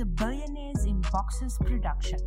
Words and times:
a 0.00 0.04
Billionaires 0.06 0.86
in 0.86 0.98
Boxes 1.12 1.58
production. 1.60 2.18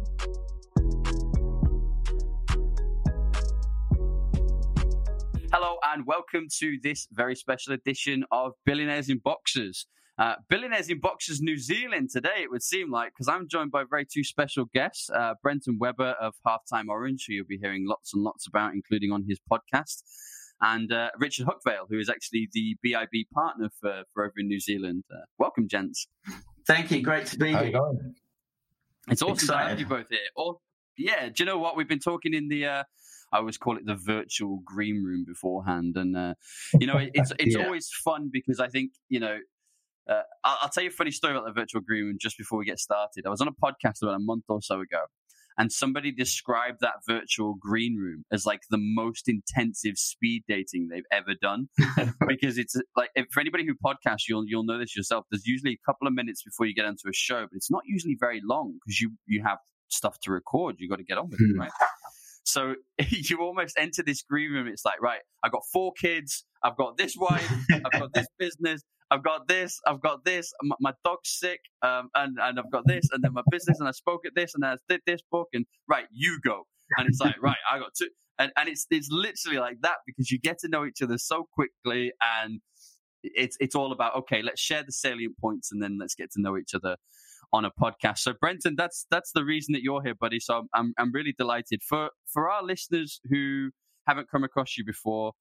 Hello 5.52 5.78
and 5.84 6.06
welcome 6.06 6.48
to 6.60 6.78
this 6.84 7.08
very 7.12 7.36
special 7.36 7.74
edition 7.74 8.26
of 8.32 8.52
Billionaires 8.64 9.10
in 9.10 9.18
Boxes. 9.18 9.88
Uh, 10.20 10.36
Billionaires 10.50 10.90
in 10.90 11.00
Boxes 11.00 11.42
New 11.42 11.58
Zealand 11.58 12.12
today, 12.12 12.44
it 12.44 12.52
would 12.52 12.62
seem 12.62 12.92
like, 12.92 13.12
because 13.14 13.28
I'm 13.28 13.48
joined 13.48 13.72
by 13.72 13.86
very 13.90 14.06
two 14.06 14.24
special 14.24 14.66
guests 14.76 15.10
uh, 15.10 15.34
Brenton 15.42 15.80
Weber 15.80 16.16
of 16.22 16.36
Halftime 16.46 16.90
Orange, 16.90 17.26
who 17.28 17.34
you'll 17.34 17.48
be 17.48 17.58
hearing 17.58 17.88
lots 17.88 18.14
and 18.14 18.22
lots 18.24 18.46
about, 18.46 18.74
including 18.76 19.12
on 19.12 19.26
his 19.28 19.40
podcast, 19.52 20.04
and 20.62 20.92
uh, 20.92 21.10
Richard 21.18 21.48
Hookvale, 21.48 21.88
who 21.90 21.98
is 21.98 22.08
actually 22.08 22.50
the 22.54 22.78
BIB 22.84 23.30
partner 23.34 23.72
for, 23.82 24.04
for 24.14 24.26
over 24.26 24.34
in 24.38 24.48
New 24.48 24.60
Zealand. 24.60 25.06
Uh, 25.12 25.22
welcome, 25.40 25.68
gents. 25.68 26.08
Thank 26.66 26.92
you. 26.92 27.02
Great 27.02 27.26
to 27.28 27.38
be 27.38 27.52
How 27.52 27.60
here. 27.60 27.68
you 27.68 27.74
going? 27.74 28.16
It's 29.10 29.22
awesome 29.22 29.48
to 29.48 29.54
have 29.58 29.62
Excited. 29.64 29.80
you 29.80 29.86
both 29.86 30.06
here. 30.10 30.20
Or, 30.36 30.58
yeah, 30.98 31.28
do 31.28 31.34
you 31.40 31.46
know 31.46 31.58
what? 31.58 31.76
We've 31.76 31.88
been 31.88 32.00
talking 32.00 32.34
in 32.34 32.48
the. 32.48 32.66
Uh, 32.66 32.84
I 33.34 33.38
always 33.38 33.58
call 33.58 33.78
it 33.78 33.86
the 33.86 33.96
virtual 33.96 34.62
green 34.64 35.04
room 35.04 35.26
beforehand, 35.28 35.98
and 35.98 36.16
uh, 36.16 36.36
you 36.80 36.86
know 36.88 36.98
it, 36.98 37.12
it's 37.14 37.34
it's 37.40 37.56
Yeah. 37.56 37.66
always 37.66 37.90
fun 38.04 38.30
because 38.32 38.60
I 38.60 38.68
think 38.68 38.92
you 39.10 39.20
know 39.20 39.40
uh, 40.08 40.22
I'll, 40.44 40.58
I'll 40.64 40.70
tell 40.70 40.84
you 40.84 40.90
a 40.90 40.94
funny 40.94 41.12
story 41.12 41.34
about 41.36 41.46
the 41.46 41.52
virtual 41.52 41.82
green 41.82 42.06
room 42.06 42.18
just 42.22 42.38
before 42.38 42.60
we 42.60 42.66
get 42.66 42.80
started. 42.80 43.26
I 43.26 43.30
was 43.30 43.42
on 43.42 43.48
a 43.48 43.52
podcast 43.52 44.02
about 44.04 44.16
a 44.16 44.20
month 44.20 44.44
or 44.50 44.62
so 44.62 44.80
ago, 44.82 45.02
and 45.58 45.72
somebody 45.72 46.12
described 46.12 46.80
that 46.82 46.96
virtual 47.08 47.56
green 47.60 47.96
room 47.98 48.24
as 48.32 48.46
like 48.46 48.62
the 48.70 48.78
most 48.80 49.28
intensive 49.30 49.98
speed 49.98 50.44
dating 50.48 50.88
they've 50.90 51.04
ever 51.12 51.34
done 51.42 51.68
because 52.28 52.58
it's 52.58 52.76
like 52.96 53.10
if, 53.16 53.26
for 53.32 53.40
anybody 53.40 53.66
who 53.66 53.74
podcasts, 53.76 54.24
you'll 54.30 54.44
you'll 54.48 54.66
know 54.66 54.80
this 54.80 54.96
yourself. 54.96 55.26
There's 55.32 55.46
usually 55.46 55.74
a 55.74 55.86
couple 55.86 56.08
of 56.08 56.14
minutes 56.14 56.44
before 56.44 56.66
you 56.66 56.74
get 56.74 56.86
into 56.86 57.04
a 57.10 57.14
show, 57.14 57.42
but 57.42 57.56
it's 57.56 57.72
not 57.72 57.84
usually 57.86 58.18
very 58.20 58.42
long 58.44 58.74
because 58.86 59.00
you 59.02 59.12
you 59.28 59.44
have 59.44 59.58
stuff 59.90 60.18
to 60.22 60.32
record. 60.32 60.76
You've 60.80 60.90
got 60.90 60.98
to 60.98 61.04
get 61.04 61.18
on 61.18 61.30
with 61.30 61.40
it, 61.40 61.54
Hmm. 61.54 61.60
right? 61.62 61.72
So 62.44 62.76
you 63.10 63.40
almost 63.40 63.76
enter 63.78 64.04
this 64.04 64.22
green 64.22 64.52
room. 64.52 64.68
It's 64.68 64.86
like, 64.86 65.02
right, 65.02 65.22
I've 65.44 65.52
got 65.52 65.64
four 65.72 65.94
kids. 66.00 66.46
I've 66.64 66.78
got 66.78 66.98
this 66.98 67.16
wife. 67.18 67.52
I've 67.72 68.00
got 68.00 68.14
this 68.14 68.28
business. 68.40 68.82
I've 69.12 69.24
got 69.24 69.48
this. 69.48 69.80
I've 69.86 70.02
got 70.02 70.26
this. 70.26 70.52
My, 70.64 70.76
my 70.80 70.94
dog's 71.04 71.30
sick, 71.30 71.60
um, 71.82 72.10
and 72.16 72.38
and 72.42 72.60
I've 72.60 72.72
got 72.72 72.88
this, 72.88 73.06
and 73.12 73.24
then 73.24 73.34
my 73.34 73.44
business, 73.52 73.80
and 73.80 73.88
I 73.88 73.92
spoke 73.92 74.22
at 74.26 74.34
this, 74.36 74.56
and 74.56 74.66
I 74.66 74.78
did 74.90 75.02
this 75.06 75.22
book, 75.32 75.50
and 75.54 75.66
right, 75.88 76.06
you 76.12 76.40
go. 76.44 76.64
And 76.98 77.08
it's 77.08 77.20
like, 77.20 77.36
right, 77.42 77.58
I 77.72 77.80
got 77.80 77.94
two, 77.96 78.10
and 78.40 78.52
and 78.58 78.70
it's 78.70 78.88
it's 78.90 79.10
literally 79.12 79.60
like 79.60 79.82
that 79.82 79.98
because 80.08 80.32
you 80.32 80.40
get 80.40 80.60
to 80.60 80.68
know 80.68 80.86
each 80.86 81.02
other 81.02 81.18
so 81.18 81.48
quickly, 81.54 82.12
and 82.40 82.60
it's 83.24 83.56
it's 83.60 83.76
all 83.76 83.92
about 83.92 84.16
okay, 84.16 84.42
let's 84.42 84.62
share 84.62 84.84
the 84.84 84.92
salient 84.92 85.38
points, 85.38 85.72
and 85.72 85.82
then 85.82 85.98
let's 86.00 86.16
get 86.16 86.32
to 86.32 86.42
know 86.42 86.58
each 86.58 86.74
other 86.74 86.98
on 87.54 87.64
a 87.66 87.72
podcast. 87.72 88.20
So 88.20 88.34
Brenton, 88.34 88.76
that's 88.76 89.06
that's 89.10 89.32
the 89.34 89.46
reason 89.46 89.74
that 89.74 89.84
you're 89.84 90.02
here, 90.04 90.16
buddy. 90.20 90.40
So 90.40 90.56
I'm 90.56 90.68
I'm, 90.74 90.94
I'm 90.98 91.12
really 91.14 91.34
delighted 91.38 91.82
for 91.88 92.10
for 92.26 92.50
our 92.50 92.64
listeners 92.64 93.22
who 93.30 93.70
haven't 94.08 94.30
come 94.30 94.44
across 94.44 94.78
you 94.78 94.84
before. 94.84 95.34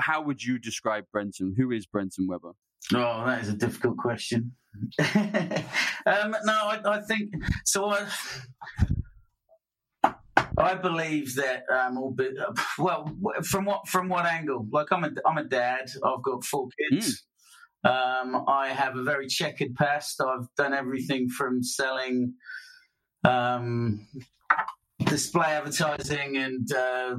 How 0.00 0.22
would 0.22 0.42
you 0.42 0.58
describe 0.58 1.04
Brenton? 1.12 1.54
Who 1.56 1.70
is 1.70 1.86
Brenton 1.86 2.26
Weber? 2.26 2.52
Oh, 2.94 3.24
that 3.26 3.42
is 3.42 3.48
a 3.50 3.52
difficult 3.52 3.98
question. 3.98 4.52
um, 4.98 6.34
no, 6.44 6.52
I, 6.52 6.80
I 6.84 7.00
think 7.02 7.34
so. 7.64 7.90
I, 7.90 8.06
I 10.56 10.74
believe 10.74 11.34
that 11.36 11.64
um, 11.72 11.98
all 11.98 12.10
bit, 12.10 12.34
well, 12.78 13.14
from 13.44 13.64
what 13.66 13.86
from 13.86 14.08
what 14.08 14.26
angle? 14.26 14.66
Like 14.72 14.90
I'm 14.90 15.04
a 15.04 15.10
I'm 15.26 15.38
a 15.38 15.44
dad. 15.44 15.90
I've 16.04 16.22
got 16.22 16.44
four 16.44 16.68
kids. 16.90 17.24
Um, 17.84 18.44
I 18.46 18.68
have 18.68 18.96
a 18.96 19.02
very 19.02 19.26
checkered 19.26 19.74
past. 19.74 20.20
I've 20.20 20.46
done 20.56 20.74
everything 20.74 21.28
from 21.28 21.62
selling 21.62 22.34
um, 23.24 24.06
display 25.06 25.46
advertising 25.48 26.36
and 26.36 26.72
uh, 26.72 27.16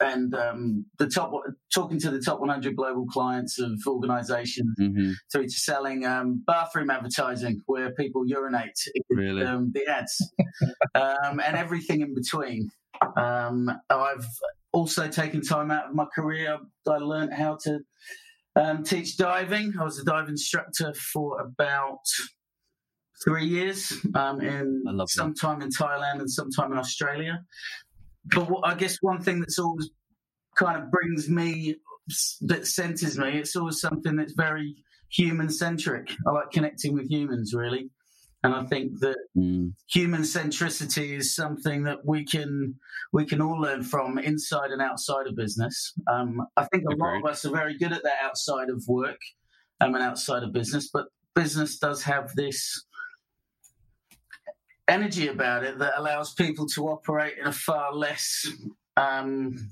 and 0.00 0.34
um, 0.34 0.86
the 0.98 1.06
top 1.06 1.32
talking 1.72 2.00
to 2.00 2.10
the 2.10 2.20
top 2.20 2.40
100 2.40 2.74
global 2.76 3.06
clients 3.06 3.58
of 3.60 3.72
organizations 3.86 4.74
Mm-hmm. 4.80 5.12
through 5.32 5.44
to 5.44 5.50
selling 5.50 6.04
um, 6.04 6.42
bathroom 6.46 6.90
advertising 6.90 7.60
where 7.66 7.92
people 7.92 8.26
urinate 8.26 8.72
in 8.94 9.16
Really? 9.16 9.44
um, 9.44 9.70
the 9.72 9.86
ads 9.86 10.32
um, 10.94 11.40
and 11.40 11.56
everything 11.56 12.00
in 12.00 12.14
between. 12.14 12.70
Um, 13.16 13.70
I've 13.90 14.26
also 14.72 15.08
taken 15.08 15.42
time 15.42 15.70
out 15.70 15.86
of 15.90 15.94
my 15.94 16.06
career. 16.14 16.58
I 16.88 16.96
learned 16.96 17.32
how 17.32 17.56
to 17.64 17.78
um, 18.56 18.82
teach 18.84 19.16
diving. 19.16 19.74
I 19.78 19.84
was 19.84 19.98
a 19.98 20.04
dive 20.04 20.28
instructor 20.28 20.92
for 20.94 21.40
about 21.40 22.04
three 23.24 23.46
years 23.46 23.92
um, 24.14 24.40
in 24.40 24.82
that. 24.84 25.08
sometime 25.08 25.62
in 25.62 25.70
Thailand 25.70 26.20
and 26.20 26.30
sometime 26.30 26.72
in 26.72 26.78
Australia. 26.78 27.42
But 28.26 28.50
what, 28.50 28.66
I 28.66 28.74
guess 28.74 28.98
one 29.00 29.20
thing 29.20 29.40
that's 29.40 29.58
always 29.58 29.90
kind 30.56 30.82
of 30.82 30.90
brings 30.90 31.28
me 31.28 31.76
that 32.42 32.66
centers 32.66 33.18
me. 33.18 33.38
It's 33.38 33.56
always 33.56 33.80
something 33.80 34.16
that's 34.16 34.34
very 34.34 34.76
human 35.10 35.50
centric. 35.50 36.12
I 36.26 36.30
like 36.30 36.50
connecting 36.52 36.94
with 36.94 37.10
humans, 37.10 37.54
really, 37.54 37.90
and 38.44 38.54
I 38.54 38.62
think 38.64 39.00
that 39.00 39.16
Mm. 39.36 39.72
human 39.88 40.22
centricity 40.22 41.16
is 41.16 41.34
something 41.34 41.82
that 41.84 42.04
we 42.04 42.24
can 42.24 42.78
we 43.12 43.24
can 43.24 43.40
all 43.40 43.58
learn 43.60 43.82
from 43.82 44.18
inside 44.18 44.70
and 44.70 44.82
outside 44.82 45.26
of 45.26 45.34
business. 45.34 45.94
Um, 46.06 46.46
I 46.56 46.64
think 46.66 46.84
a 46.84 46.94
lot 46.94 47.16
of 47.16 47.24
us 47.24 47.44
are 47.44 47.50
very 47.50 47.76
good 47.78 47.92
at 47.92 48.02
that 48.02 48.18
outside 48.22 48.68
of 48.68 48.86
work 48.86 49.20
um, 49.80 49.94
and 49.94 50.04
outside 50.04 50.42
of 50.42 50.52
business, 50.52 50.90
but 50.92 51.06
business 51.34 51.78
does 51.78 52.02
have 52.02 52.34
this 52.36 52.84
energy 54.88 55.28
about 55.28 55.64
it 55.64 55.78
that 55.78 55.94
allows 55.96 56.34
people 56.34 56.66
to 56.66 56.88
operate 56.88 57.38
in 57.38 57.46
a 57.46 57.52
far 57.52 57.94
less 57.94 58.46
um, 58.96 59.70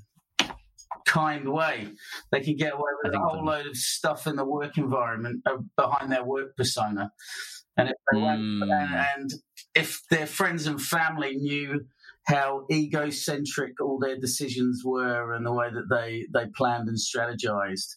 kind 1.05 1.47
way. 1.47 1.89
They 2.31 2.41
can 2.41 2.55
get 2.55 2.73
away 2.73 2.91
with 3.03 3.13
a 3.13 3.19
whole 3.19 3.39
so. 3.39 3.43
load 3.43 3.67
of 3.67 3.77
stuff 3.77 4.25
in 4.25 4.35
the 4.35 4.45
work 4.45 4.77
environment 4.77 5.43
uh, 5.45 5.57
behind 5.77 6.11
their 6.11 6.23
work 6.23 6.55
persona. 6.57 7.11
And 7.77 7.89
if 7.89 7.95
they 8.11 8.19
Mm. 8.19 8.61
and, 8.63 8.71
and 9.15 9.31
if 9.75 10.01
their 10.09 10.27
friends 10.27 10.67
and 10.67 10.81
family 10.81 11.35
knew 11.35 11.85
how 12.25 12.65
egocentric 12.71 13.81
all 13.81 13.99
their 13.99 14.17
decisions 14.19 14.83
were 14.85 15.33
and 15.33 15.45
the 15.45 15.51
way 15.51 15.69
that 15.71 15.89
they, 15.89 16.25
they 16.33 16.47
planned 16.55 16.87
and 16.87 16.97
strategized, 16.97 17.95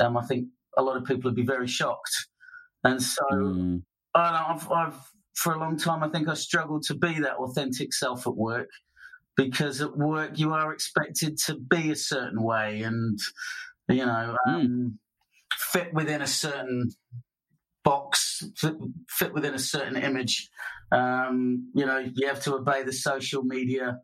um, 0.00 0.16
I 0.16 0.22
think 0.26 0.48
a 0.76 0.82
lot 0.82 0.96
of 0.96 1.04
people 1.04 1.28
would 1.28 1.36
be 1.36 1.44
very 1.44 1.68
shocked. 1.68 2.28
And 2.84 3.02
so 3.02 3.22
Mm. 3.32 3.82
I 4.14 4.32
don't, 4.32 4.56
I've, 4.56 4.72
I've 4.72 5.12
for 5.34 5.54
a 5.54 5.58
long 5.58 5.76
time 5.76 6.02
I 6.02 6.08
think 6.08 6.28
I 6.28 6.34
struggled 6.34 6.82
to 6.84 6.94
be 6.94 7.20
that 7.20 7.36
authentic 7.36 7.94
self 7.94 8.26
at 8.26 8.36
work 8.36 8.68
because 9.36 9.80
at 9.80 9.96
work 9.96 10.38
you 10.38 10.52
are 10.52 10.72
expected 10.72 11.38
to 11.46 11.54
be 11.54 11.90
a 11.90 11.96
certain 11.96 12.42
way 12.42 12.82
and 12.82 13.18
you 13.88 14.04
know 14.04 14.36
um, 14.46 14.98
fit 15.54 15.94
within 15.94 16.20
a 16.22 16.26
certain 16.26 16.90
box 17.84 18.42
fit, 19.08 19.32
within 19.32 19.54
a 19.54 19.58
certain 19.58 19.96
image 19.96 20.48
um, 20.92 21.70
you 21.74 21.86
know 21.86 21.98
you 21.98 22.26
have 22.26 22.42
to 22.42 22.54
obey 22.54 22.82
the 22.82 22.92
social 22.92 23.42
media 23.42 23.98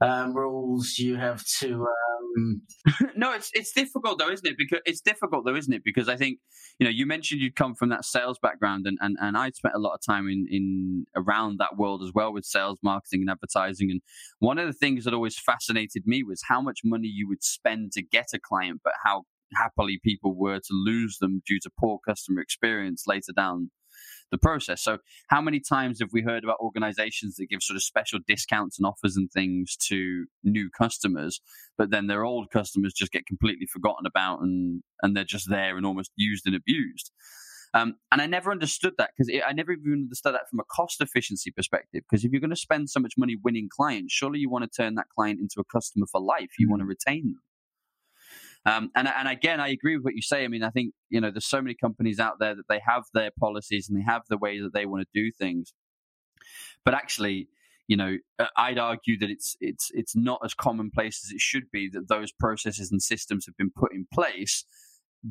um, 0.00 0.34
rules 0.34 0.98
you 0.98 1.16
have 1.16 1.44
to 1.60 1.86
um, 1.86 2.10
no, 3.16 3.32
it's 3.32 3.50
it's 3.54 3.72
difficult 3.72 4.18
though, 4.18 4.30
isn't 4.30 4.46
it? 4.46 4.56
Because 4.56 4.80
it's 4.84 5.00
difficult 5.00 5.44
though, 5.44 5.56
isn't 5.56 5.72
it? 5.72 5.82
Because 5.84 6.08
I 6.08 6.16
think 6.16 6.38
you 6.78 6.84
know 6.84 6.90
you 6.90 7.06
mentioned 7.06 7.40
you'd 7.40 7.56
come 7.56 7.74
from 7.74 7.88
that 7.90 8.04
sales 8.04 8.38
background, 8.40 8.86
and 8.86 8.98
and 9.00 9.16
and 9.20 9.36
I'd 9.36 9.56
spent 9.56 9.74
a 9.74 9.78
lot 9.78 9.94
of 9.94 10.00
time 10.06 10.28
in 10.28 10.46
in 10.50 11.06
around 11.16 11.58
that 11.58 11.76
world 11.76 12.02
as 12.02 12.12
well 12.14 12.32
with 12.32 12.44
sales, 12.44 12.78
marketing, 12.82 13.22
and 13.22 13.30
advertising. 13.30 13.90
And 13.90 14.00
one 14.38 14.58
of 14.58 14.66
the 14.66 14.72
things 14.72 15.04
that 15.04 15.14
always 15.14 15.38
fascinated 15.38 16.06
me 16.06 16.22
was 16.22 16.42
how 16.48 16.60
much 16.60 16.80
money 16.84 17.08
you 17.08 17.28
would 17.28 17.42
spend 17.42 17.92
to 17.92 18.02
get 18.02 18.28
a 18.34 18.38
client, 18.38 18.80
but 18.84 18.94
how 19.04 19.24
happily 19.54 20.00
people 20.02 20.34
were 20.36 20.58
to 20.58 20.72
lose 20.72 21.18
them 21.18 21.42
due 21.46 21.58
to 21.60 21.70
poor 21.78 21.98
customer 22.06 22.40
experience 22.40 23.04
later 23.06 23.32
down 23.34 23.70
the 24.30 24.38
process. 24.38 24.82
So, 24.82 24.98
how 25.28 25.40
many 25.40 25.60
times 25.60 26.00
have 26.00 26.10
we 26.12 26.22
heard 26.22 26.44
about 26.44 26.58
organizations 26.60 27.36
that 27.36 27.48
give 27.50 27.62
sort 27.62 27.76
of 27.76 27.82
special 27.82 28.20
discounts 28.26 28.78
and 28.78 28.86
offers 28.86 29.16
and 29.16 29.30
things 29.30 29.76
to 29.88 30.26
new 30.44 30.70
customers, 30.70 31.40
but 31.76 31.90
then 31.90 32.06
their 32.06 32.24
old 32.24 32.50
customers 32.50 32.92
just 32.94 33.12
get 33.12 33.26
completely 33.26 33.66
forgotten 33.66 34.06
about 34.06 34.40
and 34.40 34.82
and 35.02 35.16
they're 35.16 35.24
just 35.24 35.50
there 35.50 35.76
and 35.76 35.86
almost 35.86 36.10
used 36.16 36.46
and 36.46 36.54
abused. 36.54 37.10
Um, 37.72 37.96
and 38.10 38.20
I 38.20 38.26
never 38.26 38.50
understood 38.50 38.94
that 38.98 39.10
because 39.16 39.32
I 39.46 39.52
never 39.52 39.72
even 39.72 39.92
understood 39.92 40.34
that 40.34 40.48
from 40.50 40.58
a 40.58 40.64
cost 40.64 41.00
efficiency 41.00 41.52
perspective. 41.52 42.02
Because 42.08 42.24
if 42.24 42.32
you're 42.32 42.40
going 42.40 42.50
to 42.50 42.56
spend 42.56 42.90
so 42.90 42.98
much 42.98 43.14
money 43.16 43.36
winning 43.42 43.68
clients, 43.70 44.12
surely 44.12 44.40
you 44.40 44.50
want 44.50 44.70
to 44.70 44.82
turn 44.82 44.96
that 44.96 45.06
client 45.16 45.38
into 45.40 45.60
a 45.60 45.64
customer 45.64 46.06
for 46.10 46.20
life. 46.20 46.50
You 46.58 46.68
want 46.68 46.80
to 46.80 46.86
retain 46.86 47.34
them. 47.34 47.42
Um, 48.66 48.90
and 48.94 49.08
and 49.08 49.26
again, 49.28 49.60
I 49.60 49.68
agree 49.68 49.96
with 49.96 50.04
what 50.04 50.14
you 50.14 50.22
say. 50.22 50.44
I 50.44 50.48
mean, 50.48 50.62
I 50.62 50.70
think 50.70 50.92
you 51.08 51.20
know 51.20 51.30
there's 51.30 51.46
so 51.46 51.62
many 51.62 51.74
companies 51.74 52.20
out 52.20 52.38
there 52.38 52.54
that 52.54 52.68
they 52.68 52.80
have 52.86 53.04
their 53.14 53.30
policies 53.38 53.88
and 53.88 53.98
they 53.98 54.04
have 54.04 54.22
the 54.28 54.36
way 54.36 54.60
that 54.60 54.74
they 54.74 54.86
want 54.86 55.02
to 55.02 55.08
do 55.14 55.30
things, 55.32 55.72
but 56.84 56.94
actually, 56.94 57.48
you 57.88 57.96
know, 57.96 58.18
uh, 58.38 58.46
I'd 58.56 58.78
argue 58.78 59.18
that 59.18 59.30
it's 59.30 59.56
it's 59.60 59.90
it's 59.94 60.14
not 60.14 60.40
as 60.44 60.52
commonplace 60.52 61.24
as 61.24 61.32
it 61.32 61.40
should 61.40 61.70
be 61.72 61.88
that 61.92 62.08
those 62.08 62.32
processes 62.32 62.90
and 62.90 63.00
systems 63.02 63.46
have 63.46 63.56
been 63.56 63.72
put 63.74 63.94
in 63.94 64.06
place 64.12 64.64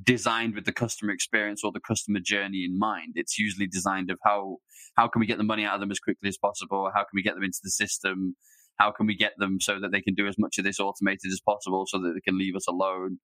designed 0.03 0.55
with 0.55 0.65
the 0.65 0.71
customer 0.71 1.11
experience 1.11 1.61
or 1.63 1.71
the 1.71 1.79
customer 1.79 2.19
journey 2.19 2.63
in 2.63 2.77
mind. 2.77 3.13
It's 3.15 3.39
usually 3.39 3.67
designed 3.67 4.09
of 4.11 4.19
how 4.23 4.57
how 4.95 5.07
can 5.07 5.19
we 5.19 5.27
get 5.27 5.37
the 5.37 5.43
money 5.43 5.65
out 5.65 5.75
of 5.75 5.79
them 5.79 5.91
as 5.91 5.99
quickly 5.99 6.29
as 6.29 6.37
possible? 6.37 6.89
How 6.93 7.01
can 7.01 7.13
we 7.13 7.23
get 7.23 7.35
them 7.35 7.43
into 7.43 7.59
the 7.63 7.69
system? 7.69 8.35
How 8.79 8.91
can 8.91 9.05
we 9.05 9.15
get 9.15 9.33
them 9.37 9.59
so 9.59 9.79
that 9.79 9.91
they 9.91 10.01
can 10.01 10.15
do 10.15 10.27
as 10.27 10.37
much 10.37 10.57
of 10.57 10.63
this 10.63 10.79
automated 10.79 11.31
as 11.31 11.41
possible, 11.41 11.85
so 11.87 11.99
that 11.99 12.13
they 12.13 12.21
can 12.21 12.37
leave 12.37 12.55
us 12.55 12.67
alone? 12.67 13.19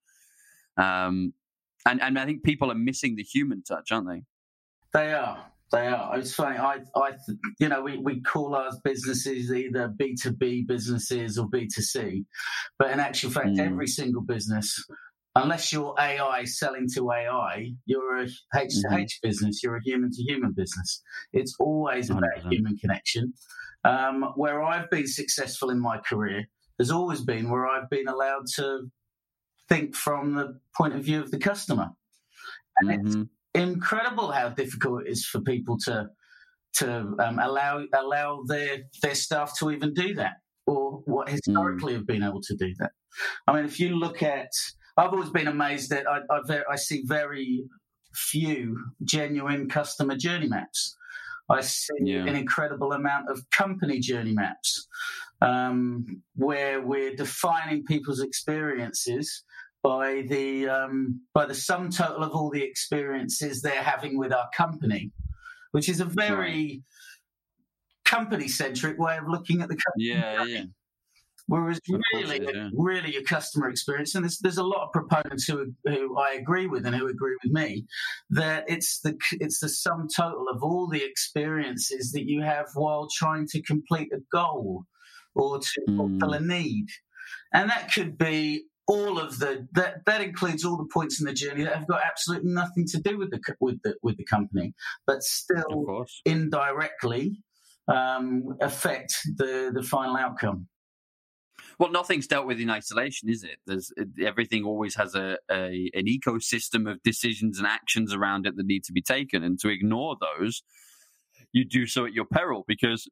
Um, 0.77 1.33
and 1.85 2.01
and 2.01 2.19
I 2.19 2.25
think 2.25 2.43
people 2.43 2.71
are 2.71 2.75
missing 2.75 3.15
the 3.15 3.23
human 3.23 3.63
touch, 3.63 3.91
aren't 3.91 4.07
they? 4.07 4.23
They 4.93 5.13
are. 5.13 5.45
They 5.71 5.87
are. 5.87 6.17
It's 6.17 6.33
funny. 6.33 6.57
I, 6.57 6.79
I, 6.95 7.11
you 7.59 7.69
know, 7.69 7.81
we, 7.81 7.97
we 7.97 8.21
call 8.21 8.55
our 8.55 8.71
businesses 8.83 9.51
either 9.51 9.87
B 9.87 10.15
two 10.15 10.31
B 10.31 10.63
businesses 10.65 11.37
or 11.37 11.47
B 11.49 11.67
two 11.73 11.81
C, 11.81 12.25
but 12.77 12.91
in 12.91 12.99
actual 12.99 13.31
fact, 13.31 13.47
mm. 13.47 13.59
every 13.59 13.87
single 13.87 14.21
business, 14.21 14.83
unless 15.35 15.73
you're 15.73 15.95
AI 15.99 16.45
selling 16.45 16.87
to 16.95 17.11
AI, 17.11 17.73
you're 17.85 18.19
a 18.19 18.23
H 18.23 18.33
to 18.53 18.57
H 18.57 18.71
mm-hmm. 18.83 19.27
business. 19.27 19.61
You're 19.63 19.77
a 19.77 19.83
human 19.83 20.11
to 20.11 20.21
human 20.21 20.51
business. 20.51 21.01
It's 21.33 21.55
always 21.59 22.09
about 22.09 22.23
100%. 22.45 22.51
human 22.53 22.77
connection. 22.77 23.33
Um, 23.85 24.33
where 24.35 24.63
I've 24.63 24.89
been 24.89 25.07
successful 25.07 25.69
in 25.69 25.79
my 25.79 25.99
career 25.99 26.45
has 26.79 26.89
always 26.89 27.21
been 27.21 27.49
where 27.51 27.67
I've 27.67 27.89
been 27.89 28.07
allowed 28.07 28.47
to 28.55 28.89
think 29.69 29.95
from 29.95 30.33
the 30.33 30.59
point 30.75 30.95
of 30.95 31.03
view 31.03 31.21
of 31.21 31.29
the 31.29 31.37
customer, 31.37 31.89
and 32.79 32.89
mm-hmm. 32.89 33.05
it's 33.05 33.29
incredible 33.53 34.31
how 34.31 34.49
difficult 34.49 35.03
it 35.03 35.11
is 35.11 35.25
for 35.25 35.39
people 35.41 35.77
to 35.85 36.07
to 36.77 37.15
um, 37.19 37.39
allow 37.39 37.83
allow 37.93 38.41
their 38.47 38.79
their 39.03 39.15
staff 39.15 39.53
to 39.59 39.71
even 39.71 39.93
do 39.93 40.15
that, 40.15 40.37
or 40.65 41.03
what 41.05 41.29
historically 41.29 41.93
mm. 41.93 41.97
have 41.97 42.07
been 42.07 42.23
able 42.23 42.41
to 42.41 42.55
do 42.55 42.73
that. 42.79 42.91
I 43.47 43.53
mean, 43.53 43.65
if 43.65 43.79
you 43.79 43.95
look 43.95 44.23
at, 44.23 44.49
I've 44.97 45.13
always 45.13 45.29
been 45.29 45.47
amazed 45.47 45.89
that 45.91 46.05
I, 46.07 46.19
I, 46.29 46.61
I 46.71 46.75
see 46.75 47.03
very 47.05 47.63
few 48.13 48.77
genuine 49.03 49.69
customer 49.69 50.15
journey 50.15 50.47
maps. 50.47 50.97
I 51.49 51.61
see 51.61 51.93
yeah. 52.01 52.25
an 52.25 52.35
incredible 52.35 52.93
amount 52.93 53.29
of 53.29 53.39
company 53.51 53.99
journey 53.99 54.33
maps 54.33 54.87
um, 55.41 56.21
where 56.35 56.81
we're 56.81 57.15
defining 57.15 57.85
people's 57.85 58.21
experiences 58.21 59.43
by 59.83 60.23
the 60.27 60.67
um, 60.67 61.21
by 61.33 61.45
the 61.45 61.53
sum 61.53 61.91
total 61.91 62.23
of 62.23 62.31
all 62.31 62.49
the 62.49 62.63
experiences 62.63 63.61
they're 63.61 63.83
having 63.83 64.17
with 64.17 64.33
our 64.33 64.49
company, 64.55 65.11
which 65.71 65.87
is 65.89 65.99
a 65.99 66.05
very 66.05 66.81
company 68.05 68.47
centric 68.47 68.97
way 68.97 69.17
of 69.17 69.27
looking 69.27 69.61
at 69.61 69.67
the 69.67 69.77
company. 69.85 70.05
Yeah, 70.05 70.43
yeah. 70.45 70.63
Whereas 71.47 71.79
really, 72.13 72.37
is, 72.39 72.49
yeah. 72.53 72.69
really, 72.73 73.17
a 73.17 73.23
customer 73.23 73.69
experience, 73.69 74.15
and 74.15 74.23
there's, 74.23 74.39
there's 74.39 74.57
a 74.57 74.63
lot 74.63 74.85
of 74.85 74.91
proponents 74.91 75.45
who 75.45 75.73
who 75.85 76.17
I 76.17 76.33
agree 76.33 76.65
with 76.65 76.87
and 76.87 76.95
who 76.95 77.07
agree 77.07 77.35
with 77.43 77.51
me 77.51 77.85
that 78.31 78.65
it's 78.67 78.99
the 79.01 79.15
it's 79.33 79.59
the 79.59 79.69
sum 79.69 80.07
total 80.15 80.47
of 80.51 80.63
all 80.63 80.87
the 80.87 81.03
experiences 81.03 82.11
that 82.13 82.27
you 82.27 82.41
have 82.41 82.65
while 82.73 83.07
trying 83.15 83.47
to 83.49 83.61
complete 83.61 84.09
a 84.11 84.21
goal 84.31 84.85
or 85.35 85.59
to 85.59 85.81
mm. 85.87 85.97
fulfill 85.97 86.33
a 86.33 86.39
need, 86.39 86.87
and 87.53 87.69
that 87.69 87.93
could 87.93 88.17
be 88.17 88.65
all 88.87 89.19
of 89.19 89.37
the 89.37 89.67
that 89.73 90.05
that 90.05 90.21
includes 90.21 90.65
all 90.65 90.77
the 90.77 90.89
points 90.91 91.19
in 91.19 91.27
the 91.27 91.33
journey 91.33 91.63
that 91.63 91.75
have 91.75 91.87
got 91.87 92.01
absolutely 92.03 92.51
nothing 92.51 92.85
to 92.87 92.99
do 92.99 93.19
with 93.19 93.29
the 93.29 93.39
with 93.59 93.79
the 93.83 93.95
with 94.01 94.17
the 94.17 94.25
company, 94.25 94.73
but 95.05 95.21
still 95.21 96.05
indirectly 96.25 97.43
um, 97.87 98.57
affect 98.61 99.15
the 99.37 99.71
the 99.73 99.83
final 99.83 100.17
outcome. 100.17 100.67
Well, 101.79 101.91
nothing's 101.91 102.27
dealt 102.27 102.47
with 102.47 102.59
in 102.59 102.69
isolation, 102.69 103.29
is 103.29 103.43
it? 103.43 103.57
There's 103.65 103.91
everything 104.21 104.63
always 104.63 104.95
has 104.95 105.15
a, 105.15 105.37
a 105.51 105.91
an 105.93 106.05
ecosystem 106.05 106.89
of 106.89 107.01
decisions 107.03 107.57
and 107.57 107.67
actions 107.67 108.13
around 108.13 108.45
it 108.45 108.55
that 108.57 108.65
need 108.65 108.83
to 108.85 108.93
be 108.93 109.01
taken, 109.01 109.43
and 109.43 109.59
to 109.59 109.69
ignore 109.69 110.17
those, 110.19 110.63
you 111.51 111.65
do 111.65 111.85
so 111.85 112.05
at 112.05 112.13
your 112.13 112.25
peril 112.25 112.63
because 112.67 113.07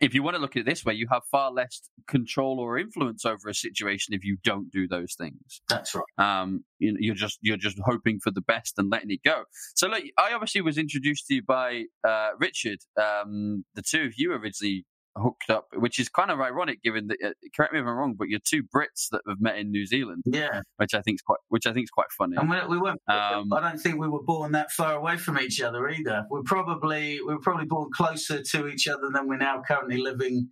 if 0.00 0.14
you 0.14 0.22
want 0.22 0.34
to 0.34 0.40
look 0.40 0.56
at 0.56 0.60
it 0.60 0.66
this 0.66 0.84
way, 0.84 0.94
you 0.94 1.06
have 1.10 1.22
far 1.30 1.52
less 1.52 1.82
control 2.08 2.58
or 2.58 2.78
influence 2.78 3.24
over 3.24 3.48
a 3.48 3.54
situation 3.54 4.12
if 4.12 4.24
you 4.24 4.36
don't 4.42 4.70
do 4.70 4.88
those 4.88 5.14
things. 5.14 5.60
That's 5.68 5.94
right. 5.94 6.04
Um, 6.18 6.64
you 6.78 7.12
are 7.12 7.14
just 7.14 7.38
you're 7.42 7.56
just 7.56 7.78
hoping 7.84 8.18
for 8.18 8.30
the 8.30 8.40
best 8.40 8.74
and 8.78 8.90
letting 8.90 9.10
it 9.10 9.20
go. 9.24 9.44
So, 9.74 9.88
look, 9.88 10.02
I 10.18 10.32
obviously 10.32 10.62
was 10.62 10.78
introduced 10.78 11.26
to 11.28 11.34
you 11.34 11.42
by 11.42 11.84
uh, 12.06 12.30
Richard. 12.38 12.78
Um, 13.00 13.64
the 13.74 13.82
two 13.82 14.02
of 14.02 14.14
you 14.16 14.32
originally 14.32 14.84
hooked 15.16 15.50
up, 15.50 15.68
which 15.74 15.98
is 15.98 16.08
kind 16.08 16.30
of 16.30 16.40
ironic 16.40 16.82
given 16.82 17.08
that. 17.08 17.18
Uh, 17.24 17.30
correct 17.54 17.72
me 17.72 17.80
if 17.80 17.86
I'm 17.86 17.96
wrong, 17.96 18.14
but 18.18 18.28
you're 18.28 18.40
two 18.44 18.62
Brits 18.62 19.08
that 19.12 19.22
have 19.28 19.40
met 19.40 19.56
in 19.56 19.70
New 19.70 19.86
Zealand. 19.86 20.22
Yeah, 20.26 20.60
which 20.76 20.94
I 20.94 21.00
think 21.02 21.16
is 21.16 21.22
quite, 21.22 21.38
which 21.48 21.66
I 21.66 21.72
think 21.72 21.84
is 21.84 21.90
quite 21.90 22.10
funny. 22.16 22.36
And 22.36 22.50
we, 22.50 22.56
we 22.68 22.78
weren't. 22.78 23.00
Um, 23.08 23.52
I 23.52 23.60
don't 23.60 23.78
think 23.78 23.98
we 23.98 24.08
were 24.08 24.22
born 24.22 24.52
that 24.52 24.72
far 24.72 24.94
away 24.94 25.16
from 25.16 25.38
each 25.38 25.60
other 25.60 25.88
either. 25.88 26.24
We're 26.30 26.42
probably 26.42 27.20
we 27.20 27.34
were 27.34 27.40
probably 27.40 27.66
born 27.66 27.90
closer 27.94 28.42
to 28.42 28.68
each 28.68 28.88
other 28.88 29.08
than 29.12 29.28
we're 29.28 29.36
now 29.36 29.62
currently 29.66 29.98
living 29.98 30.48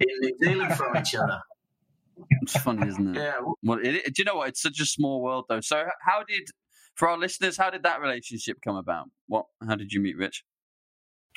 in 0.00 0.06
New 0.20 0.36
Zealand 0.42 0.76
from 0.76 0.96
each 0.96 1.14
other. 1.14 1.40
It's 2.42 2.56
funny, 2.56 2.88
isn't 2.88 3.16
it? 3.16 3.20
Yeah. 3.20 3.40
Well, 3.62 3.78
it, 3.82 4.04
do 4.06 4.12
you 4.18 4.24
know 4.24 4.36
what? 4.36 4.48
It's 4.48 4.62
such 4.62 4.80
a 4.80 4.86
small 4.86 5.22
world, 5.22 5.46
though. 5.48 5.60
So, 5.60 5.84
how 6.02 6.22
did, 6.22 6.48
for 6.94 7.08
our 7.08 7.18
listeners, 7.18 7.56
how 7.56 7.70
did 7.70 7.82
that 7.84 8.00
relationship 8.00 8.58
come 8.62 8.76
about? 8.76 9.06
What? 9.26 9.46
How 9.66 9.74
did 9.74 9.92
you 9.92 10.00
meet 10.00 10.16
Rich? 10.16 10.44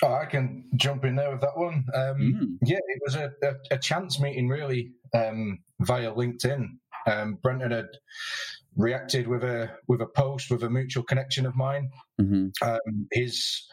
Oh, 0.01 0.13
I 0.13 0.25
can 0.25 0.65
jump 0.75 1.05
in 1.05 1.15
there 1.15 1.31
with 1.31 1.41
that 1.41 1.57
one. 1.57 1.85
Um, 1.93 2.17
mm. 2.17 2.57
Yeah, 2.65 2.79
it 2.87 3.01
was 3.05 3.15
a, 3.15 3.31
a, 3.43 3.53
a 3.71 3.77
chance 3.77 4.19
meeting, 4.19 4.49
really, 4.49 4.91
um, 5.13 5.59
via 5.79 6.11
LinkedIn. 6.11 6.67
Um, 7.05 7.37
Brenton 7.41 7.71
had 7.71 7.89
reacted 8.75 9.27
with 9.27 9.43
a 9.43 9.69
with 9.87 10.01
a 10.01 10.07
post 10.07 10.49
with 10.49 10.63
a 10.63 10.69
mutual 10.69 11.03
connection 11.03 11.45
of 11.45 11.55
mine. 11.55 11.91
Mm-hmm. 12.19 12.67
Um, 12.67 13.07
his 13.11 13.67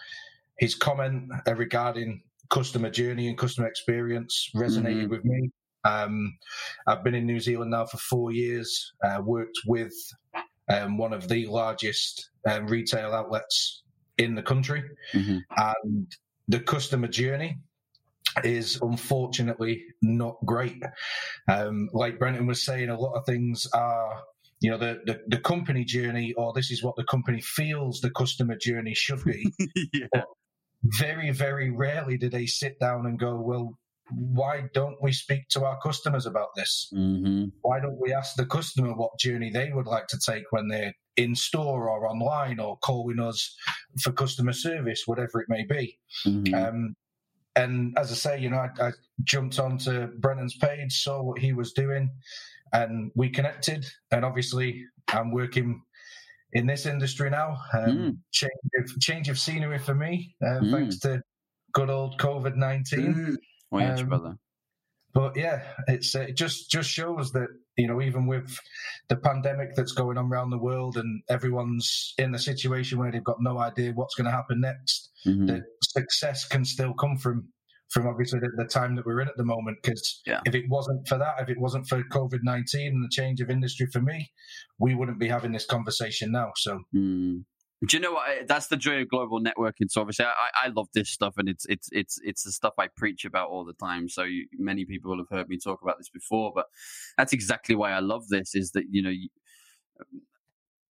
his 0.59 0.75
comment 0.75 1.31
regarding 1.47 2.23
customer 2.51 2.91
journey 2.91 3.29
and 3.29 3.39
customer 3.39 3.69
experience 3.69 4.51
resonated 4.55 5.05
mm-hmm. 5.05 5.11
with 5.11 5.25
me. 5.25 5.51
Um, 5.85 6.37
I've 6.87 7.03
been 7.03 7.15
in 7.15 7.27
New 7.27 7.41
Zealand 7.41 7.71
now 7.71 7.87
for 7.87 7.97
four 7.97 8.33
years. 8.33 8.93
Uh, 9.03 9.23
worked 9.25 9.59
with 9.67 9.95
um, 10.69 10.99
one 10.99 11.15
of 11.15 11.29
the 11.29 11.47
largest 11.47 12.31
um, 12.47 12.67
retail 12.67 13.15
outlets 13.15 13.83
in 14.21 14.35
the 14.35 14.43
country. 14.43 14.83
Mm-hmm. 15.15 15.39
And 15.57 16.17
the 16.47 16.61
customer 16.61 17.09
journey 17.09 17.59
is 18.45 18.79
unfortunately 18.83 19.83
not 20.03 20.37
great. 20.45 20.83
Um, 21.49 21.89
like 21.93 22.19
Brenton 22.19 22.47
was 22.47 22.65
saying, 22.65 22.91
a 22.91 23.01
lot 23.01 23.15
of 23.15 23.25
things 23.25 23.67
are, 23.75 24.23
you 24.61 24.71
know, 24.71 24.79
the, 24.79 25.01
the, 25.07 25.21
the, 25.27 25.39
company 25.39 25.85
journey, 25.85 26.35
or 26.35 26.53
this 26.53 26.71
is 26.71 26.83
what 26.83 26.97
the 26.97 27.05
company 27.05 27.41
feels 27.41 28.01
the 28.01 28.11
customer 28.11 28.57
journey 28.61 28.95
should 28.95 29.25
be. 29.25 29.51
yeah. 29.95 30.23
Very, 30.85 31.31
very 31.31 31.71
rarely 31.71 32.17
do 32.19 32.29
they 32.29 32.47
sit 32.47 32.79
down 32.79 33.07
and 33.07 33.19
go, 33.19 33.37
well, 33.37 33.79
why 34.13 34.65
don't 34.75 35.01
we 35.03 35.13
speak 35.13 35.49
to 35.51 35.65
our 35.65 35.79
customers 35.81 36.27
about 36.27 36.49
this? 36.57 36.91
Mm-hmm. 36.95 37.47
Why 37.63 37.81
don't 37.81 38.01
we 38.01 38.13
ask 38.13 38.35
the 38.37 38.47
customer 38.47 38.93
what 38.93 39.19
journey 39.19 39.51
they 39.51 39.71
would 39.73 39.87
like 39.87 40.09
to 40.09 40.19
take 40.25 40.45
when 40.51 40.69
they're 40.69 40.95
in 41.17 41.35
store 41.35 41.89
or 41.89 42.09
online 42.09 42.59
or 42.59 42.79
calling 42.79 43.21
us 43.21 43.55
for 44.01 44.13
customer 44.13 44.53
service, 44.53 45.03
whatever 45.07 45.41
it 45.41 45.49
may 45.49 45.65
be? 45.65 45.99
Mm-hmm. 46.27 46.55
Um, 46.55 46.97
and 47.57 47.99
as 47.99 48.13
I 48.13 48.15
say, 48.15 48.41
you 48.41 48.51
know, 48.51 48.59
I, 48.59 48.71
I 48.81 48.91
jumped 49.25 49.59
onto 49.59 50.07
Brenton's 50.19 50.57
page, 50.57 51.03
saw 51.03 51.23
what 51.23 51.39
he 51.39 51.53
was 51.53 51.73
doing, 51.73 52.11
and 52.73 53.11
we 53.15 53.29
connected. 53.29 53.85
And 54.11 54.25
obviously, 54.25 54.85
I'm 55.09 55.33
working 55.33 55.83
in 56.53 56.67
this 56.67 56.87
industry 56.87 57.31
now. 57.31 57.59
Um, 57.73 57.97
mm. 57.97 58.17
change, 58.31 58.53
of, 58.79 59.01
change 59.01 59.29
of 59.29 59.39
scenery 59.39 59.79
for 59.79 59.95
me, 59.95 60.35
uh, 60.43 60.61
mm. 60.61 60.71
thanks 60.71 60.99
to 61.01 61.23
good 61.73 61.91
old 61.91 62.19
COVID 62.19 62.57
19. 62.57 63.15
Mm. 63.15 63.37
Oh, 63.73 63.79
yes, 63.79 64.01
um, 64.01 64.09
brother. 64.09 64.37
But 65.13 65.37
yeah, 65.37 65.63
it's 65.89 66.15
uh, 66.15 66.21
it 66.21 66.37
just 66.37 66.71
just 66.71 66.89
shows 66.89 67.33
that 67.33 67.49
you 67.81 67.89
know 67.89 68.03
even 68.03 68.27
with 68.27 68.59
the 69.09 69.17
pandemic 69.17 69.75
that's 69.75 69.93
going 69.93 70.19
on 70.19 70.27
around 70.31 70.51
the 70.51 70.59
world 70.59 70.97
and 70.97 71.23
everyone's 71.31 72.13
in 72.19 72.35
a 72.35 72.39
situation 72.39 72.99
where 72.99 73.11
they've 73.11 73.25
got 73.25 73.39
no 73.41 73.59
idea 73.59 73.93
what's 73.93 74.15
going 74.15 74.27
to 74.27 74.31
happen 74.31 74.61
next, 74.61 75.11
mm-hmm. 75.27 75.59
success 75.83 76.47
can 76.47 76.65
still 76.65 76.95
come 76.95 77.17
from 77.17 77.49
from 77.91 78.07
obviously 78.07 78.39
the, 78.39 78.51
the 78.57 78.69
time 78.69 78.95
that 78.95 79.05
we're 79.05 79.21
in 79.21 79.27
at 79.29 79.37
the 79.37 79.45
moment. 79.45 79.79
Because 79.83 80.21
yeah. 80.27 80.41
if 80.45 80.55
it 80.55 80.65
wasn't 80.69 81.09
for 81.09 81.19
that, 81.19 81.41
if 81.41 81.49
it 81.49 81.59
wasn't 81.59 81.89
for 81.89 82.03
COVID 82.03 82.41
nineteen 82.43 82.93
and 82.93 83.05
the 83.05 83.09
change 83.11 83.41
of 83.41 83.51
industry 83.51 83.87
for 83.93 84.01
me, 84.01 84.31
we 84.79 84.95
wouldn't 84.95 85.19
be 85.19 85.29
having 85.29 85.53
this 85.53 85.67
conversation 85.67 86.33
now. 86.33 86.53
So. 86.57 86.81
Mm. 86.95 87.45
Do 87.87 87.97
you 87.97 88.03
know 88.03 88.13
what? 88.13 88.47
That's 88.47 88.67
the 88.67 88.77
joy 88.77 89.01
of 89.01 89.09
global 89.09 89.41
networking. 89.41 89.89
So 89.89 90.03
obviously, 90.03 90.27
I, 90.27 90.67
I 90.67 90.69
love 90.69 90.89
this 90.93 91.09
stuff, 91.09 91.35
and 91.39 91.49
it's 91.49 91.65
it's 91.67 91.89
it's 91.93 92.21
it's 92.23 92.43
the 92.43 92.53
stuff 92.53 92.75
I 92.79 92.89
preach 92.95 93.25
about 93.25 93.49
all 93.49 93.65
the 93.65 93.73
time. 93.73 94.09
So 94.09 94.23
you, 94.25 94.47
many 94.59 94.85
people 94.85 95.17
have 95.17 95.29
heard 95.31 95.49
me 95.49 95.57
talk 95.59 95.81
about 95.81 95.97
this 95.97 96.11
before, 96.11 96.53
but 96.55 96.67
that's 97.17 97.33
exactly 97.33 97.75
why 97.75 97.93
I 97.93 98.01
love 98.01 98.29
this. 98.29 98.55
Is 98.55 98.73
that 98.73 98.85
you 98.91 99.03
know, 99.03 99.09
you, 99.09 99.31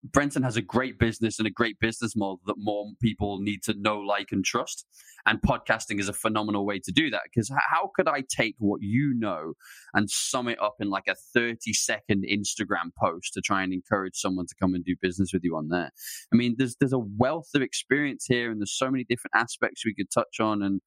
Brenton 0.03 0.43
has 0.43 0.55
a 0.55 0.61
great 0.61 0.97
business 0.97 1.39
and 1.39 1.47
a 1.47 1.51
great 1.51 1.79
business 1.79 2.15
model 2.15 2.39
that 2.45 2.55
more 2.57 2.85
people 3.01 3.39
need 3.41 3.63
to 3.63 3.73
know, 3.77 3.99
like, 3.99 4.31
and 4.31 4.45
trust. 4.45 4.85
And 5.25 5.41
podcasting 5.41 5.99
is 5.99 6.07
a 6.07 6.13
phenomenal 6.13 6.65
way 6.65 6.79
to 6.79 6.91
do 6.91 7.09
that. 7.09 7.21
Because 7.25 7.51
how 7.69 7.91
could 7.95 8.07
I 8.07 8.23
take 8.29 8.55
what 8.59 8.81
you 8.81 9.13
know 9.13 9.53
and 9.93 10.09
sum 10.09 10.47
it 10.47 10.61
up 10.61 10.75
in 10.79 10.89
like 10.89 11.07
a 11.07 11.15
30 11.33 11.73
second 11.73 12.25
Instagram 12.31 12.91
post 12.97 13.33
to 13.33 13.41
try 13.41 13.61
and 13.61 13.73
encourage 13.73 14.15
someone 14.15 14.47
to 14.47 14.55
come 14.59 14.73
and 14.73 14.85
do 14.85 14.95
business 15.01 15.31
with 15.33 15.43
you 15.43 15.57
on 15.57 15.67
there? 15.67 15.91
I 16.31 16.35
mean, 16.35 16.55
there's 16.57 16.77
there's 16.79 16.93
a 16.93 16.99
wealth 16.99 17.49
of 17.53 17.61
experience 17.61 18.25
here, 18.25 18.51
and 18.51 18.61
there's 18.61 18.77
so 18.77 18.89
many 18.89 19.03
different 19.03 19.33
aspects 19.35 19.85
we 19.85 19.93
could 19.93 20.09
touch 20.11 20.39
on. 20.39 20.63
And 20.63 20.81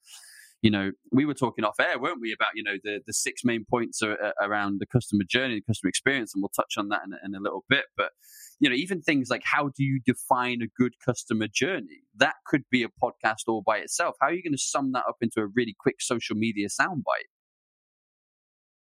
you 0.62 0.71
know, 0.71 0.92
we 1.11 1.26
were 1.26 1.35
talking 1.35 1.64
off 1.64 1.81
air, 1.81 1.99
weren't 1.99 2.21
we, 2.21 2.33
about 2.33 2.52
you 2.54 2.62
know 2.62 2.76
the 2.83 3.00
the 3.07 3.12
six 3.12 3.45
main 3.45 3.66
points 3.69 4.00
are, 4.00 4.16
around 4.40 4.81
the 4.81 4.87
customer 4.87 5.25
journey, 5.28 5.57
the 5.57 5.73
customer 5.73 5.88
experience, 5.90 6.33
and 6.35 6.42
we'll 6.42 6.50
touch 6.57 6.75
on 6.78 6.88
that 6.88 7.02
in, 7.04 7.12
in 7.25 7.35
a 7.35 7.42
little 7.42 7.64
bit. 7.69 7.85
But 7.97 8.12
you 8.62 8.71
know, 8.71 8.76
even 8.76 9.02
things 9.02 9.28
like 9.28 9.42
how 9.45 9.71
do 9.76 9.83
you 9.83 10.00
define 10.07 10.62
a 10.62 10.69
good 10.81 10.92
customer 11.04 11.49
journey? 11.49 12.04
That 12.16 12.37
could 12.47 12.62
be 12.71 12.85
a 12.85 12.88
podcast 12.88 13.49
all 13.49 13.61
by 13.61 13.78
itself. 13.78 14.14
How 14.21 14.28
are 14.28 14.33
you 14.33 14.40
going 14.40 14.52
to 14.52 14.59
sum 14.59 14.92
that 14.92 15.02
up 15.09 15.16
into 15.21 15.40
a 15.40 15.49
really 15.49 15.75
quick 15.76 15.97
social 16.00 16.37
media 16.37 16.69
soundbite? 16.69 17.26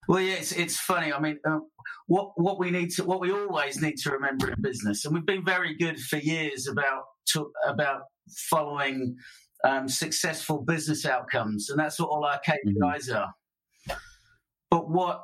Well, 0.09 0.23
yeah, 0.23 0.37
it's, 0.37 0.53
it's 0.53 0.81
funny. 0.81 1.13
I 1.13 1.21
mean, 1.21 1.39
uh, 1.47 1.59
what 2.07 2.31
what 2.37 2.59
we 2.59 2.71
need 2.71 2.91
to, 2.93 3.05
what 3.05 3.21
we 3.21 3.31
always 3.31 3.83
need 3.83 3.99
to 3.99 4.13
remember 4.13 4.51
in 4.51 4.63
business, 4.63 5.05
and 5.05 5.13
we've 5.13 5.27
been 5.27 5.45
very 5.45 5.77
good 5.77 6.01
for 6.01 6.17
years 6.17 6.67
about 6.67 7.03
to, 7.33 7.51
about 7.67 8.03
following 8.49 9.17
um, 9.63 9.91
successful 9.91 10.63
business 10.63 11.05
outcomes, 11.05 11.69
and 11.69 11.79
that's 11.79 12.01
what 12.01 12.09
all 12.09 12.25
our 12.25 12.41
KPIs 12.41 13.11
mm-hmm. 13.11 13.17
are. 13.17 13.99
But 14.71 14.91
what 14.91 15.23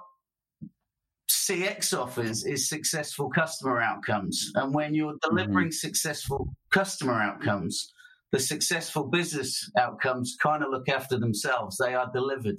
CX 1.43 1.99
offers 1.99 2.45
is 2.45 2.69
successful 2.69 3.29
customer 3.31 3.81
outcomes, 3.81 4.51
and 4.55 4.73
when 4.75 4.95
you're 4.95 5.15
mm-hmm. 5.15 5.37
delivering 5.37 5.69
mm-hmm. 5.69 5.89
successful 5.89 6.55
customer 6.71 7.15
outcomes, 7.15 7.93
the 8.31 8.39
successful 8.39 9.09
business 9.09 9.71
outcomes 9.79 10.37
kind 10.41 10.63
of 10.63 10.71
look 10.71 10.89
after 10.89 11.19
themselves. 11.19 11.77
They 11.77 11.95
are 11.95 12.11
delivered. 12.13 12.59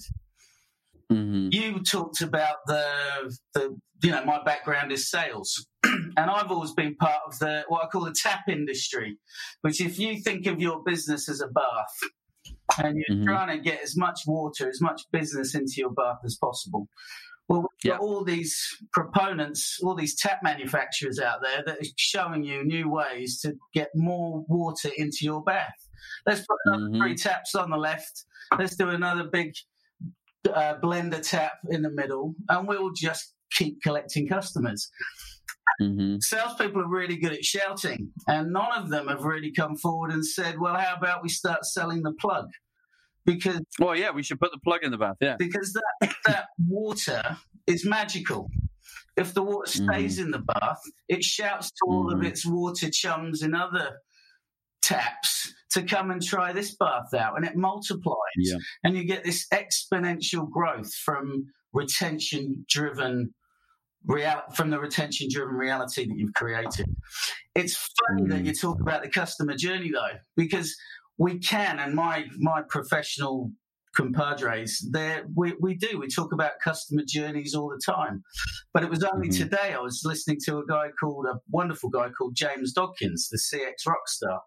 Mm-hmm. 1.12 1.50
You 1.52 1.80
talked 1.84 2.22
about 2.22 2.58
the 2.68 2.86
the 3.54 3.78
you 4.02 4.12
know 4.12 4.26
my 4.26 4.44
background 4.44 4.92
is 4.92 5.10
sales, 5.10 5.66
and 5.84 6.18
I've 6.18 6.52
always 6.52 6.74
been 6.74 6.96
part 6.96 7.22
of 7.26 7.40
the 7.40 7.64
what 7.70 7.86
I 7.86 7.88
call 7.88 8.04
the 8.04 8.16
tap 8.16 8.50
industry, 8.50 9.18
which 9.62 9.80
if 9.80 9.98
you 9.98 10.22
think 10.22 10.46
of 10.46 10.60
your 10.60 10.84
business 10.84 11.30
as 11.30 11.40
a 11.40 11.48
bath, 11.48 12.10
and 12.84 12.98
you're 12.98 13.18
mm-hmm. 13.18 13.28
trying 13.28 13.58
to 13.58 13.64
get 13.64 13.82
as 13.82 13.96
much 13.96 14.22
water, 14.28 14.68
as 14.68 14.82
much 14.82 15.04
business 15.12 15.56
into 15.56 15.76
your 15.78 15.92
bath 15.92 16.18
as 16.26 16.36
possible. 16.36 16.90
Well, 17.50 17.68
we've 17.84 17.92
got 17.92 18.00
all 18.00 18.24
these 18.24 18.58
proponents, 18.94 19.80
all 19.84 19.96
these 19.96 20.16
tap 20.16 20.40
manufacturers 20.44 21.20
out 21.20 21.42
there 21.42 21.64
that 21.66 21.78
are 21.78 21.90
showing 21.98 22.44
you 22.44 22.64
new 22.64 22.90
ways 22.90 23.42
to 23.42 23.54
get 23.74 23.90
more 23.96 24.46
water 24.48 24.90
into 24.98 25.20
your 25.22 25.44
bath. 25.44 25.74
Let's 26.26 26.42
put 26.42 26.58
mm-hmm. 26.68 26.98
three 26.98 27.16
taps 27.16 27.54
on 27.56 27.70
the 27.70 27.78
left. 27.78 28.26
Let's 28.58 28.76
do 28.76 28.90
another 28.90 29.26
big 29.26 29.54
uh, 30.48 30.76
blender 30.82 31.28
tap 31.28 31.54
in 31.70 31.82
the 31.82 31.92
middle, 31.92 32.34
and 32.50 32.68
we'll 32.68 32.94
just 32.94 33.34
keep 33.52 33.82
collecting 33.82 34.28
customers. 34.28 34.90
Mm-hmm. 35.82 36.18
Salespeople 36.20 36.82
are 36.82 36.90
really 36.90 37.18
good 37.18 37.34
at 37.34 37.44
shouting, 37.44 38.12
and 38.28 38.54
none 38.54 38.72
of 38.74 38.90
them 38.90 39.08
have 39.08 39.24
really 39.24 39.52
come 39.52 39.76
forward 39.76 40.12
and 40.12 40.26
said, 40.26 40.60
"Well, 40.60 40.76
how 40.76 40.96
about 40.96 41.24
we 41.24 41.30
start 41.30 41.66
selling 41.66 42.04
the 42.04 42.14
plug?" 42.14 42.48
Because 43.26 43.62
well, 43.80 43.96
yeah, 43.96 44.12
we 44.12 44.24
should 44.24 44.40
put 44.40 44.52
the 44.52 44.60
plug 44.60 44.84
in 44.84 44.92
the 44.92 44.98
bath. 44.98 45.16
Yeah, 45.22 45.36
because 45.40 45.74
that 45.74 46.14
that 46.26 46.46
water 46.68 47.38
is 47.68 47.86
magical. 47.86 48.50
If 49.16 49.34
the 49.34 49.44
water 49.44 49.70
stays 49.70 50.18
mm-hmm. 50.18 50.26
in 50.26 50.32
the 50.32 50.40
bath, 50.40 50.82
it 51.08 51.24
shouts 51.24 51.70
to 51.70 51.86
all 51.88 52.06
mm-hmm. 52.06 52.20
of 52.20 52.26
its 52.26 52.46
water 52.46 52.90
chums 52.92 53.44
in 53.44 53.54
other 53.54 53.98
taps 54.84 55.54
to 55.72 55.82
come 55.82 56.12
and 56.12 56.22
try 56.22 56.54
this 56.54 56.76
bath 56.76 57.14
out 57.18 57.36
and 57.38 57.46
it 57.46 57.56
multiplies 57.56 58.18
yeah. 58.38 58.58
and 58.84 58.96
you 58.96 59.06
get 59.06 59.24
this 59.24 59.48
exponential 59.52 60.50
growth 60.50 60.94
from 60.94 61.46
retention 61.72 62.66
driven 62.70 63.34
real 64.06 64.42
from 64.54 64.70
the 64.70 64.80
retention 64.80 65.28
driven 65.32 65.56
reality 65.56 66.06
that 66.06 66.18
you've 66.18 66.34
created 66.34 66.86
it's 67.56 67.90
funny 68.08 68.24
mm. 68.24 68.30
that 68.30 68.44
you 68.44 68.54
talk 68.54 68.80
about 68.82 69.02
the 69.02 69.10
customer 69.10 69.56
journey 69.56 69.90
though 69.92 70.18
because 70.36 70.76
we 71.18 71.40
can 71.40 71.80
and 71.80 71.94
my 71.94 72.26
my 72.38 72.62
professional 72.70 73.52
compadres 73.96 74.88
there 74.92 75.24
we, 75.36 75.54
we 75.60 75.76
do 75.76 76.00
we 76.00 76.08
talk 76.08 76.34
about 76.34 76.54
customer 76.64 77.04
journeys 77.08 77.54
all 77.54 77.70
the 77.70 77.82
time 77.86 78.24
but 78.74 78.84
it 78.84 78.90
was 78.90 79.04
only 79.04 79.30
mm-hmm. 79.30 79.44
today 79.44 79.74
i 79.74 79.80
was 79.80 80.02
listening 80.04 80.40
to 80.44 80.58
a 80.58 80.66
guy 80.66 80.88
called 81.00 81.28
a 81.28 81.38
wonderful 81.52 81.92
guy 81.92 82.10
called 82.10 82.36
james 82.36 82.74
dodkins 82.74 83.30
the 83.30 83.38
cx 83.38 83.88
rock 83.88 84.08
star 84.08 84.42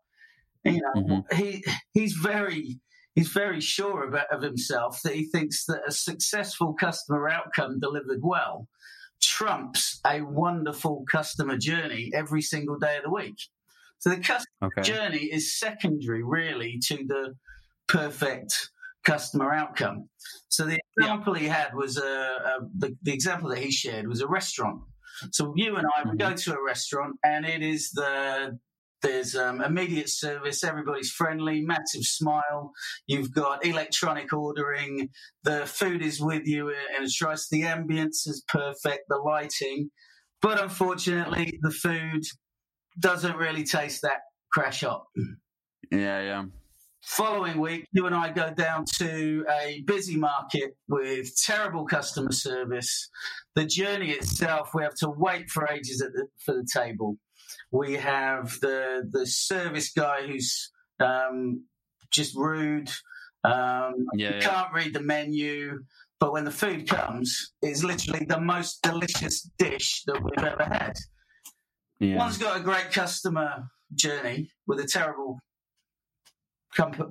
you 0.65 0.81
know, 0.81 1.01
mm-hmm. 1.01 1.37
he 1.37 1.65
he's 1.93 2.15
very 2.15 2.81
he's 3.15 3.29
very 3.29 3.61
sure 3.61 4.05
about, 4.05 4.27
of 4.33 4.43
himself 4.43 5.01
that 5.03 5.15
he 5.15 5.25
thinks 5.25 5.65
that 5.67 5.83
a 5.87 5.93
successful 5.93 6.75
customer 6.75 7.29
outcome 7.29 7.79
delivered 7.81 8.21
well 8.23 8.69
trumps 9.23 10.01
a 10.07 10.21
wonderful 10.23 11.05
customer 11.11 11.57
journey 11.57 12.11
every 12.15 12.43
single 12.43 12.79
day 12.79 12.99
of 12.99 13.05
the 13.05 13.11
week. 13.11 13.39
So 13.99 14.11
the 14.11 14.17
customer 14.17 14.45
okay. 14.65 14.83
journey 14.83 15.25
is 15.25 15.59
secondary, 15.59 16.23
really, 16.23 16.81
to 16.87 16.97
the 17.07 17.35
perfect 17.89 18.71
customer 19.05 19.53
outcome. 19.53 20.09
So 20.49 20.65
the 20.65 20.81
example 20.97 21.37
yeah. 21.37 21.43
he 21.43 21.49
had 21.49 21.75
was 21.75 21.97
a, 21.97 22.03
a 22.03 22.59
the, 22.77 22.97
the, 23.03 23.13
example 23.13 23.49
that 23.51 23.59
he 23.59 23.71
shared 23.71 24.09
was 24.09 24.21
a 24.21 24.27
restaurant. 24.27 24.81
So 25.33 25.53
you 25.57 25.77
and 25.77 25.87
I 25.87 26.01
mm-hmm. 26.01 26.11
would 26.11 26.19
go 26.19 26.35
to 26.35 26.55
a 26.55 26.65
restaurant, 26.65 27.17
and 27.25 27.47
it 27.47 27.63
is 27.63 27.91
the 27.93 28.59
there's 29.03 29.37
um, 29.37 29.61
immediate 29.61 30.09
service. 30.09 30.65
Everybody's 30.65 31.11
friendly, 31.11 31.61
massive 31.61 32.05
smile. 32.05 32.73
You've 33.07 33.33
got 33.33 33.65
electronic 33.65 34.33
ordering. 34.33 35.11
The 35.45 35.67
food 35.67 36.03
is 36.03 36.21
with 36.21 36.47
you 36.47 36.71
and 36.71 37.05
it's 37.05 37.21
nice. 37.21 37.49
The 37.49 37.63
ambience 37.63 38.27
is 38.27 38.43
perfect. 38.49 39.05
The 39.09 39.19
lighting, 39.19 39.91
but 40.43 40.61
unfortunately, 40.61 41.59
the 41.63 41.71
food 41.71 42.23
doesn't 42.99 43.37
really 43.37 43.65
taste 43.65 44.03
that 44.03 44.23
crash 44.53 44.83
up. 44.85 45.09
Yeah, 45.91 46.21
yeah. 46.23 46.45
Following 47.03 47.61
week, 47.61 47.87
you 47.93 48.07
and 48.07 48.15
I 48.15 48.33
go 48.33 48.53
down 48.53 48.85
to 48.99 49.47
a 49.49 49.83
busy 49.87 50.17
market 50.17 50.77
with 50.89 51.31
terrible 51.41 51.87
customer 51.87 52.33
service. 52.33 53.09
The 53.55 53.65
journey 53.65 54.11
itself, 54.11 54.71
we 54.75 54.83
have 54.83 54.97
to 54.97 55.11
wait 55.11 55.49
for 55.49 55.69
ages 55.69 55.99
the, 55.99 56.27
for 56.45 56.55
the 56.55 56.67
table. 56.73 57.17
We 57.71 57.95
have 57.95 58.59
the 58.61 59.09
the 59.09 59.25
service 59.25 59.93
guy 59.93 60.27
who's 60.27 60.73
um, 60.99 61.65
just 62.11 62.35
rude. 62.35 62.91
Um, 63.45 64.07
yeah, 64.15 64.35
yeah. 64.35 64.41
can't 64.41 64.73
read 64.75 64.93
the 64.93 65.03
menu. 65.03 65.85
But 66.19 66.33
when 66.33 66.45
the 66.45 66.51
food 66.51 66.89
comes, 66.89 67.53
it's 67.63 67.85
literally 67.85 68.25
the 68.25 68.41
most 68.41 68.83
delicious 68.83 69.49
dish 69.59 70.03
that 70.07 70.23
we've 70.23 70.45
ever 70.45 70.65
had. 70.65 70.95
Yeah. 72.01 72.17
One's 72.17 72.39
got 72.39 72.59
a 72.59 72.63
great 72.63 72.91
customer 72.91 73.69
journey 73.95 74.51
with 74.67 74.81
a 74.81 74.87
terrible 74.87 75.39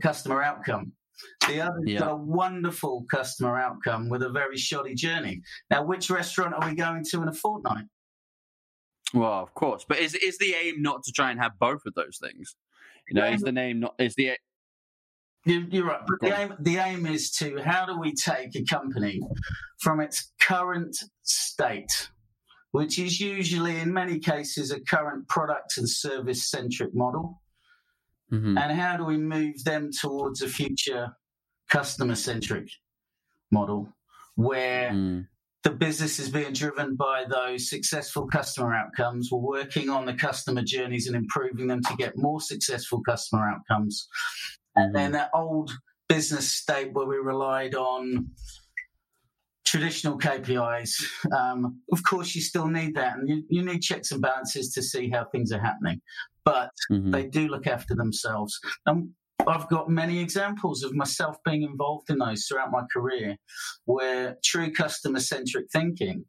customer 0.01 0.43
outcome. 0.43 0.93
The 1.47 1.61
other's 1.61 1.83
yeah. 1.85 1.99
got 1.99 2.11
a 2.11 2.15
wonderful 2.15 3.05
customer 3.09 3.57
outcome 3.57 4.09
with 4.09 4.21
a 4.21 4.29
very 4.29 4.57
shoddy 4.57 4.95
journey. 4.95 5.41
Now, 5.69 5.83
which 5.83 6.09
restaurant 6.09 6.53
are 6.53 6.69
we 6.69 6.75
going 6.75 7.03
to 7.05 7.21
in 7.21 7.27
a 7.27 7.33
fortnight? 7.33 7.85
Well, 9.13 9.41
of 9.41 9.53
course, 9.53 9.85
but 9.87 9.99
is 9.99 10.13
is 10.13 10.37
the 10.39 10.55
aim 10.61 10.81
not 10.81 11.03
to 11.03 11.11
try 11.11 11.31
and 11.31 11.39
have 11.39 11.53
both 11.57 11.81
of 11.85 11.93
those 11.93 12.17
things? 12.21 12.55
You 13.07 13.15
know, 13.15 13.27
is 13.27 13.41
the 13.41 13.51
name 13.51 13.79
not 13.79 13.95
is 13.97 14.15
the 14.15 14.35
you're 15.45 15.85
right. 15.85 16.01
But 16.07 16.21
the 16.21 16.39
aim, 16.39 16.53
the 16.59 16.77
aim 16.77 17.05
is 17.05 17.31
to 17.33 17.61
how 17.61 17.85
do 17.85 17.99
we 17.99 18.13
take 18.13 18.55
a 18.55 18.63
company 18.63 19.21
from 19.79 19.99
its 19.99 20.31
current 20.41 20.97
state, 21.21 22.09
which 22.75 22.99
is 22.99 23.21
usually 23.21 23.79
in 23.79 23.93
many 23.93 24.19
cases 24.19 24.69
a 24.69 24.81
current 24.81 25.25
product 25.29 25.77
and 25.77 25.89
service 25.89 26.49
centric 26.49 26.93
model, 26.93 27.41
mm-hmm. 28.29 28.57
and 28.57 28.77
how 28.77 28.97
do 28.97 29.05
we 29.05 29.15
move 29.15 29.63
them 29.63 29.91
towards 29.97 30.41
a 30.41 30.49
future 30.49 31.15
customer 31.69 32.15
centric 32.15 32.67
model 33.49 33.87
where 34.35 34.91
mm 34.91 35.25
the 35.63 35.71
business 35.71 36.19
is 36.19 36.29
being 36.29 36.53
driven 36.53 36.95
by 36.95 37.25
those 37.27 37.67
successful 37.67 38.27
customer 38.27 38.71
outcomes. 38.71 39.31
We're 39.31 39.39
working 39.39 39.89
on 39.89 40.05
the 40.05 40.13
customer 40.13 40.61
journeys 40.61 41.07
and 41.07 41.15
improving 41.15 41.65
them 41.65 41.81
to 41.81 41.95
get 41.95 42.15
more 42.15 42.39
successful 42.39 43.01
customer 43.01 43.49
outcomes. 43.49 44.07
And 44.75 44.89
mm-hmm. 44.89 44.95
then 44.95 45.11
that 45.13 45.31
old 45.33 45.71
business 46.07 46.51
state 46.51 46.93
where 46.93 47.07
we 47.07 47.15
relied 47.15 47.73
on 47.73 48.27
traditional 49.75 50.17
KPIs. 50.17 50.93
Um, 51.35 51.81
of 51.91 52.01
course, 52.03 52.33
you 52.33 52.41
still 52.41 52.67
need 52.67 52.95
that, 52.95 53.17
and 53.17 53.27
you, 53.27 53.43
you, 53.49 53.61
need 53.61 53.81
checks 53.81 54.13
and 54.13 54.21
balances 54.21 54.71
to 54.71 54.81
see 54.81 55.09
how 55.09 55.25
things 55.25 55.51
are 55.51 55.59
happening. 55.59 55.99
But 56.45 56.71
mm-hmm. 56.89 57.11
they 57.11 57.27
do 57.27 57.49
look 57.49 57.67
after 57.67 57.93
themselves. 57.93 58.57
And 58.85 59.09
I've 59.45 59.67
got 59.67 59.89
many 59.89 60.19
examples 60.19 60.81
of 60.83 60.93
myself 60.93 61.35
being 61.43 61.63
involved 61.63 62.09
in 62.09 62.19
those 62.19 62.45
throughout 62.45 62.71
my 62.71 62.83
career 62.93 63.35
where 63.83 64.37
true 64.45 64.71
customer 64.71 65.19
centric 65.19 65.65
thinking, 65.73 66.23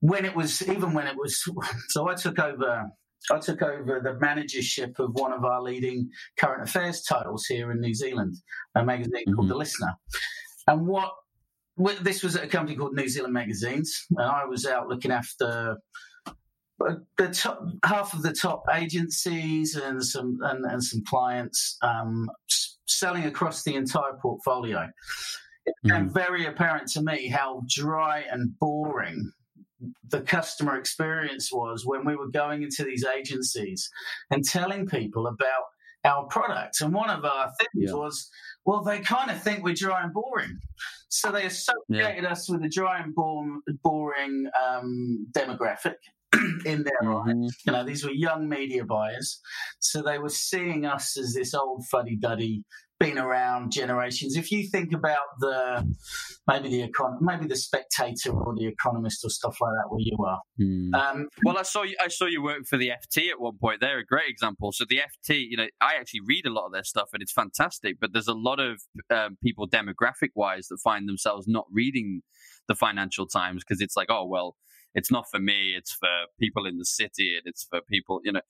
when 0.00 0.24
it 0.24 0.34
was, 0.34 0.66
even 0.66 0.94
when 0.94 1.06
it 1.06 1.16
was, 1.16 1.44
so 1.88 2.08
I 2.08 2.14
took 2.14 2.38
over 2.38 2.86
I 3.30 3.38
took 3.40 3.60
over 3.60 4.00
the 4.02 4.14
managership 4.20 4.98
of 5.00 5.10
one 5.12 5.32
of 5.32 5.44
our 5.44 5.60
leading 5.60 6.08
current 6.38 6.62
affairs 6.62 7.02
titles 7.02 7.44
here 7.44 7.70
in 7.72 7.80
New 7.80 7.92
Zealand, 7.92 8.36
a 8.74 8.82
magazine 8.82 9.24
mm-hmm. 9.26 9.34
called 9.34 9.50
The 9.50 9.56
Listener. 9.56 9.92
And 10.66 10.86
what 10.86 11.12
this 11.78 12.22
was 12.22 12.36
at 12.36 12.44
a 12.44 12.48
company 12.48 12.76
called 12.76 12.94
New 12.94 13.08
Zealand 13.08 13.34
Magazines, 13.34 14.06
and 14.10 14.26
I 14.26 14.44
was 14.44 14.66
out 14.66 14.88
looking 14.88 15.10
after 15.10 15.76
uh, 16.26 16.94
the 17.16 17.28
top 17.28 17.64
half 17.84 18.14
of 18.14 18.22
the 18.22 18.32
top 18.32 18.64
agencies 18.74 19.76
and 19.76 20.04
some 20.04 20.38
and, 20.42 20.64
and 20.64 20.82
some 20.82 21.02
clients 21.06 21.76
um, 21.82 22.28
selling 22.86 23.24
across 23.24 23.62
the 23.62 23.74
entire 23.74 24.14
portfolio. 24.20 24.88
It 25.66 25.74
became 25.82 26.08
mm. 26.08 26.14
very 26.14 26.46
apparent 26.46 26.88
to 26.92 27.02
me 27.02 27.28
how 27.28 27.62
dry 27.68 28.24
and 28.30 28.58
boring 28.58 29.32
the 30.08 30.20
customer 30.22 30.76
experience 30.76 31.52
was 31.52 31.84
when 31.84 32.04
we 32.04 32.16
were 32.16 32.30
going 32.30 32.62
into 32.62 32.84
these 32.84 33.04
agencies 33.04 33.88
and 34.30 34.44
telling 34.44 34.86
people 34.86 35.26
about 35.26 35.64
our 36.04 36.24
products. 36.24 36.80
And 36.80 36.92
one 36.92 37.10
of 37.10 37.24
our 37.24 37.50
things 37.60 37.90
yeah. 37.90 37.92
was, 37.92 38.30
well, 38.64 38.82
they 38.82 39.00
kind 39.00 39.30
of 39.30 39.42
think 39.42 39.62
we're 39.62 39.74
dry 39.74 40.02
and 40.02 40.12
boring. 40.12 40.58
So 41.08 41.32
they 41.32 41.46
associated 41.46 42.24
yeah. 42.24 42.30
us 42.30 42.48
with 42.48 42.62
a 42.64 42.68
dry 42.68 43.00
and 43.00 43.14
boring 43.14 44.50
um, 44.62 45.26
demographic. 45.32 45.96
in 46.64 46.84
their 46.84 46.92
mm-hmm. 47.02 47.42
eyes. 47.44 47.56
You 47.66 47.72
know, 47.72 47.84
these 47.84 48.04
were 48.04 48.10
young 48.10 48.48
media 48.48 48.84
buyers. 48.84 49.40
So 49.80 50.02
they 50.02 50.18
were 50.18 50.28
seeing 50.28 50.86
us 50.86 51.16
as 51.16 51.34
this 51.34 51.54
old 51.54 51.84
fuddy 51.90 52.16
duddy 52.16 52.64
been 52.98 53.18
around 53.18 53.70
generations. 53.70 54.36
If 54.36 54.50
you 54.50 54.68
think 54.68 54.92
about 54.92 55.38
the 55.38 55.94
maybe 56.46 56.68
the 56.68 56.88
econ- 56.88 57.20
maybe 57.20 57.46
the 57.46 57.56
Spectator 57.56 58.32
or 58.32 58.54
the 58.56 58.66
Economist 58.66 59.24
or 59.24 59.30
stuff 59.30 59.56
like 59.60 59.70
that, 59.70 59.90
where 59.90 60.00
you 60.00 60.16
are. 60.24 60.40
Mm. 60.60 60.94
Um, 60.94 61.28
well, 61.44 61.58
I 61.58 61.62
saw 61.62 61.82
you. 61.82 61.96
I 62.02 62.08
saw 62.08 62.26
you 62.26 62.42
work 62.42 62.66
for 62.66 62.76
the 62.76 62.88
FT 62.88 63.30
at 63.30 63.40
one 63.40 63.56
point. 63.60 63.80
They're 63.80 63.98
a 63.98 64.04
great 64.04 64.28
example. 64.28 64.72
So 64.72 64.84
the 64.88 64.98
FT, 64.98 65.44
you 65.48 65.56
know, 65.56 65.68
I 65.80 65.94
actually 65.94 66.20
read 66.26 66.46
a 66.46 66.50
lot 66.50 66.66
of 66.66 66.72
their 66.72 66.84
stuff 66.84 67.10
and 67.12 67.22
it's 67.22 67.32
fantastic. 67.32 67.98
But 68.00 68.12
there's 68.12 68.28
a 68.28 68.34
lot 68.34 68.58
of 68.58 68.80
um, 69.10 69.38
people 69.42 69.68
demographic 69.68 70.30
wise 70.34 70.68
that 70.68 70.78
find 70.82 71.08
themselves 71.08 71.46
not 71.46 71.66
reading 71.70 72.22
the 72.66 72.74
Financial 72.74 73.26
Times 73.26 73.62
because 73.64 73.80
it's 73.80 73.96
like, 73.96 74.08
oh 74.10 74.26
well, 74.26 74.56
it's 74.94 75.10
not 75.10 75.26
for 75.30 75.38
me. 75.38 75.74
It's 75.76 75.92
for 75.92 76.08
people 76.40 76.66
in 76.66 76.78
the 76.78 76.84
city 76.84 77.36
and 77.36 77.42
it's 77.46 77.66
for 77.70 77.80
people, 77.88 78.20
you 78.24 78.32
know. 78.32 78.40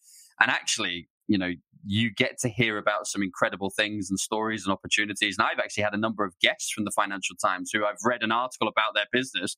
And 0.41 0.51
actually, 0.51 1.09
you 1.27 1.39
know, 1.39 1.53
you 1.85 2.11
get 2.13 2.39
to 2.41 2.49
hear 2.49 2.79
about 2.79 3.07
some 3.07 3.23
incredible 3.23 3.71
things 3.71 4.11
and 4.11 4.19
stories 4.19 4.65
and 4.65 4.73
opportunities. 4.73 5.37
And 5.39 5.47
I've 5.47 5.59
actually 5.59 5.85
had 5.85 5.95
a 5.95 5.99
number 5.99 6.25
of 6.25 6.39
guests 6.41 6.71
from 6.71 6.85
the 6.85 6.91
Financial 6.91 7.37
Times 7.37 7.71
who 7.73 7.85
I've 7.85 8.03
read 8.05 8.23
an 8.23 8.33
article 8.33 8.69
about 8.69 8.95
their 8.95 9.07
business, 9.13 9.57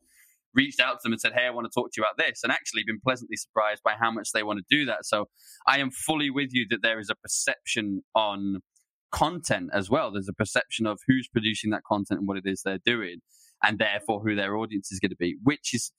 reached 0.55 0.81
out 0.81 0.95
to 0.95 1.01
them 1.05 1.13
and 1.13 1.21
said, 1.21 1.33
Hey, 1.33 1.47
I 1.47 1.51
want 1.51 1.71
to 1.71 1.75
talk 1.75 1.93
to 1.93 2.01
you 2.01 2.05
about 2.05 2.19
this, 2.19 2.41
and 2.43 2.53
actually 2.53 2.83
been 2.87 3.01
pleasantly 3.01 3.37
surprised 3.37 3.83
by 3.83 3.95
how 3.99 4.11
much 4.11 4.33
they 4.33 4.43
want 4.43 4.59
to 4.59 4.77
do 4.77 4.85
that. 4.87 5.07
So 5.07 5.29
I 5.67 5.79
am 5.79 5.91
fully 5.91 6.31
with 6.31 6.51
you 6.53 6.67
that 6.71 6.83
there 6.83 6.99
is 6.99 7.11
a 7.11 7.15
perception 7.15 8.03
on 8.15 8.61
content 9.13 9.71
as 9.73 9.91
well. 9.91 10.11
There's 10.11 10.29
a 10.29 10.35
perception 10.35 10.87
of 10.87 11.01
who's 11.07 11.29
producing 11.29 11.71
that 11.71 11.83
content 11.85 12.21
and 12.21 12.29
what 12.29 12.37
it 12.37 12.45
is 12.47 12.63
they're 12.63 12.79
doing, 12.85 13.19
and 13.63 13.79
therefore 13.79 14.21
who 14.21 14.35
their 14.35 14.57
audience 14.57 14.93
is 14.93 15.01
going 15.01 15.11
to 15.11 15.17
be, 15.17 15.37
which 15.43 15.75
is 15.75 15.93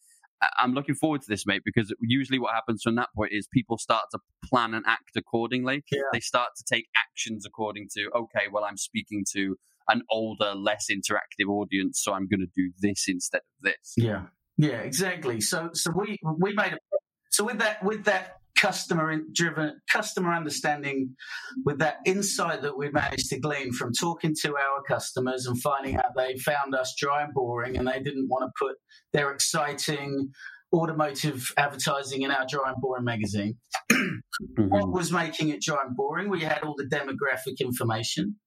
I'm 0.58 0.74
looking 0.74 0.96
forward 0.96 1.22
to 1.22 1.28
this, 1.28 1.46
mate, 1.46 1.62
because 1.64 1.94
usually 2.02 2.40
what 2.40 2.54
happens 2.54 2.82
from 2.84 2.96
that 2.96 3.10
point 3.16 3.32
is 3.34 3.48
people 3.54 3.78
start 3.78 4.06
to 4.12 4.20
plan 4.44 4.74
and 4.74 4.84
act 4.88 5.16
accordingly. 5.16 5.84
Yeah. 5.92 6.02
They 6.12 6.20
start 6.20 6.50
to 6.58 6.64
take 6.68 6.88
actions 6.98 7.46
according 7.46 7.90
to, 7.98 8.10
okay, 8.16 8.48
well, 8.52 8.64
I'm 8.64 8.78
speaking 8.78 9.24
to 9.34 9.56
an 9.88 10.02
older, 10.10 10.54
less 10.56 10.88
interactive 10.92 11.48
audience, 11.48 12.02
so 12.02 12.14
I'm 12.14 12.28
going 12.28 12.40
to 12.40 12.52
do 12.56 12.72
this 12.80 13.06
instead 13.08 13.42
of 13.42 13.64
this. 13.64 13.94
Yeah, 13.98 14.24
yeah, 14.58 14.80
exactly. 14.80 15.42
So, 15.42 15.70
so 15.74 15.92
we 15.96 16.18
we 16.40 16.54
made 16.54 16.74
a 16.74 16.78
so 17.30 17.46
with 17.46 17.60
that 17.60 17.84
with 17.84 18.06
that 18.06 18.41
customer 18.62 19.18
driven 19.34 19.82
customer 19.92 20.34
understanding 20.34 21.16
with 21.66 21.80
that 21.80 21.98
insight 22.06 22.62
that 22.62 22.78
we 22.78 22.90
managed 22.92 23.28
to 23.30 23.40
glean 23.40 23.74
from 23.74 23.92
talking 23.92 24.36
to 24.40 24.50
our 24.50 24.84
customers 24.88 25.48
and 25.48 25.60
finding 25.62 25.96
out 25.96 26.06
they 26.16 26.38
found 26.38 26.76
us 26.76 26.94
dry 26.98 27.24
and 27.24 27.34
boring 27.34 27.76
and 27.76 27.88
they 27.88 28.00
didn't 28.00 28.28
want 28.30 28.44
to 28.48 28.64
put 28.64 28.76
their 29.14 29.32
exciting 29.32 30.30
automotive 30.74 31.52
advertising 31.58 32.22
in 32.22 32.32
our 32.32 32.46
dry 32.48 32.70
and 32.70 32.82
boring 32.82 33.04
magazine. 33.04 33.58
Mm-hmm. 33.92 34.70
what 34.70 34.92
was 34.92 35.12
making 35.12 35.50
it 35.50 35.62
dry 35.62 35.84
and 35.86 35.96
boring? 35.96 36.30
We 36.30 36.42
had 36.42 36.64
all 36.64 36.76
the 36.76 36.86
demographic 36.86 37.60
information 37.60 38.38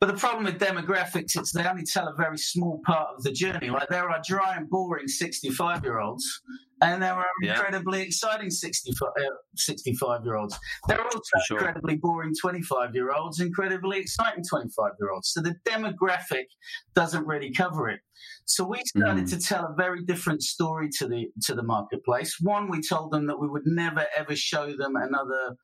but 0.00 0.08
the 0.08 0.14
problem 0.14 0.44
with 0.44 0.58
demographics 0.58 1.40
is 1.40 1.52
they 1.52 1.64
only 1.64 1.84
tell 1.84 2.08
a 2.08 2.14
very 2.14 2.36
small 2.36 2.80
part 2.84 3.08
of 3.16 3.22
the 3.22 3.32
journey. 3.32 3.70
Like 3.70 3.88
there 3.88 4.10
are 4.10 4.20
dry 4.26 4.56
and 4.56 4.68
boring 4.68 5.08
65 5.08 5.84
year 5.84 6.00
olds, 6.00 6.42
and 6.82 7.02
there 7.02 7.14
are 7.14 7.26
yeah. 7.42 7.52
incredibly 7.52 8.02
exciting 8.02 8.50
65, 8.50 9.08
uh, 9.08 9.22
65 9.56 10.24
year 10.24 10.36
olds. 10.36 10.58
There 10.88 11.00
are 11.00 11.06
also 11.06 11.38
sure. 11.46 11.58
incredibly 11.58 11.96
boring 11.96 12.32
25 12.38 12.94
year 12.94 13.12
olds, 13.12 13.40
incredibly 13.40 13.98
exciting 13.98 14.44
25 14.48 14.92
year 15.00 15.10
olds. 15.10 15.30
So 15.30 15.40
the 15.40 15.54
demographic 15.66 16.46
doesn't 16.94 17.26
really 17.26 17.52
cover 17.52 17.88
it. 17.88 18.00
So 18.46 18.64
we 18.64 18.82
started 18.84 19.24
mm. 19.24 19.30
to 19.30 19.38
tell 19.38 19.64
a 19.64 19.74
very 19.76 20.04
different 20.04 20.42
story 20.42 20.90
to 20.98 21.08
the 21.08 21.28
to 21.44 21.54
the 21.54 21.62
marketplace. 21.62 22.36
One, 22.40 22.68
we 22.68 22.82
told 22.82 23.12
them 23.12 23.26
that 23.28 23.40
we 23.40 23.48
would 23.48 23.66
never 23.66 24.06
ever 24.16 24.34
show 24.34 24.76
them 24.76 24.96
another 24.96 25.56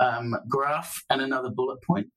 um, 0.00 0.34
graph 0.48 1.04
and 1.10 1.20
another 1.20 1.50
bullet 1.50 1.78
point. 1.86 2.08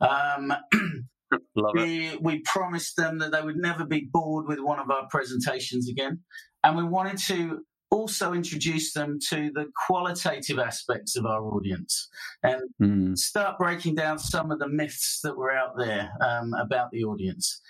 Um, 0.00 0.52
we, 1.74 2.16
we 2.20 2.40
promised 2.40 2.96
them 2.96 3.18
that 3.18 3.32
they 3.32 3.42
would 3.42 3.56
never 3.56 3.84
be 3.84 4.08
bored 4.12 4.46
with 4.46 4.60
one 4.60 4.78
of 4.78 4.90
our 4.90 5.06
presentations 5.08 5.88
again. 5.88 6.20
And 6.62 6.76
we 6.76 6.84
wanted 6.84 7.18
to 7.28 7.60
also 7.90 8.32
introduce 8.32 8.92
them 8.92 9.18
to 9.28 9.52
the 9.54 9.66
qualitative 9.86 10.58
aspects 10.58 11.16
of 11.16 11.26
our 11.26 11.44
audience 11.44 12.08
and 12.42 12.62
mm. 12.82 13.16
start 13.16 13.56
breaking 13.58 13.94
down 13.94 14.18
some 14.18 14.50
of 14.50 14.58
the 14.58 14.68
myths 14.68 15.20
that 15.22 15.36
were 15.36 15.52
out 15.52 15.76
there 15.78 16.10
um, 16.20 16.52
about 16.54 16.90
the 16.90 17.04
audience. 17.04 17.60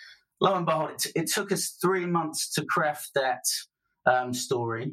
Lo 0.40 0.54
and 0.54 0.64
behold, 0.64 0.90
it, 0.92 1.06
it, 1.14 1.26
took 1.26 1.52
us 1.52 1.76
three 1.80 2.06
months 2.06 2.50
to 2.52 2.64
craft 2.64 3.10
that 3.14 3.44
um, 4.06 4.32
story. 4.32 4.92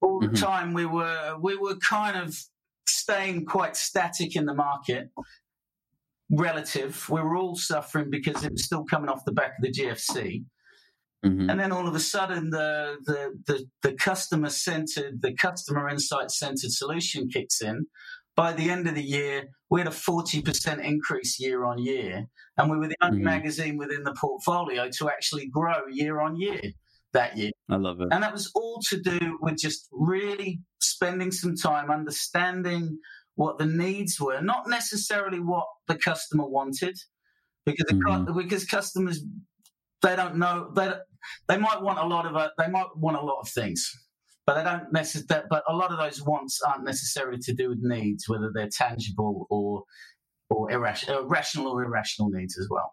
All 0.00 0.20
mm-hmm. 0.20 0.32
the 0.32 0.40
time 0.40 0.72
we 0.72 0.86
were 0.86 1.36
we 1.40 1.56
were 1.56 1.76
kind 1.76 2.16
of 2.16 2.38
staying 2.86 3.46
quite 3.46 3.76
static 3.76 4.36
in 4.36 4.46
the 4.46 4.54
market 4.54 5.10
relative. 6.30 7.08
We 7.08 7.20
were 7.20 7.36
all 7.36 7.56
suffering 7.56 8.10
because 8.10 8.44
it 8.44 8.52
was 8.52 8.64
still 8.64 8.84
coming 8.84 9.10
off 9.10 9.24
the 9.24 9.32
back 9.32 9.54
of 9.58 9.62
the 9.62 9.72
GFC. 9.72 10.44
Mm-hmm. 11.24 11.50
And 11.50 11.60
then 11.60 11.72
all 11.72 11.86
of 11.86 11.94
a 11.94 12.00
sudden, 12.00 12.50
the 12.50 12.96
the 13.04 13.38
the, 13.46 13.66
the 13.82 13.92
customer 13.94 14.48
centered, 14.48 15.20
the 15.20 15.34
customer 15.34 15.88
insight 15.88 16.30
centered 16.30 16.72
solution 16.72 17.28
kicks 17.28 17.60
in. 17.60 17.86
By 18.36 18.54
the 18.54 18.70
end 18.70 18.86
of 18.86 18.94
the 18.94 19.02
year, 19.02 19.48
we 19.68 19.80
had 19.80 19.86
a 19.86 19.92
forty 19.92 20.40
percent 20.40 20.80
increase 20.80 21.38
year 21.38 21.64
on 21.64 21.78
year, 21.78 22.26
and 22.56 22.70
we 22.70 22.78
were 22.78 22.88
the 22.88 22.96
only 23.02 23.18
mm-hmm. 23.18 23.26
magazine 23.26 23.76
within 23.76 24.02
the 24.04 24.14
portfolio 24.14 24.88
to 24.98 25.10
actually 25.10 25.48
grow 25.48 25.86
year 25.90 26.20
on 26.20 26.36
year 26.36 26.60
that 27.12 27.36
year. 27.36 27.50
I 27.68 27.76
love 27.76 28.00
it, 28.00 28.08
and 28.10 28.22
that 28.22 28.32
was 28.32 28.50
all 28.54 28.80
to 28.88 28.98
do 28.98 29.38
with 29.42 29.58
just 29.58 29.88
really 29.92 30.60
spending 30.80 31.32
some 31.32 31.54
time 31.54 31.90
understanding 31.90 32.98
what 33.34 33.58
the 33.58 33.66
needs 33.66 34.20
were, 34.20 34.40
not 34.40 34.68
necessarily 34.68 35.40
what 35.40 35.66
the 35.88 35.96
customer 35.96 36.46
wanted, 36.46 36.96
because 37.64 37.86
mm-hmm. 37.90 38.36
because 38.36 38.64
customers 38.64 39.24
they 40.02 40.16
don't 40.16 40.36
know 40.36 40.70
they 40.74 40.92
they 41.48 41.58
might 41.58 41.82
want 41.82 41.98
a 41.98 42.06
lot 42.06 42.26
of 42.26 42.36
a, 42.36 42.50
they 42.58 42.68
might 42.68 42.88
want 42.96 43.16
a 43.16 43.20
lot 43.20 43.40
of 43.40 43.48
things, 43.48 43.90
but 44.46 44.54
they 44.54 44.64
don't 44.64 44.92
necessarily. 44.92 45.46
But 45.50 45.62
a 45.68 45.74
lot 45.74 45.92
of 45.92 45.98
those 45.98 46.22
wants 46.22 46.60
aren't 46.66 46.84
necessarily 46.84 47.38
to 47.38 47.54
do 47.54 47.68
with 47.70 47.78
needs, 47.82 48.28
whether 48.28 48.50
they're 48.54 48.70
tangible 48.70 49.46
or 49.50 49.84
or 50.48 50.70
irrational, 50.70 51.28
rational 51.28 51.68
or 51.68 51.84
irrational 51.84 52.30
needs 52.30 52.58
as 52.58 52.66
well. 52.68 52.92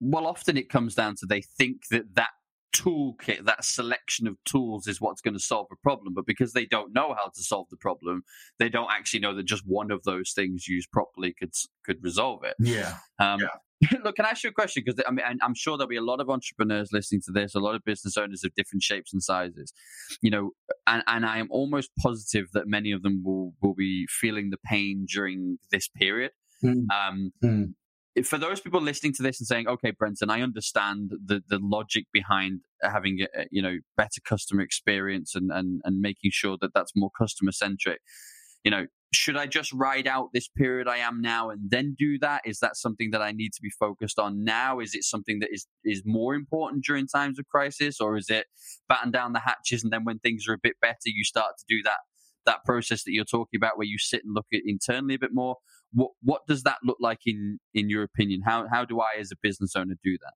Well, 0.00 0.26
often 0.26 0.56
it 0.56 0.68
comes 0.68 0.94
down 0.94 1.16
to 1.16 1.26
they 1.26 1.42
think 1.42 1.88
that 1.90 2.14
that 2.14 2.30
toolkit, 2.74 3.44
that 3.44 3.64
selection 3.64 4.26
of 4.26 4.36
tools 4.44 4.86
is 4.86 5.00
what's 5.00 5.20
going 5.20 5.34
to 5.34 5.40
solve 5.40 5.68
a 5.72 5.76
problem. 5.76 6.12
But 6.14 6.26
because 6.26 6.52
they 6.52 6.66
don't 6.66 6.92
know 6.92 7.14
how 7.14 7.26
to 7.26 7.42
solve 7.42 7.68
the 7.70 7.76
problem, 7.76 8.24
they 8.58 8.68
don't 8.68 8.90
actually 8.90 9.20
know 9.20 9.34
that 9.34 9.44
just 9.44 9.62
one 9.66 9.90
of 9.90 10.02
those 10.02 10.32
things 10.32 10.68
used 10.68 10.90
properly 10.90 11.32
could 11.32 11.52
could 11.84 12.02
resolve 12.02 12.44
it. 12.44 12.54
Yeah. 12.58 12.96
Um, 13.18 13.40
yeah. 13.40 13.98
Look, 14.04 14.16
can 14.16 14.24
I 14.24 14.30
ask 14.30 14.44
you 14.44 14.50
a 14.50 14.52
question? 14.52 14.82
Because 14.84 15.02
I 15.06 15.10
mean, 15.10 15.24
I'm 15.42 15.54
sure 15.54 15.76
there'll 15.76 15.88
be 15.88 15.96
a 15.96 16.02
lot 16.02 16.20
of 16.20 16.30
entrepreneurs 16.30 16.90
listening 16.92 17.20
to 17.26 17.32
this, 17.32 17.54
a 17.54 17.60
lot 17.60 17.74
of 17.74 17.84
business 17.84 18.16
owners 18.16 18.44
of 18.44 18.54
different 18.54 18.82
shapes 18.82 19.12
and 19.12 19.22
sizes, 19.22 19.72
you 20.22 20.30
know, 20.30 20.50
and, 20.86 21.02
and 21.06 21.26
I 21.26 21.38
am 21.38 21.48
almost 21.50 21.90
positive 21.98 22.46
that 22.52 22.66
many 22.66 22.92
of 22.92 23.02
them 23.02 23.22
will 23.24 23.54
will 23.60 23.74
be 23.74 24.06
feeling 24.08 24.50
the 24.50 24.58
pain 24.64 25.06
during 25.08 25.58
this 25.70 25.88
period. 25.88 26.32
Mm. 26.62 26.86
Um, 26.90 27.32
mm 27.42 27.74
for 28.22 28.38
those 28.38 28.60
people 28.60 28.80
listening 28.80 29.12
to 29.14 29.22
this 29.22 29.40
and 29.40 29.46
saying, 29.46 29.66
"Okay, 29.66 29.90
Brenton, 29.90 30.30
I 30.30 30.40
understand 30.40 31.12
the 31.24 31.42
the 31.48 31.58
logic 31.60 32.06
behind 32.12 32.60
having 32.82 33.20
a, 33.34 33.46
you 33.50 33.62
know 33.62 33.78
better 33.96 34.20
customer 34.24 34.62
experience 34.62 35.34
and 35.34 35.50
and 35.50 35.80
and 35.84 36.00
making 36.00 36.30
sure 36.32 36.56
that 36.60 36.72
that's 36.74 36.92
more 36.94 37.10
customer 37.18 37.52
centric," 37.52 38.00
you 38.62 38.70
know, 38.70 38.86
should 39.12 39.36
I 39.36 39.46
just 39.46 39.72
ride 39.72 40.06
out 40.06 40.30
this 40.32 40.48
period 40.48 40.86
I 40.88 40.98
am 40.98 41.20
now 41.20 41.50
and 41.50 41.70
then 41.70 41.96
do 41.98 42.18
that? 42.20 42.42
Is 42.44 42.58
that 42.60 42.76
something 42.76 43.10
that 43.10 43.22
I 43.22 43.32
need 43.32 43.52
to 43.54 43.62
be 43.62 43.70
focused 43.70 44.18
on 44.18 44.44
now? 44.44 44.80
Is 44.80 44.94
it 44.94 45.04
something 45.04 45.40
that 45.40 45.50
is 45.52 45.66
is 45.84 46.02
more 46.04 46.34
important 46.34 46.84
during 46.84 47.06
times 47.08 47.38
of 47.38 47.46
crisis, 47.48 48.00
or 48.00 48.16
is 48.16 48.30
it 48.30 48.46
batten 48.88 49.10
down 49.10 49.32
the 49.32 49.40
hatches 49.40 49.82
and 49.82 49.92
then 49.92 50.04
when 50.04 50.18
things 50.20 50.46
are 50.48 50.54
a 50.54 50.58
bit 50.62 50.76
better, 50.80 51.06
you 51.06 51.24
start 51.24 51.54
to 51.58 51.64
do 51.68 51.82
that 51.82 51.98
that 52.46 52.64
process 52.64 53.04
that 53.04 53.12
you're 53.12 53.24
talking 53.24 53.58
about, 53.58 53.78
where 53.78 53.86
you 53.86 53.98
sit 53.98 54.22
and 54.24 54.34
look 54.34 54.46
at 54.52 54.60
internally 54.64 55.14
a 55.14 55.18
bit 55.18 55.30
more. 55.32 55.56
What 55.92 56.10
what 56.22 56.46
does 56.46 56.62
that 56.64 56.78
look 56.84 56.98
like 57.00 57.20
in 57.26 57.58
in 57.72 57.88
your 57.88 58.02
opinion? 58.02 58.42
How 58.44 58.66
how 58.70 58.84
do 58.84 59.00
I, 59.00 59.18
as 59.20 59.30
a 59.32 59.36
business 59.42 59.76
owner, 59.76 59.94
do 60.02 60.18
that? 60.22 60.34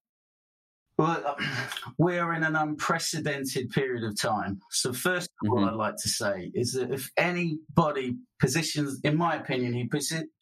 Well, 0.98 1.36
we're 1.98 2.34
in 2.34 2.42
an 2.42 2.56
unprecedented 2.56 3.70
period 3.70 4.02
of 4.02 4.20
time. 4.20 4.60
So, 4.70 4.92
first 4.92 5.30
of 5.42 5.50
all, 5.50 5.58
mm-hmm. 5.58 5.68
I'd 5.68 5.76
like 5.76 5.96
to 6.02 6.08
say 6.08 6.50
is 6.54 6.72
that 6.72 6.92
if 6.92 7.10
anybody 7.16 8.16
positions, 8.40 9.00
in 9.04 9.16
my 9.16 9.36
opinion, 9.36 9.72
who 9.72 9.88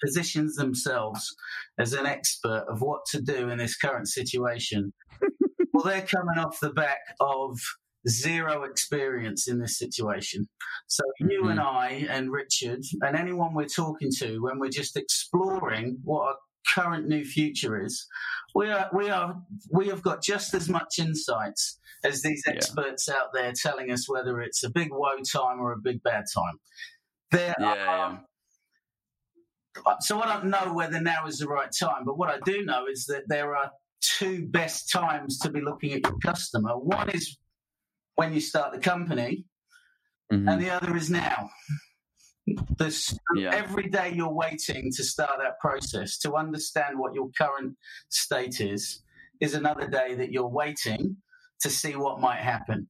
positions 0.03 0.57
themselves 0.57 1.35
as 1.79 1.93
an 1.93 2.07
expert 2.07 2.65
of 2.69 2.81
what 2.81 3.05
to 3.11 3.21
do 3.21 3.51
in 3.51 3.59
this 3.59 3.77
current 3.77 4.09
situation, 4.09 4.95
well, 5.73 5.85
they're 5.85 6.01
coming 6.01 6.39
off 6.39 6.59
the 6.61 6.71
back 6.71 7.01
of 7.21 7.59
zero 8.09 8.65
experience 8.65 9.49
in 9.49 9.59
this 9.59 9.79
situation. 9.79 10.49
So, 10.87 11.03
you 11.21 11.43
mm-hmm. 11.43 11.51
and 11.51 11.61
I 11.61 12.07
and 12.09 12.31
Richard 12.31 12.83
and 13.03 13.17
anyone 13.17 13.55
we're 13.55 13.67
talking 13.67 14.11
to, 14.19 14.39
when 14.43 14.59
we're 14.59 14.71
just 14.71 14.97
exploring 14.97 15.99
what 16.05 16.23
our 16.23 16.35
current 16.75 17.09
new 17.09 17.25
future 17.25 17.83
is, 17.85 18.07
we 18.55 18.71
are 18.71 18.89
we 18.93 19.11
are 19.11 19.37
we 19.71 19.89
have 19.89 20.03
got 20.03 20.23
just 20.23 20.55
as 20.55 20.69
much 20.69 20.99
insights 20.99 21.79
as 22.05 22.23
these 22.23 22.43
experts 22.47 23.09
yeah. 23.09 23.15
out 23.15 23.33
there 23.33 23.53
telling 23.55 23.91
us 23.91 24.09
whether 24.09 24.41
it's 24.41 24.63
a 24.63 24.71
big 24.71 24.89
woe 24.93 25.17
time 25.33 25.61
or 25.61 25.73
a 25.73 25.79
big 25.79 26.03
bad 26.03 26.25
time. 26.35 26.59
There 27.33 27.55
yeah, 27.59 27.67
are, 27.67 28.23
yeah. 29.87 29.95
So 30.01 30.21
I 30.21 30.33
don't 30.33 30.47
know 30.47 30.73
whether 30.73 31.01
now 31.01 31.27
is 31.27 31.39
the 31.39 31.49
right 31.49 31.71
time, 31.79 32.05
but 32.05 32.17
what 32.17 32.31
I 32.31 32.39
do 32.45 32.65
know 32.65 32.87
is 32.91 33.07
that 33.07 33.25
there 33.29 33.57
are 33.57 33.71
two 34.01 34.47
best 34.47 34.91
times 34.91 35.39
to 35.41 35.51
be 35.51 35.61
looking 35.61 35.93
at 35.93 36.03
your 36.03 36.19
customer. 36.25 36.79
One 36.79 37.11
is 37.11 37.37
when 38.17 38.33
you 38.35 38.41
start 38.41 38.73
the 38.73 38.79
company, 38.79 39.45
mm-hmm. 40.33 40.49
and 40.49 40.61
the 40.61 40.71
other 40.71 40.97
is 40.97 41.09
now. 41.09 41.51
This, 42.79 43.19
yeah. 43.35 43.53
every 43.53 43.89
day 43.89 44.13
you're 44.15 44.33
waiting 44.33 44.93
to 44.97 45.03
start 45.03 45.39
that 45.39 45.59
process 45.59 46.19
to 46.19 46.35
understand 46.35 46.97
what 46.99 47.13
your 47.13 47.29
current 47.37 47.77
state 48.09 48.61
is 48.61 49.03
is 49.41 49.55
another 49.55 49.89
day 49.89 50.15
that 50.15 50.31
you're 50.31 50.49
waiting 50.49 51.17
to 51.61 51.69
see 51.69 51.97
what 51.97 52.21
might 52.21 52.39
happen. 52.39 52.89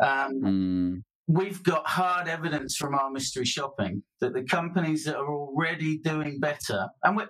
Um, 0.00 0.40
mm. 0.40 1.02
We've 1.28 1.62
got 1.62 1.86
hard 1.86 2.28
evidence 2.28 2.76
from 2.76 2.94
our 2.94 3.10
mystery 3.10 3.44
shopping 3.44 4.02
that 4.20 4.34
the 4.34 4.42
companies 4.42 5.04
that 5.04 5.16
are 5.16 5.32
already 5.32 5.98
doing 5.98 6.40
better, 6.40 6.88
and 7.04 7.20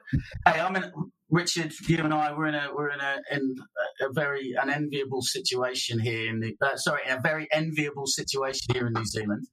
hey, 0.46 0.60
I'm 0.60 0.76
in, 0.76 0.90
Richard, 1.32 1.72
you 1.88 1.96
and 1.96 2.12
I, 2.12 2.30
we're 2.36 2.46
in 2.46 2.54
a 2.54 2.68
we're 2.74 2.90
in 2.90 3.00
a 3.00 3.16
in 3.34 3.56
a 4.02 4.12
very 4.12 4.54
unenviable 4.60 5.22
situation 5.22 5.98
here 5.98 6.28
in 6.28 6.40
the 6.40 6.54
uh, 6.60 6.76
sorry, 6.76 7.00
a 7.08 7.18
very 7.22 7.48
enviable 7.52 8.06
situation 8.06 8.74
here 8.74 8.86
in 8.86 8.92
New 8.92 9.06
Zealand, 9.06 9.46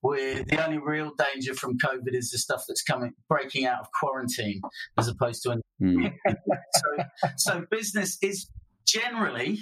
where 0.00 0.42
the 0.44 0.64
only 0.64 0.78
real 0.78 1.12
danger 1.18 1.52
from 1.52 1.76
COVID 1.76 2.14
is 2.14 2.30
the 2.30 2.38
stuff 2.38 2.64
that's 2.66 2.82
coming 2.82 3.12
breaking 3.28 3.66
out 3.66 3.80
of 3.80 3.88
quarantine, 4.00 4.62
as 4.96 5.08
opposed 5.08 5.42
to. 5.42 5.60
Mm. 5.80 6.10
so, 6.74 7.04
so 7.36 7.64
business 7.70 8.16
is 8.22 8.48
generally 8.86 9.58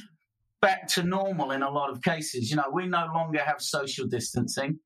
back 0.62 0.86
to 0.86 1.02
normal 1.02 1.50
in 1.50 1.62
a 1.62 1.70
lot 1.70 1.90
of 1.90 2.02
cases. 2.02 2.50
You 2.50 2.56
know, 2.56 2.70
we 2.72 2.86
no 2.86 3.08
longer 3.12 3.40
have 3.40 3.60
social 3.60 4.06
distancing. 4.06 4.78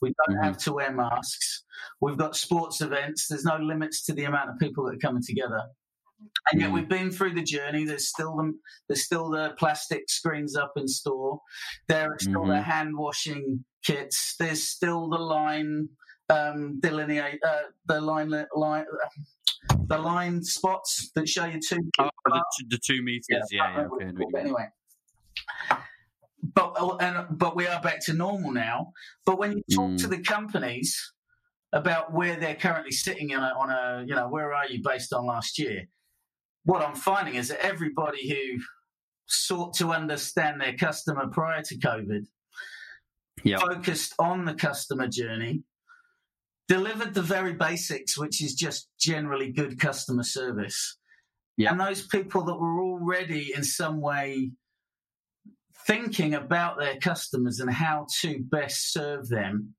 We 0.00 0.14
don't 0.26 0.36
mm-hmm. 0.36 0.46
have 0.46 0.58
to 0.58 0.72
wear 0.74 0.92
masks. 0.92 1.64
We've 2.00 2.16
got 2.16 2.36
sports 2.36 2.80
events. 2.80 3.26
There's 3.26 3.44
no 3.44 3.56
limits 3.56 4.04
to 4.06 4.12
the 4.12 4.24
amount 4.24 4.50
of 4.50 4.60
people 4.60 4.84
that 4.84 4.94
are 4.94 4.98
coming 4.98 5.22
together. 5.26 5.62
And 6.50 6.60
yet 6.60 6.70
mm. 6.70 6.74
we've 6.74 6.88
been 6.88 7.10
through 7.10 7.34
the 7.34 7.42
journey. 7.42 7.84
There's 7.84 8.08
still 8.08 8.36
the 8.36 8.54
there's 8.88 9.04
still 9.04 9.30
the 9.30 9.54
plastic 9.58 10.08
screens 10.08 10.56
up 10.56 10.72
in 10.76 10.88
store. 10.88 11.40
There 11.88 12.12
are 12.12 12.18
still 12.18 12.42
mm-hmm. 12.42 12.50
the 12.50 12.62
hand 12.62 12.96
washing 12.96 13.64
kits. 13.84 14.36
There's 14.38 14.62
still 14.62 15.08
the 15.08 15.18
line 15.18 15.88
um, 16.28 16.80
delineate 16.80 17.40
uh, 17.46 17.70
the 17.86 18.00
line 18.00 18.32
line 18.54 18.86
the 19.88 19.98
line 19.98 20.42
spots 20.42 21.10
that 21.14 21.28
show 21.28 21.44
you 21.44 21.60
two. 21.60 21.78
Oh, 21.98 22.10
the, 22.24 22.42
the, 22.68 22.78
two 22.78 23.02
meters. 23.02 23.26
Yeah, 23.28 23.40
yeah. 23.50 23.76
yeah 23.76 23.88
okay. 23.92 24.10
But 24.32 24.40
anyway, 24.40 24.68
but 26.54 26.74
oh, 26.78 26.96
and 26.98 27.26
but 27.30 27.56
we 27.56 27.66
are 27.66 27.80
back 27.80 28.04
to 28.06 28.12
normal 28.12 28.52
now. 28.52 28.92
But 29.24 29.38
when 29.38 29.52
you 29.52 29.62
talk 29.74 29.90
mm. 29.90 29.98
to 29.98 30.06
the 30.06 30.18
companies 30.18 31.12
about 31.72 32.12
where 32.12 32.36
they're 32.36 32.54
currently 32.54 32.92
sitting 32.92 33.32
a, 33.34 33.38
on 33.38 33.70
a, 33.70 34.04
you 34.06 34.14
know, 34.14 34.28
where 34.28 34.54
are 34.54 34.66
you 34.66 34.80
based 34.82 35.12
on 35.12 35.26
last 35.26 35.58
year? 35.58 35.84
What 36.66 36.82
I'm 36.82 36.96
finding 36.96 37.36
is 37.36 37.48
that 37.48 37.64
everybody 37.64 38.28
who 38.28 38.60
sought 39.26 39.74
to 39.74 39.92
understand 39.92 40.60
their 40.60 40.76
customer 40.76 41.28
prior 41.28 41.62
to 41.62 41.78
COVID, 41.78 42.26
yep. 43.44 43.60
focused 43.60 44.14
on 44.18 44.44
the 44.44 44.54
customer 44.54 45.06
journey, 45.06 45.62
delivered 46.68 47.14
the 47.14 47.22
very 47.22 47.54
basics, 47.54 48.18
which 48.18 48.42
is 48.42 48.54
just 48.54 48.88
generally 48.98 49.52
good 49.52 49.78
customer 49.78 50.24
service. 50.24 50.98
Yep. 51.56 51.70
And 51.70 51.80
those 51.80 52.04
people 52.08 52.44
that 52.44 52.56
were 52.56 52.82
already 52.82 53.52
in 53.56 53.62
some 53.62 54.00
way 54.00 54.50
thinking 55.86 56.34
about 56.34 56.78
their 56.78 56.96
customers 56.98 57.60
and 57.60 57.70
how 57.70 58.08
to 58.22 58.40
best 58.40 58.92
serve 58.92 59.28
them, 59.28 59.74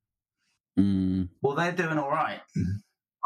mm. 0.79 1.27
well, 1.41 1.55
they're 1.55 1.73
doing 1.73 1.97
all 1.97 2.09
right. 2.09 2.39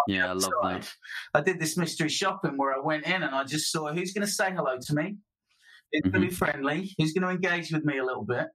Yeah, 0.08 0.30
I 0.30 0.34
love 0.34 0.52
that. 0.64 0.90
I 1.34 1.42
did 1.42 1.60
this 1.60 1.78
mystery 1.78 2.10
shopping 2.10 2.58
where 2.58 2.74
I 2.74 2.80
went 2.80 3.06
in 3.06 3.24
and 3.24 3.36
I 3.36 3.44
just 3.44 3.72
saw 3.72 3.92
who's 3.94 4.14
going 4.14 4.26
to 4.26 4.32
say 4.32 4.52
hello 4.52 4.78
to 4.80 4.96
me, 4.96 5.16
who's 5.92 6.02
mm-hmm. 6.02 6.12
going 6.12 6.22
to 6.24 6.30
be 6.30 6.34
friendly, 6.34 6.96
who's 6.98 7.14
going 7.14 7.24
to 7.24 7.34
engage 7.34 7.72
with 7.72 7.86
me 7.86 7.98
a 7.98 8.06
little 8.06 8.26
bit. 8.26 8.48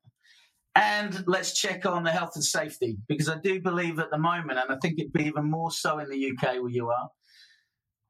And 0.74 1.24
let's 1.26 1.58
check 1.58 1.86
on 1.86 2.04
the 2.04 2.10
health 2.10 2.32
and 2.34 2.44
safety 2.44 2.98
because 3.08 3.30
I 3.30 3.38
do 3.38 3.62
believe 3.62 3.98
at 3.98 4.10
the 4.10 4.18
moment, 4.18 4.58
and 4.58 4.70
I 4.70 4.76
think 4.82 4.98
it'd 4.98 5.12
be 5.12 5.24
even 5.24 5.50
more 5.50 5.70
so 5.70 5.98
in 5.98 6.10
the 6.10 6.32
UK 6.32 6.60
where 6.60 6.68
you 6.68 6.90
are, 6.90 7.08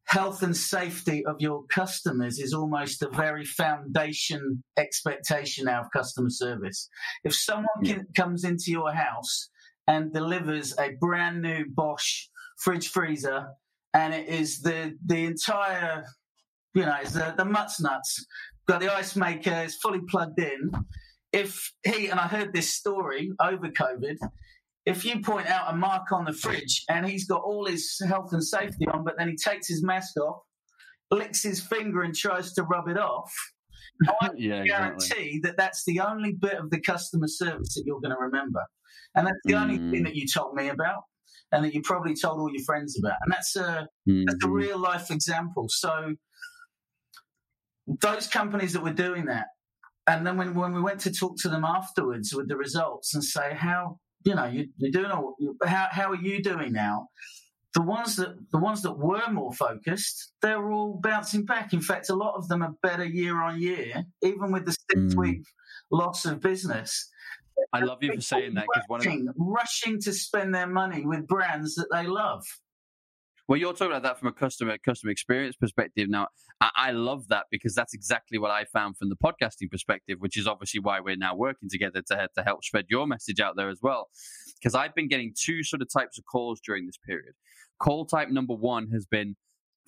health 0.06 0.42
and 0.42 0.56
safety 0.56 1.24
of 1.26 1.36
your 1.40 1.64
customers 1.66 2.38
is 2.38 2.52
almost 2.52 3.02
a 3.02 3.08
very 3.10 3.44
foundation 3.44 4.62
expectation 4.76 5.66
now 5.66 5.80
of 5.80 5.86
customer 5.92 6.30
service. 6.30 6.88
If 7.24 7.34
someone 7.34 7.66
yeah. 7.82 7.94
can, 7.94 8.06
comes 8.16 8.44
into 8.44 8.70
your 8.70 8.92
house 8.92 9.48
and 9.86 10.12
delivers 10.12 10.74
a 10.78 10.92
brand 11.00 11.42
new 11.42 11.66
Bosch 11.68 12.26
fridge 12.56 12.88
freezer, 12.88 13.48
and 13.94 14.14
it 14.14 14.28
is 14.28 14.60
the 14.60 14.96
the 15.06 15.24
entire, 15.24 16.04
you 16.74 16.82
know, 16.82 16.96
it's 17.00 17.12
the 17.12 17.34
the 17.36 17.44
mutts 17.44 17.80
nuts. 17.80 18.24
Got 18.66 18.80
the 18.80 18.92
ice 18.92 19.14
maker, 19.14 19.52
it's 19.64 19.76
fully 19.76 20.00
plugged 20.08 20.40
in. 20.40 20.72
If 21.32 21.72
he 21.84 22.08
and 22.08 22.18
I 22.18 22.26
heard 22.26 22.52
this 22.52 22.74
story 22.74 23.30
over 23.40 23.68
COVID, 23.68 24.16
if 24.86 25.04
you 25.04 25.20
point 25.20 25.48
out 25.48 25.72
a 25.72 25.76
mark 25.76 26.10
on 26.12 26.24
the 26.24 26.32
fridge 26.32 26.84
and 26.88 27.06
he's 27.06 27.26
got 27.26 27.42
all 27.42 27.66
his 27.66 28.00
health 28.08 28.32
and 28.32 28.42
safety 28.42 28.86
on, 28.88 29.04
but 29.04 29.16
then 29.18 29.28
he 29.28 29.36
takes 29.36 29.68
his 29.68 29.84
mask 29.84 30.16
off, 30.16 30.42
licks 31.10 31.42
his 31.42 31.60
finger 31.60 32.02
and 32.02 32.14
tries 32.14 32.54
to 32.54 32.62
rub 32.64 32.88
it 32.88 32.98
off, 32.98 33.32
I 34.20 34.30
yeah, 34.36 34.64
guarantee 34.64 35.04
exactly. 35.04 35.40
that 35.44 35.56
that's 35.56 35.84
the 35.84 36.00
only 36.00 36.32
bit 36.32 36.54
of 36.54 36.70
the 36.70 36.80
customer 36.80 37.28
service 37.28 37.74
that 37.74 37.84
you're 37.86 38.00
going 38.00 38.14
to 38.14 38.20
remember. 38.20 38.62
And 39.14 39.26
that's 39.26 39.38
the 39.44 39.54
mm. 39.54 39.62
only 39.62 39.76
thing 39.76 40.02
mm. 40.02 40.04
that 40.04 40.16
you 40.16 40.26
told 40.26 40.54
me 40.54 40.68
about 40.68 41.02
and 41.52 41.64
that 41.64 41.74
you 41.74 41.82
probably 41.82 42.14
told 42.14 42.40
all 42.40 42.50
your 42.52 42.64
friends 42.64 42.98
about. 42.98 43.16
And 43.22 43.32
that's 43.32 43.56
a 43.56 43.88
mm-hmm. 44.08 44.24
that's 44.26 44.42
a 44.42 44.46
mm-hmm. 44.46 44.52
real 44.52 44.78
life 44.78 45.10
example. 45.10 45.66
So 45.68 46.14
those 47.86 48.26
companies 48.26 48.72
that 48.72 48.82
were 48.82 48.92
doing 48.92 49.26
that, 49.26 49.46
and 50.06 50.26
then 50.26 50.36
when 50.36 50.54
when 50.54 50.72
we 50.72 50.80
went 50.80 51.00
to 51.00 51.12
talk 51.12 51.36
to 51.38 51.48
them 51.48 51.64
afterwards 51.64 52.34
with 52.34 52.48
the 52.48 52.56
results 52.56 53.14
and 53.14 53.22
say 53.22 53.54
how 53.54 53.98
you 54.24 54.34
know 54.34 54.46
you, 54.46 54.68
are 54.84 54.90
doing 54.90 55.10
all, 55.10 55.36
how 55.64 55.88
how 55.90 56.10
are 56.10 56.22
you 56.22 56.42
doing 56.42 56.72
now? 56.72 57.08
The 57.74 57.82
ones 57.82 58.16
that 58.16 58.34
the 58.52 58.58
ones 58.58 58.82
that 58.82 58.98
were 58.98 59.30
more 59.30 59.52
focused, 59.52 60.32
they're 60.42 60.70
all 60.72 60.98
bouncing 61.00 61.44
back. 61.44 61.72
In 61.72 61.82
fact, 61.82 62.08
a 62.08 62.14
lot 62.14 62.34
of 62.34 62.48
them 62.48 62.62
are 62.62 62.74
better 62.82 63.04
year 63.04 63.42
on 63.42 63.60
year, 63.60 64.04
even 64.22 64.50
with 64.50 64.64
the 64.64 64.72
six 64.72 65.14
mm. 65.14 65.16
week 65.16 65.46
loss 65.90 66.24
of 66.24 66.40
business. 66.40 67.10
I 67.72 67.80
love 67.80 68.02
you 68.02 68.14
for 68.14 68.20
saying 68.20 68.54
that 68.54 68.66
because 68.72 68.88
one 68.88 69.00
of 69.00 69.04
the... 69.04 69.32
rushing 69.36 70.00
to 70.02 70.12
spend 70.12 70.54
their 70.54 70.66
money 70.66 71.04
with 71.04 71.26
brands 71.26 71.74
that 71.76 71.88
they 71.92 72.06
love. 72.06 72.44
Well, 73.48 73.58
you're 73.58 73.72
talking 73.72 73.92
about 73.92 74.02
that 74.02 74.18
from 74.18 74.28
a 74.28 74.32
customer 74.32 74.76
customer 74.78 75.12
experience 75.12 75.54
perspective. 75.54 76.08
Now, 76.08 76.28
I, 76.60 76.70
I, 76.76 76.90
love 76.90 77.28
that 77.28 77.46
because 77.50 77.74
that's 77.74 77.94
exactly 77.94 78.38
what 78.38 78.50
I 78.50 78.64
found 78.64 78.96
from 78.96 79.08
the 79.08 79.16
podcasting 79.16 79.70
perspective, 79.70 80.18
which 80.18 80.36
is 80.36 80.48
obviously 80.48 80.80
why 80.80 80.98
we're 80.98 81.16
now 81.16 81.36
working 81.36 81.68
together 81.68 82.02
to 82.08 82.28
to 82.36 82.42
help 82.42 82.64
spread 82.64 82.86
your 82.88 83.06
message 83.06 83.38
out 83.38 83.54
there 83.56 83.68
as 83.68 83.78
well. 83.80 84.08
Because 84.58 84.74
I've 84.74 84.96
been 84.96 85.06
getting 85.06 85.32
two 85.38 85.62
sort 85.62 85.80
of 85.80 85.88
types 85.92 86.18
of 86.18 86.24
calls 86.24 86.60
during 86.60 86.86
this 86.86 86.98
period. 86.98 87.34
Call 87.78 88.04
type 88.04 88.30
number 88.30 88.54
one 88.54 88.88
has 88.92 89.06
been 89.06 89.36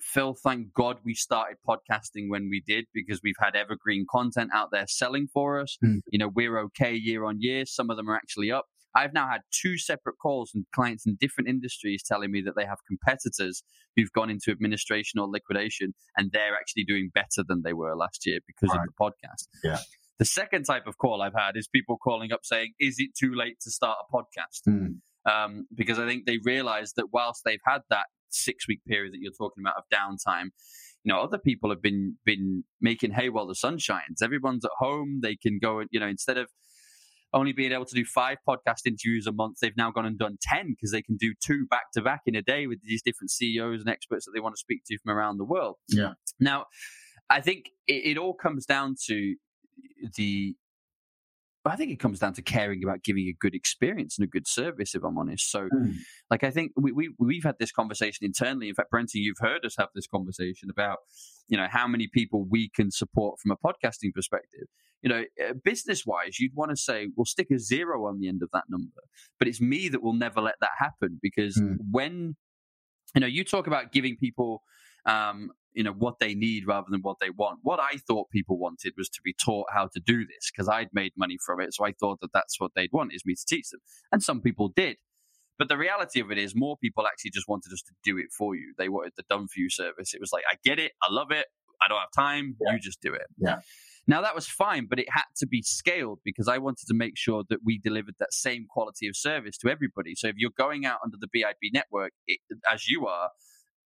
Phil, 0.01 0.33
thank 0.33 0.73
God 0.73 0.97
we 1.03 1.13
started 1.13 1.57
podcasting 1.67 2.29
when 2.29 2.49
we 2.49 2.63
did 2.65 2.85
because 2.93 3.19
we've 3.23 3.35
had 3.39 3.55
evergreen 3.55 4.05
content 4.09 4.49
out 4.53 4.69
there 4.71 4.85
selling 4.87 5.27
for 5.33 5.59
us. 5.59 5.77
Mm. 5.83 5.99
You 6.11 6.19
know, 6.19 6.29
we're 6.33 6.57
okay 6.59 6.93
year 6.93 7.25
on 7.25 7.37
year. 7.39 7.65
Some 7.65 7.89
of 7.89 7.97
them 7.97 8.09
are 8.09 8.15
actually 8.15 8.51
up. 8.51 8.65
I've 8.95 9.13
now 9.13 9.27
had 9.27 9.41
two 9.51 9.77
separate 9.77 10.15
calls 10.21 10.49
from 10.51 10.65
clients 10.73 11.05
in 11.05 11.15
different 11.19 11.47
industries 11.47 12.01
telling 12.03 12.31
me 12.31 12.41
that 12.41 12.55
they 12.55 12.65
have 12.65 12.79
competitors 12.87 13.63
who've 13.95 14.11
gone 14.11 14.29
into 14.29 14.51
administration 14.51 15.19
or 15.19 15.27
liquidation 15.27 15.93
and 16.17 16.31
they're 16.31 16.55
actually 16.55 16.85
doing 16.85 17.11
better 17.13 17.43
than 17.47 17.61
they 17.63 17.73
were 17.73 17.95
last 17.95 18.25
year 18.25 18.39
because 18.47 18.75
right. 18.75 18.81
of 18.81 18.87
the 18.87 18.93
podcast. 18.99 19.47
Yeah. 19.63 19.77
The 20.17 20.25
second 20.25 20.63
type 20.63 20.87
of 20.87 20.97
call 20.97 21.21
I've 21.21 21.35
had 21.35 21.55
is 21.55 21.67
people 21.67 21.97
calling 21.97 22.33
up 22.33 22.41
saying, 22.43 22.73
Is 22.79 22.95
it 22.97 23.11
too 23.17 23.33
late 23.33 23.59
to 23.61 23.71
start 23.71 23.97
a 24.01 24.15
podcast? 24.15 24.67
Mm. 24.67 24.95
um, 25.25 25.67
because 25.73 25.99
I 25.99 26.07
think 26.07 26.25
they 26.25 26.39
realize 26.43 26.93
that 26.97 27.07
whilst 27.13 27.43
they've 27.45 27.59
had 27.65 27.81
that 27.89 28.07
six 28.29 28.67
week 28.67 28.81
period 28.87 29.13
that 29.13 29.19
you're 29.19 29.31
talking 29.31 29.63
about 29.63 29.75
of 29.77 29.83
downtime, 29.93 30.49
you 31.03 31.13
know, 31.13 31.19
other 31.19 31.37
people 31.37 31.69
have 31.69 31.81
been 31.81 32.17
been 32.25 32.63
making 32.81 33.11
hay 33.11 33.29
while 33.29 33.47
the 33.47 33.55
sun 33.55 33.77
shines. 33.77 34.21
Everyone's 34.21 34.65
at 34.65 34.71
home; 34.77 35.19
they 35.21 35.35
can 35.35 35.59
go, 35.61 35.83
you 35.91 35.99
know, 35.99 36.07
instead 36.07 36.37
of 36.37 36.47
only 37.33 37.53
being 37.53 37.71
able 37.71 37.85
to 37.85 37.95
do 37.95 38.05
five 38.05 38.37
podcast 38.47 38.85
interviews 38.85 39.27
a 39.27 39.31
month, 39.31 39.57
they've 39.61 39.77
now 39.77 39.91
gone 39.91 40.05
and 40.05 40.17
done 40.17 40.37
10 40.41 40.69
because 40.69 40.91
they 40.91 41.01
can 41.01 41.15
do 41.15 41.33
two 41.43 41.65
back 41.69 41.91
to 41.93 42.01
back 42.01 42.21
in 42.25 42.35
a 42.35 42.41
day 42.41 42.65
with 42.65 42.79
these 42.83 43.01
different 43.03 43.29
CEOs 43.29 43.81
and 43.81 43.89
experts 43.89 44.25
that 44.25 44.31
they 44.33 44.39
want 44.39 44.55
to 44.55 44.59
speak 44.59 44.81
to 44.87 44.97
from 44.97 45.15
around 45.15 45.37
the 45.37 45.45
world. 45.45 45.75
Yeah. 45.89 46.13
Now, 46.39 46.65
I 47.29 47.41
think 47.41 47.65
it, 47.87 48.05
it 48.05 48.17
all 48.17 48.33
comes 48.33 48.65
down 48.65 48.95
to 49.07 49.35
the 50.15 50.55
I 51.65 51.75
think 51.75 51.91
it 51.91 51.99
comes 51.99 52.19
down 52.19 52.33
to 52.33 52.41
caring 52.41 52.83
about 52.83 53.03
giving 53.03 53.27
a 53.27 53.35
good 53.39 53.53
experience 53.53 54.17
and 54.17 54.23
a 54.23 54.29
good 54.29 54.47
service, 54.47 54.95
if 54.95 55.03
I'm 55.03 55.17
honest. 55.17 55.51
So, 55.51 55.67
mm. 55.67 55.95
like, 56.31 56.43
I 56.43 56.51
think 56.51 56.71
we, 56.77 56.91
we, 56.91 57.09
we've 57.19 57.43
had 57.43 57.55
this 57.59 57.71
conversation 57.71 58.25
internally. 58.25 58.69
In 58.69 58.75
fact, 58.75 58.91
Brenton, 58.91 59.21
you've 59.21 59.39
heard 59.39 59.65
us 59.65 59.75
have 59.77 59.89
this 59.93 60.07
conversation 60.07 60.69
about, 60.69 60.99
you 61.47 61.57
know, 61.57 61.67
how 61.69 61.87
many 61.87 62.07
people 62.07 62.45
we 62.49 62.69
can 62.69 62.91
support 62.91 63.39
from 63.39 63.51
a 63.51 63.57
podcasting 63.57 64.13
perspective. 64.13 64.67
You 65.01 65.09
know, 65.09 65.23
uh, 65.45 65.53
business 65.63 66.05
wise, 66.05 66.39
you'd 66.39 66.55
want 66.55 66.71
to 66.71 66.77
say, 66.77 67.07
well, 67.15 67.25
stick 67.25 67.47
a 67.51 67.59
zero 67.59 68.05
on 68.07 68.19
the 68.19 68.27
end 68.27 68.41
of 68.41 68.49
that 68.53 68.65
number. 68.69 69.01
But 69.37 69.47
it's 69.47 69.61
me 69.61 69.89
that 69.89 70.01
will 70.01 70.13
never 70.13 70.41
let 70.41 70.55
that 70.61 70.71
happen 70.77 71.19
because 71.21 71.57
mm. 71.57 71.77
when, 71.91 72.35
you 73.15 73.21
know, 73.21 73.27
you 73.27 73.43
talk 73.43 73.67
about 73.67 73.91
giving 73.91 74.15
people 74.17 74.63
um, 75.05 75.51
you 75.73 75.83
know 75.83 75.93
what 75.93 76.19
they 76.19 76.33
need 76.33 76.67
rather 76.67 76.87
than 76.89 77.01
what 77.01 77.17
they 77.19 77.29
want. 77.29 77.59
What 77.61 77.79
I 77.79 77.97
thought 78.07 78.29
people 78.31 78.57
wanted 78.57 78.93
was 78.97 79.09
to 79.09 79.21
be 79.23 79.33
taught 79.33 79.67
how 79.71 79.87
to 79.93 79.99
do 79.99 80.19
this 80.25 80.51
because 80.51 80.67
I'd 80.67 80.89
made 80.93 81.13
money 81.17 81.37
from 81.45 81.61
it, 81.61 81.73
so 81.73 81.85
I 81.85 81.93
thought 81.93 82.19
that 82.21 82.33
that's 82.33 82.59
what 82.59 82.71
they'd 82.75 82.91
want 82.91 83.13
is 83.13 83.25
me 83.25 83.35
to 83.35 83.45
teach 83.47 83.69
them, 83.69 83.81
and 84.11 84.23
some 84.23 84.41
people 84.41 84.69
did. 84.69 84.97
But 85.57 85.67
the 85.67 85.77
reality 85.77 86.21
of 86.21 86.31
it 86.31 86.37
is, 86.37 86.55
more 86.55 86.77
people 86.77 87.05
actually 87.05 87.31
just 87.31 87.49
wanted 87.49 87.73
us 87.73 87.81
to 87.81 87.91
do 88.03 88.17
it 88.17 88.27
for 88.35 88.55
you. 88.55 88.73
They 88.77 88.87
wanted 88.87 89.11
the 89.17 89.23
done 89.29 89.47
for 89.47 89.59
you 89.59 89.69
service. 89.69 90.13
It 90.13 90.21
was 90.21 90.31
like, 90.31 90.43
I 90.49 90.55
get 90.63 90.79
it, 90.79 90.93
I 91.03 91.11
love 91.11 91.31
it, 91.31 91.47
I 91.81 91.89
don't 91.89 91.99
have 91.99 92.11
time, 92.15 92.55
yeah. 92.61 92.73
you 92.73 92.79
just 92.79 93.01
do 93.01 93.13
it. 93.13 93.27
Yeah. 93.37 93.59
Now 94.07 94.21
that 94.21 94.33
was 94.33 94.47
fine, 94.47 94.87
but 94.89 94.99
it 94.99 95.07
had 95.11 95.25
to 95.37 95.47
be 95.47 95.61
scaled 95.61 96.19
because 96.25 96.47
I 96.47 96.57
wanted 96.57 96.87
to 96.87 96.95
make 96.95 97.15
sure 97.15 97.43
that 97.49 97.59
we 97.63 97.77
delivered 97.77 98.15
that 98.19 98.33
same 98.33 98.65
quality 98.67 99.07
of 99.07 99.15
service 99.15 99.57
to 99.59 99.69
everybody. 99.69 100.15
So 100.15 100.27
if 100.27 100.35
you're 100.37 100.51
going 100.57 100.85
out 100.85 100.99
under 101.03 101.17
the 101.19 101.27
BIB 101.31 101.73
network, 101.73 102.13
it, 102.25 102.39
as 102.67 102.87
you 102.87 103.05
are, 103.05 103.29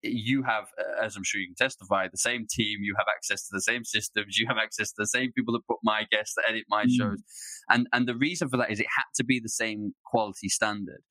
you 0.03 0.43
have, 0.43 0.65
uh, 0.79 1.05
as 1.05 1.17
I'm 1.17 1.23
sure 1.23 1.41
you 1.41 1.49
can 1.49 1.55
testify, 1.55 2.09
the 2.09 2.19
same 2.19 2.47
team. 2.51 2.81
You 2.83 2.95
have 2.99 3.07
access 3.15 3.43
to 3.43 3.49
the 3.53 3.61
same 3.61 3.85
systems. 3.85 4.39
You 4.39 4.47
have 4.49 4.57
access 4.57 4.89
to 4.91 4.97
the 4.99 5.07
same 5.07 5.33
people 5.33 5.55
that 5.55 5.67
put 5.67 5.79
my 5.83 6.07
guests, 6.11 6.35
that 6.37 6.45
edit 6.49 6.65
my 6.69 6.85
mm. 6.85 6.91
shows, 6.91 7.23
and 7.69 7.89
and 7.93 8.07
the 8.07 8.17
reason 8.17 8.49
for 8.49 8.57
that 8.57 8.71
is 8.71 8.81
it 8.81 8.87
had 8.97 9.05
to 9.17 9.25
be 9.25 9.41
the 9.41 9.49
same 9.49 9.95
quality 10.05 10.49
standard. 10.49 11.03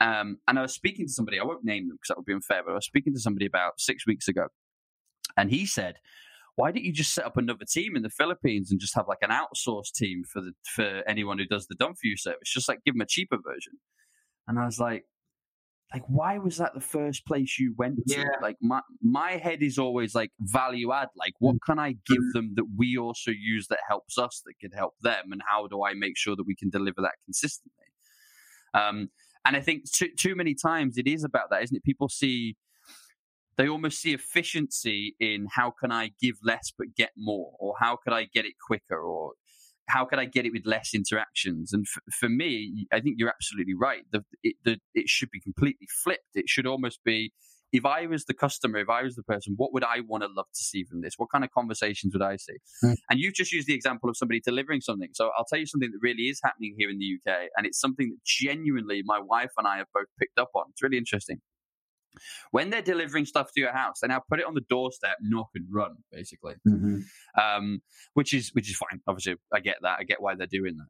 Um, 0.00 0.38
and 0.46 0.58
I 0.58 0.62
was 0.62 0.74
speaking 0.74 1.06
to 1.06 1.12
somebody. 1.12 1.40
I 1.40 1.44
won't 1.44 1.64
name 1.64 1.88
them 1.88 1.96
because 1.96 2.08
that 2.08 2.18
would 2.18 2.26
be 2.26 2.34
unfair. 2.34 2.62
But 2.64 2.72
I 2.72 2.74
was 2.74 2.86
speaking 2.86 3.14
to 3.14 3.20
somebody 3.20 3.46
about 3.46 3.80
six 3.80 4.06
weeks 4.06 4.28
ago, 4.28 4.48
and 5.36 5.50
he 5.50 5.64
said, 5.66 5.96
"Why 6.56 6.70
don't 6.70 6.84
you 6.84 6.92
just 6.92 7.14
set 7.14 7.24
up 7.24 7.36
another 7.36 7.64
team 7.64 7.96
in 7.96 8.02
the 8.02 8.10
Philippines 8.10 8.70
and 8.70 8.80
just 8.80 8.94
have 8.94 9.08
like 9.08 9.22
an 9.22 9.30
outsourced 9.30 9.94
team 9.94 10.24
for 10.30 10.40
the 10.42 10.52
for 10.74 11.02
anyone 11.08 11.38
who 11.38 11.46
does 11.46 11.66
the 11.66 11.74
done 11.74 11.94
for 11.94 12.06
you 12.06 12.16
service? 12.16 12.52
Just 12.52 12.68
like 12.68 12.84
give 12.84 12.94
them 12.94 13.00
a 13.00 13.06
cheaper 13.06 13.36
version." 13.36 13.74
And 14.48 14.58
I 14.58 14.66
was 14.66 14.78
like, 14.78 15.04
like 15.92 16.02
why 16.08 16.38
was 16.38 16.56
that 16.56 16.74
the 16.74 16.80
first 16.80 17.24
place 17.26 17.58
you 17.58 17.74
went 17.76 17.98
to 18.06 18.18
yeah. 18.18 18.24
like 18.42 18.56
my 18.60 18.80
my 19.02 19.32
head 19.32 19.62
is 19.62 19.78
always 19.78 20.14
like 20.14 20.30
value 20.40 20.92
add 20.92 21.08
like 21.16 21.34
what 21.38 21.56
can 21.64 21.78
i 21.78 21.92
give 22.06 22.18
mm. 22.18 22.32
them 22.32 22.52
that 22.56 22.66
we 22.76 22.96
also 22.96 23.30
use 23.30 23.68
that 23.68 23.78
helps 23.88 24.18
us 24.18 24.42
that 24.44 24.54
could 24.60 24.74
help 24.74 24.94
them 25.00 25.32
and 25.32 25.42
how 25.48 25.66
do 25.66 25.84
i 25.84 25.94
make 25.94 26.16
sure 26.16 26.34
that 26.34 26.46
we 26.46 26.56
can 26.56 26.70
deliver 26.70 27.00
that 27.00 27.14
consistently 27.24 27.84
um 28.74 29.08
and 29.44 29.56
i 29.56 29.60
think 29.60 29.90
too, 29.90 30.08
too 30.18 30.34
many 30.34 30.54
times 30.54 30.98
it 30.98 31.06
is 31.06 31.24
about 31.24 31.50
that 31.50 31.62
isn't 31.62 31.76
it 31.76 31.84
people 31.84 32.08
see 32.08 32.56
they 33.56 33.68
almost 33.68 34.00
see 34.00 34.12
efficiency 34.12 35.14
in 35.20 35.46
how 35.50 35.70
can 35.70 35.92
i 35.92 36.10
give 36.20 36.34
less 36.42 36.72
but 36.76 36.88
get 36.96 37.10
more 37.16 37.52
or 37.60 37.74
how 37.80 37.96
could 37.96 38.12
i 38.12 38.24
get 38.34 38.44
it 38.44 38.54
quicker 38.66 38.98
or 38.98 39.32
how 39.88 40.04
could 40.04 40.18
I 40.18 40.24
get 40.24 40.46
it 40.46 40.52
with 40.52 40.66
less 40.66 40.90
interactions? 40.94 41.72
And 41.72 41.86
f- 41.86 42.02
for 42.12 42.28
me, 42.28 42.86
I 42.92 43.00
think 43.00 43.16
you're 43.18 43.28
absolutely 43.28 43.74
right. 43.74 44.02
The, 44.10 44.24
it, 44.42 44.56
the, 44.64 44.78
it 44.94 45.08
should 45.08 45.30
be 45.30 45.40
completely 45.40 45.86
flipped. 46.02 46.34
It 46.34 46.48
should 46.48 46.66
almost 46.66 47.00
be 47.04 47.32
if 47.72 47.84
I 47.84 48.06
was 48.06 48.24
the 48.24 48.34
customer, 48.34 48.78
if 48.78 48.88
I 48.88 49.02
was 49.02 49.16
the 49.16 49.22
person, 49.22 49.54
what 49.56 49.72
would 49.72 49.84
I 49.84 50.00
want 50.00 50.22
to 50.22 50.28
love 50.28 50.46
to 50.54 50.62
see 50.62 50.84
from 50.84 51.00
this? 51.02 51.14
What 51.16 51.30
kind 51.30 51.44
of 51.44 51.50
conversations 51.50 52.14
would 52.14 52.22
I 52.22 52.36
see? 52.36 52.54
Mm. 52.84 52.96
And 53.10 53.20
you've 53.20 53.34
just 53.34 53.52
used 53.52 53.66
the 53.66 53.74
example 53.74 54.08
of 54.08 54.16
somebody 54.16 54.40
delivering 54.40 54.80
something. 54.80 55.08
So 55.12 55.30
I'll 55.36 55.44
tell 55.44 55.58
you 55.58 55.66
something 55.66 55.90
that 55.90 55.98
really 56.00 56.24
is 56.24 56.40
happening 56.42 56.74
here 56.78 56.90
in 56.90 56.98
the 56.98 57.18
UK. 57.18 57.48
And 57.56 57.66
it's 57.66 57.80
something 57.80 58.08
that 58.10 58.18
genuinely 58.24 59.02
my 59.04 59.20
wife 59.20 59.50
and 59.58 59.66
I 59.66 59.78
have 59.78 59.88
both 59.92 60.06
picked 60.18 60.38
up 60.38 60.50
on. 60.54 60.66
It's 60.70 60.82
really 60.82 60.98
interesting. 60.98 61.40
When 62.50 62.70
they're 62.70 62.82
delivering 62.82 63.26
stuff 63.26 63.52
to 63.54 63.60
your 63.60 63.72
house, 63.72 64.00
they 64.00 64.08
now 64.08 64.22
put 64.28 64.40
it 64.40 64.46
on 64.46 64.54
the 64.54 64.64
doorstep, 64.68 65.16
knock 65.20 65.48
and 65.54 65.66
run, 65.70 65.96
basically, 66.12 66.54
mm-hmm. 66.66 67.00
um, 67.40 67.80
which 68.14 68.32
is 68.32 68.50
which 68.52 68.70
is 68.70 68.76
fine. 68.76 69.00
Obviously, 69.06 69.34
I 69.52 69.60
get 69.60 69.76
that. 69.82 69.98
I 70.00 70.04
get 70.04 70.20
why 70.20 70.34
they're 70.34 70.46
doing 70.46 70.76
that. 70.76 70.86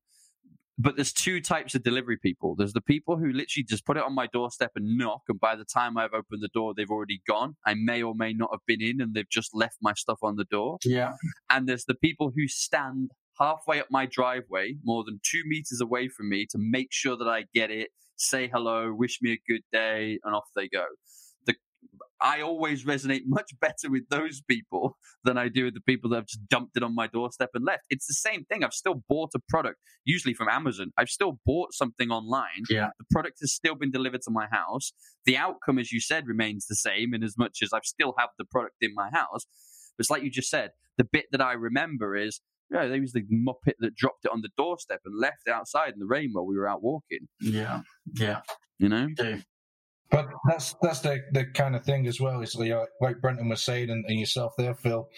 But 0.78 0.96
there's 0.96 1.12
two 1.12 1.40
types 1.40 1.74
of 1.74 1.82
delivery 1.82 2.18
people. 2.18 2.54
There's 2.54 2.74
the 2.74 2.82
people 2.82 3.16
who 3.16 3.32
literally 3.32 3.64
just 3.66 3.86
put 3.86 3.96
it 3.96 4.02
on 4.02 4.14
my 4.14 4.26
doorstep 4.26 4.72
and 4.76 4.98
knock, 4.98 5.22
and 5.28 5.40
by 5.40 5.56
the 5.56 5.64
time 5.64 5.96
I've 5.96 6.12
opened 6.12 6.42
the 6.42 6.50
door, 6.52 6.74
they've 6.76 6.90
already 6.90 7.22
gone. 7.26 7.56
I 7.64 7.74
may 7.74 8.02
or 8.02 8.14
may 8.14 8.34
not 8.34 8.50
have 8.52 8.60
been 8.66 8.82
in, 8.82 9.00
and 9.00 9.14
they've 9.14 9.28
just 9.30 9.54
left 9.54 9.78
my 9.80 9.94
stuff 9.94 10.18
on 10.22 10.36
the 10.36 10.44
door. 10.44 10.76
Yeah. 10.84 11.14
And 11.48 11.66
there's 11.66 11.86
the 11.86 11.94
people 11.94 12.30
who 12.36 12.46
stand 12.46 13.12
halfway 13.38 13.80
up 13.80 13.86
my 13.90 14.06
driveway, 14.06 14.76
more 14.84 15.02
than 15.04 15.20
two 15.22 15.42
meters 15.46 15.80
away 15.80 16.08
from 16.08 16.28
me, 16.28 16.46
to 16.50 16.58
make 16.58 16.88
sure 16.90 17.16
that 17.16 17.28
I 17.28 17.44
get 17.54 17.70
it, 17.70 17.88
say 18.16 18.48
hello, 18.52 18.92
wish 18.92 19.18
me 19.22 19.32
a 19.32 19.52
good 19.52 19.62
day, 19.72 20.18
and 20.24 20.34
off 20.34 20.48
they 20.54 20.68
go. 20.68 20.84
I 22.20 22.40
always 22.40 22.84
resonate 22.84 23.22
much 23.26 23.50
better 23.60 23.90
with 23.90 24.08
those 24.08 24.40
people 24.42 24.96
than 25.24 25.36
I 25.38 25.48
do 25.48 25.64
with 25.64 25.74
the 25.74 25.80
people 25.80 26.10
that 26.10 26.16
have 26.16 26.26
just 26.26 26.48
dumped 26.48 26.76
it 26.76 26.82
on 26.82 26.94
my 26.94 27.06
doorstep 27.06 27.50
and 27.54 27.64
left. 27.64 27.84
It's 27.90 28.06
the 28.06 28.14
same 28.14 28.44
thing. 28.44 28.64
I've 28.64 28.72
still 28.72 29.02
bought 29.08 29.30
a 29.34 29.40
product, 29.48 29.78
usually 30.04 30.34
from 30.34 30.48
Amazon. 30.48 30.92
I've 30.96 31.08
still 31.08 31.38
bought 31.44 31.72
something 31.72 32.10
online. 32.10 32.64
Yeah. 32.70 32.90
The 32.98 33.04
product 33.10 33.38
has 33.40 33.52
still 33.52 33.74
been 33.74 33.90
delivered 33.90 34.22
to 34.22 34.30
my 34.30 34.46
house. 34.50 34.92
The 35.24 35.36
outcome, 35.36 35.78
as 35.78 35.92
you 35.92 36.00
said, 36.00 36.26
remains 36.26 36.66
the 36.66 36.76
same 36.76 37.14
in 37.14 37.22
as 37.22 37.36
much 37.36 37.58
as 37.62 37.72
I've 37.72 37.84
still 37.84 38.14
have 38.18 38.30
the 38.38 38.44
product 38.44 38.76
in 38.80 38.94
my 38.94 39.10
house. 39.12 39.46
But 39.96 40.02
it's 40.02 40.10
like 40.10 40.22
you 40.22 40.30
just 40.30 40.50
said, 40.50 40.70
the 40.98 41.04
bit 41.04 41.26
that 41.32 41.40
I 41.40 41.52
remember 41.52 42.16
is 42.16 42.40
yeah, 42.70 42.86
there 42.86 43.00
was 43.00 43.12
the 43.12 43.24
muppet 43.32 43.74
that 43.80 43.94
dropped 43.94 44.24
it 44.24 44.32
on 44.32 44.42
the 44.42 44.50
doorstep 44.56 45.00
and 45.04 45.18
left 45.18 45.42
it 45.46 45.52
outside 45.52 45.92
in 45.92 45.98
the 45.98 46.06
rain 46.06 46.30
while 46.32 46.46
we 46.46 46.56
were 46.56 46.68
out 46.68 46.82
walking. 46.82 47.28
Yeah, 47.40 47.80
yeah. 48.14 48.40
You 48.78 48.88
know? 48.88 49.08
But 50.10 50.28
that's 50.48 50.74
that's 50.82 51.00
the, 51.00 51.20
the 51.32 51.46
kind 51.46 51.74
of 51.74 51.84
thing 51.84 52.06
as 52.06 52.20
well. 52.20 52.40
Is 52.40 52.54
like, 52.54 52.70
uh, 52.70 52.86
like 53.00 53.20
Brenton 53.20 53.48
was 53.48 53.62
saying, 53.62 53.90
and, 53.90 54.04
and, 54.06 54.18
yourself 54.18 54.52
there, 54.56 54.74
Phil. 54.74 55.08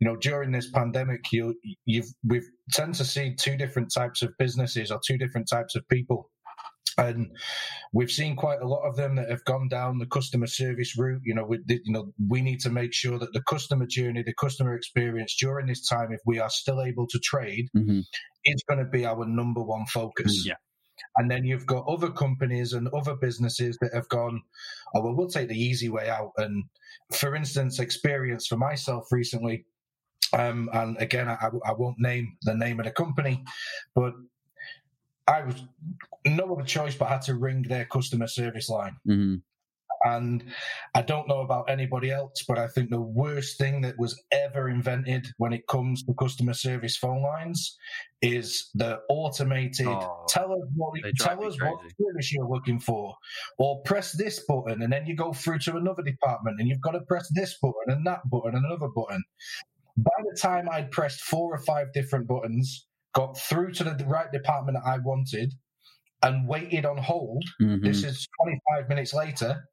You 0.00 0.06
know, 0.06 0.16
during 0.16 0.52
this 0.52 0.70
pandemic, 0.70 1.32
you 1.32 1.54
you've 1.84 2.06
we've 2.24 2.48
tend 2.72 2.94
to 2.96 3.04
see 3.04 3.34
two 3.34 3.56
different 3.56 3.92
types 3.92 4.22
of 4.22 4.30
businesses 4.38 4.92
or 4.92 5.00
two 5.04 5.18
different 5.18 5.48
types 5.48 5.74
of 5.74 5.86
people, 5.88 6.30
and 6.98 7.30
we've 7.92 8.10
seen 8.10 8.36
quite 8.36 8.60
a 8.60 8.66
lot 8.66 8.82
of 8.88 8.96
them 8.96 9.16
that 9.16 9.28
have 9.28 9.44
gone 9.44 9.68
down 9.68 9.98
the 9.98 10.06
customer 10.06 10.46
service 10.46 10.96
route. 10.96 11.22
You 11.24 11.34
know, 11.34 11.44
we 11.44 11.58
you 11.68 11.92
know 11.92 12.12
we 12.28 12.40
need 12.40 12.60
to 12.60 12.70
make 12.70 12.94
sure 12.94 13.18
that 13.18 13.32
the 13.32 13.42
customer 13.42 13.86
journey, 13.86 14.22
the 14.22 14.34
customer 14.34 14.74
experience 14.74 15.36
during 15.38 15.66
this 15.66 15.86
time, 15.86 16.12
if 16.12 16.20
we 16.24 16.38
are 16.38 16.50
still 16.50 16.82
able 16.82 17.06
to 17.08 17.18
trade, 17.18 17.68
mm-hmm. 17.76 18.00
is 18.44 18.64
going 18.68 18.78
to 18.78 18.90
be 18.90 19.04
our 19.04 19.26
number 19.26 19.62
one 19.62 19.86
focus. 19.86 20.44
Yeah. 20.46 20.54
And 21.16 21.30
then 21.30 21.44
you've 21.44 21.66
got 21.66 21.86
other 21.86 22.10
companies 22.10 22.72
and 22.72 22.88
other 22.88 23.14
businesses 23.14 23.76
that 23.80 23.92
have 23.94 24.08
gone, 24.08 24.42
oh, 24.94 25.02
well, 25.02 25.14
we'll 25.14 25.28
take 25.28 25.48
the 25.48 25.58
easy 25.58 25.88
way 25.88 26.08
out. 26.08 26.32
And 26.36 26.64
for 27.12 27.34
instance, 27.34 27.78
experience 27.78 28.46
for 28.46 28.56
myself 28.56 29.06
recently, 29.10 29.64
um, 30.32 30.68
and 30.72 30.96
again, 30.98 31.28
I, 31.28 31.50
I 31.64 31.72
won't 31.72 31.98
name 31.98 32.36
the 32.42 32.54
name 32.54 32.80
of 32.80 32.86
the 32.86 32.92
company, 32.92 33.44
but 33.94 34.14
I 35.26 35.42
was 35.42 35.62
no 36.24 36.52
other 36.52 36.64
choice 36.64 36.94
but 36.94 37.08
had 37.08 37.22
to 37.22 37.34
ring 37.34 37.62
their 37.62 37.84
customer 37.84 38.26
service 38.26 38.68
line. 38.68 38.96
Mm-hmm. 39.08 39.36
And 40.04 40.44
I 40.94 41.02
don't 41.02 41.26
know 41.26 41.40
about 41.40 41.68
anybody 41.68 42.10
else, 42.10 42.44
but 42.46 42.58
I 42.58 42.68
think 42.68 42.90
the 42.90 43.00
worst 43.00 43.58
thing 43.58 43.80
that 43.80 43.98
was 43.98 44.22
ever 44.30 44.68
invented 44.68 45.26
when 45.38 45.52
it 45.52 45.66
comes 45.66 46.04
to 46.04 46.14
customer 46.14 46.54
service 46.54 46.96
phone 46.96 47.22
lines 47.22 47.76
is 48.22 48.70
the 48.74 49.00
automated 49.08 49.86
oh, 49.86 50.24
tell 50.28 50.52
us 50.52 50.68
what 50.76 51.00
tell 51.18 51.44
us 51.44 51.60
what 51.60 51.80
service 52.00 52.32
you're 52.32 52.48
looking 52.48 52.78
for, 52.78 53.14
or 53.58 53.82
press 53.82 54.12
this 54.12 54.44
button, 54.46 54.82
and 54.82 54.92
then 54.92 55.06
you 55.06 55.16
go 55.16 55.32
through 55.32 55.58
to 55.60 55.76
another 55.76 56.02
department 56.02 56.60
and 56.60 56.68
you've 56.68 56.80
got 56.80 56.92
to 56.92 57.00
press 57.00 57.28
this 57.34 57.58
button 57.60 57.88
and 57.88 58.06
that 58.06 58.20
button 58.30 58.54
and 58.54 58.64
another 58.64 58.88
button. 58.94 59.22
By 59.96 60.22
the 60.30 60.38
time 60.38 60.68
I'd 60.70 60.90
pressed 60.90 61.20
four 61.20 61.54
or 61.54 61.58
five 61.58 61.92
different 61.92 62.28
buttons, 62.28 62.85
got 63.16 63.38
through 63.38 63.72
to 63.72 63.84
the 63.84 64.04
right 64.06 64.30
department 64.30 64.78
that 64.78 64.88
I 64.88 64.98
wanted, 64.98 65.54
and 66.22 66.46
waited 66.46 66.84
on 66.84 66.98
hold. 66.98 67.44
Mm-hmm. 67.60 67.84
This 67.84 68.04
is 68.04 68.28
25 68.42 68.88
minutes 68.88 69.14
later 69.14 69.64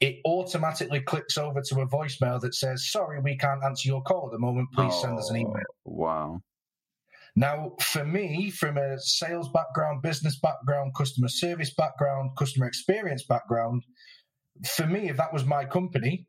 it 0.00 0.16
automatically 0.24 1.00
clicks 1.00 1.36
over 1.36 1.60
to 1.60 1.80
a 1.80 1.88
voicemail 1.88 2.40
that 2.40 2.54
says, 2.54 2.90
Sorry, 2.90 3.20
we 3.20 3.36
can't 3.36 3.64
answer 3.64 3.88
your 3.88 4.02
call 4.02 4.26
at 4.26 4.32
the 4.32 4.38
moment. 4.38 4.68
Please 4.74 4.92
oh, 4.94 5.02
send 5.02 5.18
us 5.18 5.30
an 5.30 5.38
email. 5.38 5.62
Wow. 5.84 6.40
Now, 7.34 7.72
for 7.80 8.04
me, 8.04 8.50
from 8.50 8.78
a 8.78 8.98
sales 8.98 9.48
background, 9.50 10.02
business 10.02 10.38
background, 10.40 10.92
customer 10.96 11.28
service 11.28 11.72
background, 11.74 12.30
customer 12.36 12.66
experience 12.66 13.24
background, 13.28 13.82
for 14.66 14.86
me, 14.86 15.08
if 15.08 15.16
that 15.16 15.32
was 15.32 15.44
my 15.44 15.64
company, 15.64 16.26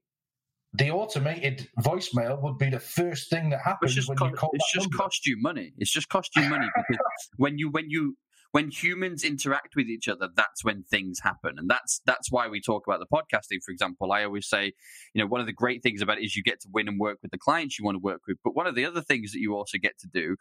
the 0.73 0.91
automated 0.91 1.67
voicemail 1.79 2.41
would 2.43 2.58
be 2.58 2.69
the 2.69 2.79
first 2.79 3.29
thing 3.29 3.49
that 3.49 3.62
happens 3.62 4.08
when 4.08 4.17
co- 4.17 4.27
you 4.27 4.34
call. 4.34 4.51
it's 4.53 4.71
just 4.71 4.86
number. 4.86 4.97
cost 4.97 5.25
you 5.25 5.36
money. 5.39 5.73
It's 5.77 5.91
just 5.91 6.10
cost 6.10 6.29
you 6.36 6.43
money 6.43 6.67
because 6.75 7.03
when 7.38 7.58
you 7.58 7.69
when 7.69 7.89
you 7.89 8.15
when 8.51 8.71
humans 8.71 9.23
interact 9.23 9.75
with 9.75 9.88
each 9.88 10.08
other, 10.08 10.27
that's 10.36 10.63
when 10.63 10.84
things 10.84 11.19
happen, 11.21 11.55
and 11.58 11.69
that's 11.69 12.01
that's 12.05 12.32
why 12.32 12.47
we 12.47 12.62
talk 12.62 12.84
about 12.88 12.99
the 12.99 13.05
podcasting. 13.05 13.60
For 13.65 13.71
example, 13.71 14.12
I 14.12 14.23
always 14.23 14.47
say, 14.47 14.73
you 15.13 15.21
know, 15.21 15.27
one 15.27 15.41
of 15.41 15.47
the 15.47 15.53
great 15.53 15.84
things 15.84 16.01
about 16.01 16.17
it 16.19 16.25
is 16.25 16.36
you 16.36 16.43
get 16.43 16.60
to 16.62 16.69
win 16.71 16.88
and 16.88 16.99
work 16.99 17.19
with 17.21 17.32
the 17.32 17.38
clients 17.38 17.77
you 17.77 17.86
want 17.86 17.95
to 17.95 17.99
work 17.99 18.21
with. 18.27 18.38
But 18.43 18.55
one 18.55 18.67
of 18.67 18.75
the 18.75 18.86
other 18.86 19.01
things 19.01 19.32
that 19.32 19.39
you 19.39 19.55
also 19.55 19.77
get 19.77 19.97
to 19.99 20.08
do, 20.12 20.36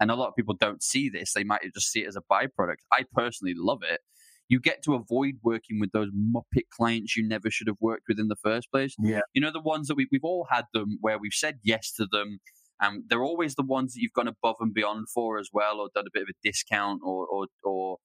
and 0.00 0.10
a 0.10 0.14
lot 0.14 0.28
of 0.28 0.36
people 0.36 0.54
don't 0.58 0.82
see 0.82 1.08
this, 1.08 1.32
they 1.32 1.44
might 1.44 1.62
just 1.74 1.90
see 1.90 2.00
it 2.00 2.08
as 2.08 2.16
a 2.16 2.22
byproduct. 2.30 2.76
I 2.92 3.04
personally 3.12 3.54
love 3.56 3.80
it. 3.82 4.00
You 4.48 4.60
get 4.60 4.82
to 4.84 4.94
avoid 4.94 5.36
working 5.42 5.80
with 5.80 5.92
those 5.92 6.10
muppet 6.10 6.68
clients 6.70 7.16
you 7.16 7.26
never 7.26 7.50
should 7.50 7.66
have 7.66 7.78
worked 7.80 8.04
with 8.08 8.18
in 8.18 8.28
the 8.28 8.36
first 8.36 8.70
place. 8.70 8.94
Yeah. 8.98 9.20
You 9.32 9.40
know, 9.40 9.50
the 9.50 9.60
ones 9.60 9.88
that 9.88 9.96
we, 9.96 10.06
we've 10.12 10.24
all 10.24 10.46
had 10.50 10.66
them 10.72 10.98
where 11.00 11.18
we've 11.18 11.32
said 11.32 11.58
yes 11.62 11.92
to 11.94 12.06
them 12.10 12.40
and 12.80 13.04
they're 13.08 13.22
always 13.22 13.54
the 13.54 13.62
ones 13.62 13.94
that 13.94 14.00
you've 14.00 14.12
gone 14.12 14.28
above 14.28 14.56
and 14.60 14.74
beyond 14.74 15.08
for 15.08 15.38
as 15.38 15.48
well, 15.52 15.80
or 15.80 15.88
done 15.94 16.04
a 16.06 16.10
bit 16.12 16.22
of 16.22 16.28
a 16.28 16.38
discount, 16.42 17.00
or, 17.04 17.26
or, 17.26 17.46
or, 17.62 17.98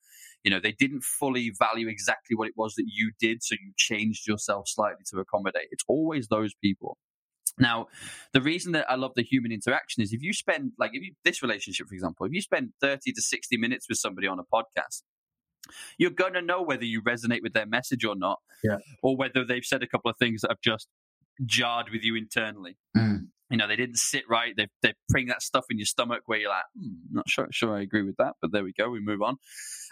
you 0.43 0.51
know, 0.51 0.59
they 0.59 0.71
didn't 0.71 1.03
fully 1.03 1.51
value 1.57 1.87
exactly 1.87 2.35
what 2.35 2.47
it 2.47 2.53
was 2.55 2.75
that 2.75 2.85
you 2.87 3.11
did, 3.19 3.43
so 3.43 3.55
you 3.55 3.73
changed 3.77 4.27
yourself 4.27 4.67
slightly 4.67 5.03
to 5.11 5.19
accommodate. 5.19 5.67
It's 5.71 5.83
always 5.87 6.27
those 6.27 6.53
people. 6.63 6.97
Now, 7.57 7.87
the 8.31 8.41
reason 8.41 8.71
that 8.73 8.89
I 8.89 8.95
love 8.95 9.11
the 9.15 9.23
human 9.23 9.51
interaction 9.51 10.01
is 10.01 10.13
if 10.13 10.21
you 10.21 10.33
spend, 10.33 10.71
like, 10.79 10.91
if 10.93 11.03
you, 11.03 11.13
this 11.25 11.41
relationship, 11.41 11.87
for 11.87 11.95
example, 11.95 12.25
if 12.25 12.31
you 12.31 12.41
spend 12.41 12.69
30 12.79 13.11
to 13.11 13.21
60 13.21 13.57
minutes 13.57 13.87
with 13.89 13.97
somebody 13.97 14.27
on 14.27 14.39
a 14.39 14.43
podcast, 14.43 15.01
you're 15.97 16.11
going 16.11 16.33
to 16.33 16.41
know 16.41 16.61
whether 16.61 16.85
you 16.85 17.01
resonate 17.01 17.41
with 17.41 17.53
their 17.53 17.65
message 17.65 18.03
or 18.05 18.15
not, 18.15 18.39
Yeah. 18.63 18.77
or 19.03 19.15
whether 19.17 19.43
they've 19.45 19.65
said 19.65 19.83
a 19.83 19.87
couple 19.87 20.09
of 20.11 20.17
things 20.17 20.41
that 20.41 20.51
have 20.51 20.61
just 20.61 20.87
jarred 21.45 21.89
with 21.91 22.03
you 22.03 22.15
internally. 22.15 22.77
Mm. 22.97 23.27
You 23.51 23.57
know, 23.57 23.67
they 23.67 23.75
didn't 23.75 23.97
sit 23.97 24.23
right. 24.29 24.53
They 24.55 24.67
they 24.83 24.93
bring 25.09 25.27
that 25.27 25.41
stuff 25.41 25.65
in 25.71 25.79
your 25.79 25.85
stomach 25.87 26.21
where 26.27 26.37
you're 26.39 26.49
like, 26.49 26.65
hmm, 26.79 26.93
not 27.11 27.27
sure, 27.27 27.47
sure 27.51 27.75
I 27.75 27.81
agree 27.81 28.03
with 28.03 28.17
that, 28.17 28.33
but 28.41 28.51
there 28.51 28.63
we 28.63 28.73
go. 28.73 28.89
We 28.91 28.99
move 28.99 29.21
on, 29.23 29.37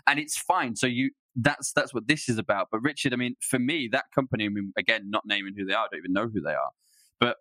and 0.05 0.19
it's 0.19 0.37
fine. 0.37 0.75
So 0.75 0.85
you 0.85 1.09
that's 1.35 1.71
that's 1.73 1.91
what 1.93 2.07
this 2.07 2.29
is 2.29 2.37
about. 2.37 2.67
But 2.71 2.81
Richard, 2.81 3.13
I 3.13 3.15
mean, 3.15 3.35
for 3.41 3.57
me, 3.57 3.89
that 3.91 4.05
company, 4.13 4.45
I 4.45 4.49
mean, 4.49 4.73
again, 4.77 5.09
not 5.09 5.23
naming 5.25 5.55
who 5.57 5.65
they 5.65 5.73
are, 5.73 5.85
I 5.85 5.87
don't 5.91 5.99
even 5.99 6.13
know 6.13 6.27
who 6.27 6.39
they 6.39 6.51
are, 6.53 6.69
but 7.19 7.37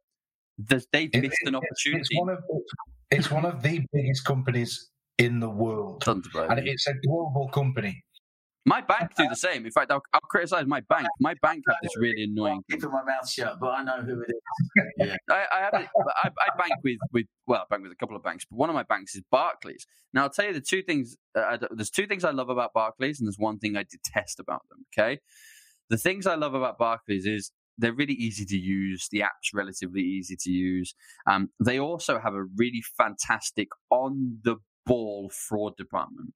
they've 0.58 0.84
It- 0.92 0.94
missed 0.94 1.12
an 1.12 1.20
it- 1.22 1.30
it's- 1.48 1.54
opportunity. 1.56 2.00
It's 2.00 2.18
one 2.20 2.28
of 2.30 2.38
it's 3.10 3.30
one 3.30 3.44
of 3.44 3.62
the 3.62 3.84
biggest 3.92 4.24
companies 4.24 4.90
in 5.18 5.40
the 5.40 5.50
world, 5.50 6.00
Tons 6.00 6.26
of 6.26 6.32
blows. 6.32 6.48
and 6.50 6.66
it's 6.66 6.86
a 6.86 6.94
global 7.06 7.48
company. 7.52 8.02
My 8.66 8.80
bank 8.80 9.12
do 9.16 9.28
the 9.28 9.36
same. 9.36 9.64
In 9.64 9.70
fact, 9.70 9.92
I'll, 9.92 10.02
I'll 10.12 10.20
criticize 10.20 10.66
my 10.66 10.80
bank. 10.80 11.06
My 11.20 11.34
bank 11.40 11.62
have 11.68 11.76
this 11.82 11.96
really 11.96 12.24
annoying. 12.24 12.64
Keeping 12.68 12.90
my 12.90 13.04
mouth 13.04 13.30
shut, 13.30 13.60
but 13.60 13.68
I 13.68 13.84
know 13.84 14.02
who 14.02 14.22
it 14.22 14.32
is. 15.00 15.16
I, 15.30 15.44
I 15.54 15.60
have 15.60 15.74
it, 15.74 15.88
I, 16.24 16.28
I 16.28 16.56
bank 16.58 16.72
with 16.82 16.98
with 17.12 17.26
well, 17.46 17.60
I 17.60 17.64
bank 17.70 17.84
with 17.84 17.92
a 17.92 17.96
couple 17.96 18.16
of 18.16 18.24
banks, 18.24 18.44
but 18.50 18.56
one 18.56 18.68
of 18.68 18.74
my 18.74 18.82
banks 18.82 19.14
is 19.14 19.22
Barclays. 19.30 19.86
Now, 20.12 20.24
I'll 20.24 20.30
tell 20.30 20.46
you 20.46 20.52
the 20.52 20.60
two 20.60 20.82
things. 20.82 21.16
Uh, 21.36 21.58
there's 21.70 21.90
two 21.90 22.08
things 22.08 22.24
I 22.24 22.32
love 22.32 22.48
about 22.48 22.72
Barclays, 22.72 23.20
and 23.20 23.28
there's 23.28 23.38
one 23.38 23.60
thing 23.60 23.76
I 23.76 23.84
detest 23.84 24.40
about 24.40 24.62
them. 24.68 24.84
Okay, 24.92 25.20
the 25.88 25.96
things 25.96 26.26
I 26.26 26.34
love 26.34 26.54
about 26.54 26.76
Barclays 26.76 27.24
is 27.24 27.52
they're 27.78 27.94
really 27.94 28.14
easy 28.14 28.44
to 28.46 28.58
use. 28.58 29.06
The 29.12 29.22
app's 29.22 29.54
relatively 29.54 30.02
easy 30.02 30.36
to 30.40 30.50
use. 30.50 30.92
Um, 31.28 31.50
they 31.64 31.78
also 31.78 32.18
have 32.18 32.34
a 32.34 32.44
really 32.56 32.82
fantastic 32.96 33.68
on 33.90 34.40
the 34.42 34.56
ball 34.86 35.30
fraud 35.30 35.76
department. 35.76 36.32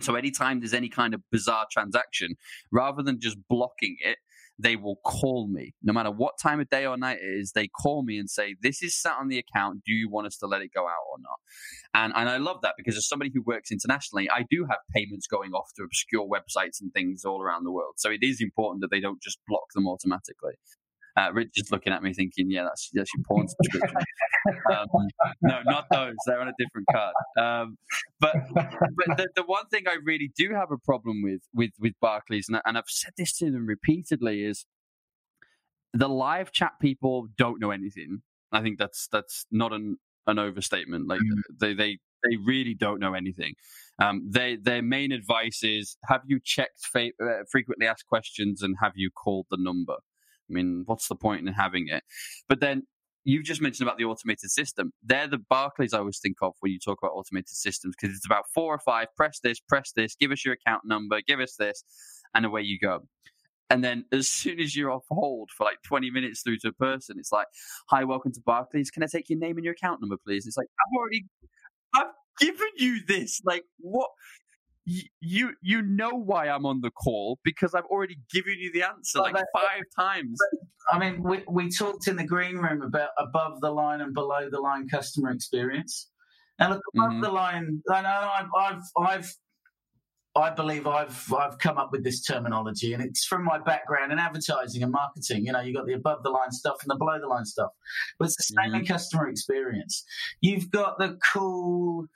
So 0.00 0.14
anytime 0.14 0.60
there's 0.60 0.74
any 0.74 0.88
kind 0.88 1.14
of 1.14 1.22
bizarre 1.30 1.66
transaction, 1.70 2.34
rather 2.70 3.02
than 3.02 3.20
just 3.20 3.36
blocking 3.48 3.96
it, 4.00 4.18
they 4.58 4.76
will 4.76 4.96
call 5.04 5.48
me. 5.48 5.74
No 5.82 5.92
matter 5.92 6.10
what 6.10 6.34
time 6.40 6.60
of 6.60 6.68
day 6.68 6.86
or 6.86 6.96
night 6.96 7.18
it 7.20 7.40
is, 7.40 7.52
they 7.52 7.68
call 7.68 8.04
me 8.04 8.18
and 8.18 8.28
say, 8.28 8.56
This 8.60 8.82
is 8.82 9.00
sat 9.00 9.16
on 9.18 9.28
the 9.28 9.38
account. 9.38 9.82
Do 9.84 9.92
you 9.92 10.08
want 10.08 10.26
us 10.26 10.36
to 10.38 10.46
let 10.46 10.62
it 10.62 10.70
go 10.74 10.82
out 10.82 11.04
or 11.10 11.18
not? 11.20 11.38
And 11.94 12.12
and 12.14 12.28
I 12.28 12.36
love 12.36 12.58
that 12.62 12.74
because 12.76 12.96
as 12.96 13.08
somebody 13.08 13.30
who 13.34 13.42
works 13.42 13.72
internationally, 13.72 14.28
I 14.30 14.44
do 14.50 14.66
have 14.68 14.78
payments 14.94 15.26
going 15.26 15.52
off 15.52 15.70
to 15.76 15.82
obscure 15.82 16.28
websites 16.28 16.80
and 16.80 16.92
things 16.92 17.24
all 17.24 17.42
around 17.42 17.64
the 17.64 17.72
world. 17.72 17.94
So 17.96 18.10
it 18.10 18.22
is 18.22 18.40
important 18.40 18.82
that 18.82 18.90
they 18.90 19.00
don't 19.00 19.22
just 19.22 19.38
block 19.48 19.64
them 19.74 19.88
automatically. 19.88 20.54
Uh, 21.16 21.30
Richard's 21.32 21.70
looking 21.70 21.92
at 21.92 22.02
me 22.02 22.14
thinking, 22.14 22.50
yeah, 22.50 22.64
that's, 22.64 22.90
that's 22.94 23.10
your 23.14 23.24
porn 23.26 23.46
subscription. 23.64 23.96
um, 24.70 24.86
no, 25.42 25.60
not 25.64 25.86
those. 25.90 26.14
They're 26.26 26.40
on 26.40 26.48
a 26.48 26.54
different 26.58 26.86
card. 26.90 27.14
Um, 27.38 27.76
but 28.18 28.34
but 28.54 29.16
the, 29.16 29.28
the 29.36 29.42
one 29.42 29.66
thing 29.66 29.84
I 29.86 29.96
really 30.04 30.30
do 30.36 30.54
have 30.54 30.70
a 30.70 30.78
problem 30.78 31.22
with 31.22 31.42
with 31.54 31.72
with 31.78 31.92
Barclays, 32.00 32.48
and, 32.48 32.56
I, 32.56 32.62
and 32.64 32.78
I've 32.78 32.84
said 32.88 33.12
this 33.16 33.36
to 33.38 33.50
them 33.50 33.66
repeatedly, 33.66 34.44
is 34.44 34.64
the 35.92 36.08
live 36.08 36.52
chat 36.52 36.72
people 36.80 37.28
don't 37.36 37.60
know 37.60 37.70
anything. 37.70 38.22
I 38.50 38.62
think 38.62 38.78
that's 38.78 39.08
that's 39.08 39.46
not 39.50 39.72
an 39.72 39.98
an 40.26 40.38
overstatement. 40.38 41.08
Like 41.08 41.20
they 41.60 41.74
they 41.74 41.98
they 42.22 42.36
really 42.36 42.74
don't 42.74 43.00
know 43.00 43.14
anything. 43.14 43.54
Um, 44.00 44.22
they 44.28 44.56
their 44.56 44.82
main 44.82 45.12
advice 45.12 45.60
is: 45.62 45.96
Have 46.06 46.22
you 46.26 46.40
checked 46.42 46.86
fa- 46.92 47.10
uh, 47.22 47.44
frequently 47.50 47.86
asked 47.86 48.06
questions 48.06 48.62
and 48.62 48.76
have 48.80 48.92
you 48.94 49.10
called 49.10 49.46
the 49.50 49.58
number? 49.58 49.96
I 50.50 50.52
mean, 50.52 50.82
what's 50.86 51.08
the 51.08 51.16
point 51.16 51.46
in 51.46 51.52
having 51.52 51.88
it? 51.88 52.02
But 52.48 52.60
then 52.60 52.82
you've 53.24 53.44
just 53.44 53.60
mentioned 53.60 53.86
about 53.86 53.98
the 53.98 54.04
automated 54.04 54.50
system. 54.50 54.92
They're 55.02 55.28
the 55.28 55.38
Barclays 55.38 55.94
I 55.94 55.98
always 55.98 56.18
think 56.18 56.36
of 56.42 56.54
when 56.60 56.72
you 56.72 56.78
talk 56.78 56.98
about 57.02 57.12
automated 57.12 57.48
systems 57.48 57.94
because 58.00 58.16
it's 58.16 58.26
about 58.26 58.44
four 58.54 58.74
or 58.74 58.78
five. 58.78 59.08
Press 59.16 59.40
this, 59.42 59.60
press 59.60 59.92
this, 59.94 60.16
give 60.16 60.32
us 60.32 60.44
your 60.44 60.54
account 60.54 60.82
number, 60.84 61.20
give 61.26 61.40
us 61.40 61.54
this, 61.56 61.84
and 62.34 62.44
away 62.44 62.62
you 62.62 62.78
go. 62.78 63.06
And 63.70 63.82
then 63.82 64.04
as 64.12 64.28
soon 64.28 64.60
as 64.60 64.76
you're 64.76 64.90
off 64.90 65.04
hold 65.10 65.50
for 65.56 65.64
like 65.64 65.78
20 65.86 66.10
minutes 66.10 66.42
through 66.42 66.58
to 66.58 66.68
a 66.68 66.72
person, 66.72 67.16
it's 67.18 67.32
like, 67.32 67.46
hi, 67.88 68.04
welcome 68.04 68.32
to 68.32 68.40
Barclays. 68.44 68.90
Can 68.90 69.02
I 69.02 69.06
take 69.06 69.30
your 69.30 69.38
name 69.38 69.56
and 69.56 69.64
your 69.64 69.72
account 69.72 70.02
number, 70.02 70.16
please? 70.22 70.46
It's 70.46 70.58
like, 70.58 70.66
I've 70.78 70.98
already, 70.98 71.24
I've 71.94 72.12
given 72.38 72.68
you 72.76 73.00
this. 73.06 73.40
Like, 73.46 73.62
what? 73.78 74.10
You 74.84 75.52
you 75.62 75.82
know 75.82 76.10
why 76.10 76.48
I'm 76.48 76.66
on 76.66 76.80
the 76.80 76.90
call 76.90 77.38
because 77.44 77.74
I've 77.74 77.84
already 77.84 78.18
given 78.32 78.54
you 78.58 78.72
the 78.72 78.82
answer 78.82 79.20
like 79.20 79.34
that- 79.34 79.46
five 79.54 79.82
times. 79.96 80.38
I 80.90 80.98
mean, 80.98 81.22
we, 81.22 81.44
we 81.48 81.70
talked 81.70 82.08
in 82.08 82.16
the 82.16 82.26
green 82.26 82.56
room 82.56 82.82
about 82.82 83.10
above 83.16 83.60
the 83.60 83.70
line 83.70 84.00
and 84.00 84.12
below 84.12 84.50
the 84.50 84.58
line 84.60 84.88
customer 84.88 85.30
experience. 85.30 86.10
And 86.58 86.70
look, 86.74 86.82
above 86.96 87.12
Mhm. 87.12 87.22
the 87.22 87.30
line, 87.30 87.82
I 87.88 88.02
know 88.02 88.30
I've, 88.38 88.48
I've, 88.58 88.82
I've, 89.00 89.32
I 90.34 90.50
believe 90.50 90.86
I've, 90.88 91.32
I've 91.32 91.58
come 91.58 91.78
up 91.78 91.90
with 91.92 92.02
this 92.02 92.22
terminology, 92.24 92.92
and 92.94 93.02
it's 93.02 93.24
from 93.24 93.44
my 93.44 93.58
background 93.58 94.10
in 94.12 94.18
advertising 94.18 94.82
and 94.82 94.90
marketing. 94.90 95.46
You 95.46 95.52
know, 95.52 95.60
you've 95.60 95.76
got 95.76 95.86
the 95.86 95.92
above 95.92 96.24
the 96.24 96.30
line 96.30 96.50
stuff 96.50 96.76
and 96.82 96.90
the 96.90 96.96
below 96.96 97.20
the 97.20 97.28
line 97.28 97.44
stuff, 97.44 97.70
but 98.18 98.24
it's 98.26 98.36
the 98.36 98.54
same 98.60 98.74
in 98.74 98.84
customer 98.84 99.28
experience. 99.28 100.04
You've 100.40 100.70
got 100.70 100.98
the 100.98 101.18
cool, 101.32 102.06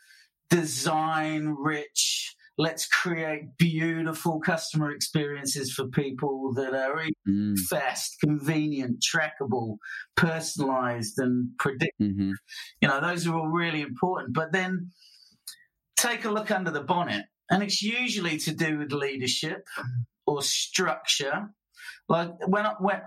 design 0.50 1.54
rich. 1.58 2.34
Let's 2.58 2.86
create 2.86 3.56
beautiful 3.58 4.40
customer 4.40 4.90
experiences 4.90 5.72
for 5.72 5.88
people 5.88 6.54
that 6.54 6.74
are 6.74 7.04
Mm, 7.28 7.58
fast, 7.68 8.16
convenient, 8.20 9.02
trackable, 9.02 9.76
personalized, 10.16 11.18
and 11.18 11.50
predictable. 11.58 12.08
mhm. 12.12 12.32
You 12.80 12.88
know, 12.88 13.00
those 13.00 13.26
are 13.26 13.34
all 13.34 13.48
really 13.48 13.82
important. 13.82 14.32
But 14.34 14.52
then 14.52 14.90
take 15.96 16.24
a 16.24 16.30
look 16.30 16.50
under 16.50 16.70
the 16.70 16.82
bonnet, 16.82 17.26
and 17.50 17.62
it's 17.62 17.82
usually 17.82 18.38
to 18.38 18.54
do 18.54 18.78
with 18.78 18.92
leadership 18.92 19.66
or 20.26 20.42
structure. 20.42 21.50
Like 22.08 22.30
when, 22.46 22.66
I, 22.66 22.74
when 22.78 23.00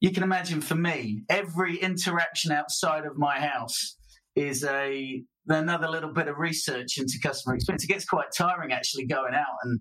you 0.00 0.10
can 0.10 0.22
imagine, 0.22 0.60
for 0.60 0.74
me, 0.74 1.22
every 1.28 1.76
interaction 1.76 2.52
outside 2.52 3.04
of 3.06 3.16
my 3.16 3.40
house 3.40 3.96
is 4.34 4.64
a 4.64 5.22
another 5.48 5.88
little 5.88 6.12
bit 6.12 6.28
of 6.28 6.38
research 6.38 6.98
into 6.98 7.18
customer 7.22 7.54
experience. 7.54 7.84
It 7.84 7.88
gets 7.88 8.04
quite 8.04 8.26
tiring 8.36 8.72
actually 8.72 9.06
going 9.06 9.34
out 9.34 9.56
and 9.62 9.80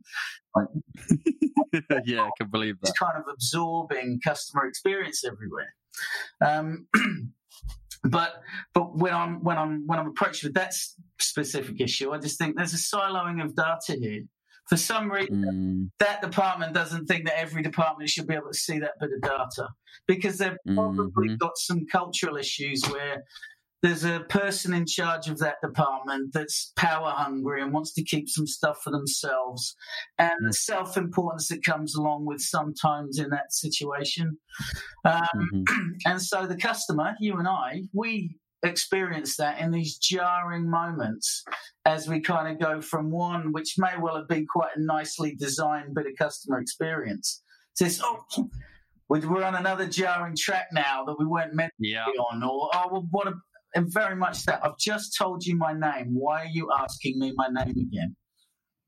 yeah, 2.05 2.23
I 2.23 2.29
can 2.37 2.49
believe 2.49 2.75
that. 2.81 2.87
just 2.87 2.99
kind 2.99 3.17
of 3.17 3.23
absorbing 3.31 4.19
customer 4.23 4.65
experience 4.65 5.23
everywhere. 5.25 5.73
Um, 6.45 6.87
but 8.03 8.41
but 8.73 8.95
when 8.97 9.13
I'm 9.13 9.43
when 9.43 9.57
I'm 9.57 9.85
when 9.87 9.99
I'm 9.99 10.07
approached 10.07 10.43
with 10.43 10.53
that 10.53 10.73
specific 11.19 11.81
issue, 11.81 12.11
I 12.11 12.19
just 12.19 12.37
think 12.37 12.55
there's 12.55 12.73
a 12.73 12.77
siloing 12.77 13.43
of 13.43 13.55
data 13.55 13.99
here. 13.99 14.23
For 14.69 14.77
some 14.77 15.11
reason, 15.11 15.43
Mm, 15.43 15.91
that 15.99 16.21
department 16.23 16.73
doesn't 16.73 17.05
think 17.05 17.25
that 17.25 17.37
every 17.39 17.61
department 17.61 18.09
should 18.09 18.25
be 18.27 18.33
able 18.33 18.47
to 18.51 18.57
see 18.57 18.79
that 18.79 18.93
bit 18.99 19.11
of 19.13 19.21
data 19.21 19.67
because 20.07 20.39
they've 20.39 20.57
probably 20.73 21.29
Mhm. 21.29 21.37
got 21.37 21.55
some 21.57 21.85
cultural 21.91 22.35
issues 22.35 22.81
where 22.89 23.23
there's 23.85 24.03
a 24.03 24.21
person 24.29 24.73
in 24.73 24.87
charge 24.87 25.29
of 25.29 25.37
that 25.37 25.57
department 25.61 26.33
that's 26.33 26.73
power 26.75 27.11
hungry 27.15 27.61
and 27.61 27.71
wants 27.71 27.93
to 27.93 28.03
keep 28.03 28.27
some 28.27 28.47
stuff 28.47 28.79
for 28.83 28.89
themselves 28.89 29.75
and 30.17 30.33
the 30.41 30.53
self 30.53 30.97
importance 30.97 31.49
that 31.49 31.63
comes 31.63 31.93
along 31.93 32.25
with 32.25 32.41
sometimes 32.41 33.19
in 33.19 33.29
that 33.29 33.53
situation. 33.53 34.35
Um, 35.03 35.21
mhm. 35.35 35.63
and 36.07 36.19
so 36.19 36.47
the 36.47 36.57
customer, 36.57 37.15
you 37.19 37.37
and 37.37 37.47
I, 37.47 37.83
we 37.93 38.39
experience 38.63 39.35
that 39.37 39.59
in 39.59 39.69
these 39.69 39.97
jarring 39.99 40.67
moments 40.67 41.43
as 41.85 42.07
we 42.07 42.21
kind 42.21 42.51
of 42.51 42.59
go 42.59 42.81
from 42.81 43.11
one, 43.11 43.51
which 43.51 43.75
may 43.77 43.93
well 44.01 44.15
have 44.15 44.27
been 44.27 44.47
quite 44.47 44.75
a 44.75 44.81
nicely 44.81 45.35
designed 45.35 45.93
bit 45.93 46.07
of 46.07 46.13
customer 46.17 46.59
experience, 46.59 47.43
to 47.77 47.83
this, 47.83 48.01
oh, 48.03 48.25
we're 49.09 49.43
on 49.43 49.53
another 49.53 49.85
jarring 49.85 50.35
track 50.35 50.69
now 50.73 51.05
that 51.05 51.19
we 51.19 51.25
weren't 51.25 51.53
meant 51.53 51.73
to 51.79 51.87
yeah. 51.87 52.05
be 52.11 52.17
on, 52.17 52.41
or 52.41 52.71
oh, 52.73 52.87
well, 52.91 53.07
what 53.11 53.27
a, 53.27 53.33
and 53.75 53.91
very 53.91 54.15
much 54.15 54.45
that. 54.45 54.61
I've 54.63 54.77
just 54.77 55.15
told 55.17 55.45
you 55.45 55.55
my 55.55 55.73
name. 55.73 56.15
Why 56.15 56.43
are 56.43 56.51
you 56.51 56.71
asking 56.79 57.19
me 57.19 57.33
my 57.35 57.47
name 57.47 57.75
again? 57.77 58.15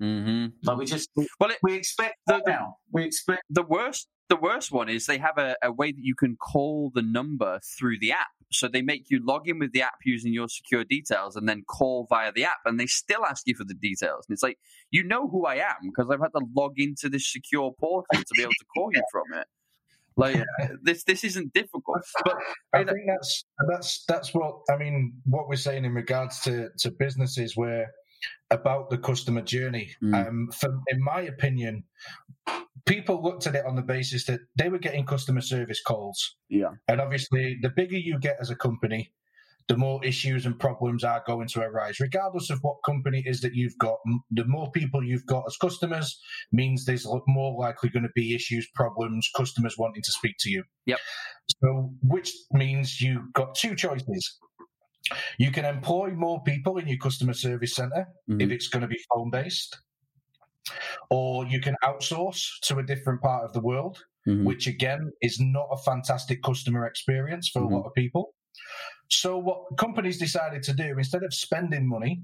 Mm-hmm. 0.02 0.46
Like 0.64 0.78
we 0.78 0.86
just 0.86 1.10
well, 1.40 1.50
it, 1.50 1.58
we 1.64 1.74
expect 1.74 2.18
that 2.28 2.44
now. 2.46 2.78
We 2.92 3.04
expect 3.04 3.44
the 3.50 3.64
worst. 3.64 4.08
The 4.30 4.36
worst 4.36 4.72
one 4.72 4.90
is 4.90 5.06
they 5.06 5.18
have 5.20 5.38
a, 5.38 5.56
a 5.64 5.72
way 5.72 5.92
that 5.92 6.02
you 6.02 6.14
can 6.14 6.36
call 6.36 6.92
the 6.94 7.02
number 7.02 7.60
through 7.80 8.00
the 8.00 8.12
app. 8.12 8.28
So 8.52 8.68
they 8.68 8.82
make 8.82 9.06
you 9.10 9.26
log 9.26 9.48
in 9.48 9.60
with 9.60 9.72
the 9.72 9.82
app 9.82 9.96
using 10.06 10.34
your 10.34 10.50
secure 10.50 10.84
details 10.84 11.36
and 11.36 11.48
then 11.48 11.64
call 11.68 12.08
via 12.10 12.32
the 12.32 12.46
app, 12.46 12.58
and 12.66 12.80
they 12.80 12.86
still 12.86 13.26
ask 13.26 13.44
you 13.46 13.56
for 13.56 13.64
the 13.64 13.74
details. 13.74 14.26
And 14.28 14.36
it's 14.36 14.44
like 14.44 14.58
you 14.92 15.04
know 15.04 15.28
who 15.28 15.46
I 15.46 15.56
am 15.56 15.76
because 15.84 16.10
I've 16.12 16.22
had 16.22 16.38
to 16.38 16.46
log 16.56 16.74
into 16.78 17.10
this 17.10 17.32
secure 17.32 17.74
portal 17.80 18.06
to 18.12 18.34
be 18.36 18.44
able 18.44 18.52
to 18.52 18.66
call 18.76 18.90
you 18.94 19.04
from 19.12 19.40
it. 19.40 19.48
Like 20.18 20.44
this, 20.82 21.04
this 21.04 21.24
isn't 21.24 21.54
difficult. 21.54 22.02
But 22.26 22.36
I 22.74 22.84
think 22.84 23.06
that's 23.08 23.46
that's 23.70 24.04
that's 24.08 24.34
what 24.34 24.56
I 24.70 24.78
mean. 24.78 25.14
What 25.26 25.48
we're 25.48 25.56
saying 25.56 25.86
in 25.86 25.94
regards 25.94 26.42
to 26.42 26.70
to 26.80 26.92
businesses 26.92 27.56
where 27.56 27.92
about 28.50 28.90
the 28.90 28.98
customer 28.98 29.42
journey. 29.42 29.92
Mm. 30.04 30.28
Um, 30.28 30.50
for, 30.52 30.70
in 30.88 31.04
my 31.04 31.22
opinion, 31.22 31.84
people 32.86 33.22
looked 33.22 33.48
at 33.48 33.56
it 33.56 33.66
on 33.66 33.76
the 33.76 33.82
basis 33.82 34.26
that 34.26 34.42
they 34.56 34.70
were 34.70 34.80
getting 34.80 35.06
customer 35.06 35.42
service 35.42 35.82
calls. 35.82 36.36
Yeah. 36.50 36.72
And 36.88 37.02
obviously, 37.02 37.58
the 37.62 37.70
bigger 37.70 37.98
you 37.98 38.20
get 38.20 38.38
as 38.40 38.50
a 38.50 38.56
company, 38.56 39.12
the 39.68 39.78
more 39.78 40.04
issues 40.04 40.46
and 40.46 40.58
problems 40.58 41.04
are 41.04 41.24
going 41.28 41.48
to 41.50 41.62
arise. 41.62 42.00
Regardless 42.00 42.50
of 42.50 42.60
what 42.62 42.78
company 42.86 43.20
it 43.26 43.30
is 43.30 43.42
that 43.42 43.54
you've 43.54 43.78
got, 43.78 43.98
the 44.32 44.46
more 44.46 44.72
people 44.72 45.04
you've 45.04 45.26
got 45.26 45.44
as 45.48 45.58
customers 45.58 46.20
means 46.52 46.86
there's 46.86 47.06
more 47.28 47.60
likely 47.60 47.90
going 47.90 48.04
to 48.04 48.12
be 48.16 48.34
issues, 48.34 48.68
problems, 48.76 49.30
customers 49.36 49.76
wanting 49.78 50.02
to 50.04 50.12
speak 50.12 50.36
to 50.40 50.50
you. 50.50 50.64
Yep. 50.86 51.00
So, 51.62 51.92
which 52.02 52.34
means 52.52 53.02
you've 53.02 53.34
got 53.34 53.56
two 53.56 53.76
choices. 53.76 54.38
You 55.38 55.52
can 55.52 55.66
employ 55.66 56.12
more 56.12 56.42
people 56.44 56.78
in 56.78 56.88
your 56.88 56.98
customer 56.98 57.34
service 57.34 57.76
center 57.76 58.08
mm-hmm. 58.30 58.42
if 58.42 58.52
it's 58.52 58.68
going 58.68 58.82
to 58.82 58.88
be 58.88 59.00
phone 59.14 59.30
based, 59.30 59.78
or 61.10 61.46
you 61.46 61.62
can 61.62 61.76
outsource 61.84 62.60
to 62.64 62.80
a 62.80 62.84
different 62.84 63.22
part 63.22 63.46
of 63.46 63.54
the 63.54 63.62
world, 63.62 64.04
mm-hmm. 64.28 64.46
which 64.46 64.68
again 64.68 65.12
is 65.22 65.40
not 65.40 65.68
a 65.72 65.78
fantastic 65.78 66.42
customer 66.44 66.86
experience 66.86 67.50
for 67.50 67.62
mm-hmm. 67.62 67.74
a 67.74 67.78
lot 67.78 67.86
of 67.86 67.94
people. 67.94 68.34
So, 69.10 69.38
what 69.38 69.78
companies 69.78 70.18
decided 70.18 70.64
to 70.64 70.74
do 70.74 70.98
instead 70.98 71.24
of 71.24 71.34
spending 71.34 71.88
money 71.88 72.22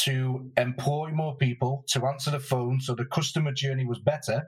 to 0.00 0.50
employ 0.56 1.10
more 1.10 1.36
people 1.36 1.84
to 1.88 2.06
answer 2.06 2.30
the 2.30 2.40
phone 2.40 2.80
so 2.80 2.94
the 2.94 3.06
customer 3.06 3.52
journey 3.52 3.86
was 3.86 3.98
better, 3.98 4.44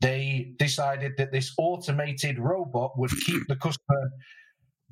they 0.00 0.52
decided 0.58 1.12
that 1.18 1.32
this 1.32 1.54
automated 1.58 2.38
robot 2.38 2.92
would 2.96 3.10
keep 3.26 3.42
the 3.48 3.56
customer 3.56 4.10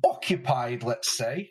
occupied, 0.05 0.83
let's 0.83 1.17
say, 1.17 1.49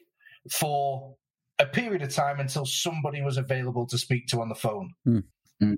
for 0.50 1.14
a 1.58 1.66
period 1.66 2.02
of 2.02 2.12
time 2.12 2.40
until 2.40 2.66
somebody 2.66 3.22
was 3.22 3.36
available 3.36 3.86
to 3.86 3.98
speak 3.98 4.26
to 4.28 4.40
on 4.40 4.48
the 4.48 4.54
phone. 4.54 4.90
Mm. 5.06 5.22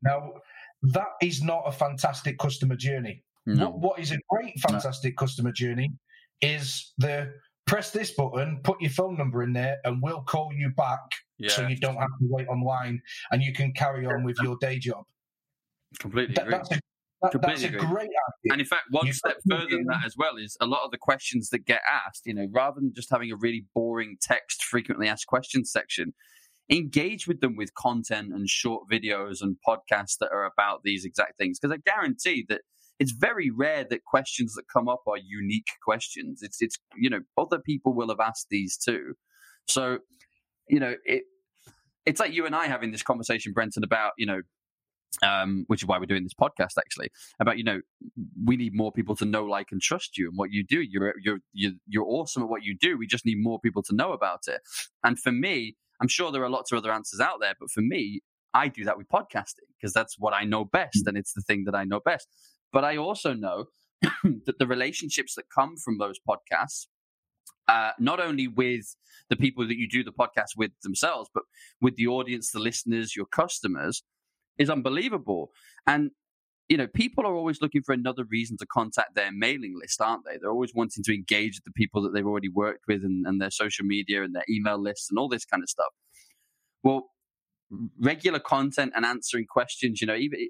Now, 0.03 0.33
that 0.83 1.09
is 1.21 1.43
not 1.43 1.63
a 1.67 1.73
fantastic 1.73 2.39
customer 2.39 2.77
journey. 2.77 3.23
No. 3.45 3.71
What, 3.71 3.81
what 3.81 4.01
is 4.01 4.13
a 4.13 4.19
great, 4.29 4.59
fantastic 4.59 5.15
no. 5.17 5.25
customer 5.25 5.53
journey 5.53 5.91
is 6.41 6.93
the 6.99 7.33
press 7.67 7.91
this 7.91 8.13
button, 8.13 8.61
put 8.63 8.81
your 8.81 8.91
phone 8.91 9.17
number 9.17 9.43
in 9.43 9.53
there, 9.53 9.79
and 9.85 10.03
we'll 10.03 10.23
call 10.23 10.53
you 10.53 10.71
back 10.71 11.01
yeah. 11.39 11.51
so 11.51 11.67
you 11.67 11.77
don't 11.77 11.97
have 11.97 12.09
to 12.21 12.27
wait 12.29 12.47
online 12.49 13.01
and 13.33 13.43
you 13.43 13.53
can 13.53 13.73
carry 13.73 14.07
on 14.07 14.25
with 14.25 14.37
your 14.43 14.57
day 14.61 14.79
job. 14.79 15.05
Completely 15.99 16.35
that, 16.35 16.49
That's 16.49 16.73
a 16.73 16.81
that, 17.23 17.43
that's 17.43 17.63
a 17.65 17.71
great 17.71 18.11
idea. 18.11 18.53
And 18.53 18.61
in 18.61 18.67
fact, 18.67 18.85
one 18.91 19.07
you 19.07 19.13
step 19.13 19.39
further 19.49 19.71
than 19.71 19.87
that 19.87 20.05
as 20.05 20.17
well 20.17 20.37
is 20.37 20.57
a 20.61 20.67
lot 20.67 20.85
of 20.85 20.91
the 20.91 20.99
questions 20.99 21.49
that 21.51 21.61
get 21.61 21.81
asked, 21.91 22.23
you 22.27 22.35
know, 22.35 22.47
rather 22.53 22.81
than 22.81 22.93
just 22.95 23.11
having 23.11 23.33
a 23.33 23.37
really 23.37 23.65
boring 23.75 24.17
text 24.21 24.63
frequently 24.63 25.09
asked 25.09 25.27
questions 25.27 25.73
section, 25.73 26.13
engage 26.71 27.27
with 27.27 27.41
them 27.41 27.57
with 27.57 27.75
content 27.75 28.33
and 28.33 28.49
short 28.49 28.85
videos 28.91 29.39
and 29.41 29.57
podcasts 29.67 30.19
that 30.21 30.31
are 30.31 30.45
about 30.45 30.83
these 30.85 31.05
exact 31.05 31.39
things. 31.39 31.59
Because 31.59 31.75
I 31.75 31.91
guarantee 31.91 32.45
that 32.49 32.61
it's 32.99 33.13
very 33.13 33.51
rare 33.51 33.85
that 33.89 34.05
questions 34.05 34.55
that 34.55 34.65
come 34.73 34.89
up 34.89 35.03
are 35.07 35.19
unique 35.19 35.69
questions. 35.85 36.43
It's 36.43 36.59
it's 36.61 36.79
you 36.97 37.11
know 37.11 37.21
other 37.37 37.59
people 37.59 37.95
will 37.95 38.09
have 38.09 38.21
asked 38.21 38.49
these 38.51 38.77
too. 38.77 39.15
So 39.69 39.99
you 40.69 40.81
know 40.81 40.95
it 41.05 41.25
it's 42.05 42.21
like 42.21 42.33
you 42.33 42.47
and 42.47 42.55
I 42.55 42.67
having 42.67 42.93
this 42.93 43.03
conversation, 43.03 43.53
Brenton, 43.53 43.85
about 43.85 44.13
you 44.17 44.27
know 44.27 44.43
um, 45.23 45.65
which 45.69 45.83
is 45.83 45.89
why 45.89 45.99
we're 45.99 46.07
doing 46.07 46.25
this 46.25 46.35
podcast 46.35 46.77
actually 46.79 47.09
about 47.41 47.57
you 47.57 47.65
know 47.65 47.81
we 48.45 48.57
need 48.57 48.75
more 48.75 48.93
people 48.93 49.17
to 49.17 49.25
know 49.25 49.45
like 49.45 49.73
and 49.73 49.81
trust 49.81 50.19
you 50.19 50.29
and 50.29 50.37
what 50.37 50.51
you 50.51 50.65
do. 50.65 50.81
You're 50.81 51.15
you're 51.23 51.39
you're, 51.53 51.73
you're 51.87 52.07
awesome 52.07 52.43
at 52.43 52.49
what 52.49 52.65
you 52.65 52.77
do. 52.79 52.99
We 52.99 53.07
just 53.07 53.25
need 53.25 53.39
more 53.43 53.59
people 53.61 53.83
to 53.85 53.95
know 53.95 54.13
about 54.13 54.43
it. 54.49 54.61
And 55.05 55.19
for 55.19 55.33
me 55.33 55.77
i'm 56.01 56.09
sure 56.09 56.31
there 56.31 56.45
are 56.45 56.51
lots 56.51 56.73
of 56.73 56.79
other 56.79 56.93
answers 56.93 57.21
out 57.21 57.41
there 57.41 57.55
but 57.59 57.71
for 57.71 57.81
me 57.81 58.21
i 58.55 58.69
do 58.69 58.85
that 58.85 58.97
with 58.97 59.09
podcasting 59.09 59.67
because 59.79 59.93
that's 59.93 60.19
what 60.19 60.35
i 60.35 60.45
know 60.45 60.65
best 60.65 61.07
and 61.07 61.17
it's 61.17 61.33
the 61.33 61.43
thing 61.43 61.65
that 61.65 61.75
i 61.75 61.85
know 61.85 62.01
best 62.01 62.29
but 62.73 62.85
i 62.85 62.97
also 62.97 63.33
know 63.33 63.67
that 64.03 64.59
the 64.59 64.67
relationships 64.67 65.35
that 65.35 65.45
come 65.55 65.77
from 65.77 65.99
those 65.99 66.19
podcasts 66.29 66.87
uh, 67.69 67.91
not 67.99 68.21
only 68.21 68.47
with 68.47 68.97
the 69.29 69.37
people 69.37 69.67
that 69.67 69.77
you 69.77 69.89
do 69.89 70.05
the 70.05 70.13
podcast 70.13 70.57
with 70.57 70.71
themselves, 70.83 71.29
but 71.35 71.43
with 71.81 71.97
the 71.97 72.07
audience, 72.07 72.53
the 72.53 72.61
listeners, 72.61 73.17
your 73.17 73.27
customers, 73.27 74.05
is 74.59 74.71
unbelievable. 74.71 75.51
And 75.87 76.11
you 76.69 76.77
know, 76.77 76.89
people 76.89 77.25
are 77.25 77.35
always 77.35 77.61
looking 77.61 77.83
for 77.83 77.93
another 77.93 78.25
reason 78.29 78.57
to 78.59 78.67
contact 78.67 79.15
their 79.15 79.31
mailing 79.31 79.75
list, 79.81 80.01
aren't 80.01 80.25
they? 80.25 80.37
They're 80.37 80.51
always 80.51 80.75
wanting 80.75 81.05
to 81.05 81.15
engage 81.15 81.59
with 81.59 81.65
the 81.65 81.71
people 81.77 82.03
that 82.03 82.11
they've 82.13 82.27
already 82.27 82.49
worked 82.49 82.85
with 82.89 83.05
and, 83.05 83.25
and 83.25 83.41
their 83.41 83.53
social 83.53 83.85
media 83.87 84.25
and 84.25 84.35
their 84.35 84.45
email 84.51 84.81
lists 84.81 85.07
and 85.09 85.19
all 85.19 85.29
this 85.29 85.45
kind 85.45 85.63
of 85.63 85.69
stuff. 85.69 85.93
Well, 86.83 87.11
regular 88.01 88.41
content 88.41 88.93
and 88.97 89.05
answering 89.05 89.47
questions, 89.49 90.01
you 90.01 90.09
know, 90.09 90.17
even 90.17 90.49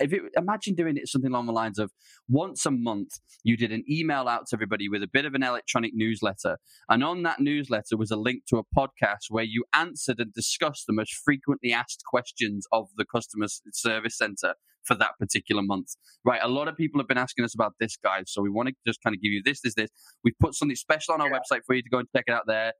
if 0.00 0.12
it, 0.12 0.22
imagine 0.36 0.74
doing 0.74 0.96
it 0.96 1.08
something 1.08 1.30
along 1.30 1.46
the 1.46 1.52
lines 1.52 1.78
of 1.78 1.90
once 2.28 2.64
a 2.66 2.70
month 2.70 3.18
you 3.44 3.56
did 3.56 3.72
an 3.72 3.84
email 3.88 4.28
out 4.28 4.46
to 4.48 4.56
everybody 4.56 4.88
with 4.88 5.02
a 5.02 5.08
bit 5.08 5.24
of 5.24 5.34
an 5.34 5.42
electronic 5.42 5.92
newsletter. 5.94 6.58
And 6.88 7.04
on 7.04 7.22
that 7.22 7.40
newsletter 7.40 7.96
was 7.96 8.10
a 8.10 8.16
link 8.16 8.44
to 8.48 8.58
a 8.58 8.64
podcast 8.76 9.26
where 9.28 9.44
you 9.44 9.64
answered 9.74 10.20
and 10.20 10.32
discussed 10.32 10.84
the 10.86 10.92
most 10.92 11.14
frequently 11.24 11.72
asked 11.72 12.02
questions 12.06 12.66
of 12.72 12.88
the 12.96 13.04
customer 13.04 13.46
service 13.72 14.16
center 14.16 14.54
for 14.84 14.94
that 14.94 15.12
particular 15.18 15.62
month. 15.62 15.88
Right 16.24 16.40
a 16.42 16.48
lot 16.48 16.68
of 16.68 16.76
people 16.76 17.00
have 17.00 17.08
been 17.08 17.18
asking 17.18 17.44
us 17.44 17.54
about 17.54 17.74
this 17.78 17.96
guys 17.96 18.24
so 18.26 18.42
we 18.42 18.50
want 18.50 18.68
to 18.68 18.74
just 18.86 19.02
kind 19.02 19.14
of 19.14 19.22
give 19.22 19.32
you 19.32 19.42
this 19.44 19.60
this 19.60 19.74
this. 19.74 19.90
We've 20.24 20.38
put 20.40 20.54
something 20.54 20.76
special 20.76 21.14
on 21.14 21.20
our 21.20 21.30
website 21.30 21.60
for 21.66 21.74
you 21.74 21.82
to 21.82 21.90
go 21.90 21.98
and 21.98 22.08
check 22.14 22.24
it 22.26 22.32
out 22.32 22.44
there. 22.46 22.72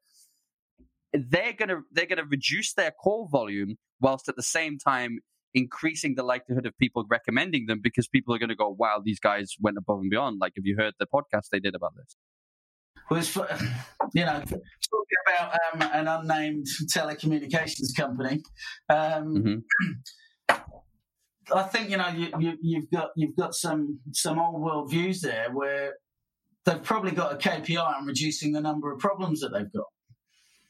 They're 1.12 1.52
gonna 1.52 1.80
they're 1.92 2.06
gonna 2.06 2.24
reduce 2.24 2.74
their 2.74 2.90
call 2.90 3.28
volume 3.28 3.76
whilst 4.00 4.28
at 4.28 4.36
the 4.36 4.42
same 4.42 4.78
time 4.78 5.18
increasing 5.54 6.14
the 6.14 6.22
likelihood 6.22 6.66
of 6.66 6.76
people 6.78 7.04
recommending 7.10 7.66
them 7.66 7.80
because 7.82 8.08
people 8.08 8.34
are 8.34 8.38
going 8.38 8.50
to 8.50 8.56
go, 8.56 8.68
wow, 8.68 9.00
these 9.04 9.20
guys 9.20 9.54
went 9.60 9.76
above 9.76 10.00
and 10.00 10.10
beyond. 10.10 10.38
Like, 10.40 10.52
have 10.56 10.64
you 10.64 10.76
heard 10.78 10.94
the 10.98 11.06
podcast 11.06 11.48
they 11.50 11.60
did 11.60 11.74
about 11.74 11.92
this? 11.96 12.16
Was 13.10 13.36
you 14.14 14.24
know 14.24 14.40
talking 14.40 15.20
about 15.26 15.58
um, 15.74 15.90
an 15.92 16.08
unnamed 16.08 16.66
telecommunications 16.94 17.96
company. 17.96 18.42
Um, 18.88 19.64
mm-hmm. 20.48 20.56
I 21.52 21.62
think 21.64 21.90
you 21.90 21.96
know 21.96 22.08
you, 22.08 22.28
you, 22.38 22.58
you've 22.62 22.90
got 22.90 23.08
you've 23.16 23.36
got 23.36 23.54
some 23.54 23.98
some 24.12 24.38
old 24.38 24.60
world 24.60 24.90
views 24.90 25.20
there 25.20 25.48
where 25.52 25.94
they've 26.64 26.82
probably 26.82 27.10
got 27.10 27.32
a 27.32 27.36
KPI 27.36 27.84
on 27.84 28.06
reducing 28.06 28.52
the 28.52 28.60
number 28.60 28.92
of 28.92 29.00
problems 29.00 29.40
that 29.40 29.52
they've 29.52 29.72
got. 29.72 29.86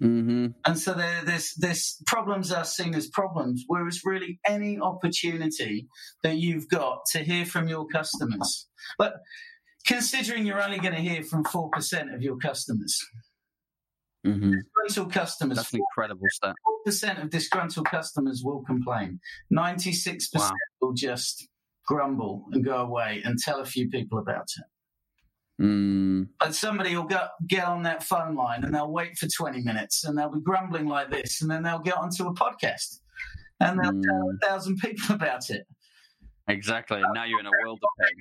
Mm-hmm. 0.03 0.47
And 0.65 0.79
so 0.79 0.95
there's 0.95 1.53
this 1.55 2.03
problems 2.07 2.51
are 2.51 2.65
seen 2.65 2.95
as 2.95 3.07
problems, 3.09 3.65
whereas 3.67 4.01
really 4.03 4.41
any 4.47 4.79
opportunity 4.79 5.89
that 6.23 6.37
you've 6.37 6.69
got 6.71 7.01
to 7.13 7.19
hear 7.19 7.45
from 7.45 7.69
your 7.69 7.87
customers, 7.87 8.67
but 8.97 9.17
considering 9.87 10.47
you're 10.47 10.63
only 10.63 10.79
going 10.79 10.95
to 10.95 11.01
hear 11.03 11.23
from 11.23 11.45
four 11.45 11.69
percent 11.69 12.15
of 12.15 12.23
your 12.23 12.39
customers, 12.39 12.99
mm-hmm. 14.27 14.53
disgruntled 14.53 15.13
customers, 15.13 15.59
that's 15.59 15.75
an 15.75 15.81
incredible 15.81 16.27
stat. 16.31 16.55
Four 16.65 16.79
percent 16.87 17.19
of 17.19 17.29
disgruntled 17.29 17.87
customers 17.87 18.41
will 18.43 18.63
complain. 18.63 19.21
Ninety-six 19.51 20.29
percent 20.29 20.55
will 20.81 20.95
just 20.95 21.47
grumble 21.87 22.47
and 22.53 22.65
go 22.65 22.79
away 22.79 23.21
and 23.23 23.39
tell 23.39 23.61
a 23.61 23.67
few 23.67 23.91
people 23.91 24.19
about 24.19 24.49
it. 24.57 24.65
Mm. 25.61 26.29
And 26.41 26.55
somebody 26.55 26.97
will 26.97 27.05
get, 27.05 27.31
get 27.47 27.65
on 27.65 27.83
that 27.83 28.03
phone 28.03 28.35
line 28.35 28.65
and 28.65 28.75
they'll 28.75 28.91
wait 28.91 29.19
for 29.19 29.27
20 29.27 29.61
minutes 29.63 30.05
and 30.05 30.17
they'll 30.17 30.33
be 30.33 30.41
grumbling 30.41 30.87
like 30.87 31.11
this 31.11 31.43
and 31.43 31.51
then 31.51 31.63
they'll 31.63 31.81
get 31.81 31.99
onto 31.99 32.27
a 32.27 32.35
podcast 32.35 33.01
and 33.61 33.79
they'll 33.79 33.93
mm. 33.93 34.03
tell 34.03 34.31
a 34.31 34.47
thousand 34.49 34.79
people 34.79 35.15
about 35.15 35.51
it. 35.51 35.67
Exactly. 36.49 37.01
And 37.01 37.13
now 37.15 37.25
you're 37.25 37.41
in 37.41 37.47
a 37.47 37.51
world 37.63 37.79
of 37.83 37.91
pain. 38.01 38.17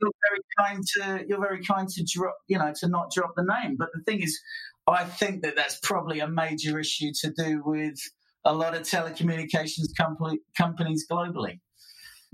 You're 0.00 0.10
very 0.28 0.40
kind 0.58 0.84
to 0.96 1.26
you're 1.28 1.40
very 1.40 1.64
kind 1.64 1.88
to 1.88 2.04
drop 2.14 2.36
you 2.46 2.58
know 2.58 2.72
to 2.80 2.88
not 2.88 3.10
drop 3.12 3.32
the 3.36 3.44
name. 3.44 3.76
But 3.78 3.88
the 3.94 4.02
thing 4.02 4.22
is, 4.22 4.38
I 4.86 5.04
think 5.04 5.42
that 5.42 5.56
that's 5.56 5.78
probably 5.82 6.20
a 6.20 6.28
major 6.28 6.78
issue 6.78 7.10
to 7.20 7.30
do 7.30 7.62
with 7.64 7.98
a 8.44 8.54
lot 8.54 8.74
of 8.74 8.82
telecommunications 8.82 9.94
company, 9.96 10.40
companies 10.56 11.06
globally. 11.10 11.60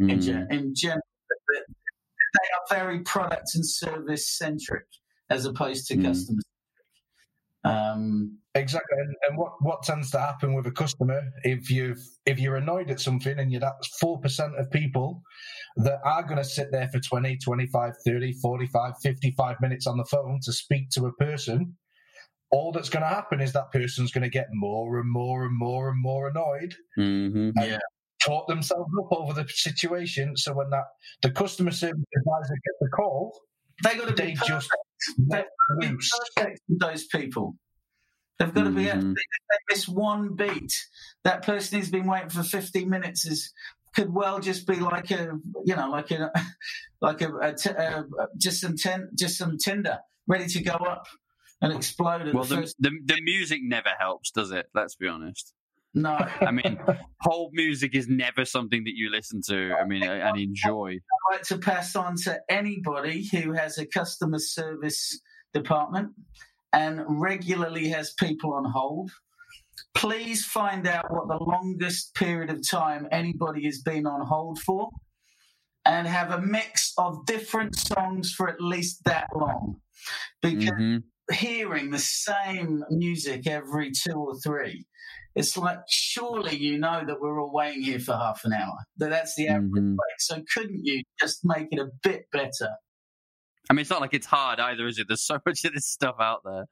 Mm. 0.00 0.10
In, 0.10 0.46
in 0.50 0.74
general, 0.74 1.03
they 2.34 2.76
are 2.76 2.84
very 2.84 3.00
product 3.00 3.54
and 3.54 3.66
service 3.66 4.36
centric 4.36 4.86
as 5.30 5.46
opposed 5.46 5.86
to 5.86 5.96
mm. 5.96 6.04
customer 6.04 6.40
um, 7.64 8.38
exactly, 8.54 8.98
and, 8.98 9.14
and, 9.26 9.38
what, 9.38 9.52
what 9.60 9.82
tends 9.82 10.10
to 10.10 10.20
happen 10.20 10.52
with 10.52 10.66
a 10.66 10.70
customer 10.70 11.22
if 11.44 11.70
you 11.70 11.96
if 12.26 12.38
you're 12.38 12.56
annoyed 12.56 12.90
at 12.90 13.00
something 13.00 13.38
and 13.38 13.50
you're 13.50 13.60
that 13.60 13.82
four 13.98 14.20
percent 14.20 14.54
of 14.58 14.70
people 14.70 15.22
that 15.76 16.00
are 16.04 16.22
going 16.22 16.36
to 16.36 16.44
sit 16.44 16.70
there 16.70 16.88
for 16.88 17.00
20, 17.00 17.38
25, 17.38 17.92
30, 18.04 18.32
45, 18.34 18.94
55 19.02 19.60
minutes 19.62 19.86
on 19.86 19.96
the 19.96 20.04
phone 20.04 20.40
to 20.42 20.52
speak 20.52 20.90
to 20.90 21.06
a 21.06 21.12
person, 21.14 21.74
all 22.50 22.70
that's 22.70 22.90
going 22.90 23.02
to 23.02 23.08
happen 23.08 23.40
is 23.40 23.52
that 23.54 23.72
person's 23.72 24.12
going 24.12 24.22
to 24.22 24.30
get 24.30 24.46
more 24.52 25.00
and 25.00 25.10
more 25.10 25.44
and 25.44 25.58
more 25.58 25.88
and 25.88 26.00
more 26.00 26.28
annoyed. 26.28 26.74
Mm-hmm. 26.98 27.50
yeah. 27.56 27.78
Talk 28.24 28.48
themselves 28.48 28.90
up 28.98 29.12
over 29.12 29.32
the 29.32 29.46
situation. 29.48 30.36
So 30.36 30.54
when 30.54 30.70
that 30.70 30.84
the 31.22 31.30
customer 31.30 31.70
service 31.70 32.04
advisor 32.16 32.54
gets 32.54 32.78
the 32.80 32.88
call, 32.88 33.38
they 33.82 33.96
got 33.96 34.16
to 34.16 34.22
be 34.22 34.34
just 34.46 34.68
let 35.28 35.48
loose. 35.80 36.10
Those 36.68 37.06
people. 37.06 37.56
They've 38.38 38.52
got 38.52 38.64
to 38.64 38.70
be. 38.70 38.84
Mm-hmm. 38.84 39.10
If 39.10 39.16
they 39.16 39.74
miss 39.74 39.88
one 39.88 40.34
beat, 40.34 40.72
that 41.24 41.42
person 41.42 41.78
who's 41.78 41.90
been 41.90 42.06
waiting 42.06 42.30
for 42.30 42.42
15 42.42 42.88
minutes 42.88 43.26
is 43.26 43.52
could 43.94 44.12
well 44.12 44.40
just 44.40 44.66
be 44.66 44.76
like 44.76 45.10
a, 45.12 45.38
you 45.64 45.76
know, 45.76 45.88
like 45.90 46.10
a, 46.10 46.32
like 47.00 47.22
a, 47.22 47.32
a, 47.36 47.54
t- 47.54 47.70
a 47.70 48.04
just 48.36 48.60
some 48.60 48.76
ten, 48.76 49.08
just 49.16 49.38
some 49.38 49.56
tinder 49.56 49.98
ready 50.26 50.46
to 50.46 50.62
go 50.62 50.72
up 50.72 51.06
and 51.60 51.72
explode. 51.72 52.32
well, 52.34 52.44
the, 52.44 52.72
the, 52.78 52.90
the 53.04 53.20
music 53.22 53.60
never 53.62 53.90
helps, 53.98 54.30
does 54.30 54.50
it? 54.50 54.66
Let's 54.74 54.96
be 54.96 55.06
honest. 55.06 55.52
No, 55.94 56.18
I 56.40 56.50
mean, 56.50 56.78
hold 57.20 57.52
music 57.52 57.94
is 57.94 58.08
never 58.08 58.44
something 58.44 58.82
that 58.84 58.94
you 58.94 59.10
listen 59.10 59.40
to. 59.46 59.74
I 59.74 59.84
mean, 59.84 60.02
and 60.02 60.36
enjoy. 60.36 60.90
I'd 60.90 61.34
like 61.34 61.42
to 61.44 61.58
pass 61.58 61.94
on 61.94 62.16
to 62.24 62.40
anybody 62.48 63.28
who 63.30 63.52
has 63.52 63.78
a 63.78 63.86
customer 63.86 64.40
service 64.40 65.20
department 65.52 66.10
and 66.72 67.00
regularly 67.06 67.88
has 67.90 68.12
people 68.12 68.52
on 68.54 68.64
hold. 68.64 69.12
Please 69.94 70.44
find 70.44 70.88
out 70.88 71.10
what 71.10 71.28
the 71.28 71.42
longest 71.42 72.14
period 72.14 72.50
of 72.50 72.68
time 72.68 73.06
anybody 73.12 73.64
has 73.66 73.80
been 73.80 74.06
on 74.06 74.26
hold 74.26 74.58
for 74.58 74.90
and 75.86 76.08
have 76.08 76.32
a 76.32 76.40
mix 76.40 76.92
of 76.98 77.24
different 77.26 77.76
songs 77.76 78.32
for 78.32 78.48
at 78.48 78.60
least 78.60 79.04
that 79.04 79.28
long. 79.34 79.76
Because 80.42 80.70
mm-hmm. 80.70 80.96
Hearing 81.32 81.90
the 81.90 81.98
same 81.98 82.84
music 82.90 83.46
every 83.46 83.92
two 83.92 84.14
or 84.14 84.34
three, 84.40 84.86
it's 85.34 85.56
like, 85.56 85.78
surely 85.88 86.56
you 86.56 86.78
know 86.78 87.02
that 87.04 87.20
we're 87.20 87.40
all 87.40 87.52
waiting 87.52 87.82
here 87.82 87.98
for 87.98 88.12
half 88.12 88.42
an 88.44 88.52
hour, 88.52 88.76
that 88.98 89.10
that's 89.10 89.34
the 89.34 89.48
average 89.48 89.72
mm-hmm. 89.72 89.92
wait. 89.92 90.20
So 90.20 90.42
couldn't 90.54 90.84
you 90.84 91.02
just 91.20 91.40
make 91.44 91.68
it 91.72 91.80
a 91.80 91.88
bit 92.02 92.26
better? 92.30 92.70
I 93.68 93.72
mean, 93.72 93.80
it's 93.80 93.90
not 93.90 94.00
like 94.00 94.14
it's 94.14 94.26
hard 94.26 94.60
either, 94.60 94.86
is 94.86 94.98
it? 94.98 95.08
There's 95.08 95.22
so 95.26 95.38
much 95.44 95.64
of 95.64 95.72
this 95.72 95.86
stuff 95.86 96.16
out 96.20 96.42
there. 96.44 96.64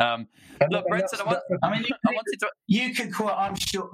Um, 0.00 0.28
look, 0.70 0.86
Brenton, 0.86 1.20
I, 1.20 1.24
want, 1.24 1.38
I 1.62 1.72
mean, 1.72 1.82
you, 1.82 1.94
I 2.06 2.12
wanted 2.12 2.38
to. 2.40 2.48
You 2.68 2.94
could 2.94 3.12
quite, 3.12 3.34
I'm 3.34 3.56
sure. 3.56 3.90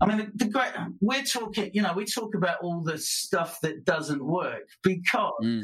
I 0.00 0.06
mean, 0.06 0.18
the, 0.18 0.44
the, 0.44 0.50
great. 0.50 0.70
We're 1.00 1.24
talking. 1.24 1.70
You 1.74 1.82
know, 1.82 1.92
we 1.94 2.04
talk 2.04 2.34
about 2.34 2.58
all 2.62 2.82
the 2.82 2.98
stuff 2.98 3.58
that 3.62 3.84
doesn't 3.84 4.24
work 4.24 4.68
because 4.84 5.32
mm. 5.42 5.62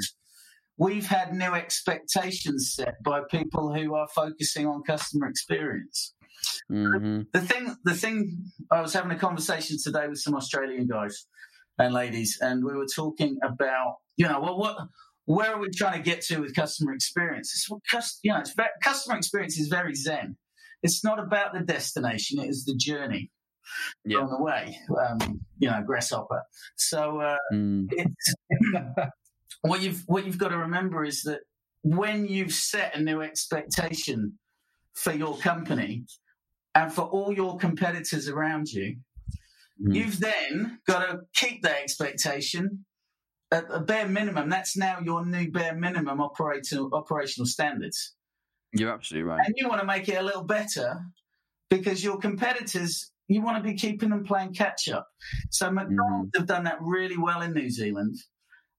We've 0.79 1.07
had 1.07 1.35
new 1.35 1.53
expectations 1.55 2.73
set 2.75 3.03
by 3.03 3.21
people 3.31 3.75
who 3.75 3.95
are 3.95 4.09
focusing 4.15 4.67
on 4.67 4.83
customer 4.83 5.27
experience. 5.27 6.15
Mm-hmm. 6.71 7.23
The 7.33 7.41
thing, 7.41 7.77
the 7.85 7.95
thing. 7.95 8.51
I 8.71 8.81
was 8.81 8.93
having 8.93 9.11
a 9.11 9.19
conversation 9.19 9.77
today 9.83 10.07
with 10.09 10.21
some 10.21 10.35
Australian 10.35 10.87
guys 10.87 11.27
and 11.79 11.93
ladies, 11.93 12.39
and 12.41 12.65
we 12.65 12.75
were 12.75 12.87
talking 12.87 13.39
about, 13.43 13.97
you 14.17 14.27
know, 14.27 14.41
well, 14.41 14.59
what 14.59 14.77
where 15.25 15.53
are 15.53 15.61
we 15.61 15.69
trying 15.71 16.03
to 16.03 16.03
get 16.03 16.23
to 16.23 16.39
with 16.39 16.55
customer 16.55 16.95
experience? 16.95 17.53
It's 17.55 17.69
what 17.69 17.83
you 18.23 18.33
know, 18.33 18.39
it's 18.39 18.55
very, 18.55 18.71
customer 18.83 19.17
experience 19.17 19.59
is 19.59 19.69
very 19.69 19.95
zen. 19.95 20.37
It's 20.83 21.05
not 21.05 21.19
about 21.19 21.53
the 21.55 21.61
destination; 21.61 22.41
it 22.41 22.49
is 22.49 22.65
the 22.65 22.77
journey 22.77 23.31
yeah. 24.05 24.19
on 24.19 24.31
the 24.31 24.43
way. 24.43 24.79
Um, 24.97 25.41
you 25.59 25.69
know, 25.69 25.83
grasshopper. 25.85 26.45
So 26.77 27.21
uh, 27.21 27.37
mm. 27.53 27.89
what 29.63 29.81
you've 29.81 30.03
what 30.07 30.25
you've 30.27 30.39
got 30.39 30.49
to 30.49 30.59
remember 30.59 31.05
is 31.05 31.23
that 31.23 31.41
when 31.83 32.27
you've 32.27 32.53
set 32.53 32.95
a 32.97 33.01
new 33.01 33.23
expectation 33.23 34.39
for 34.95 35.13
your 35.13 35.37
company 35.39 36.05
and 36.75 36.93
for 36.93 37.03
all 37.03 37.33
your 37.33 37.57
competitors 37.57 38.29
around 38.29 38.69
you, 38.69 38.97
mm. 39.81 39.95
you've 39.95 40.21
then 40.21 40.81
got 40.87 41.09
to 41.09 41.21
keep 41.35 41.63
that 41.63 41.81
expectation 41.83 42.85
at 43.51 43.65
a 43.71 43.81
bare 43.81 44.09
minimum, 44.09 44.49
that's 44.49 44.77
now 44.77 44.99
your 45.03 45.25
new 45.25 45.51
bare 45.51 45.75
minimum 45.75 46.21
operational 46.21 46.91
operational 46.93 47.47
standards. 47.47 48.15
You're 48.73 48.93
absolutely 48.93 49.31
right. 49.31 49.41
And 49.45 49.55
you 49.57 49.69
want 49.69 49.81
to 49.81 49.87
make 49.87 50.09
it 50.09 50.19
a 50.19 50.23
little 50.23 50.45
better 50.45 51.01
because 51.71 52.05
your 52.05 52.19
competitors, 52.19 53.11
you 53.27 53.41
want 53.43 53.57
to 53.57 53.63
be 53.63 53.75
keeping 53.77 54.11
them 54.11 54.25
playing 54.25 54.53
catch 54.53 54.89
up. 54.89 55.09
So 55.51 55.71
McDonald's 55.71 56.31
mm. 56.33 56.39
have 56.39 56.47
done 56.47 56.65
that 56.65 56.79
really 56.81 57.17
well 57.17 57.41
in 57.41 57.55
New 57.55 57.71
Zealand. 57.71 58.17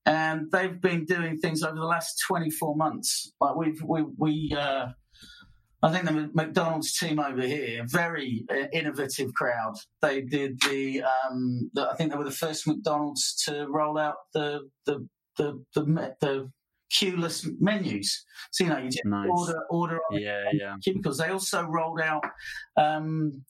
And 0.10 0.52
they've 0.52 0.82
been 0.82 1.06
doing 1.06 1.38
things 1.38 1.62
over 1.62 1.76
the 1.76 1.86
last 1.86 2.24
24 2.28 2.76
months. 2.76 3.32
Like 3.40 3.56
we've, 3.56 3.80
we, 3.84 4.06
we, 4.18 4.56
uh, 4.58 4.88
I 5.84 5.92
think 5.92 6.06
the 6.06 6.32
McDonald's 6.34 6.98
team 6.98 7.20
over 7.20 7.44
here, 7.44 7.86
very 7.88 8.44
uh, 8.50 8.68
innovative 8.74 9.34
crowd. 9.36 9.76
They 10.02 10.22
did 10.22 10.60
the, 10.62 11.04
um, 11.04 11.70
the, 11.74 11.90
I 11.92 11.96
think 11.96 12.12
they 12.12 12.18
were 12.18 12.24
the 12.24 12.32
first 12.32 12.68
McDonald's 12.68 13.36
to 13.46 13.68
roll 13.70 13.98
out 14.00 14.16
the 14.34 14.68
the 14.86 15.08
the 15.38 15.64
the, 15.76 16.16
the 16.20 16.52
queueless 16.92 17.48
menus. 17.60 18.26
So 18.52 18.64
you 18.64 18.72
know, 18.72 18.80
you 18.80 18.90
just 18.90 19.06
nice. 19.06 19.30
order 19.30 19.60
order 19.70 20.00
yeah 20.12 20.46
yeah 20.52 20.76
cubicles. 20.84 21.20
They 21.20 21.30
also 21.30 21.64
rolled 21.64 22.02
out 22.02 22.26
um, 22.76 23.44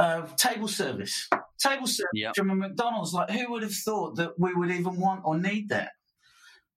uh, 0.00 0.26
table 0.36 0.68
service. 0.68 1.28
Table 1.58 1.86
service 1.86 2.10
yep. 2.14 2.34
from 2.34 2.50
a 2.50 2.54
McDonald's. 2.54 3.12
Like, 3.12 3.30
who 3.30 3.50
would 3.52 3.62
have 3.62 3.74
thought 3.74 4.16
that 4.16 4.38
we 4.38 4.54
would 4.54 4.70
even 4.70 4.98
want 4.98 5.20
or 5.24 5.38
need 5.38 5.68
that? 5.68 5.90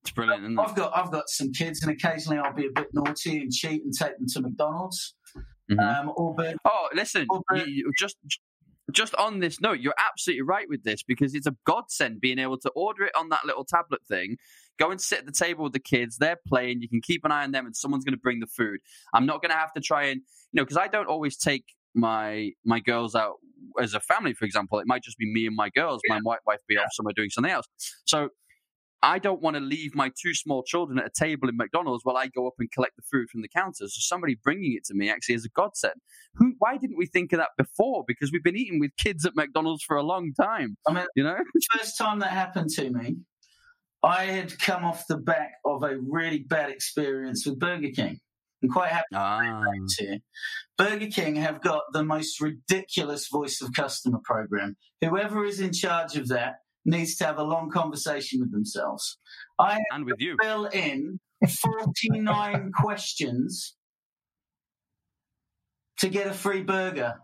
It's 0.01 0.11
brilliant, 0.11 0.43
isn't 0.43 0.59
it? 0.59 0.61
I've 0.61 0.75
got 0.75 0.95
I've 0.95 1.11
got 1.11 1.29
some 1.29 1.53
kids, 1.53 1.81
and 1.81 1.91
occasionally 1.91 2.37
I'll 2.37 2.53
be 2.53 2.65
a 2.65 2.71
bit 2.75 2.87
naughty 2.93 3.39
and 3.39 3.51
cheat 3.51 3.83
and 3.83 3.93
take 3.93 4.17
them 4.17 4.27
to 4.33 4.41
McDonald's. 4.41 5.15
Mm-hmm. 5.71 5.79
Um, 5.79 6.13
or 6.17 6.35
oh, 6.65 6.89
listen, 6.93 7.25
or 7.29 7.41
you, 7.55 7.63
you 7.65 7.91
just 7.97 8.17
just 8.91 9.15
on 9.15 9.39
this 9.39 9.61
note, 9.61 9.79
you're 9.79 9.95
absolutely 9.97 10.41
right 10.41 10.67
with 10.67 10.83
this 10.83 11.03
because 11.03 11.33
it's 11.33 11.47
a 11.47 11.55
godsend 11.65 12.19
being 12.19 12.37
able 12.37 12.57
to 12.57 12.69
order 12.75 13.05
it 13.05 13.15
on 13.15 13.29
that 13.29 13.45
little 13.45 13.63
tablet 13.63 14.01
thing. 14.05 14.35
Go 14.77 14.91
and 14.91 14.99
sit 14.99 15.19
at 15.19 15.25
the 15.25 15.31
table 15.31 15.63
with 15.63 15.71
the 15.71 15.79
kids. 15.79 16.17
They're 16.17 16.39
playing. 16.45 16.81
You 16.81 16.89
can 16.89 16.99
keep 16.99 17.23
an 17.23 17.31
eye 17.31 17.43
on 17.43 17.51
them, 17.51 17.65
and 17.65 17.73
someone's 17.73 18.03
going 18.03 18.15
to 18.15 18.21
bring 18.21 18.41
the 18.41 18.47
food. 18.47 18.81
I'm 19.13 19.25
not 19.25 19.41
going 19.41 19.51
to 19.51 19.57
have 19.57 19.71
to 19.73 19.81
try 19.81 20.07
and 20.07 20.19
you 20.51 20.57
know 20.57 20.63
because 20.63 20.77
I 20.77 20.89
don't 20.89 21.07
always 21.07 21.37
take 21.37 21.63
my 21.95 22.51
my 22.65 22.79
girls 22.79 23.15
out 23.15 23.35
as 23.81 23.93
a 23.93 23.99
family. 23.99 24.33
For 24.33 24.45
example, 24.45 24.79
it 24.79 24.87
might 24.87 25.03
just 25.03 25.17
be 25.17 25.31
me 25.31 25.47
and 25.47 25.55
my 25.55 25.69
girls. 25.69 26.01
Yeah. 26.07 26.15
My 26.15 26.21
white 26.21 26.41
wife 26.45 26.59
be 26.67 26.77
off 26.77 26.89
somewhere 26.91 27.13
doing 27.15 27.29
something 27.29 27.51
else. 27.51 27.67
So 28.05 28.29
I 29.03 29.19
don't 29.19 29.41
want 29.41 29.57
to 29.57 29.59
leave 29.59 29.95
my 29.95 30.11
two 30.21 30.33
small 30.33 30.63
children 30.63 30.97
at 30.97 31.05
a 31.05 31.09
table 31.09 31.49
in 31.49 31.57
McDonald's 31.57 32.05
while 32.05 32.15
I 32.15 32.27
go 32.27 32.47
up 32.47 32.53
and 32.57 32.71
collect 32.71 32.95
the 32.95 33.03
food 33.11 33.29
from 33.29 33.41
the 33.41 33.49
counter. 33.49 33.73
So 33.79 33.89
somebody 33.89 34.39
bringing 34.41 34.73
it 34.73 34.85
to 34.85 34.93
me 34.93 35.09
actually 35.09 35.35
is 35.35 35.43
a 35.43 35.49
godsend. 35.49 35.95
Who, 36.35 36.53
why 36.59 36.77
didn't 36.77 36.97
we 36.97 37.05
think 37.05 37.33
of 37.33 37.39
that 37.39 37.49
before? 37.57 38.05
Because 38.07 38.31
we've 38.31 38.43
been 38.43 38.55
eating 38.55 38.79
with 38.79 38.91
kids 38.97 39.25
at 39.25 39.35
McDonald's 39.35 39.83
for 39.83 39.97
a 39.97 40.03
long 40.03 40.31
time. 40.39 40.77
I 40.87 40.93
mean, 40.93 41.05
you 41.17 41.23
know, 41.23 41.35
first 41.77 41.97
time 41.97 42.19
that 42.19 42.29
happened 42.29 42.69
to 42.71 42.89
me, 42.89 43.17
I 44.03 44.23
had 44.23 44.57
come 44.59 44.85
off 44.85 45.05
the 45.07 45.17
back 45.17 45.55
of 45.65 45.83
a 45.83 45.97
really 45.97 46.39
bad 46.39 46.69
experience 46.69 47.45
with 47.45 47.59
Burger 47.59 47.89
King. 47.93 48.19
I'm 48.63 48.69
quite 48.69 48.91
happy 48.91 49.07
ah. 49.13 49.61
here. 49.97 50.19
Burger 50.77 51.07
King 51.07 51.35
have 51.35 51.61
got 51.61 51.83
the 51.91 52.03
most 52.03 52.39
ridiculous 52.39 53.27
voice 53.27 53.61
of 53.61 53.73
customer 53.73 54.19
program. 54.23 54.77
Whoever 55.01 55.45
is 55.45 55.59
in 55.59 55.73
charge 55.73 56.15
of 56.15 56.29
that 56.29 56.55
needs 56.85 57.15
to 57.17 57.25
have 57.25 57.37
a 57.37 57.43
long 57.43 57.69
conversation 57.69 58.39
with 58.39 58.51
themselves. 58.51 59.19
I 59.59 59.79
and 59.91 60.05
with 60.05 60.15
you 60.19 60.37
fill 60.41 60.65
in 60.65 61.19
49 61.45 62.71
questions 62.81 63.75
to 65.99 66.09
get 66.09 66.27
a 66.27 66.33
free 66.33 66.63
burger 66.63 67.15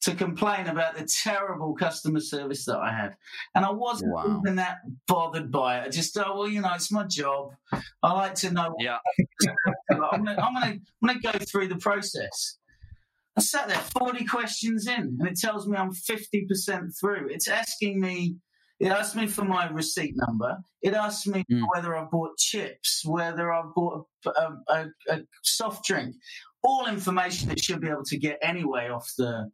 to 0.00 0.14
complain 0.14 0.68
about 0.68 0.96
the 0.96 1.08
terrible 1.22 1.74
customer 1.74 2.20
service 2.20 2.64
that 2.66 2.78
I 2.78 2.92
had. 2.92 3.16
And 3.54 3.64
I 3.64 3.70
wasn't 3.70 4.12
wow. 4.12 4.40
even 4.40 4.56
that 4.56 4.78
bothered 5.06 5.50
by 5.50 5.78
it. 5.78 5.86
I 5.86 5.88
just 5.88 6.14
thought, 6.14 6.36
well, 6.36 6.48
you 6.48 6.60
know, 6.60 6.72
it's 6.74 6.92
my 6.92 7.04
job. 7.04 7.50
I 8.02 8.12
like 8.12 8.34
to 8.36 8.52
know. 8.52 8.74
Yeah. 8.78 8.98
I'm 9.90 10.24
going 10.24 10.82
to 11.08 11.18
go 11.20 11.32
through 11.32 11.68
the 11.68 11.76
process. 11.76 12.58
I 13.36 13.40
sat 13.40 13.68
there 13.68 13.78
40 14.00 14.24
questions 14.24 14.86
in 14.86 15.16
and 15.18 15.26
it 15.26 15.38
tells 15.38 15.66
me 15.66 15.76
I'm 15.76 15.92
50% 15.92 16.98
through. 16.98 17.28
It's 17.28 17.48
asking 17.48 18.00
me 18.00 18.36
it 18.80 18.88
asked 18.88 19.16
me 19.16 19.26
for 19.26 19.44
my 19.44 19.68
receipt 19.68 20.14
number. 20.16 20.56
It 20.82 20.94
asked 20.94 21.26
me 21.26 21.44
mm. 21.50 21.62
whether 21.74 21.96
I 21.96 22.04
bought 22.04 22.38
chips, 22.38 23.02
whether 23.04 23.52
I 23.52 23.62
bought 23.74 24.06
a, 24.24 24.30
a, 24.30 24.54
a, 24.68 24.86
a, 25.10 25.20
soft 25.42 25.84
drink. 25.84 26.14
all 26.62 26.86
information 26.86 27.48
that 27.48 27.62
should 27.62 27.80
be 27.80 27.88
able 27.88 28.04
to 28.04 28.16
get 28.16 28.38
anyway 28.40 28.88
off 28.88 29.12
the 29.18 29.50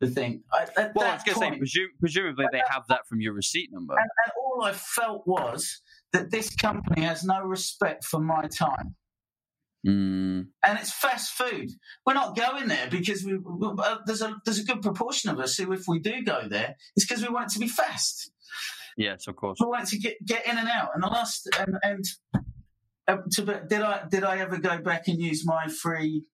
the 0.00 0.08
thing. 0.08 0.42
I, 0.52 0.66
well, 0.94 1.10
I 1.10 1.14
was 1.14 1.22
going 1.24 1.58
to 1.58 1.66
say, 1.66 1.80
presumably 2.00 2.46
they 2.52 2.62
have 2.68 2.84
that 2.88 3.06
from 3.06 3.20
your 3.20 3.34
receipt 3.34 3.70
number. 3.72 3.94
And, 3.94 4.08
and 4.24 4.32
all 4.36 4.64
I 4.64 4.72
felt 4.72 5.26
was 5.26 5.80
that 6.12 6.30
this 6.30 6.54
company 6.56 7.02
has 7.02 7.22
no 7.22 7.42
respect 7.42 8.04
for 8.04 8.18
my 8.18 8.46
time. 8.46 8.96
Mm. 9.86 10.48
And 10.66 10.78
it's 10.78 10.92
fast 10.92 11.32
food. 11.32 11.70
We're 12.04 12.14
not 12.14 12.36
going 12.36 12.68
there 12.68 12.88
because 12.90 13.24
we, 13.24 13.34
uh, 13.34 13.96
there's 14.06 14.20
a 14.20 14.36
there's 14.44 14.58
a 14.58 14.64
good 14.64 14.82
proportion 14.82 15.30
of 15.30 15.38
us 15.38 15.56
who, 15.56 15.72
if 15.72 15.84
we 15.88 15.98
do 15.98 16.22
go 16.22 16.48
there, 16.48 16.76
it's 16.96 17.06
because 17.06 17.22
we 17.22 17.32
want 17.32 17.50
it 17.50 17.54
to 17.54 17.60
be 17.60 17.68
fast. 17.68 18.30
Yes, 18.98 19.26
of 19.26 19.36
course. 19.36 19.58
We 19.58 19.66
want 19.66 19.88
to 19.88 19.98
get 19.98 20.16
get 20.26 20.46
in 20.46 20.58
and 20.58 20.68
out. 20.68 20.90
And 20.92 21.02
the 21.02 21.06
last 21.06 21.48
and 21.58 21.76
and 21.82 22.04
uh, 23.08 23.16
to, 23.32 23.64
did 23.68 23.80
I 23.80 24.02
did 24.06 24.22
I 24.22 24.40
ever 24.40 24.58
go 24.58 24.78
back 24.82 25.08
and 25.08 25.18
use 25.18 25.46
my 25.46 25.68
free 25.68 26.24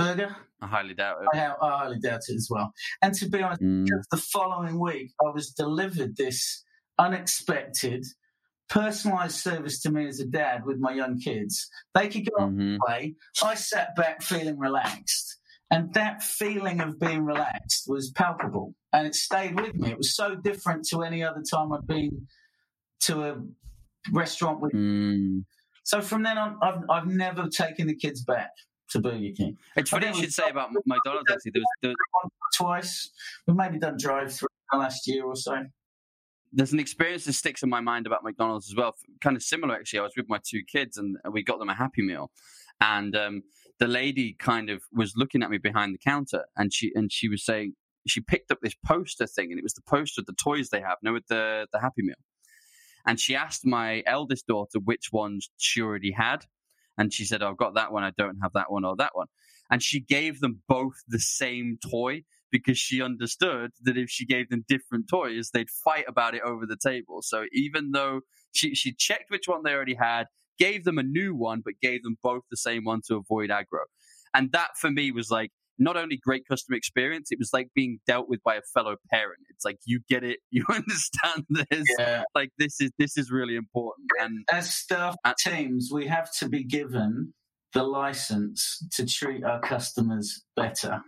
burger? 0.00 0.36
I 0.62 0.66
highly 0.66 0.94
doubt 0.94 1.18
it. 1.22 1.28
I, 1.38 1.54
I 1.60 1.78
highly 1.78 1.98
doubt 1.98 2.20
it 2.28 2.34
as 2.34 2.48
well. 2.50 2.72
And 3.02 3.14
to 3.14 3.28
be 3.28 3.42
honest, 3.42 3.62
mm. 3.62 3.86
the 4.10 4.16
following 4.16 4.78
week 4.78 5.12
I 5.24 5.30
was 5.30 5.50
delivered 5.50 6.16
this 6.16 6.64
unexpected 6.98 8.04
personalized 8.68 9.36
service 9.36 9.80
to 9.82 9.90
me 9.90 10.06
as 10.06 10.20
a 10.20 10.26
dad 10.26 10.64
with 10.64 10.78
my 10.78 10.92
young 10.92 11.18
kids. 11.18 11.68
They 11.94 12.08
could 12.08 12.28
go 12.30 12.44
mm-hmm. 12.44 12.76
play. 12.86 13.16
I 13.42 13.54
sat 13.54 13.96
back 13.96 14.22
feeling 14.22 14.58
relaxed. 14.58 15.38
And 15.72 15.94
that 15.94 16.22
feeling 16.22 16.80
of 16.80 16.98
being 16.98 17.24
relaxed 17.24 17.84
was 17.86 18.10
palpable 18.10 18.74
and 18.92 19.06
it 19.06 19.14
stayed 19.14 19.60
with 19.60 19.76
me. 19.76 19.90
It 19.90 19.98
was 19.98 20.16
so 20.16 20.34
different 20.34 20.84
to 20.88 21.02
any 21.02 21.22
other 21.22 21.42
time 21.48 21.72
I'd 21.72 21.86
been 21.86 22.26
to 23.02 23.22
a 23.22 23.36
restaurant 24.12 24.60
with. 24.60 24.72
Mm. 24.72 25.44
So 25.84 26.00
from 26.00 26.24
then 26.24 26.38
on, 26.38 26.58
I've, 26.60 26.82
I've 26.90 27.06
never 27.06 27.48
taken 27.48 27.86
the 27.86 27.94
kids 27.94 28.24
back 28.24 28.50
to 28.90 29.00
Burger 29.00 29.30
King. 29.36 29.58
It's 29.76 29.90
funny 29.90 30.08
you 30.08 30.14
should 30.14 30.32
say 30.32 30.48
about 30.50 30.70
McDonald's 30.86 31.30
actually. 31.30 31.52
There 31.52 31.62
was, 31.62 31.68
there 31.82 31.90
was... 31.90 32.30
Twice. 32.54 33.10
We've 33.46 33.56
maybe 33.56 33.78
done 33.78 33.96
drive 33.98 34.32
through 34.32 34.48
last 34.72 35.06
year 35.06 35.24
or 35.24 35.36
so 35.36 35.64
there's 36.52 36.72
an 36.72 36.80
experience 36.80 37.24
that 37.24 37.34
sticks 37.34 37.62
in 37.62 37.68
my 37.68 37.80
mind 37.80 38.06
about 38.06 38.24
McDonald's 38.24 38.68
as 38.68 38.76
well. 38.76 38.94
Kind 39.20 39.36
of 39.36 39.42
similar, 39.42 39.74
actually. 39.74 40.00
I 40.00 40.02
was 40.02 40.14
with 40.16 40.28
my 40.28 40.40
two 40.44 40.62
kids 40.70 40.96
and 40.96 41.16
we 41.30 41.42
got 41.42 41.58
them 41.58 41.68
a 41.68 41.74
Happy 41.74 42.02
Meal, 42.02 42.30
and 42.80 43.14
um, 43.14 43.42
the 43.78 43.86
lady 43.86 44.34
kind 44.38 44.70
of 44.70 44.82
was 44.92 45.14
looking 45.16 45.42
at 45.42 45.50
me 45.50 45.58
behind 45.58 45.94
the 45.94 45.98
counter, 45.98 46.46
and 46.56 46.72
she 46.72 46.90
and 46.94 47.12
she 47.12 47.28
was 47.28 47.44
saying 47.44 47.74
she 48.06 48.20
picked 48.20 48.50
up 48.50 48.58
this 48.62 48.74
poster 48.84 49.26
thing, 49.26 49.50
and 49.50 49.58
it 49.58 49.62
was 49.62 49.74
the 49.74 49.82
poster 49.82 50.20
of 50.22 50.26
the 50.26 50.34
toys 50.34 50.70
they 50.70 50.80
have, 50.80 50.98
no, 51.02 51.12
with 51.12 51.26
the 51.28 51.66
the 51.72 51.80
Happy 51.80 52.02
Meal, 52.02 52.14
and 53.06 53.20
she 53.20 53.36
asked 53.36 53.64
my 53.64 54.02
eldest 54.06 54.46
daughter 54.46 54.78
which 54.84 55.10
ones 55.12 55.50
she 55.56 55.80
already 55.80 56.12
had, 56.12 56.46
and 57.00 57.12
she 57.12 57.24
said, 57.24 57.42
"I've 57.42 57.56
got 57.56 57.74
that 57.74 57.92
one. 57.92 58.04
I 58.04 58.12
don't 58.16 58.38
have 58.42 58.52
that 58.52 58.70
one 58.70 58.84
or 58.84 58.94
that 58.96 59.12
one," 59.14 59.28
and 59.70 59.82
she 59.82 60.00
gave 60.00 60.40
them 60.40 60.62
both 60.68 60.94
the 61.08 61.18
same 61.18 61.78
toy 61.90 62.22
because 62.50 62.78
she 62.78 63.00
understood 63.00 63.70
that 63.82 63.96
if 63.96 64.10
she 64.10 64.26
gave 64.26 64.50
them 64.50 64.64
different 64.68 65.06
toys, 65.08 65.50
they'd 65.52 65.70
fight 65.70 66.04
about 66.08 66.34
it 66.34 66.42
over 66.42 66.66
the 66.66 66.76
table. 66.76 67.22
So 67.22 67.46
even 67.52 67.92
though 67.92 68.20
she, 68.52 68.74
she 68.74 68.92
checked 68.92 69.30
which 69.30 69.46
one 69.46 69.62
they 69.62 69.72
already 69.72 69.94
had, 69.94 70.26
gave 70.58 70.84
them 70.84 70.98
a 70.98 71.02
new 71.02 71.34
one, 71.34 71.62
but 71.64 71.74
gave 71.80 72.02
them 72.02 72.18
both 72.22 72.42
the 72.50 72.56
same 72.56 72.84
one 72.84 73.00
to 73.06 73.16
avoid 73.16 73.50
aggro. 73.50 73.84
And 74.34 74.52
that 74.52 74.70
for 74.76 74.90
me 74.90 75.10
was 75.12 75.30
like 75.30 75.52
not 75.80 75.96
only 75.96 76.16
great 76.16 76.46
customer 76.46 76.76
experience, 76.76 77.28
it 77.30 77.38
was 77.38 77.50
like 77.52 77.68
being 77.74 77.98
dealt 78.06 78.28
with 78.28 78.42
by 78.44 78.54
a 78.54 78.62
fellow 78.74 78.96
parent. 79.10 79.40
It's 79.48 79.64
like 79.64 79.78
you 79.84 80.00
get 80.08 80.22
it, 80.22 80.38
you 80.50 80.64
understand 80.68 81.44
this. 81.48 81.84
Yeah. 81.98 82.22
Like 82.34 82.50
this 82.58 82.80
is 82.80 82.90
this 82.98 83.16
is 83.16 83.30
really 83.30 83.56
important. 83.56 84.08
And 84.20 84.44
as 84.52 84.72
staff 84.72 85.16
and, 85.24 85.34
teams, 85.36 85.90
we 85.92 86.06
have 86.06 86.30
to 86.38 86.48
be 86.48 86.62
given 86.62 87.34
the 87.72 87.82
license 87.82 88.84
to 88.92 89.06
treat 89.06 89.44
our 89.44 89.60
customers 89.60 90.44
better 90.56 91.02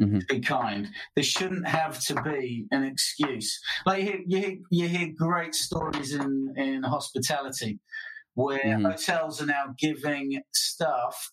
mm-hmm. 0.00 0.18
be 0.28 0.40
kind. 0.40 0.88
There 1.14 1.24
shouldn't 1.24 1.66
have 1.66 2.00
to 2.06 2.20
be 2.22 2.66
an 2.70 2.84
excuse. 2.84 3.60
Like 3.86 4.02
you 4.02 4.04
hear, 4.04 4.20
you 4.26 4.38
hear, 4.38 4.56
you 4.70 4.88
hear 4.88 5.08
great 5.16 5.54
stories 5.54 6.14
in, 6.14 6.54
in 6.56 6.82
hospitality 6.82 7.80
where 8.34 8.58
mm-hmm. 8.60 8.84
hotels 8.84 9.42
are 9.42 9.46
now 9.46 9.74
giving 9.78 10.40
staff 10.52 11.32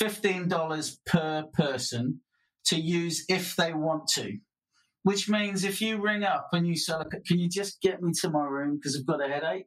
$15 0.00 0.98
per 1.06 1.44
person 1.52 2.20
to 2.66 2.80
use 2.80 3.24
if 3.28 3.56
they 3.56 3.72
want 3.72 4.08
to. 4.14 4.38
Which 5.02 5.28
means 5.28 5.64
if 5.64 5.80
you 5.80 6.00
ring 6.00 6.22
up 6.22 6.48
and 6.52 6.66
you 6.66 6.76
say, 6.76 6.94
can 7.26 7.38
you 7.38 7.48
just 7.48 7.80
get 7.82 8.00
me 8.00 8.12
to 8.20 8.30
my 8.30 8.44
room 8.44 8.76
because 8.76 8.96
I've 8.96 9.06
got 9.06 9.24
a 9.24 9.28
headache? 9.28 9.66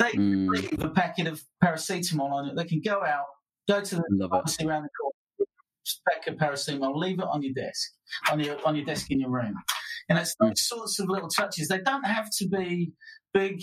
They 0.00 0.12
mm. 0.12 0.48
leave 0.48 0.82
a 0.82 0.88
packet 0.88 1.28
of 1.28 1.42
paracetamol 1.62 2.32
on 2.32 2.48
it. 2.48 2.56
They 2.56 2.64
can 2.64 2.80
go 2.84 3.04
out, 3.04 3.26
go 3.68 3.80
to 3.80 3.96
the 3.96 4.28
pharmacy 4.28 4.66
around 4.66 4.84
the 4.84 4.88
corner, 4.98 5.46
spec 5.84 6.26
of 6.26 6.34
paracetamol, 6.36 6.96
leave 6.96 7.20
it 7.20 7.26
on 7.30 7.42
your 7.42 7.52
desk, 7.52 7.92
on 8.32 8.40
your 8.40 8.56
on 8.66 8.74
your 8.74 8.84
desk 8.84 9.10
in 9.10 9.20
your 9.20 9.30
room. 9.30 9.54
And 10.08 10.18
it's 10.18 10.34
those 10.40 10.66
sorts 10.66 10.98
of 10.98 11.08
little 11.08 11.28
touches. 11.28 11.68
They 11.68 11.80
don't 11.80 12.06
have 12.06 12.30
to 12.38 12.48
be 12.48 12.92
big 13.34 13.62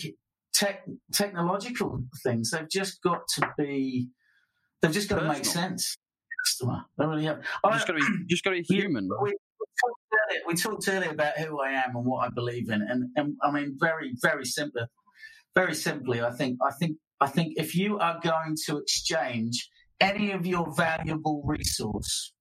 tech, 0.53 0.85
technological 1.11 2.03
things. 2.23 2.51
They've 2.51 2.69
just 2.69 3.01
got 3.01 3.21
to 3.35 3.49
be. 3.57 4.09
They've 4.81 4.91
just 4.91 5.09
got 5.09 5.17
Personal. 5.17 5.33
to 5.33 5.39
make 5.39 5.45
sense. 5.45 5.97
Customer, 6.45 6.83
they 6.97 7.05
really 7.05 7.25
have. 7.25 7.41
just 7.71 7.87
got 7.87 7.93
to 7.93 7.99
be, 7.99 8.25
just 8.29 8.43
got 8.43 8.51
to 8.51 8.61
be 8.61 8.63
human. 8.63 9.09
We, 9.21 9.29
we, 9.29 9.65
talked 9.81 10.01
earlier, 10.13 10.41
we 10.47 10.55
talked 10.55 10.87
earlier 10.87 11.11
about 11.11 11.37
who 11.37 11.59
I 11.59 11.71
am 11.71 11.95
and 11.95 12.05
what 12.05 12.25
I 12.25 12.29
believe 12.29 12.69
in, 12.69 12.81
and, 12.81 13.09
and 13.15 13.35
I 13.43 13.51
mean, 13.51 13.75
very, 13.79 14.13
very 14.21 14.45
simply, 14.45 14.83
very 15.55 15.75
simply, 15.75 16.21
I 16.21 16.31
think, 16.31 16.59
I 16.65 16.71
think, 16.71 16.97
I 17.19 17.27
think, 17.27 17.53
if 17.57 17.75
you 17.75 17.97
are 17.99 18.19
going 18.23 18.55
to 18.67 18.77
exchange 18.77 19.69
any 19.99 20.31
of 20.31 20.45
your 20.45 20.71
valuable 20.73 21.43
resource, 21.45 22.33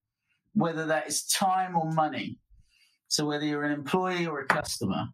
whether 0.52 0.86
that 0.86 1.08
is 1.08 1.24
time 1.26 1.76
or 1.76 1.90
money. 1.92 2.38
So, 3.08 3.24
whether 3.26 3.44
you're 3.44 3.64
an 3.64 3.72
employee 3.72 4.26
or 4.26 4.40
a 4.40 4.46
customer, 4.46 5.06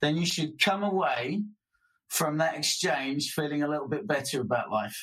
then 0.00 0.16
you 0.16 0.26
should 0.26 0.60
come 0.60 0.82
away 0.82 1.42
from 2.08 2.38
that 2.38 2.56
exchange 2.56 3.32
feeling 3.32 3.62
a 3.62 3.68
little 3.68 3.88
bit 3.88 4.06
better 4.06 4.40
about 4.40 4.70
life. 4.70 4.96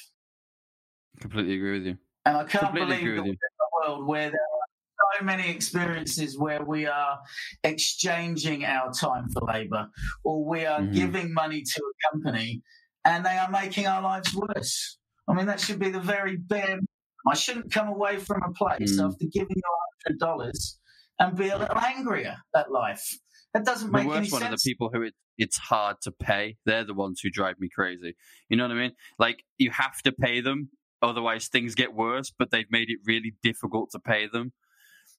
Completely 1.19 1.55
agree 1.55 1.79
with 1.79 1.87
you. 1.87 1.97
And 2.25 2.37
I 2.37 2.43
can't 2.43 2.65
Completely 2.65 2.97
believe 2.97 3.15
that 3.15 3.21
we're 3.21 3.29
in 3.29 3.35
a 3.35 3.89
world 3.89 4.07
where 4.07 4.29
there 4.29 4.39
are 4.39 5.17
so 5.19 5.25
many 5.25 5.49
experiences 5.49 6.37
where 6.37 6.63
we 6.63 6.85
are 6.85 7.19
exchanging 7.63 8.65
our 8.65 8.91
time 8.91 9.29
for 9.29 9.41
labor 9.41 9.87
or 10.23 10.45
we 10.45 10.65
are 10.65 10.79
mm-hmm. 10.79 10.93
giving 10.93 11.33
money 11.33 11.61
to 11.61 11.81
a 11.81 12.11
company 12.13 12.61
and 13.05 13.25
they 13.25 13.37
are 13.37 13.49
making 13.49 13.87
our 13.87 14.01
lives 14.01 14.33
worse. 14.33 14.97
I 15.27 15.33
mean, 15.33 15.45
that 15.47 15.59
should 15.59 15.79
be 15.79 15.89
the 15.89 15.99
very 15.99 16.37
bare. 16.37 16.79
I 17.27 17.35
shouldn't 17.35 17.71
come 17.71 17.87
away 17.87 18.17
from 18.17 18.41
a 18.43 18.51
place 18.51 18.99
mm. 18.99 19.05
after 19.05 19.25
giving 19.31 19.55
you 19.55 19.61
hundred 20.05 20.19
dollars 20.19 20.79
and 21.19 21.35
be 21.37 21.49
a 21.49 21.57
little 21.57 21.77
angrier 21.77 22.37
at 22.55 22.71
life. 22.71 23.17
That 23.53 23.65
doesn't 23.65 23.91
make 23.91 24.03
the 24.03 24.09
worst 24.09 24.17
any 24.17 24.29
one 24.31 24.41
sense. 24.41 24.53
are 24.53 24.55
the 24.55 24.69
people 24.69 24.89
who 24.93 25.03
it, 25.03 25.13
it's 25.37 25.57
hard 25.57 25.97
to 26.01 26.11
pay. 26.11 26.57
They're 26.65 26.83
the 26.83 26.93
ones 26.93 27.21
who 27.21 27.29
drive 27.29 27.59
me 27.59 27.69
crazy. 27.73 28.15
You 28.49 28.57
know 28.57 28.63
what 28.63 28.75
I 28.75 28.79
mean? 28.79 28.91
Like 29.19 29.43
you 29.57 29.71
have 29.71 30.01
to 30.03 30.11
pay 30.11 30.41
them, 30.41 30.69
otherwise 31.03 31.47
things 31.47 31.75
get 31.75 31.93
worse. 31.93 32.31
But 32.37 32.49
they've 32.51 32.71
made 32.71 32.89
it 32.89 32.99
really 33.05 33.33
difficult 33.43 33.91
to 33.91 33.99
pay 33.99 34.27
them, 34.27 34.53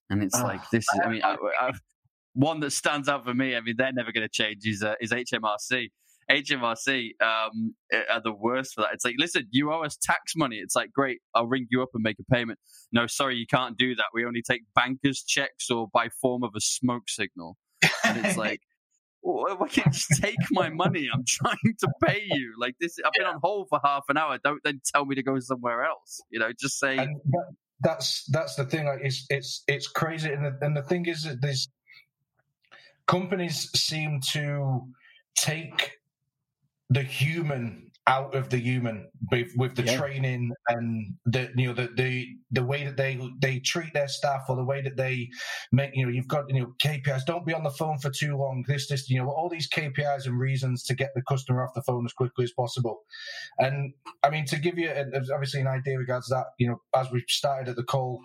and 0.09 0.23
it's 0.23 0.39
oh, 0.39 0.43
like 0.43 0.69
this. 0.69 0.83
Is, 0.93 1.01
I 1.03 1.09
mean, 1.09 1.21
I, 1.23 1.37
I, 1.59 1.71
one 2.33 2.59
that 2.61 2.71
stands 2.71 3.07
out 3.07 3.23
for 3.23 3.33
me. 3.33 3.55
I 3.55 3.61
mean, 3.61 3.75
they're 3.77 3.93
never 3.93 4.11
going 4.11 4.27
to 4.27 4.31
change. 4.31 4.65
Is 4.65 4.83
uh, 4.83 4.95
is 4.99 5.11
HMRC? 5.11 5.89
HMRC 6.29 7.09
um, 7.21 7.75
are 8.11 8.21
the 8.21 8.33
worst 8.33 8.73
for 8.73 8.81
that. 8.81 8.91
It's 8.93 9.05
like, 9.05 9.15
listen, 9.19 9.47
you 9.51 9.71
owe 9.71 9.83
us 9.83 9.97
tax 10.01 10.33
money. 10.35 10.57
It's 10.57 10.75
like, 10.75 10.91
great, 10.91 11.19
I'll 11.35 11.47
ring 11.47 11.67
you 11.69 11.83
up 11.83 11.89
and 11.93 12.01
make 12.01 12.17
a 12.19 12.33
payment. 12.33 12.59
No, 12.91 13.05
sorry, 13.07 13.35
you 13.35 13.45
can't 13.45 13.77
do 13.77 13.95
that. 13.95 14.05
We 14.13 14.25
only 14.25 14.41
take 14.41 14.63
bankers' 14.73 15.23
checks 15.23 15.69
or 15.69 15.87
by 15.93 16.09
form 16.21 16.43
of 16.43 16.51
a 16.55 16.61
smoke 16.61 17.09
signal. 17.09 17.57
And 18.03 18.25
it's 18.25 18.37
like, 18.39 18.61
why 19.25 19.67
can't 19.67 19.95
you 20.09 20.15
take 20.21 20.37
my 20.51 20.69
money? 20.69 21.09
I'm 21.11 21.23
trying 21.27 21.75
to 21.79 21.87
pay 22.03 22.23
you. 22.25 22.53
Like 22.59 22.75
this, 22.79 22.97
I've 23.03 23.11
been 23.13 23.25
on 23.25 23.39
hold 23.43 23.69
for 23.69 23.79
half 23.83 24.03
an 24.09 24.17
hour. 24.17 24.37
Don't 24.43 24.61
then 24.63 24.81
tell 24.93 25.05
me 25.05 25.15
to 25.15 25.23
go 25.23 25.39
somewhere 25.39 25.83
else. 25.83 26.21
You 26.29 26.39
know, 26.39 26.51
just 26.59 26.79
say. 26.79 26.97
That, 26.97 27.53
that's 27.81 28.25
that's 28.25 28.55
the 28.55 28.65
thing. 28.65 28.85
Like 28.85 28.99
it's 29.01 29.25
it's 29.29 29.63
it's 29.67 29.87
crazy, 29.87 30.31
and 30.31 30.45
the, 30.45 30.57
and 30.61 30.77
the 30.77 30.83
thing 30.83 31.07
is 31.07 31.23
that 31.23 31.41
these 31.41 31.67
companies 33.07 33.69
seem 33.77 34.21
to 34.31 34.81
take 35.35 35.91
the 36.89 37.01
human 37.01 37.84
out 38.07 38.35
of 38.35 38.49
the 38.49 38.57
human 38.57 39.09
with, 39.31 39.51
with 39.57 39.75
the 39.75 39.83
yeah. 39.83 39.97
training 39.97 40.51
and 40.67 41.15
the 41.25 41.49
you 41.55 41.67
know 41.67 41.73
the, 41.73 41.89
the 41.95 42.27
the 42.51 42.63
way 42.63 42.83
that 42.83 42.97
they 42.97 43.19
they 43.39 43.59
treat 43.59 43.93
their 43.93 44.07
staff 44.07 44.43
or 44.47 44.55
the 44.55 44.63
way 44.63 44.81
that 44.81 44.95
they 44.95 45.27
make 45.71 45.89
you 45.95 46.05
know 46.05 46.11
you've 46.11 46.27
got 46.27 46.45
you 46.47 46.61
know 46.61 46.73
KPIs 46.83 47.25
don't 47.25 47.45
be 47.45 47.53
on 47.53 47.63
the 47.63 47.71
phone 47.71 47.97
for 47.97 48.11
too 48.11 48.37
long. 48.37 48.63
This 48.67 48.87
this 48.87 49.09
you 49.09 49.17
know 49.17 49.29
all 49.29 49.49
these 49.49 49.67
KPIs 49.67 50.27
and 50.27 50.39
reasons 50.39 50.83
to 50.83 50.93
get 50.93 51.11
the 51.15 51.23
customer 51.23 51.63
off 51.63 51.73
the 51.73 51.81
phone 51.81 52.05
as 52.05 52.13
quickly 52.13 52.43
as 52.43 52.51
possible. 52.51 53.01
And 53.57 53.93
I 54.21 54.29
mean 54.29 54.45
to 54.45 54.59
give 54.59 54.77
you 54.77 54.89
a, 54.89 55.05
obviously 55.33 55.61
an 55.61 55.67
idea 55.67 55.97
regards 55.97 56.27
that 56.29 56.45
you 56.59 56.67
know 56.67 56.81
as 56.95 57.11
we 57.11 57.23
started 57.27 57.69
at 57.69 57.75
the 57.75 57.83
call 57.83 58.21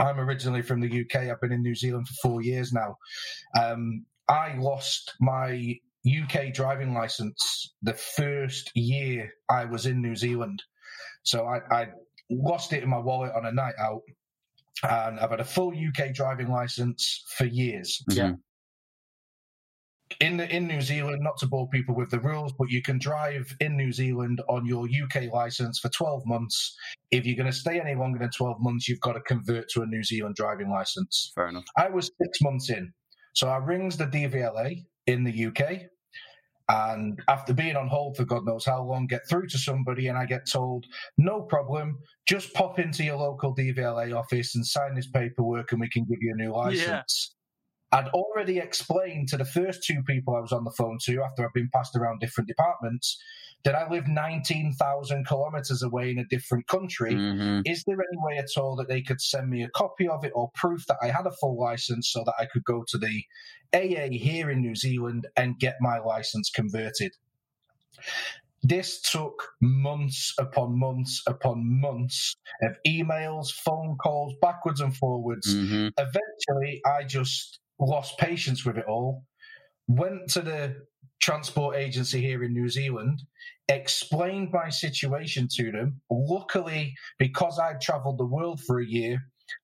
I'm 0.00 0.18
originally 0.18 0.62
from 0.62 0.80
the 0.80 1.02
UK 1.02 1.30
I've 1.30 1.40
been 1.40 1.52
in 1.52 1.62
New 1.62 1.76
Zealand 1.76 2.08
for 2.08 2.14
four 2.28 2.42
years 2.42 2.72
now. 2.72 2.96
Um, 3.60 4.06
I 4.28 4.56
lost 4.58 5.12
my 5.20 5.76
UK 6.06 6.52
driving 6.52 6.92
license 6.92 7.74
the 7.82 7.94
first 7.94 8.70
year 8.74 9.32
I 9.48 9.64
was 9.64 9.86
in 9.86 10.02
New 10.02 10.16
Zealand. 10.16 10.62
So 11.22 11.46
I, 11.46 11.60
I 11.70 11.88
lost 12.30 12.72
it 12.72 12.82
in 12.82 12.88
my 12.88 12.98
wallet 12.98 13.32
on 13.34 13.46
a 13.46 13.52
night 13.52 13.74
out, 13.78 14.02
and 14.82 15.18
I've 15.18 15.30
had 15.30 15.40
a 15.40 15.44
full 15.44 15.72
UK 15.72 16.12
driving 16.12 16.50
license 16.50 17.24
for 17.36 17.46
years. 17.46 18.02
Yeah. 18.10 18.24
Mm-hmm. 18.24 18.34
In 20.20 20.36
the, 20.36 20.54
in 20.54 20.68
New 20.68 20.80
Zealand, 20.80 21.22
not 21.22 21.38
to 21.38 21.46
bore 21.46 21.68
people 21.70 21.94
with 21.94 22.10
the 22.10 22.20
rules, 22.20 22.52
but 22.52 22.70
you 22.70 22.82
can 22.82 22.98
drive 22.98 23.52
in 23.58 23.76
New 23.76 23.90
Zealand 23.90 24.42
on 24.48 24.64
your 24.64 24.86
UK 24.86 25.32
license 25.32 25.78
for 25.80 25.88
12 25.88 26.22
months. 26.26 26.76
If 27.10 27.26
you're 27.26 27.36
going 27.36 27.50
to 27.50 27.56
stay 27.56 27.80
any 27.80 27.94
longer 27.94 28.18
than 28.18 28.30
12 28.30 28.58
months, 28.60 28.86
you've 28.86 29.00
got 29.00 29.14
to 29.14 29.20
convert 29.22 29.68
to 29.70 29.82
a 29.82 29.86
New 29.86 30.04
Zealand 30.04 30.36
driving 30.36 30.70
license. 30.70 31.32
Fair 31.34 31.48
enough. 31.48 31.64
I 31.76 31.88
was 31.88 32.10
six 32.22 32.40
months 32.42 32.70
in. 32.70 32.92
So 33.32 33.48
I 33.48 33.56
rings 33.56 33.96
the 33.96 34.06
DVLA 34.06 34.84
in 35.06 35.24
the 35.24 35.46
UK. 35.46 35.88
And 36.68 37.20
after 37.28 37.52
being 37.52 37.76
on 37.76 37.88
hold 37.88 38.16
for 38.16 38.24
God 38.24 38.46
knows 38.46 38.64
how 38.64 38.82
long, 38.82 39.06
get 39.06 39.28
through 39.28 39.48
to 39.48 39.58
somebody, 39.58 40.08
and 40.08 40.16
I 40.16 40.24
get 40.24 40.48
told, 40.50 40.86
no 41.18 41.42
problem, 41.42 41.98
just 42.26 42.54
pop 42.54 42.78
into 42.78 43.04
your 43.04 43.16
local 43.16 43.54
DVLA 43.54 44.16
office 44.16 44.54
and 44.54 44.66
sign 44.66 44.94
this 44.94 45.08
paperwork, 45.08 45.72
and 45.72 45.80
we 45.80 45.90
can 45.90 46.04
give 46.04 46.18
you 46.22 46.32
a 46.32 46.42
new 46.42 46.52
license. 46.52 47.34
I'd 47.92 48.08
already 48.08 48.58
explained 48.58 49.28
to 49.28 49.36
the 49.36 49.44
first 49.44 49.84
two 49.84 50.02
people 50.02 50.34
I 50.34 50.40
was 50.40 50.52
on 50.52 50.64
the 50.64 50.72
phone 50.72 50.98
to 51.02 51.22
after 51.22 51.44
I've 51.44 51.52
been 51.52 51.70
passed 51.72 51.94
around 51.94 52.20
different 52.20 52.48
departments 52.48 53.22
that 53.64 53.74
I 53.74 53.88
live 53.88 54.06
19,000 54.06 55.26
kilometers 55.26 55.82
away 55.82 56.10
in 56.10 56.18
a 56.18 56.26
different 56.26 56.66
country. 56.66 57.14
Mhm. 57.14 57.62
Is 57.64 57.82
there 57.84 57.96
any 57.96 58.18
way 58.18 58.38
at 58.38 58.56
all 58.56 58.76
that 58.76 58.88
they 58.88 59.02
could 59.02 59.20
send 59.20 59.48
me 59.48 59.62
a 59.62 59.70
copy 59.70 60.06
of 60.06 60.24
it 60.24 60.32
or 60.34 60.50
proof 60.54 60.86
that 60.86 60.98
I 61.02 61.08
had 61.08 61.26
a 61.26 61.32
full 61.32 61.58
license 61.58 62.10
so 62.10 62.22
that 62.24 62.34
I 62.38 62.46
could 62.46 62.64
go 62.64 62.84
to 62.88 62.98
the 62.98 63.24
AA 63.72 64.18
here 64.18 64.50
in 64.50 64.60
New 64.60 64.74
Zealand 64.74 65.26
and 65.36 65.58
get 65.58 65.76
my 65.80 65.98
license 65.98 66.50
converted? 66.50 67.12
This 68.62 69.00
took 69.00 69.52
months 69.60 70.34
upon 70.38 70.78
months 70.78 71.22
upon 71.26 71.80
months 71.80 72.36
of 72.62 72.76
emails, 72.86 73.52
phone 73.52 73.96
calls, 74.02 74.34
backwards 74.40 74.80
and 74.80 74.96
forwards. 74.96 75.54
Mhm. 75.54 75.92
Eventually, 75.98 76.80
I 76.86 77.04
just 77.04 77.60
lost 77.78 78.18
patience 78.18 78.64
with 78.64 78.78
it 78.78 78.86
all. 78.86 79.24
Went 79.86 80.30
to 80.30 80.40
the 80.40 80.86
transport 81.20 81.76
agency 81.76 82.20
here 82.20 82.42
in 82.42 82.54
New 82.54 82.68
Zealand, 82.70 83.22
explained 83.68 84.50
my 84.52 84.70
situation 84.70 85.48
to 85.56 85.72
them. 85.72 86.00
Luckily, 86.10 86.94
because 87.18 87.58
I'd 87.58 87.80
traveled 87.80 88.18
the 88.18 88.26
world 88.26 88.60
for 88.62 88.80
a 88.80 88.86
year, 88.86 89.18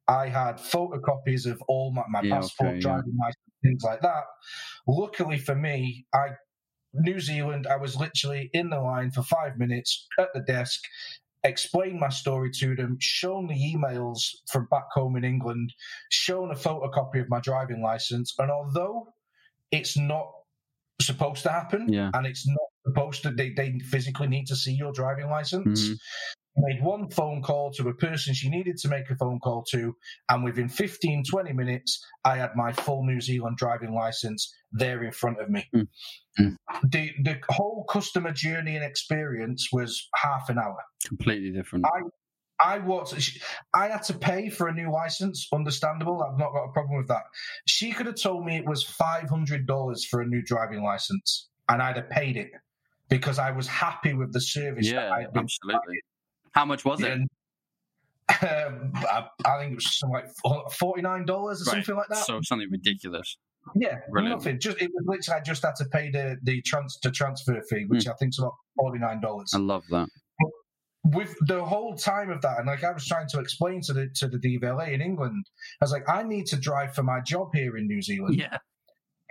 I 0.08 0.28
had 0.28 0.56
photocopies 0.58 1.46
of 1.50 1.62
all 1.68 1.92
my, 1.92 2.04
my 2.08 2.22
Yeah, 2.22 2.36
passport, 2.36 2.70
okay, 2.70 2.80
yeah. 2.84 3.02
driving 3.02 3.16
license, 3.18 3.36
things 3.62 3.82
like 3.84 4.00
that. 4.02 4.24
Luckily 4.86 5.38
for 5.38 5.54
me, 5.54 6.06
I 6.14 6.30
New 6.94 7.20
Zealand, 7.20 7.66
I 7.68 7.76
was 7.76 7.96
literally 7.96 8.50
in 8.52 8.70
the 8.70 8.80
line 8.80 9.10
for 9.12 9.22
five 9.22 9.58
minutes 9.58 10.06
at 10.18 10.28
the 10.34 10.40
desk, 10.40 10.80
explained 11.44 12.00
my 12.00 12.08
story 12.08 12.50
to 12.52 12.74
them, 12.76 12.98
shown 13.00 13.46
the 13.46 13.54
emails 13.54 14.20
from 14.50 14.66
back 14.70 14.86
home 14.92 15.16
in 15.16 15.24
England, 15.24 15.72
shown 16.10 16.50
a 16.50 16.54
photocopy 16.54 17.20
of 17.20 17.28
my 17.28 17.40
driving 17.40 17.82
license. 17.82 18.34
And 18.38 18.50
although 18.50 19.08
it's 19.70 19.96
not 19.96 20.32
supposed 21.00 21.42
to 21.44 21.50
happen 21.50 21.92
Yeah. 21.92 22.10
and 22.14 22.26
it's 22.26 22.46
not 22.46 22.69
to, 23.22 23.30
they, 23.30 23.50
they 23.50 23.78
physically 23.80 24.28
need 24.28 24.46
to 24.46 24.56
see 24.56 24.72
your 24.72 24.92
driving 24.92 25.28
license. 25.30 25.88
Mhm. 25.88 25.96
Made 26.56 26.82
one 26.82 27.08
phone 27.10 27.42
call 27.42 27.70
to 27.72 27.88
a 27.88 27.94
person 27.94 28.34
she 28.34 28.50
needed 28.50 28.76
to 28.78 28.88
make 28.88 29.08
a 29.08 29.14
phone 29.14 29.38
call 29.38 29.64
to, 29.70 29.96
and 30.28 30.42
within 30.42 30.68
15, 30.68 31.22
20 31.24 31.52
minutes, 31.52 32.04
I 32.24 32.36
had 32.36 32.50
my 32.56 32.72
full 32.72 33.04
New 33.04 33.20
Zealand 33.20 33.56
driving 33.56 33.94
license 33.94 34.52
there 34.72 35.02
in 35.04 35.12
front 35.12 35.40
of 35.40 35.48
me. 35.48 35.68
Mm. 35.74 35.88
Mm. 36.38 36.56
The, 36.82 37.12
the 37.22 37.40
whole 37.48 37.84
customer 37.88 38.32
journey 38.32 38.74
and 38.74 38.84
experience 38.84 39.68
was 39.72 40.08
half 40.16 40.48
an 40.48 40.58
hour. 40.58 40.78
Completely 41.06 41.52
different. 41.52 41.86
I 42.62 42.78
was 42.78 43.40
I 43.74 43.88
had 43.88 44.02
to 44.04 44.14
pay 44.14 44.50
for 44.50 44.68
a 44.68 44.74
new 44.74 44.90
license. 44.92 45.48
Understandable. 45.52 46.22
I've 46.22 46.38
not 46.38 46.52
got 46.52 46.64
a 46.64 46.72
problem 46.72 46.98
with 46.98 47.08
that. 47.08 47.22
She 47.66 47.92
could 47.92 48.06
have 48.06 48.16
told 48.16 48.44
me 48.44 48.56
it 48.56 48.66
was 48.66 48.82
five 48.82 49.30
hundred 49.30 49.66
dollars 49.66 50.04
for 50.04 50.20
a 50.20 50.26
new 50.26 50.42
driving 50.42 50.82
license, 50.82 51.48
and 51.68 51.80
I'd 51.82 51.96
have 51.96 52.10
paid 52.10 52.36
it 52.36 52.50
because 53.10 53.38
I 53.38 53.50
was 53.50 53.66
happy 53.66 54.14
with 54.14 54.32
the 54.32 54.40
service. 54.40 54.86
yeah, 54.90 55.02
that 55.06 55.12
I'd 55.12 55.32
been 55.32 55.42
absolutely. 55.42 56.00
How 56.52 56.64
much 56.64 56.84
was 56.84 57.00
it? 57.02 57.10
And, 57.12 57.28
um, 58.42 58.92
I, 58.96 59.26
I 59.44 59.58
think 59.58 59.72
it 59.72 59.74
was 59.76 59.98
something 59.98 60.14
like 60.14 60.72
forty 60.72 61.02
nine 61.02 61.26
dollars 61.26 61.60
or 61.60 61.70
Right. 61.72 61.84
something 61.84 61.96
like 61.96 62.08
that. 62.08 62.24
So 62.24 62.40
something 62.42 62.68
ridiculous. 62.70 63.36
yeah, 63.74 63.98
Brilliant. 64.10 64.38
nothing. 64.38 64.60
Just 64.60 64.80
it 64.80 64.90
was 64.94 65.04
literally 65.06 65.40
I 65.40 65.42
just 65.42 65.62
had 65.64 65.74
to 65.76 65.84
pay 65.86 66.10
the 66.10 66.36
the 66.42 66.62
trans 66.62 66.98
the 67.02 67.10
transfer 67.10 67.60
fee, 67.68 67.84
which 67.88 68.04
Hmm. 68.04 68.10
I 68.10 68.14
think 68.14 68.30
is 68.30 68.38
about 68.38 68.54
forty 68.76 68.98
nine 68.98 69.20
dollars. 69.20 69.50
I 69.54 69.58
love 69.58 69.84
that. 69.90 70.08
with 71.04 71.34
the 71.48 71.64
whole 71.64 71.96
time 71.96 72.30
of 72.30 72.40
that, 72.42 72.58
and 72.58 72.66
like 72.66 72.84
I 72.84 72.92
was 72.92 73.06
trying 73.06 73.26
to 73.30 73.40
explain 73.40 73.80
to 73.82 73.92
the 73.92 74.08
to 74.16 74.28
the 74.28 74.38
DVLA 74.38 74.92
in 74.92 75.00
England, 75.00 75.44
I 75.80 75.84
was 75.84 75.92
like, 75.92 76.08
I 76.08 76.22
need 76.22 76.46
to 76.46 76.56
drive 76.56 76.94
for 76.94 77.02
my 77.02 77.20
job 77.20 77.50
here 77.54 77.76
in 77.76 77.86
New 77.86 78.02
Zealand. 78.02 78.36
Yeah. 78.38 78.58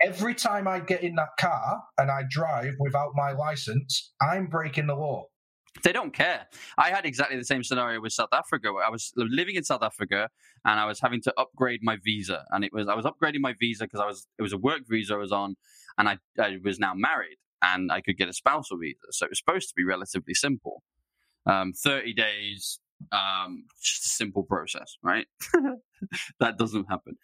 Every 0.02 0.34
time 0.34 0.66
I 0.66 0.80
get 0.80 1.02
in 1.02 1.14
that 1.16 1.36
car 1.38 1.82
and 1.98 2.10
I 2.10 2.22
drive 2.28 2.74
without 2.78 3.10
my 3.14 3.32
license, 3.32 4.12
I'm 4.20 4.46
breaking 4.46 4.86
the 4.86 4.94
law. 4.94 5.26
They 5.84 5.92
don't 5.92 6.12
care. 6.12 6.46
I 6.78 6.90
had 6.90 7.06
exactly 7.06 7.36
the 7.36 7.44
same 7.44 7.62
scenario 7.62 8.00
with 8.00 8.12
South 8.12 8.30
Africa. 8.32 8.68
I 8.84 8.90
was 8.90 9.12
living 9.16 9.54
in 9.54 9.62
South 9.62 9.82
Africa 9.82 10.28
and 10.64 10.80
I 10.80 10.86
was 10.86 11.00
having 11.00 11.20
to 11.22 11.34
upgrade 11.38 11.80
my 11.82 11.96
visa, 12.02 12.44
and 12.50 12.64
it 12.64 12.72
was 12.72 12.88
I 12.88 12.94
was 12.94 13.04
upgrading 13.04 13.40
my 13.40 13.54
visa 13.58 13.84
because 13.84 14.00
I 14.00 14.06
was 14.06 14.26
it 14.38 14.42
was 14.42 14.52
a 14.52 14.58
work 14.58 14.82
visa 14.88 15.14
I 15.14 15.18
was 15.18 15.32
on, 15.32 15.56
and 15.96 16.08
I, 16.08 16.18
I 16.38 16.58
was 16.64 16.78
now 16.78 16.92
married 16.94 17.36
and 17.62 17.92
I 17.92 18.00
could 18.00 18.16
get 18.16 18.28
a 18.28 18.32
spousal 18.32 18.78
visa, 18.78 18.98
so 19.10 19.26
it 19.26 19.30
was 19.30 19.38
supposed 19.38 19.68
to 19.68 19.74
be 19.76 19.84
relatively 19.84 20.34
simple. 20.34 20.82
Um, 21.46 21.72
Thirty 21.72 22.14
days, 22.14 22.80
um, 23.12 23.64
just 23.82 24.06
a 24.06 24.08
simple 24.08 24.42
process, 24.42 24.96
right? 25.02 25.26
that 26.40 26.58
doesn't 26.58 26.86
happen. 26.90 27.16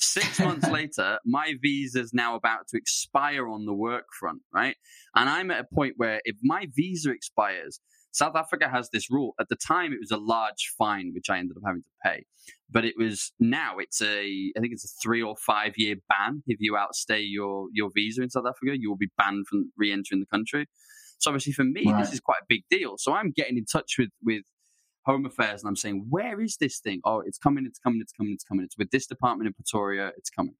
Six 0.00 0.40
months 0.48 0.68
later, 0.68 1.18
my 1.24 1.54
visa 1.60 2.00
is 2.00 2.12
now 2.14 2.34
about 2.34 2.68
to 2.68 2.76
expire 2.78 3.48
on 3.48 3.66
the 3.66 3.74
work 3.74 4.06
front, 4.18 4.40
right? 4.52 4.76
And 5.14 5.28
I'm 5.28 5.50
at 5.50 5.60
a 5.60 5.74
point 5.74 5.94
where 5.96 6.20
if 6.24 6.36
my 6.42 6.66
visa 6.74 7.10
expires, 7.10 7.80
South 8.12 8.34
Africa 8.34 8.68
has 8.68 8.90
this 8.90 9.08
rule. 9.10 9.34
At 9.38 9.48
the 9.48 9.56
time, 9.56 9.92
it 9.92 10.00
was 10.00 10.10
a 10.10 10.16
large 10.16 10.72
fine, 10.76 11.12
which 11.14 11.30
I 11.30 11.38
ended 11.38 11.56
up 11.56 11.62
having 11.64 11.82
to 11.82 11.88
pay. 12.04 12.24
But 12.68 12.84
it 12.84 12.94
was 12.98 13.32
now 13.38 13.78
it's 13.78 14.00
a 14.02 14.52
I 14.56 14.60
think 14.60 14.72
it's 14.72 14.84
a 14.84 14.94
three 15.02 15.22
or 15.22 15.36
five 15.36 15.74
year 15.76 15.96
ban. 16.08 16.42
If 16.46 16.58
you 16.60 16.76
outstay 16.76 17.20
your 17.20 17.68
your 17.72 17.90
visa 17.94 18.22
in 18.22 18.30
South 18.30 18.46
Africa, 18.46 18.76
you 18.78 18.88
will 18.88 18.96
be 18.96 19.10
banned 19.16 19.46
from 19.48 19.70
re-entering 19.76 20.20
the 20.20 20.26
country. 20.26 20.66
So 21.18 21.30
obviously 21.30 21.52
for 21.52 21.64
me, 21.64 21.84
Right. 21.92 22.02
this 22.02 22.12
is 22.12 22.20
quite 22.20 22.40
a 22.42 22.46
big 22.48 22.62
deal. 22.70 22.96
So 22.98 23.12
I'm 23.12 23.30
getting 23.30 23.56
in 23.58 23.64
touch 23.64 23.96
with 23.98 24.10
with 24.24 24.42
Home 25.06 25.24
Affairs 25.26 25.62
and 25.62 25.68
I'm 25.68 25.76
saying, 25.76 26.06
where 26.08 26.40
is 26.40 26.56
this 26.58 26.78
thing? 26.78 27.00
Oh, 27.04 27.22
it's 27.24 27.38
coming, 27.38 27.64
it's 27.66 27.78
coming, 27.78 28.00
it's 28.00 28.12
coming, 28.12 28.32
it's 28.34 28.44
coming. 28.44 28.64
It's 28.64 28.76
with 28.76 28.90
this 28.90 29.06
department 29.06 29.46
in 29.46 29.54
Pretoria. 29.54 30.12
It's 30.16 30.30
coming. 30.30 30.54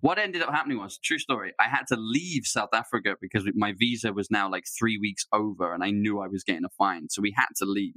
What 0.00 0.18
ended 0.18 0.42
up 0.42 0.50
happening 0.50 0.78
was 0.78 0.98
true 0.98 1.18
story. 1.18 1.52
I 1.60 1.68
had 1.68 1.86
to 1.88 1.96
leave 1.96 2.44
South 2.44 2.70
Africa 2.72 3.14
because 3.20 3.48
my 3.54 3.72
visa 3.72 4.12
was 4.12 4.32
now 4.32 4.50
like 4.50 4.64
three 4.66 4.98
weeks 4.98 5.26
over, 5.32 5.72
and 5.72 5.84
I 5.84 5.92
knew 5.92 6.20
I 6.20 6.26
was 6.26 6.42
getting 6.42 6.64
a 6.64 6.70
fine, 6.76 7.08
so 7.08 7.22
we 7.22 7.32
had 7.36 7.46
to 7.58 7.64
leave. 7.64 7.94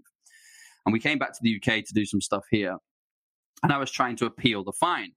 And 0.85 0.93
we 0.93 0.99
came 0.99 1.17
back 1.17 1.33
to 1.33 1.39
the 1.41 1.55
UK 1.55 1.83
to 1.83 1.93
do 1.95 2.05
some 2.05 2.21
stuff 2.21 2.43
here, 2.51 2.77
and 3.63 3.71
I 3.73 3.79
was 3.79 3.89
trying 3.89 4.17
to 4.17 4.27
appeal 4.27 4.63
the 4.63 4.71
fine, 4.71 5.13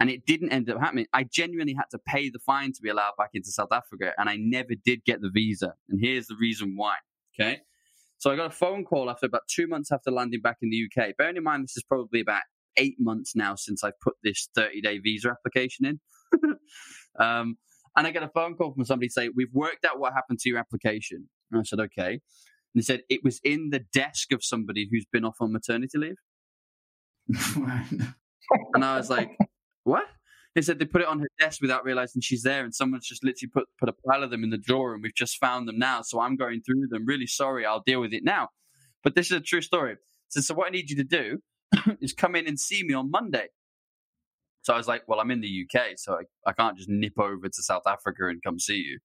and 0.00 0.08
it 0.08 0.24
didn't 0.24 0.50
end 0.50 0.70
up 0.70 0.80
happening. 0.80 1.04
I 1.12 1.24
genuinely 1.24 1.74
had 1.74 1.90
to 1.90 1.98
pay 1.98 2.30
the 2.30 2.38
fine 2.38 2.72
to 2.72 2.80
be 2.80 2.88
allowed 2.88 3.16
back 3.18 3.30
into 3.34 3.50
South 3.50 3.70
Africa, 3.70 4.14
and 4.16 4.30
I 4.30 4.36
never 4.36 4.74
did 4.82 5.04
get 5.04 5.20
the 5.20 5.28
visa. 5.28 5.74
And 5.90 6.00
here's 6.02 6.28
the 6.28 6.36
reason 6.40 6.72
why. 6.74 6.94
Okay, 7.38 7.60
so 8.20 8.30
I 8.30 8.36
got 8.36 8.48
a 8.48 8.50
phone 8.50 8.84
call 8.84 9.08
after 9.08 9.24
about 9.24 9.48
two 9.48 9.66
months 9.66 9.90
after 9.90 10.10
landing 10.10 10.42
back 10.42 10.58
in 10.60 10.68
the 10.68 10.84
UK. 10.84 11.16
Bearing 11.16 11.38
in 11.38 11.42
mind 11.42 11.64
this 11.64 11.78
is 11.78 11.82
probably 11.82 12.20
about 12.20 12.42
eight 12.76 12.96
months 12.98 13.34
now 13.34 13.54
since 13.54 13.82
I've 13.82 13.98
put 13.98 14.14
this 14.22 14.50
30 14.54 14.82
day 14.82 14.98
visa 14.98 15.30
application 15.30 15.86
in. 15.86 16.00
um, 17.18 17.56
and 17.96 18.06
I 18.06 18.10
get 18.10 18.22
a 18.22 18.28
phone 18.28 18.56
call 18.56 18.74
from 18.74 18.84
somebody 18.84 19.08
saying, 19.08 19.32
We've 19.34 19.52
worked 19.54 19.86
out 19.86 19.98
what 19.98 20.12
happened 20.12 20.38
to 20.40 20.50
your 20.50 20.58
application. 20.58 21.30
And 21.50 21.60
I 21.60 21.64
said, 21.64 21.80
Okay. 21.80 22.10
And 22.12 22.20
they 22.74 22.82
said, 22.82 23.00
It 23.08 23.24
was 23.24 23.40
in 23.42 23.70
the 23.70 23.80
desk 23.92 24.32
of 24.32 24.44
somebody 24.44 24.86
who's 24.90 25.06
been 25.10 25.24
off 25.24 25.36
on 25.40 25.50
maternity 25.52 25.96
leave. 25.96 26.16
And 28.74 28.84
I 28.84 28.98
was 28.98 29.08
like, 29.08 29.30
What? 29.84 30.04
They 30.54 30.62
said 30.62 30.78
they 30.78 30.84
put 30.84 31.02
it 31.02 31.06
on 31.06 31.20
her 31.20 31.28
desk 31.38 31.62
without 31.62 31.84
realizing 31.84 32.22
she's 32.22 32.42
there, 32.42 32.64
and 32.64 32.74
someone's 32.74 33.06
just 33.06 33.22
literally 33.22 33.50
put, 33.50 33.68
put 33.78 33.88
a 33.88 33.92
pile 33.92 34.22
of 34.22 34.30
them 34.30 34.42
in 34.42 34.50
the 34.50 34.58
drawer, 34.58 34.94
and 34.94 35.02
we've 35.02 35.14
just 35.14 35.38
found 35.38 35.68
them 35.68 35.78
now. 35.78 36.02
So 36.02 36.20
I'm 36.20 36.36
going 36.36 36.62
through 36.62 36.88
them. 36.88 37.06
Really 37.06 37.26
sorry, 37.26 37.64
I'll 37.64 37.82
deal 37.86 38.00
with 38.00 38.12
it 38.12 38.24
now. 38.24 38.48
But 39.04 39.14
this 39.14 39.26
is 39.26 39.32
a 39.32 39.40
true 39.40 39.62
story. 39.62 39.96
So, 40.28 40.40
so 40.40 40.54
what 40.54 40.66
I 40.66 40.70
need 40.70 40.90
you 40.90 40.96
to 40.96 41.04
do 41.04 41.38
is 42.00 42.12
come 42.12 42.34
in 42.34 42.46
and 42.46 42.58
see 42.58 42.82
me 42.82 42.94
on 42.94 43.10
Monday. 43.10 43.48
So 44.62 44.74
I 44.74 44.76
was 44.76 44.88
like, 44.88 45.02
well, 45.08 45.20
I'm 45.20 45.30
in 45.30 45.40
the 45.40 45.66
UK, 45.66 45.92
so 45.96 46.14
I, 46.14 46.50
I 46.50 46.52
can't 46.52 46.76
just 46.76 46.88
nip 46.88 47.18
over 47.18 47.48
to 47.48 47.62
South 47.62 47.84
Africa 47.86 48.28
and 48.28 48.42
come 48.42 48.58
see 48.58 48.76
you. 48.76 48.98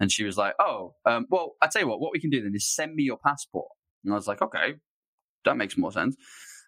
And 0.00 0.10
she 0.10 0.24
was 0.24 0.38
like, 0.38 0.54
oh, 0.58 0.94
um, 1.04 1.26
well, 1.28 1.56
I 1.60 1.66
tell 1.66 1.82
you 1.82 1.88
what, 1.88 2.00
what 2.00 2.12
we 2.12 2.20
can 2.20 2.30
do 2.30 2.42
then 2.42 2.54
is 2.54 2.66
send 2.66 2.94
me 2.94 3.02
your 3.02 3.18
passport. 3.18 3.68
And 4.04 4.12
I 4.12 4.16
was 4.16 4.26
like, 4.26 4.40
okay, 4.40 4.74
that 5.44 5.56
makes 5.56 5.76
more 5.76 5.92
sense. 5.92 6.16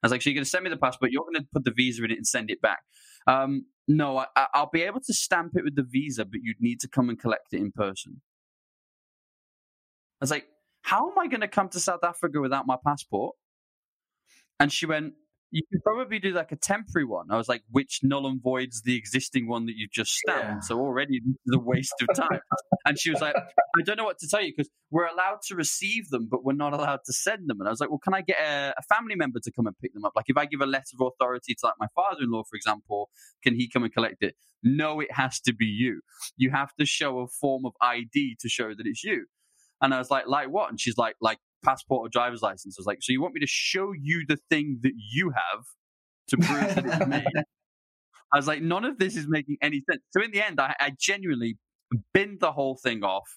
I 0.02 0.06
was 0.06 0.12
like, 0.12 0.22
so 0.22 0.30
you're 0.30 0.34
going 0.34 0.44
to 0.44 0.50
send 0.50 0.64
me 0.64 0.70
the 0.70 0.76
passport, 0.76 1.12
you're 1.12 1.22
going 1.22 1.42
to 1.42 1.48
put 1.52 1.64
the 1.64 1.70
visa 1.70 2.04
in 2.04 2.10
it 2.10 2.16
and 2.16 2.26
send 2.26 2.50
it 2.50 2.60
back. 2.60 2.80
Um, 3.26 3.66
no, 3.88 4.18
I, 4.18 4.26
I'll 4.54 4.70
be 4.70 4.82
able 4.82 5.00
to 5.00 5.12
stamp 5.12 5.52
it 5.56 5.64
with 5.64 5.76
the 5.76 5.82
visa, 5.82 6.24
but 6.24 6.40
you'd 6.42 6.60
need 6.60 6.80
to 6.80 6.88
come 6.88 7.08
and 7.08 7.18
collect 7.18 7.52
it 7.52 7.58
in 7.58 7.72
person. 7.72 8.20
I 10.20 10.24
was 10.24 10.30
like, 10.30 10.46
how 10.82 11.10
am 11.10 11.18
I 11.18 11.26
going 11.26 11.40
to 11.40 11.48
come 11.48 11.68
to 11.70 11.80
South 11.80 12.04
Africa 12.04 12.40
without 12.40 12.66
my 12.66 12.76
passport? 12.84 13.34
And 14.60 14.72
she 14.72 14.86
went, 14.86 15.14
you 15.52 15.62
could 15.70 15.84
probably 15.84 16.18
do 16.18 16.32
like 16.32 16.50
a 16.50 16.56
temporary 16.56 17.04
one. 17.04 17.30
I 17.30 17.36
was 17.36 17.46
like, 17.46 17.62
which 17.70 18.00
null 18.02 18.26
and 18.26 18.42
voids 18.42 18.82
the 18.82 18.96
existing 18.96 19.46
one 19.46 19.66
that 19.66 19.74
you've 19.76 19.90
just 19.90 20.12
stamped. 20.12 20.44
Yeah. 20.44 20.60
So 20.60 20.78
already 20.78 21.20
this 21.20 21.36
is 21.46 21.54
a 21.54 21.58
waste 21.58 21.94
of 22.00 22.08
time. 22.16 22.40
and 22.86 22.98
she 22.98 23.10
was 23.10 23.20
like, 23.20 23.36
I 23.36 23.82
don't 23.84 23.98
know 23.98 24.04
what 24.04 24.18
to 24.20 24.28
tell 24.28 24.42
you 24.42 24.52
because 24.56 24.70
we're 24.90 25.06
allowed 25.06 25.42
to 25.48 25.54
receive 25.54 26.08
them, 26.08 26.26
but 26.30 26.42
we're 26.42 26.54
not 26.54 26.72
allowed 26.72 27.00
to 27.04 27.12
send 27.12 27.50
them. 27.50 27.60
And 27.60 27.68
I 27.68 27.70
was 27.70 27.80
like, 27.80 27.90
well, 27.90 28.00
can 28.02 28.14
I 28.14 28.22
get 28.22 28.38
a, 28.40 28.72
a 28.78 28.82
family 28.94 29.14
member 29.14 29.40
to 29.40 29.52
come 29.52 29.66
and 29.66 29.78
pick 29.78 29.92
them 29.92 30.06
up? 30.06 30.12
Like 30.16 30.24
if 30.28 30.38
I 30.38 30.46
give 30.46 30.62
a 30.62 30.66
letter 30.66 30.96
of 30.98 31.06
authority 31.06 31.54
to 31.54 31.66
like 31.66 31.74
my 31.78 31.88
father-in-law, 31.94 32.44
for 32.48 32.56
example, 32.56 33.10
can 33.42 33.54
he 33.54 33.68
come 33.68 33.84
and 33.84 33.92
collect 33.92 34.22
it? 34.22 34.34
No, 34.62 35.00
it 35.00 35.12
has 35.12 35.38
to 35.42 35.52
be 35.52 35.66
you. 35.66 36.00
You 36.36 36.50
have 36.50 36.70
to 36.80 36.86
show 36.86 37.18
a 37.18 37.28
form 37.28 37.66
of 37.66 37.72
ID 37.82 38.36
to 38.40 38.48
show 38.48 38.68
that 38.68 38.86
it's 38.86 39.04
you. 39.04 39.26
And 39.82 39.92
I 39.92 39.98
was 39.98 40.10
like, 40.10 40.26
like 40.26 40.48
what? 40.48 40.70
And 40.70 40.80
she's 40.80 40.96
like, 40.96 41.16
like 41.20 41.38
passport 41.64 42.06
or 42.06 42.08
driver's 42.08 42.42
license. 42.42 42.76
I 42.78 42.80
was 42.80 42.86
like, 42.86 42.98
so 43.00 43.12
you 43.12 43.20
want 43.20 43.34
me 43.34 43.40
to 43.40 43.46
show 43.46 43.92
you 43.92 44.24
the 44.28 44.38
thing 44.50 44.80
that 44.82 44.92
you 44.96 45.30
have 45.30 45.64
to 46.28 46.36
prove 46.36 46.74
that 46.74 47.02
it's 47.02 47.06
me? 47.06 47.24
I 48.32 48.38
was 48.38 48.46
like, 48.46 48.62
none 48.62 48.84
of 48.84 48.98
this 48.98 49.16
is 49.16 49.26
making 49.28 49.58
any 49.60 49.82
sense. 49.90 50.02
So 50.10 50.22
in 50.22 50.30
the 50.30 50.44
end, 50.44 50.58
I, 50.58 50.74
I 50.80 50.92
genuinely 50.98 51.58
binned 52.14 52.40
the 52.40 52.52
whole 52.52 52.78
thing 52.82 53.04
off. 53.04 53.28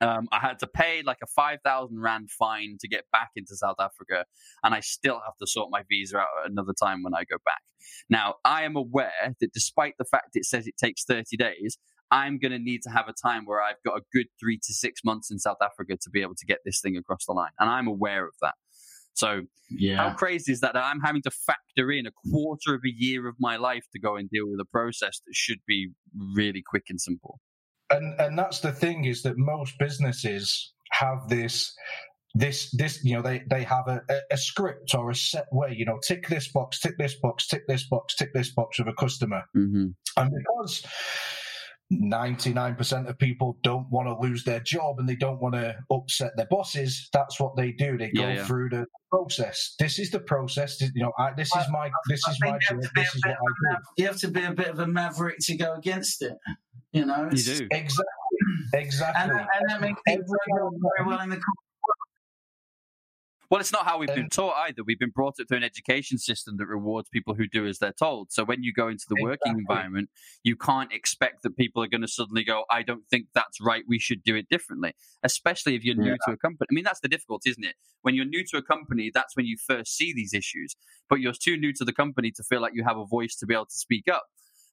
Um, 0.00 0.28
I 0.30 0.38
had 0.38 0.60
to 0.60 0.66
pay 0.66 1.02
like 1.02 1.18
a 1.22 1.26
5,000 1.26 2.00
Rand 2.00 2.30
fine 2.30 2.76
to 2.80 2.88
get 2.88 3.04
back 3.12 3.30
into 3.36 3.56
South 3.56 3.76
Africa, 3.80 4.24
and 4.62 4.74
I 4.74 4.80
still 4.80 5.20
have 5.24 5.36
to 5.40 5.46
sort 5.46 5.70
my 5.70 5.82
visa 5.88 6.18
out 6.18 6.26
another 6.46 6.72
time 6.80 7.02
when 7.02 7.14
I 7.14 7.24
go 7.24 7.36
back. 7.44 7.62
Now, 8.08 8.34
I 8.44 8.62
am 8.62 8.76
aware 8.76 9.34
that 9.40 9.52
despite 9.52 9.94
the 9.98 10.04
fact 10.04 10.30
it 10.34 10.44
says 10.44 10.66
it 10.66 10.76
takes 10.76 11.04
30 11.04 11.36
days, 11.36 11.78
I'm 12.10 12.38
going 12.38 12.52
to 12.52 12.58
need 12.58 12.82
to 12.82 12.90
have 12.90 13.08
a 13.08 13.12
time 13.12 13.44
where 13.44 13.62
I've 13.62 13.82
got 13.84 13.98
a 13.98 14.02
good 14.12 14.26
three 14.40 14.58
to 14.58 14.72
six 14.72 15.02
months 15.04 15.30
in 15.30 15.38
South 15.38 15.58
Africa 15.62 15.96
to 16.00 16.10
be 16.10 16.22
able 16.22 16.34
to 16.36 16.46
get 16.46 16.58
this 16.64 16.80
thing 16.80 16.96
across 16.96 17.26
the 17.26 17.32
line. 17.32 17.50
And 17.58 17.68
I'm 17.68 17.86
aware 17.86 18.26
of 18.26 18.34
that. 18.40 18.54
So, 19.14 19.42
yeah. 19.68 19.96
how 19.96 20.14
crazy 20.14 20.52
is 20.52 20.60
that? 20.60 20.74
That 20.74 20.84
I'm 20.84 21.00
having 21.00 21.22
to 21.22 21.30
factor 21.30 21.90
in 21.90 22.06
a 22.06 22.12
quarter 22.30 22.74
of 22.74 22.82
a 22.86 22.92
year 22.96 23.28
of 23.28 23.34
my 23.40 23.56
life 23.56 23.84
to 23.92 23.98
go 24.00 24.16
and 24.16 24.30
deal 24.30 24.44
with 24.48 24.60
a 24.60 24.64
process 24.64 25.20
that 25.26 25.34
should 25.34 25.58
be 25.66 25.90
really 26.34 26.62
quick 26.64 26.84
and 26.88 27.00
simple. 27.00 27.40
And 27.90 28.18
and 28.20 28.38
that's 28.38 28.60
the 28.60 28.70
thing 28.70 29.06
is 29.06 29.22
that 29.22 29.34
most 29.36 29.74
businesses 29.78 30.72
have 30.92 31.28
this 31.28 31.74
this 32.34 32.70
this 32.76 33.02
you 33.04 33.14
know 33.14 33.22
they 33.22 33.42
they 33.50 33.64
have 33.64 33.88
a, 33.88 34.02
a, 34.30 34.36
script 34.36 34.94
or 34.94 35.10
a 35.10 35.14
set 35.14 35.46
way 35.50 35.74
you 35.76 35.84
know 35.84 35.98
tick 36.06 36.28
this 36.28 36.48
box 36.48 36.78
tick 36.78 36.96
this 36.98 37.14
box 37.14 37.46
tick 37.46 37.62
this 37.66 37.88
box 37.88 38.14
tick 38.14 38.32
this 38.34 38.52
box 38.52 38.78
of 38.78 38.86
a 38.86 38.92
customer 38.92 39.42
mm-hmm. 39.56 39.86
and 40.16 40.30
because 40.30 40.84
99% 41.92 43.08
of 43.08 43.18
people 43.18 43.56
don't 43.62 43.90
want 43.90 44.08
to 44.08 44.18
lose 44.18 44.44
their 44.44 44.60
job 44.60 44.98
and 44.98 45.08
they 45.08 45.16
don't 45.16 45.40
want 45.40 45.54
to 45.54 45.74
upset 45.90 46.32
their 46.36 46.46
bosses 46.50 47.08
that's 47.12 47.40
what 47.40 47.56
they 47.56 47.72
do. 47.72 47.96
They 47.96 48.10
go 48.10 48.22
yeah, 48.22 48.34
yeah. 48.34 48.44
through 48.44 48.70
the 48.70 48.86
process. 49.10 49.74
This 49.78 49.98
is 49.98 50.10
the 50.10 50.20
process 50.20 50.80
you 50.80 51.02
know 51.02 51.12
I, 51.18 51.32
this 51.32 51.48
is 51.48 51.64
my 51.70 51.90
this 52.08 52.20
is 52.28 52.38
my 52.40 52.58
job 52.68 52.82
this 52.94 53.14
is 53.14 53.22
what 53.24 53.32
i 53.32 53.74
do. 53.74 53.76
you 53.96 54.06
have 54.06 54.18
to 54.18 54.28
be 54.28 54.44
a 54.44 54.52
bit 54.52 54.68
of 54.68 54.78
a 54.80 54.86
maverick 54.86 55.38
to 55.40 55.56
go 55.56 55.72
against 55.74 56.22
it 56.22 56.36
you 56.92 57.04
know? 57.04 57.28
You 57.32 57.42
do. 57.42 57.68
Exactly. 57.70 58.04
Exactly. 58.74 59.22
And, 59.22 59.40
and 59.40 59.68
that 59.68 59.80
makes 59.80 60.00
people 60.06 60.70
very 60.96 61.08
well 61.08 61.20
in 61.20 61.30
the 61.30 61.40
well, 63.50 63.60
it's 63.60 63.72
not 63.72 63.86
how 63.86 63.98
we've 63.98 64.14
been 64.14 64.28
taught 64.28 64.54
either. 64.66 64.82
We've 64.84 64.98
been 64.98 65.10
brought 65.10 65.40
up 65.40 65.48
through 65.48 65.56
an 65.56 65.64
education 65.64 66.18
system 66.18 66.56
that 66.58 66.66
rewards 66.66 67.08
people 67.08 67.34
who 67.34 67.46
do 67.46 67.66
as 67.66 67.78
they're 67.78 67.92
told. 67.92 68.30
So 68.30 68.44
when 68.44 68.62
you 68.62 68.74
go 68.74 68.88
into 68.88 69.06
the 69.08 69.22
working 69.22 69.52
exactly. 69.52 69.60
environment, 69.60 70.10
you 70.42 70.54
can't 70.54 70.92
expect 70.92 71.42
that 71.42 71.56
people 71.56 71.82
are 71.82 71.86
going 71.86 72.02
to 72.02 72.08
suddenly 72.08 72.44
go, 72.44 72.64
I 72.70 72.82
don't 72.82 73.04
think 73.10 73.28
that's 73.34 73.58
right. 73.60 73.84
We 73.88 73.98
should 73.98 74.22
do 74.22 74.36
it 74.36 74.48
differently, 74.50 74.94
especially 75.22 75.76
if 75.76 75.84
you're 75.84 75.96
new 75.96 76.10
yeah. 76.10 76.16
to 76.26 76.32
a 76.32 76.36
company. 76.36 76.66
I 76.70 76.74
mean, 76.74 76.84
that's 76.84 77.00
the 77.00 77.08
difficulty, 77.08 77.50
isn't 77.50 77.64
it? 77.64 77.74
When 78.02 78.14
you're 78.14 78.26
new 78.26 78.44
to 78.50 78.58
a 78.58 78.62
company, 78.62 79.10
that's 79.12 79.34
when 79.34 79.46
you 79.46 79.56
first 79.56 79.96
see 79.96 80.12
these 80.12 80.34
issues, 80.34 80.76
but 81.08 81.20
you're 81.20 81.32
too 81.32 81.56
new 81.56 81.72
to 81.74 81.84
the 81.84 81.92
company 81.92 82.30
to 82.32 82.42
feel 82.42 82.60
like 82.60 82.72
you 82.74 82.84
have 82.84 82.98
a 82.98 83.06
voice 83.06 83.34
to 83.36 83.46
be 83.46 83.54
able 83.54 83.66
to 83.66 83.76
speak 83.76 84.08
up. 84.08 84.26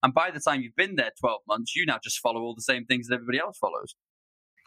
And 0.04 0.14
by 0.14 0.32
the 0.32 0.40
time 0.40 0.62
you've 0.62 0.76
been 0.76 0.96
there 0.98 1.12
12 1.20 1.42
months, 1.48 1.76
you 1.76 1.86
now 1.86 1.98
just 2.04 2.20
follow 2.20 2.42
all 2.42 2.54
the 2.54 2.62
same 2.62 2.86
things 2.86 3.08
that 3.08 3.16
everybody 3.16 3.40
else 3.40 3.58
follows. 3.58 3.96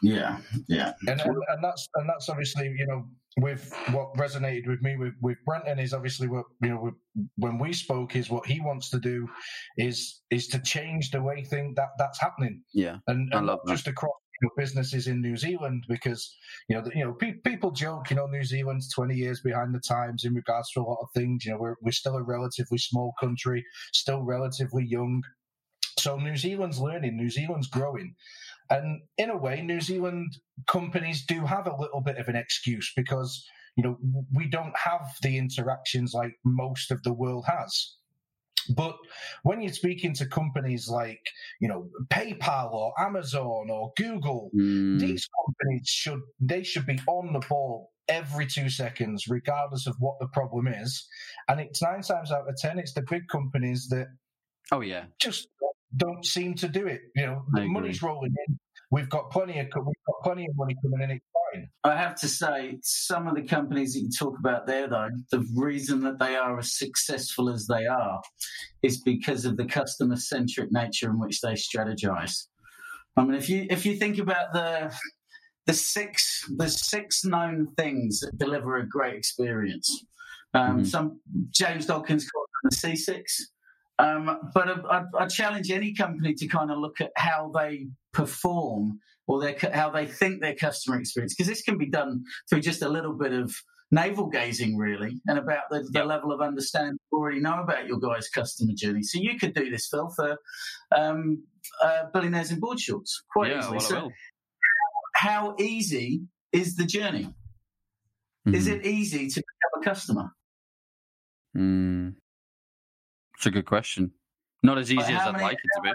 Yeah, 0.03 0.38
yeah, 0.68 0.92
and, 1.07 1.20
and, 1.20 1.36
and 1.49 1.64
that's 1.64 1.88
and 1.94 2.09
that's 2.09 2.28
obviously 2.28 2.66
you 2.78 2.86
know 2.86 3.05
with 3.40 3.72
what 3.92 4.14
resonated 4.14 4.66
with 4.66 4.80
me 4.82 4.96
with, 4.96 5.14
with 5.20 5.38
Brenton 5.44 5.78
is 5.78 5.92
obviously 5.92 6.28
what 6.28 6.46
you 6.62 6.70
know 6.70 6.90
when 7.36 7.59
we 7.59 7.72
spoke 7.72 8.16
is 8.16 8.30
what 8.30 8.46
he 8.46 8.61
wants 8.61 8.90
to 8.90 8.99
do 8.99 9.28
is 9.76 10.22
is 10.30 10.49
to 10.49 10.61
change 10.61 11.11
the 11.11 11.22
way 11.22 11.42
thing 11.44 11.74
that 11.76 11.88
that's 11.99 12.20
happening. 12.20 12.62
Yeah, 12.72 12.99
and, 13.07 13.32
and 13.32 13.46
not 13.46 13.64
that. 13.64 13.72
just 13.72 13.88
across 13.88 14.12
you 14.40 14.46
know, 14.46 14.51
businesses 14.57 15.09
in 15.09 15.20
New 15.20 15.36
Zealand 15.36 15.84
because 15.88 16.36
you 16.68 16.76
know 16.76 16.82
the, 16.82 16.90
you 16.94 17.05
know 17.05 17.12
pe- 17.14 17.40
people 17.44 17.70
joke 17.70 18.11
you 18.11 18.16
know 18.16 18.26
New 18.26 18.44
Zealand's 18.44 18.92
twenty 18.92 19.16
years 19.16 19.40
behind 19.40 19.74
the 19.74 19.80
times 19.80 20.24
in 20.24 20.34
regards 20.34 20.70
to 20.72 20.80
a 20.80 20.82
lot 20.82 20.99
of 21.03 21.09
things. 21.14 21.44
You 21.44 21.53
know 21.53 21.59
we're 21.59 21.76
we're 21.82 21.92
still 21.92 22.16
a 22.16 22.22
relatively 22.22 22.78
small 22.78 23.12
country, 23.20 23.64
still 23.92 24.22
relatively 24.22 24.84
young. 24.86 25.22
So 25.99 26.16
New 26.16 26.36
Zealand's 26.36 26.78
learning, 26.78 27.16
New 27.16 27.30
Zealand's 27.30 27.66
growing. 27.66 28.14
And 28.70 29.02
in 29.16 29.30
a 29.30 29.36
way, 29.36 29.62
New 29.62 29.80
Zealand 29.80 30.36
companies 30.66 31.24
do 31.24 31.44
have 31.46 31.66
a 31.66 31.76
little 31.76 32.00
bit 32.00 32.18
of 32.18 32.28
an 32.28 32.36
excuse 32.36 32.92
because, 32.94 33.46
you 33.76 33.82
know, 33.82 33.98
we 34.32 34.46
don't 34.48 34.76
have 34.76 35.16
the 35.22 35.38
interactions 35.38 36.12
like 36.12 36.32
most 36.44 36.90
of 36.90 37.02
the 37.02 37.12
world 37.12 37.46
has. 37.46 37.94
But 38.74 38.96
when 39.44 39.62
you're 39.62 39.72
speaking 39.72 40.14
to 40.14 40.26
companies 40.26 40.88
like, 40.88 41.22
you 41.60 41.68
know, 41.68 41.88
PayPal 42.08 42.72
or 42.72 42.92
Amazon 42.98 43.68
or 43.70 43.92
Google, 43.96 44.50
mm. 44.54 44.98
these 44.98 45.26
companies 45.46 45.88
should 45.88 46.20
they 46.40 46.62
should 46.62 46.86
be 46.86 47.00
on 47.06 47.32
the 47.32 47.40
ball 47.48 47.92
every 48.08 48.46
two 48.46 48.68
seconds, 48.68 49.24
regardless 49.28 49.86
of 49.86 49.96
what 49.98 50.18
the 50.20 50.28
problem 50.28 50.66
is. 50.66 51.06
And 51.48 51.60
it's 51.60 51.82
nine 51.82 52.02
times 52.02 52.30
out 52.30 52.48
of 52.48 52.56
ten, 52.56 52.78
it's 52.78 52.92
the 52.92 53.04
big 53.08 53.28
companies 53.28 53.88
that 53.88 54.08
Oh 54.70 54.80
yeah. 54.80 55.04
Just 55.18 55.48
don't 55.99 56.24
seem 56.24 56.55
to 56.55 56.68
do 56.68 56.86
it. 56.86 57.03
You 57.14 57.26
know, 57.26 57.42
the 57.53 57.66
money's 57.66 58.03
rolling 58.03 58.34
in. 58.49 58.59
We've 58.90 59.09
got 59.11 59.30
plenty 59.30 59.59
of 59.59 59.66
we've 59.66 60.07
got 60.07 60.22
plenty 60.24 60.46
of 60.46 60.57
money 60.57 60.74
coming 60.82 61.03
in. 61.03 61.11
It's 61.11 61.26
fine. 61.53 61.68
I 61.84 61.96
have 61.96 62.14
to 62.20 62.28
say, 62.28 62.78
some 62.82 63.28
of 63.28 63.34
the 63.34 63.42
companies 63.42 63.92
that 63.92 64.01
you 64.01 64.11
talk 64.11 64.38
about 64.38 64.66
there, 64.66 64.88
though, 64.88 65.11
the 65.30 65.46
reason 65.55 66.01
that 66.05 66.18
they 66.18 66.36
are 66.36 66.59
as 66.59 66.78
successful 66.78 67.51
as 67.51 67.66
they 67.66 67.86
are 67.86 68.20
is 68.82 69.03
because 69.03 69.44
of 69.44 69.59
the 69.59 69.66
customer 69.66 70.16
centric 70.16 70.72
nature 70.72 71.11
in 71.11 71.18
which 71.18 71.42
they 71.42 71.53
strategize. 71.53 72.46
I 73.16 73.24
mean, 73.24 73.34
if 73.34 73.51
you 73.51 73.66
if 73.68 73.84
you 73.84 73.96
think 73.96 74.18
about 74.18 74.53
the 74.55 74.94
the 75.66 75.74
six 75.74 76.51
the 76.57 76.68
six 76.68 77.24
known 77.24 77.68
things 77.76 78.20
that 78.20 78.38
deliver 78.38 78.76
a 78.76 78.88
great 78.88 79.14
experience. 79.14 80.05
Um, 80.55 80.76
mm-hmm. 80.76 80.84
Some 80.84 81.20
James 81.51 81.84
Dawkins 81.84 82.28
called 82.28 82.46
them 82.62 82.70
the 82.70 82.76
C 82.76 82.96
six. 82.96 83.51
Um, 83.99 84.38
but 84.55 84.68
I, 84.88 85.05
I, 85.18 85.26
challenge 85.26 85.72
any 85.72 85.92
company 85.92 86.32
to 86.34 86.46
kind 86.46 86.70
of 86.70 86.78
look 86.78 87.01
at 87.01 87.11
how 87.16 87.51
they 87.53 87.88
perform 88.12 89.01
or 89.26 89.40
their, 89.40 89.57
how 89.72 89.90
they 89.90 90.07
think 90.07 90.40
their 90.40 90.55
customer 90.55 91.01
experience, 91.01 91.34
because 91.34 91.49
this 91.49 91.62
can 91.62 91.78
be 91.78 91.90
done 91.90 92.22
through 92.49 92.61
just 92.61 92.82
a 92.82 92.88
little 92.88 93.14
bit 93.14 93.32
of 93.32 93.53
navel 93.90 94.28
gazing, 94.28 94.76
really, 94.76 95.20
and 95.26 95.38
about 95.38 95.64
the, 95.70 95.88
the 95.90 96.05
level 96.05 96.32
of 96.32 96.40
understanding 96.40 96.99
you 97.11 97.18
already 97.18 97.40
know 97.40 97.61
about 97.61 97.86
your 97.86 97.99
guys' 97.99 98.28
customer 98.28 98.72
journey. 98.76 99.03
So 99.03 99.18
you 99.20 99.38
could 99.38 99.55
do 99.55 99.70
this, 99.70 99.88
Phil, 99.88 100.11
for 100.14 100.38
um, 100.96 101.42
uh, 101.82 102.05
billionaires 102.12 102.53
in 102.53 102.61
board 102.61 102.78
shorts 102.78 103.22
quite 103.32 103.51
yeah, 103.51 103.59
easily. 103.59 103.78
Well, 103.78 103.86
so, 103.86 104.11
how 105.14 105.57
easy 105.59 106.22
is 106.53 106.76
the 106.76 106.84
journey? 106.84 107.24
Mm-hmm. 108.46 108.55
Is 108.55 108.68
it 108.68 108.86
easy 108.86 109.28
to 109.28 109.40
become 109.40 109.82
a 109.82 109.84
customer? 109.84 110.30
Mm. 111.57 112.14
It's 113.39 113.47
a 113.47 113.53
good 113.53 113.66
question. 113.66 114.11
Not 114.64 114.78
as 114.78 114.91
easy 114.91 115.12
as 115.12 115.26
I'd 115.28 115.41
like 115.41 115.53
it 115.53 115.70
to 115.76 115.82
be. 115.82 115.91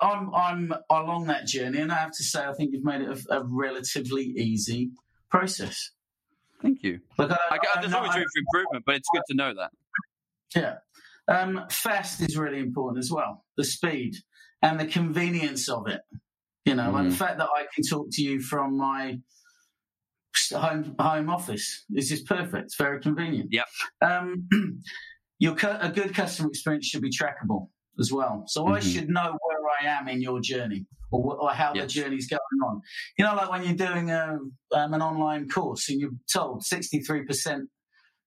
I'm, 0.00 0.34
I'm 0.34 0.74
along 0.90 1.26
that 1.26 1.46
journey, 1.46 1.78
and 1.78 1.92
I 1.92 1.94
have 1.94 2.10
to 2.10 2.24
say, 2.24 2.44
I 2.44 2.52
think 2.52 2.72
you've 2.72 2.84
made 2.84 3.02
it 3.02 3.26
a, 3.30 3.36
a 3.38 3.44
relatively 3.44 4.24
easy 4.24 4.90
process. 5.30 5.92
Thank 6.60 6.82
you. 6.82 6.98
Look, 7.16 7.30
I, 7.30 7.36
I, 7.52 7.58
I, 7.76 7.80
there's 7.80 7.94
always 7.94 8.16
room 8.16 8.24
for 8.24 8.40
improvement, 8.40 8.84
but 8.84 8.96
it's 8.96 9.08
good 9.14 9.22
to 9.28 9.36
know 9.36 9.54
that. 9.54 9.70
Yeah. 10.56 10.78
Um, 11.28 11.64
fast 11.70 12.20
is 12.20 12.36
really 12.36 12.58
important 12.58 12.98
as 12.98 13.12
well. 13.12 13.44
The 13.56 13.64
speed 13.64 14.16
and 14.62 14.80
the 14.80 14.86
convenience 14.86 15.68
of 15.68 15.86
it. 15.86 16.00
You 16.64 16.74
know, 16.74 16.90
mm. 16.90 16.98
and 16.98 17.06
the 17.06 17.14
mm-hmm. 17.14 17.18
fact 17.18 17.38
that 17.38 17.50
I 17.54 17.66
can 17.72 17.84
talk 17.88 18.08
to 18.10 18.22
you 18.22 18.40
from 18.40 18.76
my 18.76 19.20
home 20.52 20.96
home 20.98 21.30
office 21.30 21.84
is 21.94 22.08
just 22.08 22.26
perfect. 22.26 22.64
It's 22.64 22.76
very 22.76 23.00
convenient. 23.00 23.50
Yeah. 23.52 23.62
Um, 24.00 24.48
your 25.42 25.56
a 25.80 25.90
good 25.90 26.14
customer 26.14 26.48
experience 26.48 26.86
should 26.86 27.02
be 27.02 27.10
trackable 27.10 27.66
as 27.98 28.12
well. 28.12 28.44
So 28.46 28.62
mm-hmm. 28.62 28.74
I 28.74 28.80
should 28.80 29.08
know 29.08 29.36
where 29.42 29.58
I 29.80 29.98
am 29.98 30.06
in 30.06 30.22
your 30.22 30.40
journey 30.40 30.86
or, 31.10 31.36
or 31.36 31.50
how 31.50 31.72
yes. 31.74 31.82
the 31.82 32.00
journey's 32.00 32.28
going 32.28 32.40
on. 32.64 32.80
You 33.18 33.24
know, 33.24 33.34
like 33.34 33.50
when 33.50 33.64
you're 33.64 33.88
doing 33.88 34.12
a, 34.12 34.38
um, 34.72 34.94
an 34.94 35.02
online 35.02 35.48
course 35.48 35.88
and 35.88 36.00
you're 36.00 36.12
told 36.32 36.62
63% 36.62 37.62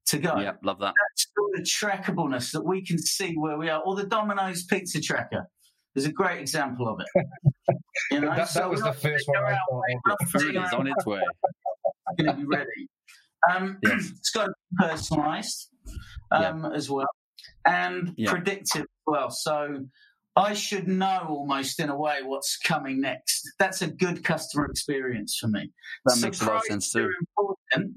to 0.08 0.18
go. 0.18 0.38
Yeah, 0.42 0.52
love 0.62 0.80
that. 0.80 0.94
That's 0.94 1.28
the 1.54 1.62
trackableness 1.62 2.52
that 2.52 2.66
we 2.66 2.86
can 2.86 3.00
see 3.00 3.36
where 3.36 3.58
we 3.58 3.70
are. 3.70 3.82
Or 3.82 3.96
the 3.96 4.06
Domino's 4.06 4.66
pizza 4.66 5.00
tracker 5.00 5.48
is 5.96 6.06
a 6.06 6.12
great 6.12 6.42
example 6.42 6.90
of 6.90 7.00
it. 7.00 7.26
You 8.12 8.20
know, 8.20 8.36
that, 8.36 8.50
so 8.50 8.60
that 8.60 8.70
was 8.70 8.82
the 8.82 8.92
first 8.92 9.26
one 9.28 9.42
I 9.42 9.58
thought. 9.70 9.84
Is 10.36 10.74
on 10.74 10.86
its 10.86 11.06
way. 11.06 11.22
It's 11.22 12.24
going 12.24 12.38
to 12.38 12.42
be 12.42 12.46
ready. 12.46 12.90
Um, 13.50 13.78
yes. 13.82 14.12
It's 14.18 14.32
got 14.32 14.48
to 14.48 14.52
be 14.52 14.86
personalised 14.86 15.68
um, 16.32 16.64
yeah. 16.64 16.70
as 16.74 16.90
well, 16.90 17.10
and 17.66 18.14
yeah. 18.18 18.32
predictive 18.32 18.84
as 18.84 19.06
well. 19.06 19.30
So 19.30 19.86
I 20.36 20.54
should 20.54 20.88
know 20.88 21.26
almost 21.30 21.80
in 21.80 21.90
a 21.90 21.98
way 21.98 22.18
what's 22.24 22.58
coming 22.58 23.02
next. 23.02 23.50
That's 23.58 23.82
a 23.82 23.88
good 23.88 24.24
customer 24.24 24.66
experience 24.66 25.38
for 25.40 25.48
me. 25.48 25.72
That 26.06 26.20
makes 26.22 26.42
a 26.42 26.46
lot 26.46 26.58
of 26.58 26.64
sense 26.64 26.92
too. 26.92 27.10
Important, 27.38 27.96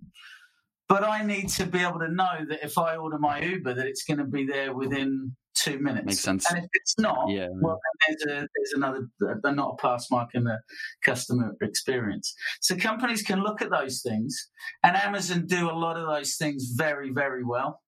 but 0.89 1.05
I 1.05 1.25
need 1.25 1.49
to 1.51 1.67
be 1.67 1.81
able 1.81 1.99
to 1.99 2.09
know 2.09 2.45
that 2.49 2.65
if 2.65 2.79
I 2.79 2.97
order 2.97 3.19
my 3.19 3.41
Uber, 3.41 3.75
that 3.75 3.87
it's 3.87 4.05
going 4.05 4.19
to 4.19 4.25
be 4.25 4.47
there 4.47 4.73
within 4.73 5.37
two 5.55 5.79
minutes. 5.81 6.07
Makes 6.07 6.21
sense. 6.21 6.51
And 6.51 6.59
if 6.61 6.71
it's 6.73 6.99
not, 6.99 7.29
yeah. 7.29 7.49
well, 7.51 7.81
there's, 8.07 8.23
a, 8.23 8.47
there's 8.55 8.73
another, 8.77 9.09
they're 9.43 9.53
not 9.53 9.75
a 9.75 9.83
pass 9.83 10.09
mark 10.09 10.31
in 10.35 10.45
the 10.45 10.61
customer 11.05 11.53
experience. 11.61 12.33
So 12.61 12.77
companies 12.77 13.23
can 13.23 13.43
look 13.43 13.61
at 13.61 13.71
those 13.71 14.01
things, 14.01 14.51
and 14.85 14.97
Amazon 14.97 15.47
do 15.47 15.69
a 15.69 15.73
lot 15.73 15.97
of 15.97 16.07
those 16.07 16.37
things 16.37 16.73
very, 16.77 17.11
very 17.11 17.43
well. 17.43 17.81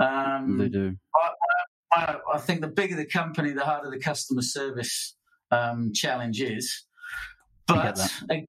Um, 0.00 0.58
they 0.58 0.68
do. 0.68 0.96
I, 1.14 1.30
I, 1.92 2.16
I, 2.34 2.38
think 2.38 2.60
the 2.60 2.68
bigger 2.68 2.96
the 2.96 3.06
company, 3.06 3.52
the 3.52 3.64
harder 3.64 3.90
the 3.90 3.98
customer 3.98 4.42
service 4.42 5.16
um, 5.50 5.92
challenge 5.94 6.40
is. 6.40 6.84
But 7.66 8.00
again, 8.30 8.46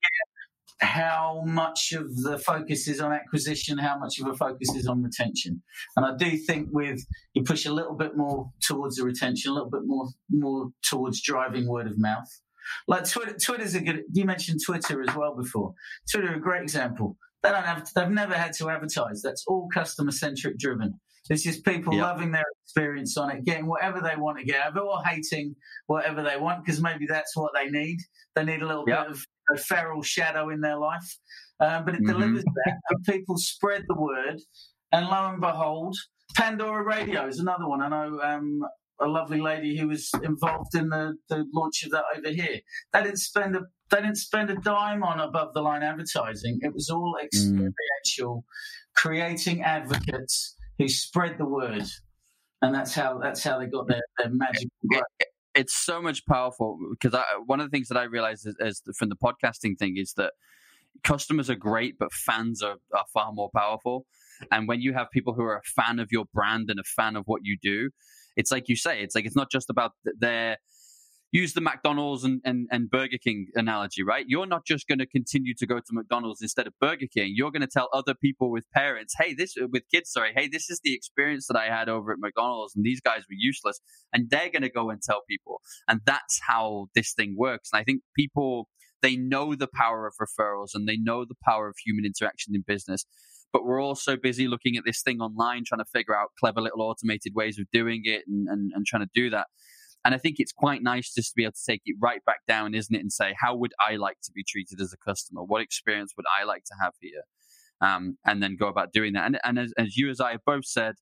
how 0.81 1.43
much 1.45 1.91
of 1.91 2.15
the 2.23 2.37
focus 2.37 2.87
is 2.87 3.01
on 3.01 3.11
acquisition, 3.11 3.77
how 3.77 3.97
much 3.97 4.19
of 4.19 4.27
a 4.27 4.33
focus 4.33 4.73
is 4.75 4.87
on 4.87 5.03
retention. 5.03 5.61
And 5.97 6.05
I 6.05 6.15
do 6.15 6.37
think 6.37 6.69
with 6.71 7.05
you 7.33 7.43
push 7.43 7.65
a 7.65 7.73
little 7.73 7.95
bit 7.95 8.15
more 8.15 8.49
towards 8.61 8.95
the 8.95 9.03
retention, 9.03 9.51
a 9.51 9.53
little 9.53 9.69
bit 9.69 9.81
more 9.85 10.07
more 10.29 10.69
towards 10.83 11.21
driving 11.21 11.67
word 11.67 11.87
of 11.87 11.97
mouth. 11.97 12.29
Like 12.87 13.09
Twitter, 13.09 13.35
Twitter's 13.37 13.75
a 13.75 13.81
good. 13.81 14.03
You 14.13 14.25
mentioned 14.25 14.61
Twitter 14.65 15.01
as 15.01 15.15
well 15.15 15.35
before. 15.35 15.73
Twitter, 16.09 16.33
a 16.33 16.39
great 16.39 16.63
example. 16.63 17.17
They 17.43 17.49
don't 17.49 17.63
have. 17.63 17.89
They've 17.93 18.09
never 18.09 18.35
had 18.35 18.53
to 18.53 18.69
advertise. 18.69 19.21
That's 19.21 19.43
all 19.47 19.67
customer 19.73 20.11
centric 20.11 20.57
driven. 20.57 20.99
It's 21.29 21.43
just 21.43 21.63
people 21.63 21.93
yep. 21.93 22.03
loving 22.03 22.31
their 22.31 22.45
experience 22.63 23.15
on 23.17 23.31
it, 23.31 23.45
getting 23.45 23.67
whatever 23.67 24.01
they 24.01 24.15
want 24.15 24.39
to 24.39 24.43
get 24.43 24.61
out 24.61 24.69
of 24.69 24.77
it, 24.77 24.83
or 24.83 25.03
hating 25.03 25.55
whatever 25.87 26.23
they 26.23 26.37
want 26.37 26.65
because 26.65 26.81
maybe 26.81 27.05
that's 27.07 27.35
what 27.35 27.51
they 27.53 27.69
need. 27.69 27.99
They 28.35 28.43
need 28.43 28.61
a 28.61 28.67
little 28.67 28.85
yep. 28.87 29.07
bit 29.07 29.11
of 29.11 29.25
a 29.53 29.57
feral 29.57 30.01
shadow 30.01 30.49
in 30.49 30.61
their 30.61 30.77
life. 30.77 31.17
Um, 31.59 31.85
but 31.85 31.93
it 31.93 32.01
mm-hmm. 32.01 32.11
delivers 32.19 32.43
that, 32.43 32.73
and 32.89 33.03
people 33.05 33.37
spread 33.37 33.83
the 33.87 33.95
word. 33.95 34.39
And 34.91 35.05
lo 35.07 35.29
and 35.29 35.41
behold, 35.41 35.95
Pandora 36.35 36.83
Radio 36.83 37.27
is 37.27 37.39
another 37.39 37.67
one. 37.67 37.81
I 37.81 37.89
know 37.89 38.19
um, 38.21 38.61
a 38.99 39.07
lovely 39.07 39.41
lady 39.41 39.77
who 39.77 39.87
was 39.87 40.09
involved 40.23 40.75
in 40.75 40.89
the, 40.89 41.15
the 41.29 41.45
launch 41.53 41.83
of 41.83 41.91
that 41.91 42.05
over 42.17 42.29
here. 42.29 42.59
They 42.93 43.03
didn't 43.03 43.19
spend 43.19 43.55
a 43.55 43.61
they 43.91 44.01
didn't 44.01 44.17
spend 44.17 44.51
a 44.51 44.55
dime 44.55 45.01
on 45.01 45.19
above 45.19 45.53
the 45.55 45.61
line 45.61 45.81
advertising. 45.81 46.59
It 46.61 46.73
was 46.73 46.89
all 46.91 47.17
mm. 47.19 47.25
experiential, 47.25 48.37
mm. 48.37 48.43
creating 48.95 49.63
advocates 49.63 50.55
who 50.79 50.89
spread 50.89 51.37
the 51.37 51.45
word, 51.45 51.83
and 52.63 52.73
that's 52.73 52.95
how 52.95 53.19
that's 53.19 53.43
how 53.43 53.59
they 53.59 53.67
got 53.67 53.87
their, 53.87 54.01
their 54.17 54.31
magic 54.31 54.69
it's 55.55 55.77
so 55.77 56.01
much 56.01 56.25
powerful 56.25 56.77
because 56.91 57.19
one 57.45 57.59
of 57.59 57.69
the 57.69 57.75
things 57.75 57.87
that 57.89 57.97
I 57.97 58.03
realized 58.03 58.47
is, 58.47 58.55
is, 58.59 58.81
from 58.97 59.09
the 59.09 59.15
podcasting 59.15 59.77
thing 59.77 59.97
is 59.97 60.13
that 60.13 60.33
customers 61.03 61.49
are 61.49 61.55
great, 61.55 61.97
but 61.99 62.13
fans 62.13 62.61
are, 62.61 62.77
are 62.95 63.05
far 63.13 63.31
more 63.33 63.49
powerful. 63.55 64.05
And 64.51 64.67
when 64.67 64.81
you 64.81 64.93
have 64.93 65.11
people 65.11 65.33
who 65.33 65.43
are 65.43 65.57
a 65.57 65.81
fan 65.81 65.99
of 65.99 66.09
your 66.11 66.25
brand 66.33 66.69
and 66.69 66.79
a 66.79 66.83
fan 66.83 67.15
of 67.15 67.23
what 67.25 67.41
you 67.43 67.57
do, 67.61 67.89
it's 68.37 68.51
like 68.51 68.69
you 68.69 68.75
say, 68.75 69.01
it's 69.01 69.15
like 69.15 69.25
it's 69.25 69.35
not 69.35 69.51
just 69.51 69.69
about 69.69 69.91
their 70.17 70.57
use 71.31 71.53
the 71.53 71.61
McDonald's 71.61 72.23
and, 72.23 72.41
and, 72.43 72.67
and 72.71 72.89
Burger 72.89 73.17
King 73.23 73.47
analogy, 73.55 74.03
right? 74.03 74.25
You're 74.27 74.47
not 74.47 74.65
just 74.65 74.87
going 74.87 74.99
to 74.99 75.05
continue 75.05 75.53
to 75.55 75.67
go 75.67 75.77
to 75.77 75.85
McDonald's 75.91 76.41
instead 76.41 76.67
of 76.67 76.73
Burger 76.79 77.05
King. 77.13 77.33
You're 77.35 77.51
going 77.51 77.61
to 77.61 77.67
tell 77.67 77.89
other 77.93 78.15
people 78.15 78.51
with 78.51 78.69
parents, 78.71 79.13
hey, 79.19 79.33
this 79.33 79.55
uh, 79.61 79.67
with 79.71 79.83
kids, 79.93 80.11
sorry, 80.11 80.33
hey, 80.35 80.47
this 80.47 80.69
is 80.69 80.79
the 80.83 80.93
experience 80.93 81.47
that 81.47 81.57
I 81.57 81.65
had 81.65 81.89
over 81.89 82.11
at 82.11 82.19
McDonald's, 82.19 82.75
and 82.75 82.83
these 82.83 83.01
guys 83.01 83.19
were 83.29 83.37
useless, 83.37 83.79
and 84.11 84.29
they're 84.29 84.49
going 84.49 84.63
to 84.63 84.69
go 84.69 84.89
and 84.89 85.01
tell 85.01 85.21
people, 85.29 85.61
and 85.87 86.01
that's 86.05 86.39
how 86.47 86.87
this 86.95 87.13
thing 87.13 87.35
works. 87.37 87.69
And 87.71 87.79
I 87.79 87.83
think 87.83 88.01
people 88.15 88.67
they 89.01 89.15
know 89.15 89.55
the 89.55 89.69
power 89.73 90.07
of 90.07 90.15
referrals 90.19 90.71
and 90.73 90.87
they 90.87 90.97
know 90.97 91.25
the 91.25 91.35
power 91.45 91.69
of 91.69 91.75
human 91.85 92.05
interaction 92.05 92.53
in 92.53 92.63
business. 92.67 93.05
But 93.51 93.65
we're 93.65 93.81
also 93.81 94.15
busy 94.15 94.47
looking 94.47 94.77
at 94.77 94.83
this 94.85 95.01
thing 95.01 95.21
online, 95.21 95.63
trying 95.65 95.79
to 95.79 95.85
figure 95.85 96.15
out 96.15 96.29
clever 96.39 96.61
little 96.61 96.81
automated 96.81 97.33
ways 97.33 97.57
of 97.57 97.65
doing 97.71 98.01
it 98.03 98.23
and, 98.27 98.47
and, 98.47 98.71
and 98.75 98.85
trying 98.85 99.03
to 99.03 99.09
do 99.13 99.29
that. 99.31 99.47
And 100.05 100.15
I 100.15 100.17
think 100.17 100.37
it's 100.39 100.53
quite 100.53 100.81
nice 100.81 101.13
just 101.13 101.29
to 101.29 101.33
be 101.35 101.43
able 101.43 101.53
to 101.53 101.65
take 101.67 101.81
it 101.85 101.97
right 102.01 102.23
back 102.25 102.39
down, 102.47 102.73
isn't 102.73 102.95
it? 102.95 102.99
And 102.99 103.11
say, 103.11 103.35
how 103.37 103.55
would 103.55 103.73
I 103.79 103.97
like 103.97 104.17
to 104.23 104.31
be 104.31 104.43
treated 104.47 104.79
as 104.79 104.93
a 104.93 104.97
customer? 104.97 105.43
What 105.43 105.61
experience 105.61 106.13
would 106.15 106.25
I 106.39 106.45
like 106.45 106.63
to 106.65 106.73
have 106.81 106.93
here? 107.01 107.23
Um, 107.81 108.17
and 108.25 108.41
then 108.41 108.55
go 108.57 108.67
about 108.67 108.93
doing 108.93 109.13
that. 109.13 109.25
And, 109.25 109.39
and 109.43 109.59
as, 109.59 109.73
as 109.77 109.97
you 109.97 110.09
as 110.09 110.21
I 110.21 110.31
have 110.31 110.45
both 110.45 110.65
said, 110.65 110.95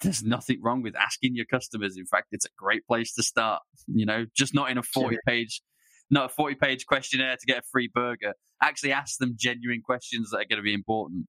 there's 0.00 0.22
nothing 0.22 0.60
wrong 0.62 0.82
with 0.82 0.94
asking 0.96 1.34
your 1.34 1.46
customers. 1.46 1.96
In 1.96 2.06
fact, 2.06 2.28
it's 2.32 2.44
a 2.44 2.50
great 2.58 2.86
place 2.86 3.14
to 3.14 3.22
start. 3.22 3.62
You 3.86 4.04
know, 4.04 4.26
just 4.36 4.54
not 4.54 4.70
in 4.70 4.78
a 4.78 4.82
40 4.82 5.16
page, 5.26 5.62
not 6.10 6.26
a 6.26 6.28
40 6.28 6.56
page 6.56 6.86
questionnaire 6.86 7.36
to 7.36 7.46
get 7.46 7.58
a 7.58 7.62
free 7.72 7.90
burger. 7.92 8.34
Actually 8.62 8.92
ask 8.92 9.18
them 9.18 9.34
genuine 9.38 9.80
questions 9.82 10.30
that 10.30 10.38
are 10.38 10.44
going 10.44 10.58
to 10.58 10.62
be 10.62 10.74
important. 10.74 11.26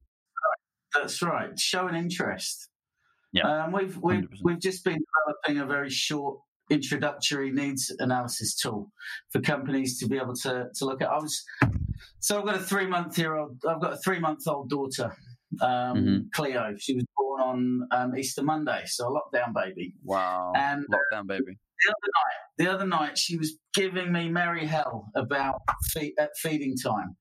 That's 0.93 1.21
right. 1.21 1.57
Show 1.57 1.87
an 1.87 1.95
interest. 1.95 2.69
Yeah. 3.31 3.65
Um, 3.65 3.71
we've 3.71 3.97
we've 3.97 4.21
100%. 4.21 4.27
we've 4.43 4.59
just 4.59 4.83
been 4.83 4.99
developing 4.99 5.61
a 5.61 5.65
very 5.65 5.89
short 5.89 6.39
introductory 6.69 7.51
needs 7.51 7.93
analysis 7.99 8.55
tool 8.55 8.91
for 9.29 9.41
companies 9.41 9.99
to 9.99 10.07
be 10.07 10.17
able 10.17 10.35
to, 10.35 10.67
to 10.75 10.85
look 10.85 11.01
at. 11.01 11.09
I 11.09 11.17
was 11.17 11.43
so 12.19 12.39
I've 12.39 12.45
got 12.45 12.55
a 12.55 12.59
three 12.59 12.87
month 12.87 13.17
year 13.17 13.35
old. 13.35 13.57
I've 13.67 13.81
got 13.81 13.93
a 13.93 13.97
three 13.97 14.19
month 14.19 14.47
old 14.47 14.69
daughter, 14.69 15.15
um, 15.61 15.69
mm-hmm. 15.69 16.17
Cleo. 16.33 16.75
She 16.77 16.95
was 16.95 17.05
born 17.15 17.41
on 17.41 17.87
um, 17.91 18.17
Easter 18.17 18.43
Monday, 18.43 18.83
so 18.85 19.07
a 19.07 19.11
lockdown 19.11 19.53
baby. 19.53 19.93
Wow, 20.03 20.53
and 20.55 20.85
lockdown 20.85 21.27
baby. 21.27 21.57
The 21.85 21.91
other 21.91 22.11
night, 22.15 22.57
the 22.57 22.73
other 22.73 22.87
night, 22.87 23.17
she 23.17 23.37
was 23.37 23.57
giving 23.73 24.11
me 24.11 24.29
merry 24.29 24.65
hell 24.65 25.09
about 25.15 25.61
at 26.19 26.29
feeding 26.37 26.75
time. 26.75 27.15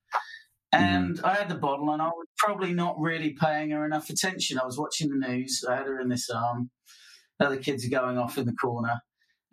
Mm-hmm. 0.75 0.85
And 0.85 1.17
mm-hmm. 1.17 1.27
I 1.27 1.35
had 1.35 1.49
the 1.49 1.57
bottle, 1.57 1.91
and 1.91 2.03
I 2.03 2.09
was 2.09 2.27
probably 2.39 2.73
not 2.73 2.99
really 2.99 3.37
paying 3.41 3.71
her 3.71 3.85
enough 3.85 4.11
attention. 4.11 4.59
I 4.59 4.65
was 4.65 4.79
watching 4.79 5.09
the 5.09 5.29
news. 5.29 5.65
I 5.69 5.77
had 5.77 5.87
her 5.87 6.01
in 6.01 6.09
this 6.09 6.29
arm. 6.31 6.71
Other 7.39 7.59
kids 7.59 7.85
are 7.87 7.91
going 7.91 8.17
off 8.17 8.39
in 8.39 8.47
the 8.47 8.55
corner 8.55 9.01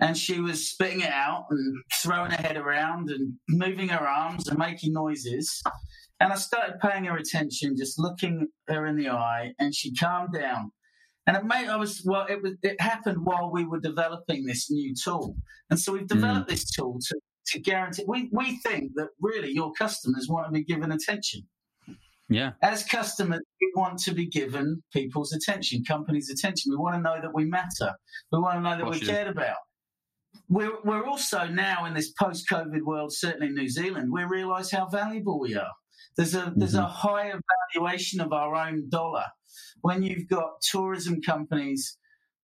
and 0.03 0.17
she 0.17 0.41
was 0.41 0.69
spitting 0.69 0.99
it 0.99 1.09
out 1.09 1.45
and 1.49 1.81
throwing 2.01 2.31
her 2.31 2.37
head 2.37 2.57
around 2.57 3.09
and 3.09 3.35
moving 3.47 3.87
her 3.87 4.05
arms 4.05 4.49
and 4.49 4.59
making 4.59 4.91
noises. 4.91 5.63
And 6.19 6.33
I 6.33 6.35
started 6.35 6.81
paying 6.81 7.05
her 7.05 7.15
attention, 7.15 7.77
just 7.77 7.97
looking 7.97 8.49
her 8.67 8.85
in 8.85 8.97
the 8.97 9.09
eye, 9.09 9.53
and 9.59 9.73
she 9.73 9.95
calmed 9.95 10.33
down. 10.33 10.71
And 11.25 11.37
it 11.37 11.45
made 11.45 11.69
I 11.69 11.77
was 11.77 12.03
well, 12.05 12.25
it 12.29 12.43
was 12.43 12.55
it 12.63 12.81
happened 12.81 13.19
while 13.23 13.49
we 13.49 13.63
were 13.63 13.79
developing 13.79 14.45
this 14.45 14.69
new 14.69 14.93
tool, 14.93 15.37
and 15.69 15.79
so 15.79 15.93
we've 15.93 16.07
developed 16.07 16.47
mm. 16.47 16.51
this 16.51 16.69
tool 16.69 16.99
to 16.99 17.19
to 17.47 17.59
guarantee. 17.61 18.03
We 18.05 18.29
we 18.33 18.57
think 18.57 18.91
that 18.95 19.07
really 19.21 19.53
your 19.53 19.71
customers 19.71 20.27
want 20.29 20.47
to 20.47 20.51
be 20.51 20.65
given 20.65 20.91
attention. 20.91 21.47
Yeah. 22.27 22.51
As 22.61 22.83
customers, 22.83 23.41
we 23.61 23.71
want 23.75 23.99
to 23.99 24.13
be 24.13 24.27
given 24.27 24.83
people's 24.91 25.31
attention, 25.31 25.85
companies' 25.85 26.29
attention. 26.29 26.71
We 26.71 26.77
want 26.77 26.95
to 26.95 27.01
know 27.01 27.21
that 27.21 27.33
we 27.33 27.45
matter. 27.45 27.93
We 28.33 28.39
want 28.39 28.57
to 28.57 28.61
know 28.61 28.77
that 28.77 28.85
we're 28.85 28.99
cared 28.99 29.27
about 29.27 29.57
we're, 30.49 30.81
we're 30.83 31.05
also 31.05 31.47
now 31.47 31.85
in 31.85 31.93
this 31.93 32.11
post 32.11 32.47
COVID 32.49 32.81
world, 32.81 33.13
certainly 33.13 33.47
in 33.47 33.55
New 33.55 33.69
Zealand, 33.69 34.11
we 34.11 34.23
realise 34.23 34.71
how 34.71 34.87
valuable 34.87 35.39
we 35.39 35.55
are. 35.55 35.71
There's 36.15 36.35
a 36.35 36.41
mm-hmm. 36.41 36.59
there's 36.59 36.75
a 36.75 36.79
mm-hmm. 36.79 36.91
higher 36.91 37.39
valuation 37.73 38.21
of 38.21 38.33
our 38.33 38.55
own 38.55 38.89
dollar 38.89 39.25
when 39.81 40.03
you've 40.03 40.27
got 40.27 40.61
tourism 40.61 41.21
companies 41.21 41.97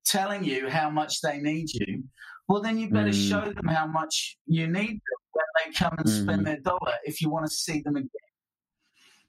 telling 0.05 0.43
you 0.43 0.69
how 0.69 0.89
much 0.89 1.21
they 1.21 1.37
need 1.39 1.67
you. 1.73 2.03
Well, 2.47 2.61
then 2.61 2.79
you 2.79 2.89
better 2.89 3.09
mm. 3.09 3.29
show 3.29 3.53
them 3.53 3.67
how 3.67 3.85
much 3.85 4.37
you 4.47 4.65
need 4.65 4.93
them 4.93 5.19
when 5.33 5.45
they 5.57 5.71
come 5.71 5.95
and 5.99 6.07
mm. 6.07 6.23
spend 6.23 6.47
their 6.47 6.59
dollar 6.61 6.95
if 7.03 7.21
you 7.21 7.29
want 7.29 7.45
to 7.45 7.53
see 7.53 7.81
them 7.81 7.95
again. 7.95 8.09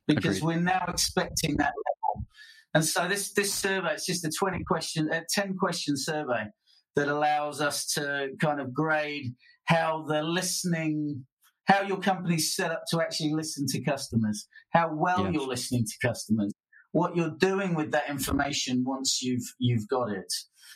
Because 0.07 0.39
Agreed. 0.39 0.57
we're 0.57 0.63
now 0.63 0.85
expecting 0.89 1.59
that 1.59 1.75
level. 1.75 2.27
And 2.73 2.85
so 2.85 3.07
this 3.09 3.33
this 3.35 3.53
survey, 3.53 3.93
it's 3.93 4.07
just 4.07 4.25
a 4.25 4.31
twenty 4.31 4.65
question, 4.65 5.13
a 5.13 5.23
ten 5.29 5.55
question 5.57 5.99
survey 5.99 6.47
that 6.97 7.09
allows 7.09 7.61
us 7.61 7.87
to 7.95 8.31
kind 8.41 8.61
of 8.61 8.73
grade 8.75 9.35
how 9.65 10.05
the 10.09 10.23
listening 10.23 11.25
how 11.71 11.83
your 11.83 11.99
company's 11.99 12.53
set 12.53 12.73
up 12.73 12.83
to 12.91 13.01
actually 13.01 13.33
listen 13.33 13.65
to 13.65 13.81
customers, 13.83 14.49
how 14.73 14.93
well 14.93 15.25
yes. 15.25 15.35
you're 15.35 15.47
listening 15.47 15.85
to 15.85 16.09
customers, 16.09 16.53
what 16.91 17.15
you're 17.15 17.37
doing 17.39 17.77
with 17.77 17.93
that 17.93 18.11
information 18.11 18.83
once 18.85 19.23
you've 19.23 19.55
you've 19.61 19.87
got 19.89 20.11
it, 20.11 20.33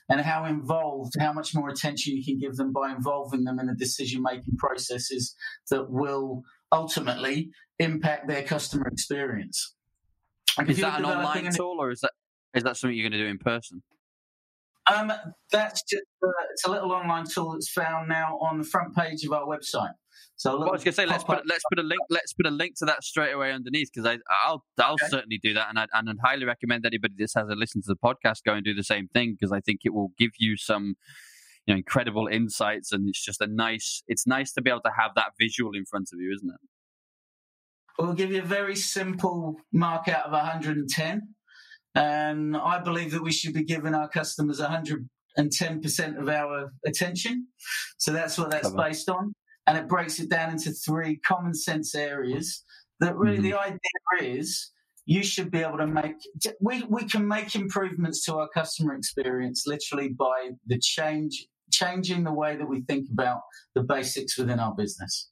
and 0.09 0.21
how 0.21 0.45
involved, 0.45 1.15
how 1.19 1.33
much 1.33 1.55
more 1.55 1.69
attention 1.69 2.17
you 2.17 2.25
can 2.25 2.39
give 2.39 2.57
them 2.57 2.73
by 2.73 2.93
involving 2.93 3.43
them 3.43 3.59
in 3.59 3.67
the 3.67 3.75
decision 3.75 4.23
making 4.23 4.57
processes 4.57 5.35
that 5.71 5.91
will 5.91 6.43
ultimately 6.71 7.51
impact 7.81 8.29
their 8.29 8.43
customer 8.43 8.87
experience. 8.87 9.75
Is 10.69 10.79
that 10.79 11.01
an 11.01 11.07
online 11.07 11.53
tool, 11.53 11.77
or 11.81 11.91
is 11.91 12.01
that 12.01 12.13
is 12.55 12.63
that 12.63 12.77
something 12.77 12.97
you're 12.97 13.09
going 13.09 13.19
to 13.19 13.25
do 13.25 13.31
in 13.31 13.39
person? 13.39 13.83
Um, 14.93 15.13
that's 15.51 15.83
just 15.89 16.03
uh, 16.23 16.29
it's 16.53 16.65
a 16.65 16.71
little 16.71 16.93
online 16.93 17.25
tool 17.27 17.53
that's 17.53 17.71
found 17.71 18.09
now 18.09 18.39
on 18.41 18.59
the 18.59 18.65
front 18.65 18.95
page 18.95 19.25
of 19.25 19.33
our 19.33 19.47
website. 19.47 19.93
So 20.37 20.59
well, 20.59 20.69
I 20.69 20.73
was 20.73 20.85
going 20.85 20.93
to 20.93 20.97
say 20.97 21.07
let's 21.07 21.25
put 21.25 21.47
let's 21.47 21.63
put 21.71 21.79
a 21.79 21.83
link 21.83 22.01
let's 22.11 22.33
put 22.33 22.47
a 22.47 22.51
link 22.51 22.77
to 22.79 22.85
that 22.87 23.03
straight 23.05 23.33
away 23.33 23.53
underneath 23.53 23.91
because 23.95 24.07
I 24.07 24.19
I'll 24.45 24.65
I'll 24.79 24.95
okay. 24.95 25.07
certainly 25.09 25.39
do 25.43 25.55
that 25.55 25.69
and 25.69 25.79
I 25.79 25.87
and 25.93 26.11
I'd 26.11 26.17
highly 26.23 26.45
recommend 26.45 26.85
anybody 26.85 27.15
that 27.19 27.31
has 27.37 27.49
a 27.49 27.55
listen 27.55 27.83
to 27.83 27.89
the 27.89 27.97
podcast 27.97 28.39
go 28.45 28.53
and 28.53 28.65
do 28.65 28.75
the 28.75 28.85
same 28.85 29.09
thing 29.09 29.37
because 29.39 29.53
I 29.53 29.61
think 29.61 29.81
it 29.85 29.95
will 29.95 30.11
give 30.19 30.33
you 30.39 30.57
some 30.57 30.97
you 31.67 31.75
know 31.75 31.79
incredible 31.79 32.27
insights 32.27 32.93
and 32.93 33.09
it's 33.09 33.25
just 33.25 33.41
a 33.41 33.47
nice 33.47 34.03
it's 34.09 34.27
nice 34.27 34.53
to 34.55 34.63
be 34.63 34.71
able 34.71 34.83
to 34.83 34.93
have 34.99 35.13
that 35.15 35.33
visual 35.41 35.71
in 35.75 35.85
front 35.85 36.09
of 36.13 36.21
you, 36.21 36.33
isn't 36.35 36.51
it? 36.51 36.61
We'll 37.99 38.15
give 38.15 38.33
you 38.33 38.41
a 38.41 38.45
very 38.45 38.75
simple 38.75 39.57
mark 39.73 40.09
out 40.09 40.27
of 40.27 40.33
110. 40.33 41.35
And 41.95 42.57
I 42.57 42.81
believe 42.81 43.13
that 43.13 43.23
we 43.23 43.33
should 43.33 43.55
be 43.55 43.65
giving 43.65 43.95
our 43.95 44.09
customers 44.09 44.61
110% 44.61 46.21
of 46.21 46.29
our 46.29 46.73
attention. 46.85 47.47
So 47.99 48.13
that's 48.13 48.37
what 48.37 48.51
that's 48.51 48.71
based 48.71 49.09
on 49.09 49.35
and 49.67 49.79
it 49.79 49.89
breaks 49.89 50.19
it 50.19 50.29
down 50.29 50.51
into 50.51 50.71
three 50.73 51.19
common 51.27 51.55
sense 51.55 51.95
areas 51.95 52.63
that 53.01 53.17
really 53.17 53.39
mm-hmm. 53.39 53.51
the 53.51 53.59
idea 53.59 54.39
is 54.41 54.71
you 55.07 55.23
should 55.23 55.51
be 55.51 55.61
able 55.61 55.79
to 55.79 55.87
make 55.87 56.17
we, 56.61 56.83
we 56.89 57.05
can 57.05 57.27
make 57.27 57.55
improvements 57.55 58.25
to 58.25 58.37
our 58.37 58.49
customer 58.49 58.95
experience 58.95 59.65
literally 59.67 60.09
by 60.09 60.51
the 60.67 60.79
change 60.79 61.47
changing 61.73 62.25
the 62.25 62.33
way 62.33 62.57
that 62.57 62.69
we 62.69 62.83
think 62.83 63.09
about 63.13 63.41
the 63.75 63.83
basics 63.83 64.39
within 64.39 64.61
our 64.61 64.75
business 64.75 65.31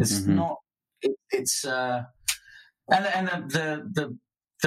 it's 0.00 0.20
mm-hmm. 0.20 0.36
not 0.36 0.56
it, 1.02 1.12
it's 1.30 1.64
uh 1.64 2.02
and 2.90 3.06
and 3.06 3.28
the, 3.28 3.88
the 3.92 3.92
the 3.92 4.18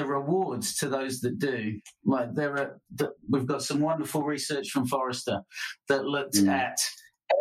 rewards 0.04 0.76
to 0.78 0.90
those 0.90 1.22
that 1.22 1.38
do 1.38 1.80
like 2.04 2.34
there 2.34 2.58
are 2.58 2.82
the, 2.96 3.12
we've 3.30 3.46
got 3.46 3.62
some 3.62 3.80
wonderful 3.80 4.24
research 4.24 4.72
from 4.72 4.88
Forrester 4.88 5.42
that 5.88 6.06
looked 6.06 6.36
mm. 6.36 6.50
at 6.50 6.78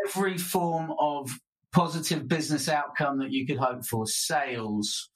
every 0.06 0.38
form 0.38 0.92
of 1.00 1.30
positive 1.72 2.28
business 2.28 2.68
outcome 2.68 3.18
that 3.18 3.32
you 3.32 3.46
could 3.46 3.58
hope 3.58 3.84
for 3.84 4.06
sales, 4.06 5.10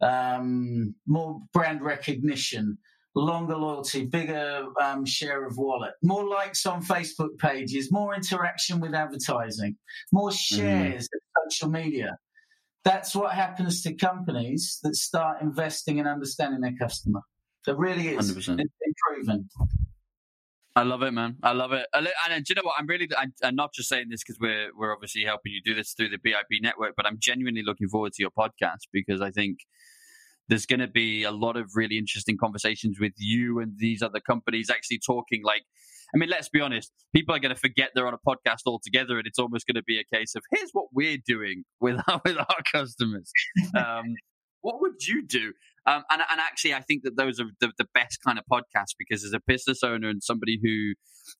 um, 0.00 0.94
more 1.06 1.40
brand 1.52 1.82
recognition, 1.82 2.78
longer 3.16 3.56
loyalty, 3.56 4.04
bigger 4.04 4.66
um, 4.80 5.04
share 5.04 5.46
of 5.46 5.58
wallet, 5.58 5.94
more 6.02 6.26
likes 6.28 6.64
on 6.64 6.82
Facebook 6.82 7.36
pages, 7.38 7.90
more 7.90 8.14
interaction 8.14 8.78
with 8.78 8.94
advertising, 8.94 9.76
more 10.12 10.30
mm-hmm. 10.30 10.56
shares 10.56 11.08
mm. 11.08 11.50
social 11.50 11.70
media. 11.70 12.16
That's 12.86 13.16
what 13.16 13.34
happens 13.34 13.82
to 13.82 13.94
companies 13.94 14.78
that 14.84 14.94
start 14.94 15.42
investing 15.42 15.98
and 15.98 16.06
understanding 16.06 16.60
their 16.60 16.76
customer. 16.80 17.18
It 17.66 17.76
really 17.76 18.10
is 18.10 18.32
100%. 18.32 18.60
improving. 18.60 19.48
I 20.76 20.84
love 20.84 21.02
it, 21.02 21.10
man. 21.10 21.34
I 21.42 21.50
love 21.50 21.72
it. 21.72 21.84
And, 21.92 22.08
and 22.30 22.44
do 22.44 22.52
you 22.52 22.54
know 22.54 22.62
what? 22.62 22.76
I'm 22.78 22.86
really, 22.86 23.08
I, 23.18 23.26
am 23.42 23.56
not 23.56 23.74
just 23.74 23.88
saying 23.88 24.06
this 24.08 24.22
because 24.22 24.38
we're 24.38 24.70
we're 24.78 24.92
obviously 24.92 25.24
helping 25.24 25.50
you 25.50 25.60
do 25.64 25.74
this 25.74 25.94
through 25.94 26.10
the 26.10 26.18
BIB 26.22 26.62
network, 26.62 26.94
but 26.96 27.06
I'm 27.06 27.18
genuinely 27.18 27.64
looking 27.64 27.88
forward 27.88 28.12
to 28.12 28.22
your 28.22 28.30
podcast 28.30 28.86
because 28.92 29.20
I 29.20 29.32
think 29.32 29.58
there's 30.48 30.64
going 30.64 30.78
to 30.78 30.86
be 30.86 31.24
a 31.24 31.32
lot 31.32 31.56
of 31.56 31.72
really 31.74 31.98
interesting 31.98 32.36
conversations 32.38 33.00
with 33.00 33.14
you 33.16 33.58
and 33.58 33.72
these 33.78 34.00
other 34.00 34.20
companies 34.20 34.70
actually 34.70 35.00
talking 35.04 35.42
like. 35.42 35.64
I 36.14 36.18
mean, 36.18 36.28
let's 36.28 36.48
be 36.48 36.60
honest. 36.60 36.92
People 37.14 37.34
are 37.34 37.38
going 37.38 37.54
to 37.54 37.60
forget 37.60 37.90
they're 37.94 38.06
on 38.06 38.14
a 38.14 38.18
podcast 38.18 38.62
altogether, 38.66 39.18
and 39.18 39.26
it's 39.26 39.38
almost 39.38 39.66
going 39.66 39.76
to 39.76 39.82
be 39.82 39.98
a 39.98 40.16
case 40.16 40.34
of 40.34 40.42
here's 40.52 40.70
what 40.72 40.86
we're 40.92 41.18
doing 41.26 41.64
with 41.80 42.00
our, 42.08 42.20
with 42.24 42.38
our 42.38 42.62
customers. 42.72 43.30
Um, 43.74 44.14
what 44.60 44.80
would 44.80 45.06
you 45.06 45.26
do? 45.26 45.52
Um, 45.86 46.02
and, 46.10 46.22
and 46.30 46.40
actually, 46.40 46.74
I 46.74 46.80
think 46.80 47.04
that 47.04 47.16
those 47.16 47.38
are 47.38 47.46
the, 47.60 47.70
the 47.78 47.86
best 47.94 48.18
kind 48.24 48.38
of 48.38 48.44
podcasts 48.50 48.94
because 48.98 49.24
as 49.24 49.32
a 49.32 49.40
business 49.46 49.82
owner 49.84 50.08
and 50.08 50.22
somebody 50.22 50.58
who 50.62 50.94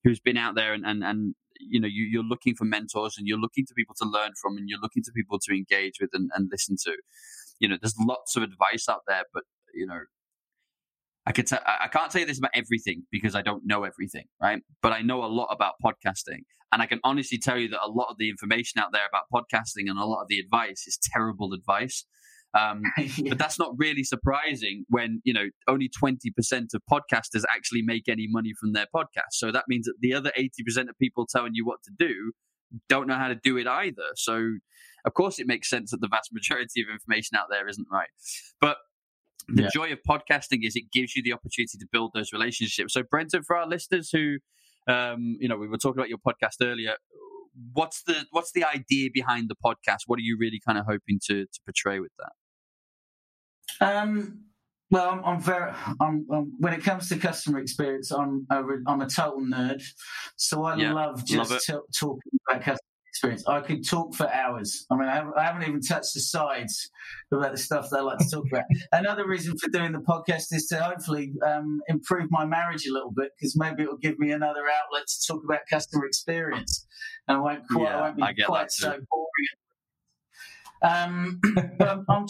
who's 0.05 0.21
been 0.21 0.37
out 0.37 0.55
there 0.55 0.73
and, 0.75 0.85
and, 0.85 1.03
and 1.05 1.35
you 1.61 1.81
know 1.81 1.89
you, 1.89 2.05
you're 2.05 2.23
looking 2.23 2.55
for 2.55 2.65
mentors 2.65 3.17
and 3.17 3.27
you're 3.27 3.39
looking 3.39 3.65
to 3.67 3.75
people 3.75 3.95
to 4.01 4.09
learn 4.09 4.33
from 4.41 4.57
and 4.57 4.69
you're 4.69 4.81
looking 4.81 5.03
to 5.03 5.13
people 5.13 5.39
to 5.41 5.55
engage 5.55 5.95
with 6.01 6.11
and, 6.13 6.31
and 6.35 6.49
listen 6.51 6.77
to. 6.85 6.93
You 7.59 7.69
know, 7.69 7.77
there's 7.81 7.97
lots 7.99 8.37
of 8.37 8.43
advice 8.43 8.89
out 8.89 9.03
there, 9.09 9.25
but 9.33 9.45
you 9.75 9.87
know, 9.87 10.01
I 11.27 11.33
could 11.33 11.47
t- 11.49 11.57
I 11.67 11.89
can't 11.89 12.11
tell 12.11 12.21
you 12.21 12.27
this 12.27 12.39
about 12.39 12.53
everything 12.55 13.03
because 13.11 13.35
I 13.35 13.43
don't 13.43 13.63
know 13.67 13.83
everything, 13.83 14.27
right? 14.41 14.63
But 14.81 14.93
I 14.93 15.03
know 15.03 15.25
a 15.25 15.27
lot 15.27 15.49
about 15.51 15.75
podcasting, 15.85 16.45
and 16.73 16.81
I 16.81 16.87
can 16.87 17.01
honestly 17.03 17.37
tell 17.39 17.59
you 17.59 17.69
that 17.71 17.81
a 17.85 17.91
lot 17.91 18.09
of 18.11 18.17
the 18.19 18.31
information 18.31 18.81
out 18.81 18.93
there 18.93 19.03
about 19.09 19.25
podcasting 19.33 19.89
and 19.89 19.99
a 19.99 20.05
lot 20.05 20.23
of 20.23 20.29
the 20.29 20.39
advice 20.39 20.87
is 20.87 20.99
terrible 21.03 21.53
advice. 21.53 22.07
Um, 22.57 22.83
yeah. 22.99 23.31
But 23.31 23.39
that's 23.39 23.59
not 23.59 23.73
really 23.77 24.05
surprising 24.05 24.85
when 24.89 25.21
you 25.25 25.33
know 25.33 25.47
only 25.67 25.89
twenty 25.89 26.31
percent 26.31 26.73
of 26.75 26.83
podcasters 26.91 27.43
actually 27.53 27.83
make 27.83 28.09
any 28.09 28.29
money 28.29 28.53
from 28.61 28.73
their 28.73 28.87
podcast. 28.95 29.33
So 29.33 29.51
that 29.51 29.65
means 29.67 29.87
that 29.87 29.95
the 30.01 30.15
other 30.15 30.33
eighty 30.37 30.63
percent 30.65 30.89
of 30.89 30.97
people 30.99 31.27
telling 31.27 31.53
you 31.55 31.67
what 31.67 31.83
to 31.85 31.91
do 31.99 32.33
don't 32.89 33.09
know 33.09 33.17
how 33.17 33.29
to 33.29 33.35
do 33.35 33.57
it 33.57 33.67
either. 33.67 34.11
So 34.15 34.53
of 35.05 35.15
course 35.15 35.39
it 35.39 35.47
makes 35.47 35.69
sense 35.69 35.91
that 35.91 36.01
the 36.01 36.09
vast 36.09 36.31
majority 36.33 36.83
of 36.83 36.89
information 36.93 37.37
out 37.37 37.47
there 37.51 37.69
isn't 37.69 37.87
right. 37.91 38.09
But 38.61 38.77
the 39.49 39.63
yeah. 39.63 39.69
joy 39.73 39.93
of 39.93 40.01
podcasting 40.09 40.67
is 40.67 40.75
it 40.77 40.91
gives 40.93 41.15
you 41.15 41.23
the 41.23 41.33
opportunity 41.33 41.79
to 41.79 41.87
build 41.91 42.13
those 42.15 42.33
relationships. 42.33 42.93
So 42.93 43.03
Brenton, 43.03 43.43
for 43.43 43.57
our 43.57 43.67
listeners 43.67 44.11
who 44.11 44.39
um, 44.87 45.37
you 45.41 45.49
know, 45.49 45.57
we 45.57 45.69
were 45.69 45.79
talking 45.79 45.99
about 45.99 46.09
your 46.09 46.19
podcast 46.19 46.57
earlier. 46.63 46.95
What's 47.73 48.03
the 48.03 48.27
what's 48.31 48.53
the 48.53 48.65
idea 48.65 49.09
behind 49.13 49.49
the 49.49 49.57
podcast? 49.57 50.01
What 50.07 50.19
are 50.19 50.23
you 50.23 50.37
really 50.39 50.61
kind 50.65 50.79
of 50.79 50.85
hoping 50.87 51.19
to 51.27 51.47
to 51.47 51.61
portray 51.65 52.01
with 52.01 52.13
that? 52.19 52.33
Um, 53.81 54.45
well, 54.91 55.11
I'm, 55.11 55.25
I'm 55.25 55.41
very. 55.41 55.73
I'm, 56.01 56.27
I'm, 56.33 56.53
when 56.59 56.75
it 56.75 56.83
comes 56.85 57.09
to 57.09 57.17
customer 57.17 57.59
experience, 57.59 58.13
I'm 58.13 58.47
a, 58.51 58.63
I'm 58.87 59.01
a 59.01 59.09
total 59.09 59.41
nerd. 59.41 59.83
So 60.37 60.65
I 60.65 60.77
yeah, 60.77 60.93
love 60.93 61.25
just 61.25 61.51
love 61.51 61.61
t- 61.61 61.99
talking 61.99 62.33
about 62.49 62.63
customer 62.63 62.86
experience. 63.17 63.47
I 63.47 63.61
could 63.61 63.89
talk 63.89 64.15
for 64.15 64.31
hours. 64.33 64.87
I 64.91 64.97
mean, 64.97 65.09
I 65.09 65.15
haven't, 65.15 65.35
I 65.37 65.45
haven't, 65.45 65.63
even 65.63 65.81
touched 65.81 66.15
the 66.15 66.21
sides 66.21 66.91
about 67.33 67.53
the 67.53 67.59
stuff 67.59 67.89
that 67.91 67.99
I 67.99 68.03
like 68.03 68.19
to 68.19 68.31
talk 68.31 68.45
about. 68.47 68.65
Another 68.93 69.27
reason 69.27 69.57
for 69.59 69.71
doing 69.71 69.93
the 69.93 70.01
podcast 70.01 70.53
is 70.53 70.67
to 70.67 70.77
hopefully 70.77 71.33
um, 71.45 71.81
improve 71.89 72.31
my 72.31 72.45
marriage 72.45 72.87
a 72.87 72.93
little 72.93 73.11
bit 73.11 73.31
because 73.37 73.57
maybe 73.57 73.85
it 73.85 73.89
will 73.89 73.97
give 73.97 74.19
me 74.19 74.33
another 74.33 74.61
outlet 74.61 75.07
to 75.07 75.27
talk 75.27 75.43
about 75.45 75.61
customer 75.71 76.05
experience, 76.05 76.87
and 77.29 77.39
I 77.39 77.41
won't 77.41 77.67
quite, 77.69 77.83
yeah, 77.85 77.99
I 77.99 78.01
won't 78.03 78.17
be 78.17 78.43
quite 78.45 78.71
so 78.71 78.91
boring 78.91 79.66
um, 80.83 81.41
I'm, 81.81 82.05
I'm, 82.09 82.27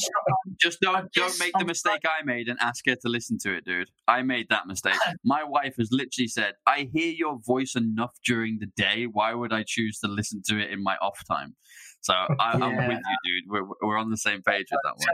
just 0.61 0.81
don't 0.81 1.13
don't 1.13 1.39
make 1.39 1.53
the 1.59 1.65
mistake 1.65 2.03
I 2.05 2.25
made 2.25 2.49
and 2.49 2.59
ask 2.61 2.85
her 2.87 2.95
to 2.95 3.09
listen 3.09 3.39
to 3.43 3.55
it, 3.57 3.65
dude. 3.65 3.91
I 4.07 4.23
made 4.23 4.47
that 4.51 4.67
mistake. 4.67 4.95
My 5.25 5.45
wife 5.45 5.75
has 5.79 5.89
literally 5.91 6.29
said, 6.29 6.55
"I 6.67 6.89
hear 6.93 7.13
your 7.13 7.39
voice 7.47 7.75
enough 7.75 8.15
during 8.25 8.59
the 8.61 8.67
day. 8.77 9.07
Why 9.11 9.35
would 9.35 9.53
I 9.53 9.65
choose 9.67 9.99
to 10.01 10.09
listen 10.09 10.43
to 10.49 10.59
it 10.59 10.71
in 10.71 10.83
my 10.83 10.97
off 11.03 11.21
time?" 11.29 11.57
So 12.01 12.15
I, 12.15 12.53
am 12.55 12.77
with 12.77 12.99
you, 12.99 13.43
dude. 13.43 13.51
We're 13.51 13.67
we're 13.83 13.99
on 13.99 14.11
the 14.11 14.17
same 14.17 14.43
page 14.43 14.67
with 14.71 14.81
that 14.85 14.95
one. 14.97 15.09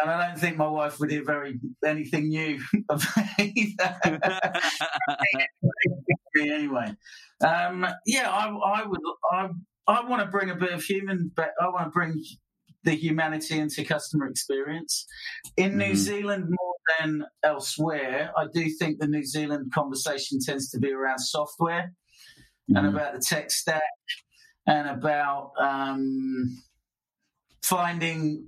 And 0.00 0.10
I 0.10 0.28
don't 0.28 0.38
think 0.38 0.56
my 0.56 0.68
wife 0.68 1.00
would 1.00 1.10
hear 1.10 1.24
very 1.24 1.58
anything 1.84 2.28
new 2.28 2.60
of 2.88 3.04
anyway, 6.38 6.94
um, 7.44 7.86
yeah, 8.06 8.30
I, 8.30 8.48
I 8.48 8.86
would. 8.86 9.00
I 9.32 9.48
I 9.88 10.04
want 10.04 10.22
to 10.22 10.28
bring 10.28 10.50
a 10.50 10.54
bit 10.54 10.72
of 10.72 10.84
human, 10.84 11.32
but 11.34 11.52
I 11.60 11.68
want 11.68 11.86
to 11.86 11.90
bring 11.90 12.22
the 12.84 12.92
humanity 12.92 13.58
into 13.58 13.84
customer 13.84 14.26
experience. 14.26 15.06
In 15.56 15.70
mm-hmm. 15.70 15.78
New 15.78 15.94
Zealand, 15.96 16.44
more 16.48 16.74
than 16.98 17.24
elsewhere, 17.42 18.30
I 18.36 18.46
do 18.52 18.68
think 18.78 19.00
the 19.00 19.08
New 19.08 19.24
Zealand 19.24 19.72
conversation 19.74 20.38
tends 20.44 20.70
to 20.70 20.78
be 20.78 20.92
around 20.92 21.18
software 21.18 21.92
mm-hmm. 22.70 22.76
and 22.76 22.86
about 22.86 23.14
the 23.14 23.20
tech 23.20 23.50
stack 23.50 23.82
and 24.66 24.88
about 24.88 25.52
um, 25.58 26.62
finding 27.62 28.46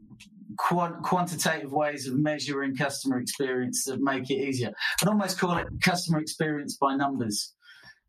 quant- 0.59 1.03
quantitative 1.03 1.73
ways 1.73 2.07
of 2.07 2.19
measuring 2.19 2.77
customer 2.77 3.19
experience 3.19 3.85
that 3.85 4.01
make 4.01 4.31
it 4.31 4.35
easier. 4.35 4.73
I'd 5.03 5.09
almost 5.09 5.39
call 5.39 5.57
it 5.57 5.67
customer 5.83 6.21
experience 6.21 6.77
by 6.77 6.97
numbers. 6.97 7.55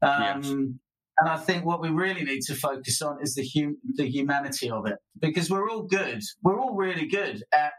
Um. 0.01 0.79
And 1.21 1.29
I 1.29 1.37
think 1.37 1.65
what 1.65 1.81
we 1.81 1.89
really 1.89 2.23
need 2.23 2.41
to 2.47 2.55
focus 2.55 2.99
on 3.03 3.21
is 3.21 3.35
the 3.35 3.47
hum- 3.55 3.77
the 3.93 4.09
humanity 4.09 4.71
of 4.71 4.87
it, 4.87 4.97
because 5.19 5.51
we're 5.51 5.69
all 5.69 5.83
good. 5.83 6.19
We're 6.41 6.59
all 6.59 6.73
really 6.73 7.05
good 7.05 7.43
at 7.53 7.73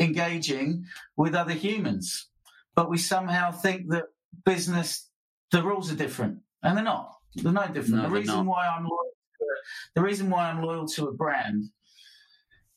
engaging 0.00 0.84
with 1.16 1.36
other 1.36 1.52
humans, 1.52 2.28
but 2.74 2.90
we 2.90 2.98
somehow 2.98 3.52
think 3.52 3.88
that 3.90 4.06
business 4.44 5.08
the 5.52 5.62
rules 5.62 5.92
are 5.92 5.94
different, 5.94 6.38
and 6.64 6.76
they're 6.76 6.82
not. 6.84 7.14
They're 7.36 7.52
no 7.52 7.68
different. 7.68 8.02
No, 8.02 8.02
the 8.02 8.08
reason 8.08 8.46
why 8.46 8.66
I'm 8.66 8.82
loyal 8.82 9.12
to 9.38 9.46
the 9.94 10.02
reason 10.02 10.28
why 10.28 10.50
I'm 10.50 10.60
loyal 10.60 10.88
to 10.88 11.06
a 11.06 11.12
brand 11.12 11.66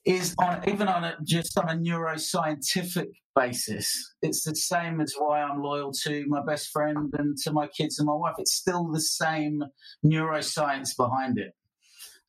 is 0.05 0.35
on 0.37 0.69
even 0.69 0.87
on 0.87 1.03
a 1.03 1.17
just 1.23 1.57
on 1.57 1.67
a 1.67 1.73
neuroscientific 1.73 3.07
basis. 3.37 4.15
It's 4.21 4.43
the 4.43 4.55
same 4.55 4.99
as 5.01 5.13
why 5.17 5.41
I'm 5.41 5.61
loyal 5.61 5.91
to 6.03 6.25
my 6.27 6.41
best 6.43 6.69
friend 6.69 7.13
and 7.17 7.37
to 7.43 7.51
my 7.51 7.67
kids 7.67 7.99
and 7.99 8.07
my 8.07 8.13
wife. 8.13 8.35
It's 8.37 8.53
still 8.53 8.91
the 8.91 9.01
same 9.01 9.63
neuroscience 10.05 10.95
behind 10.97 11.37
it. 11.37 11.53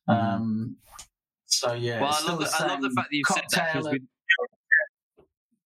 Mm-hmm. 0.09 0.25
Um, 0.25 0.77
so 1.45 1.73
yeah. 1.73 2.01
Well, 2.01 2.11
I 2.13 2.27
love, 2.27 2.39
the, 2.39 2.51
I 2.59 2.67
love 2.67 2.81
the 2.81 2.91
fact 2.91 3.09
that 3.11 3.17
you 3.17 3.23
said 3.27 3.43
that. 3.51 3.83
With, 3.83 4.01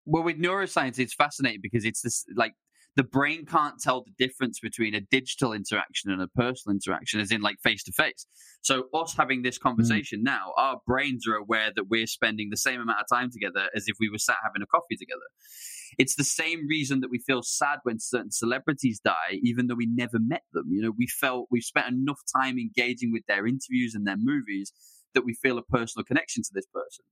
well, 0.06 0.24
with 0.24 0.38
neuroscience, 0.38 1.00
it's 1.00 1.14
fascinating 1.14 1.60
because 1.62 1.86
it's 1.86 2.02
this 2.02 2.26
like 2.36 2.54
the 2.96 3.04
brain 3.04 3.46
can't 3.46 3.80
tell 3.80 4.04
the 4.04 4.12
difference 4.18 4.60
between 4.60 4.94
a 4.94 5.02
digital 5.02 5.54
interaction 5.54 6.12
and 6.12 6.22
a 6.22 6.28
personal 6.28 6.76
interaction, 6.76 7.20
as 7.20 7.32
in 7.32 7.42
like 7.42 7.58
face 7.64 7.84
to 7.84 7.92
face. 7.92 8.28
So, 8.62 8.86
us 8.94 9.16
having 9.18 9.42
this 9.42 9.58
mm. 9.58 9.64
conversation 9.64 10.20
mm. 10.20 10.26
now, 10.26 10.54
our 10.58 10.78
brains 10.86 11.28
are 11.28 11.36
aware 11.36 11.72
that 11.76 11.90
we're 11.90 12.08
spending 12.08 12.50
the 12.50 12.58
same 12.58 12.82
amount 12.82 13.00
of 13.00 13.08
time 13.16 13.32
together 13.32 13.70
as 13.76 13.86
if 13.88 13.98
we 14.00 14.10
were 14.10 14.20
sat 14.20 14.38
having 14.44 14.62
a 14.62 14.68
coffee 14.68 14.96
together. 14.98 15.22
It's 15.98 16.16
the 16.16 16.24
same 16.24 16.68
reason 16.68 17.02
that 17.02 17.10
we 17.12 17.20
feel 17.20 17.44
sad 17.44 17.80
when 17.84 18.00
certain 18.00 18.32
celebrities 18.32 19.00
die, 19.04 19.40
even 19.44 19.68
though 19.68 19.76
we 19.76 19.86
never 19.86 20.18
met 20.20 20.44
them. 20.52 20.66
You 20.70 20.82
know, 20.82 20.94
we 20.98 21.08
felt 21.08 21.48
we've 21.52 21.64
spent 21.64 21.88
enough 21.88 22.20
time 22.36 22.58
engaging 22.58 23.12
with 23.12 23.24
their 23.28 23.46
interviews 23.46 23.94
and 23.94 24.06
their 24.06 24.18
movies 24.18 24.72
that 25.14 25.26
we 25.26 25.34
feel 25.36 25.58
a 25.58 25.64
personal 25.64 26.04
connection 26.04 26.42
to 26.44 26.50
this 26.54 26.66
person. 26.74 27.06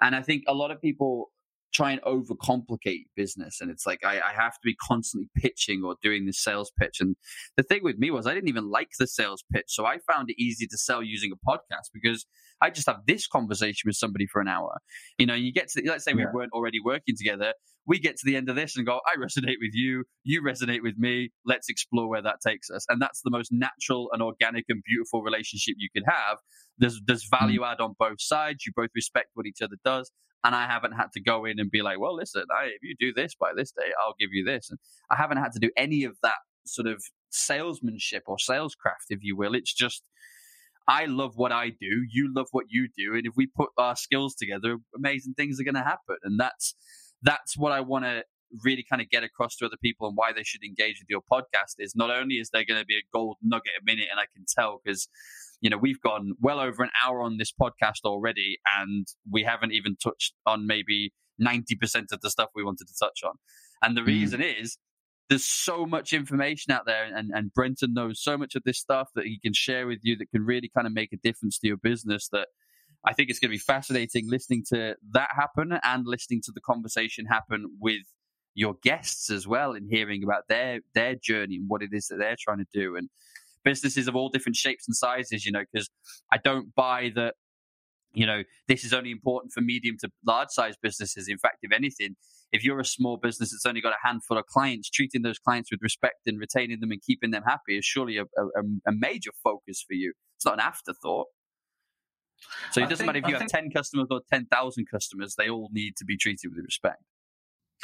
And 0.00 0.14
I 0.14 0.22
think 0.22 0.44
a 0.46 0.54
lot 0.54 0.70
of 0.70 0.80
people 0.80 1.30
try 1.72 1.90
and 1.90 2.00
overcomplicate 2.02 3.04
business. 3.14 3.60
And 3.60 3.70
it's 3.70 3.86
like 3.86 4.04
I, 4.04 4.20
I, 4.20 4.32
have 4.34 4.54
to 4.54 4.60
be 4.64 4.74
constantly 4.74 5.28
pitching 5.36 5.82
or 5.84 5.96
doing 6.02 6.26
the 6.26 6.32
sales 6.32 6.72
pitch. 6.78 6.98
And 7.00 7.16
the 7.56 7.62
thing 7.62 7.80
with 7.82 7.98
me 7.98 8.10
was 8.10 8.26
I 8.26 8.34
didn't 8.34 8.48
even 8.48 8.70
like 8.70 8.88
the 8.98 9.06
sales 9.06 9.44
pitch. 9.52 9.66
So 9.68 9.84
I 9.84 9.98
found 10.10 10.30
it 10.30 10.36
easy 10.38 10.66
to 10.66 10.78
sell 10.78 11.02
using 11.02 11.30
a 11.32 11.50
podcast 11.50 11.90
because 11.92 12.26
I 12.62 12.70
just 12.70 12.88
have 12.88 13.00
this 13.06 13.26
conversation 13.26 13.86
with 13.86 13.96
somebody 13.96 14.26
for 14.26 14.40
an 14.40 14.48
hour. 14.48 14.78
You 15.18 15.26
know, 15.26 15.34
you 15.34 15.52
get 15.52 15.68
to 15.70 15.82
let's 15.86 16.04
say 16.04 16.14
we 16.14 16.22
yeah. 16.22 16.32
weren't 16.32 16.52
already 16.52 16.78
working 16.82 17.14
together. 17.16 17.52
We 17.86 17.98
get 17.98 18.16
to 18.18 18.26
the 18.26 18.36
end 18.36 18.50
of 18.50 18.56
this 18.56 18.76
and 18.76 18.84
go, 18.84 19.00
I 19.06 19.16
resonate 19.16 19.56
with 19.62 19.72
you, 19.72 20.04
you 20.22 20.42
resonate 20.42 20.82
with 20.82 20.98
me. 20.98 21.30
Let's 21.46 21.70
explore 21.70 22.06
where 22.08 22.20
that 22.20 22.36
takes 22.46 22.68
us. 22.68 22.84
And 22.90 23.00
that's 23.00 23.22
the 23.22 23.30
most 23.30 23.50
natural 23.50 24.10
and 24.12 24.22
organic 24.22 24.66
and 24.68 24.82
beautiful 24.84 25.22
relationship 25.22 25.76
you 25.78 25.88
could 25.94 26.04
have. 26.06 26.38
There's 26.78 27.00
there's 27.06 27.24
mm. 27.24 27.38
value 27.38 27.64
add 27.64 27.80
on 27.80 27.94
both 27.98 28.20
sides. 28.20 28.64
You 28.66 28.72
both 28.74 28.90
respect 28.94 29.28
what 29.34 29.46
each 29.46 29.62
other 29.62 29.76
does 29.84 30.10
and 30.48 30.56
I 30.56 30.66
haven't 30.66 30.92
had 30.92 31.12
to 31.12 31.20
go 31.20 31.44
in 31.44 31.60
and 31.60 31.70
be 31.70 31.82
like, 31.82 32.00
well, 32.00 32.16
listen, 32.16 32.44
I, 32.50 32.68
if 32.68 32.82
you 32.82 32.94
do 32.98 33.12
this 33.12 33.34
by 33.38 33.50
this 33.54 33.70
day, 33.70 33.92
I'll 34.02 34.14
give 34.18 34.30
you 34.32 34.46
this. 34.46 34.70
And 34.70 34.78
I 35.10 35.14
haven't 35.14 35.36
had 35.36 35.52
to 35.52 35.58
do 35.58 35.70
any 35.76 36.04
of 36.04 36.16
that 36.22 36.38
sort 36.64 36.88
of 36.88 37.02
salesmanship 37.28 38.22
or 38.26 38.38
salescraft, 38.38 39.10
if 39.10 39.18
you 39.20 39.36
will. 39.36 39.54
It's 39.54 39.74
just, 39.74 40.02
I 40.88 41.04
love 41.04 41.32
what 41.36 41.52
I 41.52 41.68
do. 41.68 42.02
You 42.10 42.32
love 42.34 42.46
what 42.52 42.64
you 42.70 42.88
do. 42.96 43.12
And 43.12 43.26
if 43.26 43.34
we 43.36 43.46
put 43.46 43.68
our 43.76 43.94
skills 43.94 44.34
together, 44.36 44.78
amazing 44.96 45.34
things 45.34 45.60
are 45.60 45.64
going 45.64 45.74
to 45.74 45.82
happen. 45.82 46.16
And 46.24 46.40
that's, 46.40 46.74
that's 47.20 47.58
what 47.58 47.72
I 47.72 47.82
want 47.82 48.06
to 48.06 48.22
really 48.64 48.84
kind 48.88 49.02
of 49.02 49.08
get 49.10 49.22
across 49.22 49.56
to 49.56 49.66
other 49.66 49.76
people 49.82 50.08
and 50.08 50.16
why 50.16 50.32
they 50.32 50.42
should 50.42 50.62
engage 50.62 51.00
with 51.00 51.08
your 51.08 51.20
podcast 51.30 51.74
is 51.78 51.94
not 51.94 52.10
only 52.10 52.36
is 52.36 52.50
there 52.50 52.64
going 52.64 52.80
to 52.80 52.86
be 52.86 52.96
a 52.96 53.02
gold 53.12 53.36
nugget 53.42 53.72
a 53.80 53.84
minute 53.84 54.06
and 54.10 54.18
I 54.18 54.24
can 54.34 54.44
tell 54.48 54.80
because 54.82 55.08
you 55.60 55.70
know, 55.70 55.76
we've 55.76 56.00
gone 56.00 56.34
well 56.40 56.60
over 56.60 56.82
an 56.82 56.90
hour 57.04 57.22
on 57.22 57.36
this 57.36 57.52
podcast 57.52 58.04
already, 58.04 58.58
and 58.78 59.06
we 59.30 59.42
haven't 59.42 59.72
even 59.72 59.96
touched 59.96 60.34
on 60.46 60.66
maybe 60.66 61.12
90% 61.40 62.12
of 62.12 62.20
the 62.20 62.30
stuff 62.30 62.50
we 62.54 62.64
wanted 62.64 62.86
to 62.88 62.94
touch 62.98 63.20
on. 63.24 63.34
And 63.82 63.96
the 63.96 64.02
mm. 64.02 64.06
reason 64.06 64.40
is 64.40 64.78
there's 65.28 65.44
so 65.44 65.84
much 65.84 66.12
information 66.12 66.72
out 66.72 66.86
there, 66.86 67.04
and, 67.04 67.30
and 67.32 67.52
Brenton 67.52 67.92
knows 67.92 68.22
so 68.22 68.38
much 68.38 68.54
of 68.54 68.62
this 68.64 68.78
stuff 68.78 69.08
that 69.14 69.26
he 69.26 69.38
can 69.40 69.52
share 69.52 69.86
with 69.86 69.98
you 70.02 70.16
that 70.16 70.30
can 70.30 70.44
really 70.44 70.70
kind 70.74 70.86
of 70.86 70.92
make 70.92 71.12
a 71.12 71.16
difference 71.16 71.58
to 71.58 71.66
your 71.66 71.76
business 71.76 72.28
that 72.32 72.48
I 73.04 73.12
think 73.12 73.30
it's 73.30 73.38
going 73.38 73.50
to 73.50 73.54
be 73.54 73.58
fascinating 73.58 74.24
listening 74.28 74.64
to 74.72 74.96
that 75.12 75.28
happen 75.32 75.78
and 75.84 76.04
listening 76.04 76.40
to 76.44 76.52
the 76.52 76.60
conversation 76.60 77.26
happen 77.26 77.66
with 77.80 78.02
your 78.54 78.74
guests 78.82 79.30
as 79.30 79.46
well 79.46 79.72
in 79.72 79.88
hearing 79.88 80.24
about 80.24 80.48
their 80.48 80.80
their 80.94 81.14
journey 81.14 81.56
and 81.56 81.68
what 81.68 81.82
it 81.82 81.90
is 81.92 82.08
that 82.08 82.16
they're 82.16 82.36
trying 82.38 82.58
to 82.58 82.66
do 82.72 82.96
and 82.96 83.08
businesses 83.64 84.08
of 84.08 84.16
all 84.16 84.28
different 84.28 84.56
shapes 84.56 84.86
and 84.88 84.96
sizes, 84.96 85.44
you 85.44 85.52
know, 85.52 85.62
because 85.70 85.90
I 86.32 86.38
don't 86.38 86.74
buy 86.74 87.12
that, 87.14 87.34
you 88.12 88.26
know, 88.26 88.42
this 88.66 88.84
is 88.84 88.92
only 88.92 89.10
important 89.10 89.52
for 89.52 89.60
medium 89.60 89.96
to 90.00 90.10
large 90.26 90.48
size 90.50 90.74
businesses. 90.80 91.28
In 91.28 91.38
fact, 91.38 91.58
if 91.62 91.72
anything, 91.72 92.16
if 92.50 92.64
you're 92.64 92.80
a 92.80 92.84
small 92.84 93.18
business 93.18 93.50
that's 93.52 93.66
only 93.66 93.80
got 93.80 93.92
a 93.92 94.06
handful 94.06 94.38
of 94.38 94.46
clients, 94.46 94.88
treating 94.88 95.22
those 95.22 95.38
clients 95.38 95.70
with 95.70 95.80
respect 95.82 96.20
and 96.26 96.38
retaining 96.38 96.80
them 96.80 96.90
and 96.90 97.02
keeping 97.02 97.30
them 97.30 97.42
happy 97.46 97.76
is 97.76 97.84
surely 97.84 98.16
a, 98.16 98.22
a, 98.22 98.62
a 98.86 98.92
major 98.92 99.30
focus 99.44 99.84
for 99.86 99.94
you. 99.94 100.14
It's 100.36 100.46
not 100.46 100.54
an 100.54 100.60
afterthought. 100.60 101.26
So 102.70 102.80
it 102.80 102.84
doesn't 102.84 102.98
think, 102.98 103.06
matter 103.06 103.18
if 103.18 103.24
you 103.24 103.36
I 103.36 103.40
have 103.40 103.50
think... 103.50 103.64
10 103.64 103.70
customers 103.72 104.06
or 104.10 104.20
10,000 104.32 104.86
customers, 104.90 105.34
they 105.36 105.50
all 105.50 105.68
need 105.72 105.96
to 105.96 106.04
be 106.04 106.16
treated 106.16 106.52
with 106.54 106.64
respect. 106.64 107.02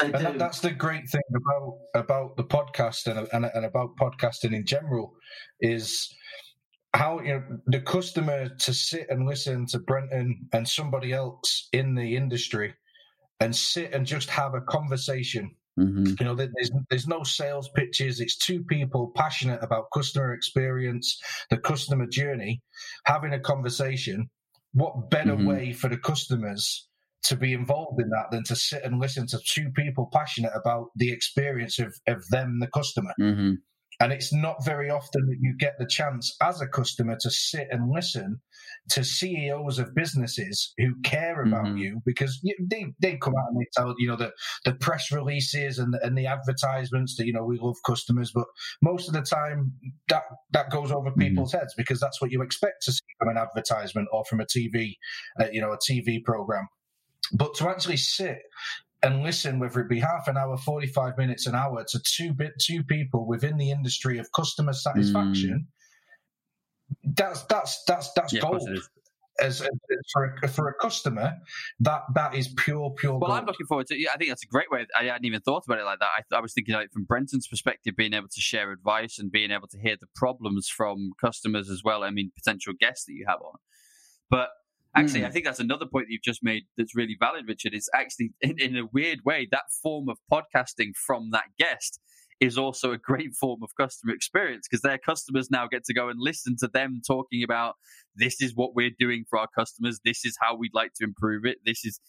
And 0.01 0.13
that, 0.15 0.39
that's 0.39 0.61
the 0.61 0.73
great 0.73 1.09
thing 1.09 1.23
about 1.31 1.79
about 1.95 2.37
the 2.37 2.45
podcast 2.45 3.07
and, 3.07 3.29
and, 3.33 3.51
and 3.55 3.65
about 3.65 3.97
podcasting 3.97 4.53
in 4.53 4.67
general 4.67 5.15
is 5.61 6.13
how 6.95 7.21
you 7.21 7.35
know 7.35 7.43
the 7.67 7.81
customer 7.81 8.49
to 8.49 8.75
sit 8.75 9.07
and 9.09 9.27
listen 9.27 9.67
to 9.67 9.79
Brenton 9.79 10.49
and 10.53 10.69
somebody 10.69 11.13
else 11.13 11.69
in 11.73 11.95
the 11.95 12.17
industry 12.17 12.75
and 13.41 13.55
sit 13.55 13.93
and 13.93 14.07
just 14.07 14.31
have 14.31 14.55
a 14.55 14.61
conversation. 14.61 15.55
Mm-hmm. 15.79 16.15
You 16.19 16.25
know, 16.25 16.35
there's 16.35 16.71
there's 16.91 17.09
no 17.09 17.23
sales 17.23 17.69
pitches. 17.75 18.21
It's 18.21 18.37
two 18.37 18.65
people 18.65 19.13
passionate 19.15 19.63
about 19.63 19.87
customer 19.93 20.33
experience, 20.33 21.21
the 21.51 21.59
customer 21.59 22.07
journey, 22.07 22.63
having 23.07 23.33
a 23.33 23.41
conversation. 23.41 24.31
What 24.73 25.11
better 25.11 25.35
mm-hmm. 25.35 25.47
way 25.47 25.73
for 25.73 25.89
the 25.89 25.99
customers 25.99 26.89
to 27.25 27.37
be 27.37 27.53
involved 27.53 28.01
in 28.01 28.09
that 28.11 28.31
than 28.31 28.45
to 28.45 28.57
sit 28.57 28.85
and 28.85 29.01
listen 29.01 29.27
to 29.29 29.39
two 29.47 29.71
people 29.75 30.09
passionate 30.13 30.53
about 30.55 30.89
the 30.97 31.11
experience 31.11 31.79
of, 31.79 31.95
of 32.07 32.23
them, 32.29 32.59
the 32.61 32.69
customer. 32.69 33.13
Mm-hmm. 33.21 33.55
And 34.01 34.13
it's 34.13 34.33
not 34.33 34.65
very 34.65 34.91
often 34.91 35.27
that 35.27 35.37
you 35.41 35.55
get 35.57 35.75
the 35.79 35.87
chance 35.87 36.37
as 36.43 36.61
a 36.61 36.67
customer 36.67 37.17
to 37.21 37.31
sit 37.31 37.69
and 37.71 37.91
listen 37.91 38.41
to 38.91 39.05
CEOs 39.05 39.79
of 39.79 39.95
businesses 39.95 40.73
who 40.79 40.95
care 41.05 41.43
about 41.43 41.67
mm-hmm. 41.67 41.79
you 41.79 42.03
because 42.05 42.41
they, 42.69 42.87
they 43.01 43.17
come 43.17 43.35
out 43.39 43.51
and 43.51 43.61
they 43.61 43.69
tell, 43.73 43.95
you 43.99 44.09
know, 44.09 44.17
the, 44.17 44.33
the 44.65 44.75
press 44.75 45.13
releases 45.13 45.79
and 45.79 45.95
the, 45.95 46.05
and 46.05 46.19
the 46.19 46.27
advertisements 46.27 47.17
that, 47.17 47.27
you 47.27 47.33
know, 47.33 47.45
we 47.45 47.59
love 47.59 47.77
customers. 47.87 48.33
But 48.35 48.47
most 48.83 49.07
of 49.09 49.15
the 49.15 49.23
time 49.23 49.73
that, 50.09 50.25
that 50.53 50.71
goes 50.71 50.91
over 50.91 51.11
mm-hmm. 51.11 51.21
people's 51.21 51.53
heads 51.53 51.73
because 51.77 52.01
that's 52.01 52.21
what 52.21 52.33
you 52.33 52.43
expect 52.43 52.83
to 52.83 52.93
see 52.93 52.99
from 53.19 53.29
an 53.29 53.39
advertisement 53.39 54.09
or 54.13 54.25
from 54.25 54.41
a 54.41 54.45
TV, 54.45 54.95
uh, 55.41 55.47
you 55.53 55.61
know, 55.61 55.73
a 55.73 55.79
TV 55.79 56.23
program. 56.23 56.67
But 57.33 57.55
to 57.55 57.69
actually 57.69 57.97
sit 57.97 58.39
and 59.05 59.23
listen, 59.23 59.59
whether 59.59 59.81
it 59.81 59.89
be 59.89 60.01
half 60.01 60.29
an 60.29 60.37
hour, 60.37 60.57
45 60.57 61.19
minutes, 61.19 61.47
an 61.47 61.55
hour, 61.55 61.85
to 61.89 62.01
two 62.01 62.33
bit 62.33 62.53
two 62.61 62.83
people 62.83 63.27
within 63.27 63.57
the 63.59 63.71
industry 63.71 64.19
of 64.19 64.33
customer 64.33 64.73
satisfaction, 64.73 65.67
mm. 66.91 67.15
that's 67.17 67.45
that's 67.45 67.83
that's 67.87 68.13
that's 68.15 68.33
yeah, 68.33 68.41
gold. 68.41 68.69
As, 69.41 69.61
as, 69.61 69.69
for 70.13 70.37
a, 70.43 70.49
for 70.49 70.69
a 70.69 70.75
customer, 70.75 71.35
that 71.81 72.03
that 72.15 72.35
is 72.35 72.49
pure 72.57 72.91
pure. 72.97 73.19
Well, 73.19 73.29
gold. 73.29 73.41
I'm 73.41 73.47
looking 73.47 73.67
forward 73.67 73.89
to. 73.89 74.01
Yeah, 74.01 74.11
I 74.15 74.17
think 74.17 74.31
that's 74.31 74.45
a 74.45 74.49
great 74.49 74.71
way. 74.71 74.87
I 74.99 75.05
hadn't 75.05 75.25
even 75.25 75.41
thought 75.41 75.65
about 75.67 75.81
it 75.81 75.85
like 75.85 75.99
that. 75.99 76.09
I, 76.33 76.37
I 76.37 76.41
was 76.41 76.55
thinking 76.55 76.75
like 76.75 76.91
from 76.93 77.05
Brenton's 77.05 77.47
perspective, 77.47 77.95
being 77.97 78.15
able 78.15 78.29
to 78.29 78.41
share 78.41 78.73
advice 78.73 79.19
and 79.19 79.31
being 79.31 79.51
able 79.51 79.69
to 79.69 79.79
hear 79.79 79.97
the 80.01 80.07
problems 80.15 80.69
from 80.69 81.11
customers 81.21 81.69
as 81.69 81.83
well. 81.85 82.05
I 82.05 82.11
mean, 82.11 82.31
potential 82.37 82.73
guests 82.79 83.05
that 83.07 83.13
you 83.13 83.27
have 83.29 83.41
on, 83.43 83.59
but 84.31 84.49
Actually, 84.97 85.23
mm. 85.23 85.27
I 85.27 85.31
think 85.31 85.45
that's 85.45 85.61
another 85.61 85.87
point 85.87 86.07
that 86.07 86.13
you've 86.13 86.23
just 86.23 86.43
made 86.43 86.65
that's 86.77 86.95
really 86.95 87.17
valid, 87.19 87.47
Richard. 87.49 87.75
Is 87.75 87.91
actually, 87.95 88.33
in, 88.41 88.59
in 88.59 88.77
a 88.77 88.87
weird 88.93 89.21
way, 89.25 89.49
that 89.51 89.65
form 89.83 90.09
of 90.09 90.19
podcasting 90.31 90.95
from 90.95 91.31
that 91.33 91.47
guest 91.59 92.01
is 92.41 92.59
also 92.59 92.93
a 92.93 92.99
great 92.99 93.35
form 93.41 93.63
of 93.63 93.71
customer 93.79 94.13
experience 94.13 94.67
because 94.69 94.83
their 94.83 94.99
customers 94.99 95.51
now 95.51 95.67
get 95.67 95.85
to 95.85 95.95
go 95.95 96.09
and 96.09 96.19
listen 96.21 96.57
to 96.59 96.69
them 96.69 97.01
talking 97.07 97.43
about 97.43 97.75
this 98.17 98.41
is 98.41 98.55
what 98.55 98.75
we're 98.75 98.91
doing 98.99 99.25
for 99.29 99.39
our 99.39 99.49
customers. 99.57 100.01
This 100.05 100.25
is 100.25 100.37
how 100.41 100.57
we'd 100.57 100.75
like 100.75 100.93
to 100.95 101.05
improve 101.05 101.45
it. 101.45 101.59
This 101.65 101.85
is, 101.85 102.01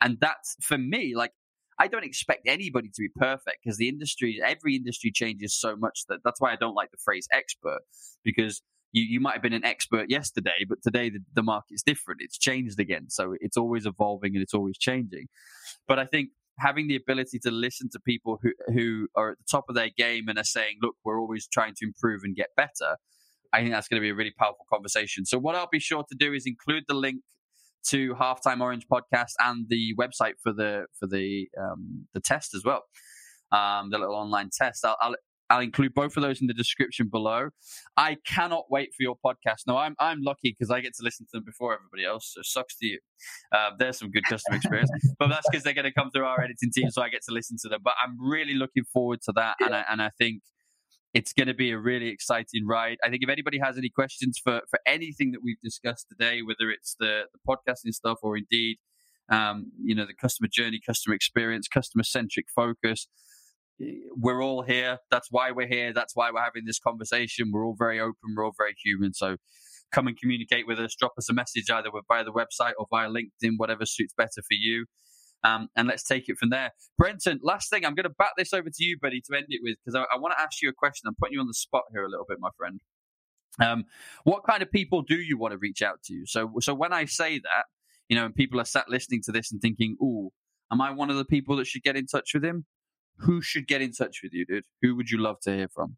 and 0.00 0.18
that's 0.20 0.56
for 0.62 0.78
me, 0.78 1.14
like, 1.16 1.32
I 1.80 1.86
don't 1.86 2.04
expect 2.04 2.46
anybody 2.46 2.88
to 2.88 3.00
be 3.00 3.08
perfect 3.14 3.58
because 3.62 3.78
the 3.78 3.88
industry, 3.88 4.40
every 4.44 4.74
industry 4.74 5.12
changes 5.12 5.58
so 5.58 5.76
much 5.76 6.06
that 6.08 6.20
that's 6.24 6.40
why 6.40 6.52
I 6.52 6.56
don't 6.56 6.74
like 6.74 6.90
the 6.90 6.98
phrase 7.04 7.28
expert 7.32 7.82
because 8.24 8.62
you, 8.92 9.02
you 9.02 9.20
might 9.20 9.34
have 9.34 9.42
been 9.42 9.52
an 9.52 9.64
expert 9.64 10.06
yesterday, 10.08 10.64
but 10.68 10.78
today 10.82 11.10
the, 11.10 11.20
the 11.34 11.42
market's 11.42 11.82
different. 11.82 12.20
It's 12.22 12.38
changed 12.38 12.80
again. 12.80 13.06
So 13.08 13.34
it's 13.40 13.56
always 13.56 13.86
evolving 13.86 14.34
and 14.34 14.42
it's 14.42 14.54
always 14.54 14.78
changing. 14.78 15.26
But 15.86 15.98
I 15.98 16.04
think 16.04 16.30
having 16.58 16.88
the 16.88 16.96
ability 16.96 17.38
to 17.40 17.50
listen 17.50 17.88
to 17.92 18.00
people 18.00 18.38
who, 18.42 18.52
who 18.72 19.08
are 19.14 19.30
at 19.30 19.38
the 19.38 19.44
top 19.50 19.66
of 19.68 19.74
their 19.74 19.90
game 19.96 20.28
and 20.28 20.38
are 20.38 20.44
saying, 20.44 20.78
look, 20.82 20.96
we're 21.04 21.20
always 21.20 21.46
trying 21.46 21.74
to 21.76 21.86
improve 21.86 22.22
and 22.24 22.34
get 22.34 22.48
better, 22.56 22.96
I 23.52 23.60
think 23.60 23.72
that's 23.72 23.88
going 23.88 24.00
to 24.00 24.04
be 24.04 24.10
a 24.10 24.14
really 24.14 24.34
powerful 24.38 24.66
conversation. 24.72 25.24
So 25.24 25.38
what 25.38 25.54
I'll 25.54 25.68
be 25.70 25.78
sure 25.78 26.04
to 26.08 26.16
do 26.18 26.32
is 26.32 26.44
include 26.46 26.84
the 26.88 26.94
link 26.94 27.22
to 27.88 28.14
Halftime 28.14 28.60
Orange 28.60 28.86
podcast 28.92 29.32
and 29.38 29.66
the 29.68 29.94
website 29.98 30.34
for 30.42 30.52
the 30.52 30.86
for 30.98 31.06
the 31.06 31.48
um, 31.58 32.06
the 32.12 32.20
test 32.20 32.54
as 32.54 32.62
well, 32.64 32.82
um, 33.52 33.90
the 33.90 33.98
little 33.98 34.16
online 34.16 34.50
test. 34.52 34.84
I'll, 34.84 34.96
I'll, 35.00 35.14
I'll 35.50 35.60
include 35.60 35.94
both 35.94 36.16
of 36.16 36.22
those 36.22 36.40
in 36.40 36.46
the 36.46 36.54
description 36.54 37.08
below. 37.08 37.50
I 37.96 38.18
cannot 38.26 38.64
wait 38.70 38.90
for 38.94 39.02
your 39.02 39.16
podcast. 39.24 39.62
Now, 39.66 39.78
I'm 39.78 39.94
I'm 39.98 40.20
lucky 40.22 40.54
because 40.58 40.70
I 40.70 40.80
get 40.80 40.94
to 40.96 41.02
listen 41.02 41.26
to 41.26 41.38
them 41.38 41.44
before 41.44 41.74
everybody 41.74 42.04
else. 42.04 42.32
So 42.34 42.42
sucks 42.42 42.76
to 42.78 42.86
you. 42.86 42.98
Uh, 43.52 43.70
there's 43.78 43.98
some 43.98 44.10
good 44.10 44.24
customer 44.24 44.56
experience, 44.56 44.90
but 45.18 45.28
that's 45.28 45.48
because 45.50 45.64
they're 45.64 45.74
going 45.74 45.84
to 45.84 45.92
come 45.92 46.10
through 46.10 46.24
our 46.24 46.40
editing 46.42 46.70
team, 46.72 46.90
so 46.90 47.02
I 47.02 47.08
get 47.08 47.22
to 47.28 47.34
listen 47.34 47.56
to 47.62 47.68
them. 47.68 47.80
But 47.82 47.94
I'm 48.02 48.16
really 48.20 48.54
looking 48.54 48.84
forward 48.92 49.20
to 49.22 49.32
that, 49.36 49.56
and 49.60 49.74
I, 49.74 49.84
and 49.90 50.02
I 50.02 50.10
think 50.18 50.42
it's 51.14 51.32
going 51.32 51.48
to 51.48 51.54
be 51.54 51.70
a 51.70 51.78
really 51.78 52.08
exciting 52.08 52.66
ride. 52.66 52.98
I 53.02 53.08
think 53.08 53.22
if 53.22 53.30
anybody 53.30 53.58
has 53.58 53.78
any 53.78 53.88
questions 53.88 54.38
for 54.42 54.60
for 54.68 54.80
anything 54.86 55.32
that 55.32 55.40
we've 55.42 55.60
discussed 55.62 56.06
today, 56.10 56.42
whether 56.42 56.70
it's 56.70 56.94
the 57.00 57.22
the 57.32 57.38
podcasting 57.48 57.94
stuff 57.94 58.18
or 58.22 58.36
indeed, 58.36 58.76
um, 59.30 59.72
you 59.82 59.94
know, 59.94 60.04
the 60.04 60.14
customer 60.14 60.48
journey, 60.52 60.80
customer 60.84 61.14
experience, 61.14 61.68
customer 61.68 62.04
centric 62.04 62.46
focus 62.54 63.08
we're 63.80 64.42
all 64.42 64.62
here. 64.62 64.98
That's 65.10 65.28
why 65.30 65.50
we're 65.52 65.68
here. 65.68 65.92
That's 65.92 66.14
why 66.14 66.30
we're 66.30 66.42
having 66.42 66.64
this 66.66 66.78
conversation. 66.78 67.50
We're 67.52 67.64
all 67.64 67.76
very 67.78 68.00
open. 68.00 68.34
We're 68.36 68.44
all 68.44 68.54
very 68.56 68.74
human. 68.82 69.14
So 69.14 69.36
come 69.92 70.06
and 70.06 70.18
communicate 70.18 70.66
with 70.66 70.78
us. 70.78 70.94
Drop 70.98 71.12
us 71.18 71.30
a 71.30 71.34
message 71.34 71.70
either 71.70 71.90
via 72.08 72.24
the 72.24 72.32
website 72.32 72.72
or 72.78 72.86
via 72.90 73.08
LinkedIn, 73.08 73.52
whatever 73.56 73.86
suits 73.86 74.14
better 74.16 74.42
for 74.42 74.54
you. 74.54 74.86
Um, 75.44 75.68
and 75.76 75.86
let's 75.86 76.02
take 76.02 76.28
it 76.28 76.36
from 76.36 76.50
there. 76.50 76.72
Brenton, 76.98 77.38
last 77.42 77.70
thing, 77.70 77.84
I'm 77.84 77.94
going 77.94 78.04
to 78.04 78.14
bat 78.18 78.30
this 78.36 78.52
over 78.52 78.68
to 78.68 78.84
you, 78.84 78.98
buddy, 79.00 79.20
to 79.20 79.36
end 79.36 79.46
it 79.48 79.60
with, 79.62 79.76
because 79.84 79.94
I, 79.94 80.02
I 80.14 80.18
want 80.18 80.34
to 80.36 80.40
ask 80.42 80.60
you 80.60 80.68
a 80.68 80.72
question. 80.72 81.06
I'm 81.06 81.14
putting 81.14 81.34
you 81.34 81.40
on 81.40 81.46
the 81.46 81.54
spot 81.54 81.84
here 81.92 82.04
a 82.04 82.08
little 82.08 82.26
bit, 82.28 82.38
my 82.40 82.50
friend. 82.56 82.80
Um, 83.60 83.84
what 84.24 84.42
kind 84.44 84.62
of 84.62 84.70
people 84.70 85.02
do 85.02 85.16
you 85.16 85.38
want 85.38 85.52
to 85.52 85.58
reach 85.58 85.80
out 85.80 86.02
to? 86.06 86.22
So, 86.26 86.54
so 86.60 86.74
when 86.74 86.92
I 86.92 87.04
say 87.04 87.38
that, 87.38 87.64
you 88.08 88.16
know, 88.16 88.24
and 88.24 88.34
people 88.34 88.60
are 88.60 88.64
sat 88.64 88.88
listening 88.88 89.20
to 89.24 89.32
this 89.32 89.52
and 89.52 89.60
thinking, 89.60 89.96
"Ooh, 90.02 90.30
am 90.72 90.80
I 90.80 90.90
one 90.90 91.10
of 91.10 91.16
the 91.16 91.24
people 91.24 91.56
that 91.56 91.66
should 91.66 91.82
get 91.82 91.96
in 91.96 92.06
touch 92.06 92.30
with 92.34 92.44
him?" 92.44 92.66
Who 93.20 93.42
should 93.42 93.66
get 93.66 93.82
in 93.82 93.92
touch 93.92 94.20
with 94.22 94.32
you, 94.32 94.44
dude? 94.46 94.64
Who 94.82 94.94
would 94.96 95.10
you 95.10 95.18
love 95.18 95.40
to 95.40 95.54
hear 95.54 95.68
from? 95.68 95.96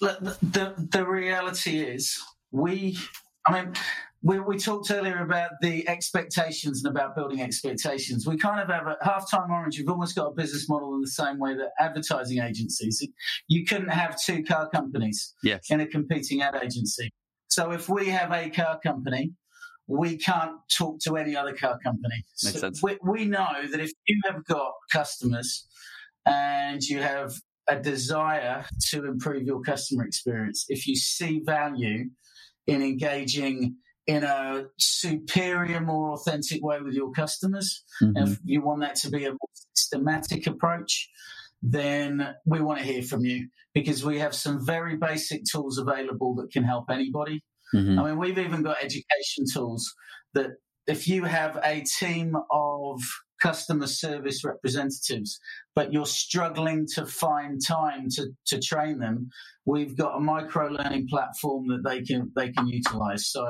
The, 0.00 0.36
the, 0.42 0.74
the 0.90 1.06
reality 1.06 1.80
is, 1.80 2.20
we, 2.50 2.98
I 3.46 3.52
mean, 3.52 3.74
we, 4.22 4.40
we 4.40 4.58
talked 4.58 4.90
earlier 4.90 5.22
about 5.22 5.50
the 5.60 5.88
expectations 5.88 6.82
and 6.82 6.96
about 6.96 7.14
building 7.14 7.42
expectations. 7.42 8.26
We 8.26 8.36
kind 8.36 8.60
of 8.60 8.68
have 8.68 8.86
a 8.86 8.96
halftime 9.04 9.50
orange. 9.50 9.76
You've 9.76 9.88
almost 9.88 10.16
got 10.16 10.26
a 10.26 10.32
business 10.32 10.68
model 10.68 10.94
in 10.94 11.00
the 11.02 11.08
same 11.08 11.38
way 11.38 11.54
that 11.54 11.70
advertising 11.78 12.40
agencies. 12.40 13.06
You 13.48 13.64
couldn't 13.66 13.90
have 13.90 14.20
two 14.20 14.42
car 14.42 14.68
companies 14.70 15.34
yes. 15.42 15.70
in 15.70 15.80
a 15.80 15.86
competing 15.86 16.42
ad 16.42 16.56
agency. 16.62 17.10
So 17.48 17.70
if 17.72 17.88
we 17.88 18.08
have 18.08 18.32
a 18.32 18.50
car 18.50 18.80
company, 18.80 19.32
we 19.86 20.16
can't 20.16 20.56
talk 20.76 21.00
to 21.00 21.16
any 21.16 21.36
other 21.36 21.54
car 21.54 21.78
company. 21.82 22.24
Makes 22.42 22.54
so 22.54 22.58
sense. 22.60 22.82
We, 22.82 22.98
we 23.02 23.24
know 23.26 23.66
that 23.70 23.80
if 23.80 23.92
you 24.06 24.20
have 24.24 24.44
got 24.44 24.72
customers 24.92 25.66
and 26.26 26.82
you 26.82 27.00
have 27.00 27.34
a 27.68 27.76
desire 27.76 28.64
to 28.90 29.06
improve 29.06 29.42
your 29.42 29.60
customer 29.60 30.04
experience, 30.04 30.66
if 30.68 30.86
you 30.86 30.96
see 30.96 31.40
value 31.44 32.06
in 32.66 32.82
engaging 32.82 33.76
in 34.06 34.22
a 34.22 34.66
superior, 34.78 35.80
more 35.80 36.12
authentic 36.12 36.62
way 36.62 36.80
with 36.80 36.94
your 36.94 37.10
customers, 37.12 37.84
mm-hmm. 38.02 38.16
if 38.16 38.38
you 38.44 38.62
want 38.62 38.80
that 38.80 38.96
to 38.96 39.10
be 39.10 39.24
a 39.24 39.30
more 39.30 39.38
systematic 39.74 40.46
approach, 40.46 41.08
then 41.62 42.34
we 42.44 42.60
want 42.60 42.78
to 42.78 42.84
hear 42.84 43.02
from 43.02 43.24
you 43.24 43.48
because 43.72 44.04
we 44.04 44.18
have 44.18 44.34
some 44.34 44.64
very 44.64 44.96
basic 44.96 45.42
tools 45.50 45.78
available 45.78 46.34
that 46.34 46.52
can 46.52 46.62
help 46.62 46.90
anybody. 46.90 47.42
Mm-hmm. 47.74 47.98
I 47.98 48.04
mean, 48.04 48.18
we've 48.18 48.38
even 48.38 48.62
got 48.62 48.76
education 48.82 49.44
tools 49.52 49.92
that 50.34 50.52
if 50.86 51.08
you 51.08 51.24
have 51.24 51.58
a 51.64 51.82
team 51.98 52.36
of 52.50 53.00
customer 53.42 53.86
service 53.86 54.44
representatives, 54.44 55.38
but 55.74 55.92
you're 55.92 56.06
struggling 56.06 56.86
to 56.94 57.04
find 57.04 57.60
time 57.66 58.08
to, 58.10 58.28
to 58.46 58.60
train 58.60 58.98
them, 58.98 59.28
we've 59.66 59.96
got 59.96 60.16
a 60.16 60.20
micro 60.20 60.68
learning 60.68 61.06
platform 61.08 61.66
that 61.68 61.82
they 61.84 62.02
can 62.02 62.30
they 62.36 62.52
can 62.52 62.66
utilize. 62.68 63.30
So, 63.30 63.44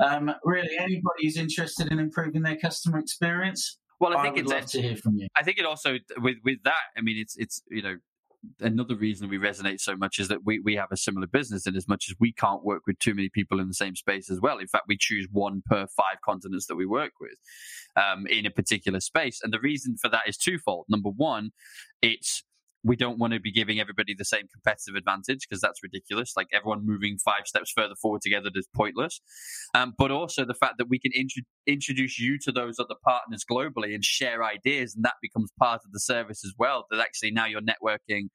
um, 0.00 0.32
really, 0.44 0.76
anybody 0.78 1.22
who's 1.22 1.36
interested 1.36 1.90
in 1.90 1.98
improving 1.98 2.42
their 2.42 2.56
customer 2.56 2.98
experience, 2.98 3.78
well, 4.00 4.16
I 4.16 4.22
think 4.22 4.36
I 4.36 4.40
it's 4.40 4.50
love 4.50 4.66
to 4.66 4.82
hear 4.82 4.96
from 4.96 5.16
you. 5.16 5.28
I 5.36 5.42
think 5.42 5.58
it 5.58 5.64
also 5.64 5.96
with 6.18 6.36
with 6.44 6.58
that. 6.64 6.84
I 6.96 7.00
mean, 7.00 7.18
it's 7.18 7.36
it's 7.36 7.62
you 7.70 7.82
know 7.82 7.96
another 8.60 8.94
reason 8.94 9.28
we 9.28 9.38
resonate 9.38 9.80
so 9.80 9.96
much 9.96 10.18
is 10.18 10.28
that 10.28 10.44
we, 10.44 10.58
we 10.60 10.76
have 10.76 10.88
a 10.90 10.96
similar 10.96 11.26
business 11.26 11.66
in 11.66 11.76
as 11.76 11.88
much 11.88 12.06
as 12.08 12.16
we 12.18 12.32
can't 12.32 12.64
work 12.64 12.82
with 12.86 12.98
too 12.98 13.14
many 13.14 13.28
people 13.28 13.60
in 13.60 13.68
the 13.68 13.74
same 13.74 13.94
space 13.94 14.30
as 14.30 14.40
well. 14.40 14.58
In 14.58 14.66
fact, 14.66 14.84
we 14.88 14.96
choose 14.96 15.28
one 15.30 15.62
per 15.66 15.86
five 15.86 16.20
continents 16.24 16.66
that 16.66 16.76
we 16.76 16.86
work 16.86 17.12
with 17.20 17.36
um, 17.96 18.26
in 18.26 18.46
a 18.46 18.50
particular 18.50 19.00
space. 19.00 19.40
And 19.42 19.52
the 19.52 19.60
reason 19.60 19.96
for 19.96 20.08
that 20.08 20.28
is 20.28 20.36
twofold. 20.36 20.86
Number 20.88 21.10
one, 21.10 21.50
it's 22.02 22.44
we 22.86 22.94
don't 22.94 23.18
want 23.18 23.32
to 23.32 23.40
be 23.40 23.50
giving 23.50 23.80
everybody 23.80 24.14
the 24.16 24.24
same 24.24 24.46
competitive 24.52 24.94
advantage 24.94 25.40
because 25.48 25.60
that's 25.60 25.82
ridiculous. 25.82 26.34
Like 26.36 26.46
everyone 26.52 26.86
moving 26.86 27.18
five 27.18 27.42
steps 27.44 27.72
further 27.74 27.96
forward 28.00 28.22
together 28.22 28.48
is 28.54 28.68
pointless. 28.74 29.20
Um, 29.74 29.94
but 29.98 30.12
also 30.12 30.44
the 30.44 30.54
fact 30.54 30.74
that 30.78 30.88
we 30.88 31.00
can 31.00 31.10
int- 31.12 31.46
introduce 31.66 32.18
you 32.18 32.38
to 32.44 32.52
those 32.52 32.78
other 32.78 32.94
partners 33.04 33.44
globally 33.50 33.92
and 33.92 34.04
share 34.04 34.44
ideas, 34.44 34.94
and 34.94 35.04
that 35.04 35.14
becomes 35.20 35.50
part 35.58 35.80
of 35.84 35.90
the 35.92 35.98
service 35.98 36.44
as 36.44 36.54
well. 36.56 36.86
That 36.90 37.00
actually 37.00 37.32
now 37.32 37.46
you're 37.46 37.60
networking 37.60 38.28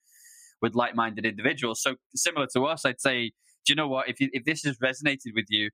with 0.62 0.76
like-minded 0.76 1.26
individuals. 1.26 1.82
So 1.82 1.96
similar 2.14 2.48
to 2.54 2.66
us, 2.66 2.86
I'd 2.86 3.00
say, 3.00 3.32
do 3.66 3.72
you 3.72 3.76
know 3.76 3.88
what? 3.88 4.10
If 4.10 4.20
you, 4.20 4.30
if 4.34 4.44
this 4.44 4.64
has 4.64 4.78
resonated 4.80 5.34
with 5.34 5.46
you, 5.48 5.70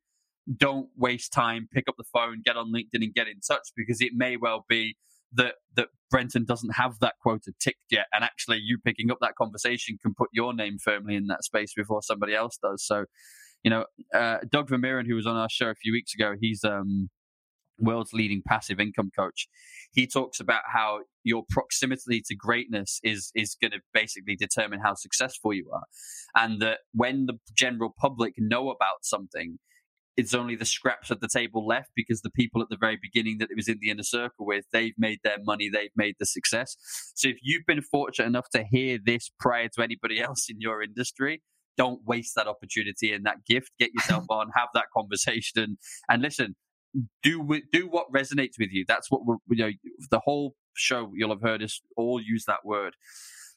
don't 0.56 0.88
waste 0.96 1.34
time. 1.34 1.68
Pick 1.74 1.86
up 1.90 1.96
the 1.98 2.06
phone, 2.14 2.42
get 2.46 2.56
on 2.56 2.72
LinkedIn, 2.72 3.04
and 3.04 3.14
get 3.14 3.28
in 3.28 3.40
touch 3.46 3.70
because 3.76 4.02
it 4.02 4.12
may 4.16 4.38
well 4.38 4.66
be 4.70 4.96
that 5.34 5.56
that 5.76 5.88
Brenton 6.10 6.46
doesn't 6.46 6.76
have 6.76 7.00
that 7.02 7.16
quota 7.22 7.52
ticked 7.60 7.92
yet, 7.92 8.08
and 8.14 8.24
actually 8.24 8.60
you 8.64 8.78
picking 8.84 9.12
up 9.12 9.18
that 9.22 9.36
conversation 9.36 9.98
can 10.02 10.14
put 10.18 10.30
your 10.34 10.54
name 10.54 10.78
firmly 10.84 11.16
in 11.16 11.28
that 11.28 11.44
space 11.44 11.74
before 11.76 12.02
somebody 12.02 12.34
else 12.34 12.58
does. 12.62 12.86
So, 12.86 13.06
you 13.64 13.70
know, 13.70 13.86
uh, 14.14 14.38
Doug 14.50 14.70
Vermeeren, 14.70 15.08
who 15.08 15.16
was 15.16 15.28
on 15.28 15.36
our 15.36 15.50
show 15.50 15.68
a 15.68 15.76
few 15.76 15.92
weeks 15.92 16.14
ago, 16.14 16.34
he's 16.40 16.64
um, 16.64 17.10
world's 17.80 18.14
leading 18.14 18.42
passive 18.48 18.80
income 18.80 19.12
coach. 19.18 19.48
He 19.92 20.08
talks 20.08 20.40
about 20.40 20.62
how 20.74 21.02
your 21.24 21.44
proximity 21.50 22.22
to 22.26 22.36
greatness 22.36 23.00
is 23.04 23.32
is 23.36 23.56
going 23.62 23.72
to 23.72 23.80
basically 23.94 24.36
determine 24.36 24.80
how 24.84 24.94
successful 24.96 25.54
you 25.54 25.70
are, 25.74 25.86
and 26.36 26.62
that 26.62 26.80
when 26.94 27.26
the 27.26 27.38
general 27.56 27.94
public 28.00 28.34
know 28.38 28.70
about 28.70 29.04
something, 29.04 29.60
it's 30.18 30.34
only 30.34 30.56
the 30.56 30.66
scraps 30.66 31.12
of 31.12 31.20
the 31.20 31.28
table 31.28 31.66
left 31.66 31.92
because 31.96 32.22
the 32.22 32.32
people 32.32 32.62
at 32.62 32.70
the 32.70 32.78
very 32.78 32.98
beginning 33.00 33.38
that 33.38 33.52
it 33.52 33.56
was 33.56 33.70
in 33.70 33.78
the 33.80 33.92
inner 33.92 34.04
circle 34.04 34.46
with, 34.48 34.66
they've 34.74 34.96
made 34.98 35.20
their 35.24 35.38
money, 35.44 35.70
they've 35.70 35.92
made 35.96 36.16
the 36.20 36.26
success. 36.26 36.76
So 37.16 37.30
if 37.30 37.38
you've 37.44 37.66
been 37.68 37.82
fortunate 37.84 38.26
enough 38.26 38.50
to 38.50 38.64
hear 38.64 38.98
this 39.04 39.30
prior 39.40 39.70
to 39.76 39.84
anybody 39.84 40.20
else 40.22 40.48
in 40.50 40.60
your 40.60 40.82
industry, 40.82 41.44
don't 41.78 42.02
waste 42.06 42.34
that 42.36 42.48
opportunity 42.48 43.14
and 43.14 43.26
that 43.28 43.46
gift. 43.48 43.72
Get 43.80 43.92
yourself 43.94 44.26
on, 44.30 44.50
have 44.56 44.70
that 44.74 44.86
conversation, 44.96 45.78
and 46.10 46.22
listen. 46.22 46.56
Do 47.22 47.62
do 47.72 47.88
what 47.88 48.08
resonates 48.12 48.54
with 48.58 48.70
you. 48.72 48.84
That's 48.88 49.12
what 49.12 49.24
we're, 49.24 49.36
you 49.50 49.58
know. 49.58 49.72
The 50.10 50.22
whole 50.24 50.56
show 50.76 51.12
you'll 51.14 51.30
have 51.30 51.44
heard 51.44 51.62
us 51.62 51.82
all 51.96 52.20
use 52.20 52.46
that 52.46 52.66
word 52.66 52.96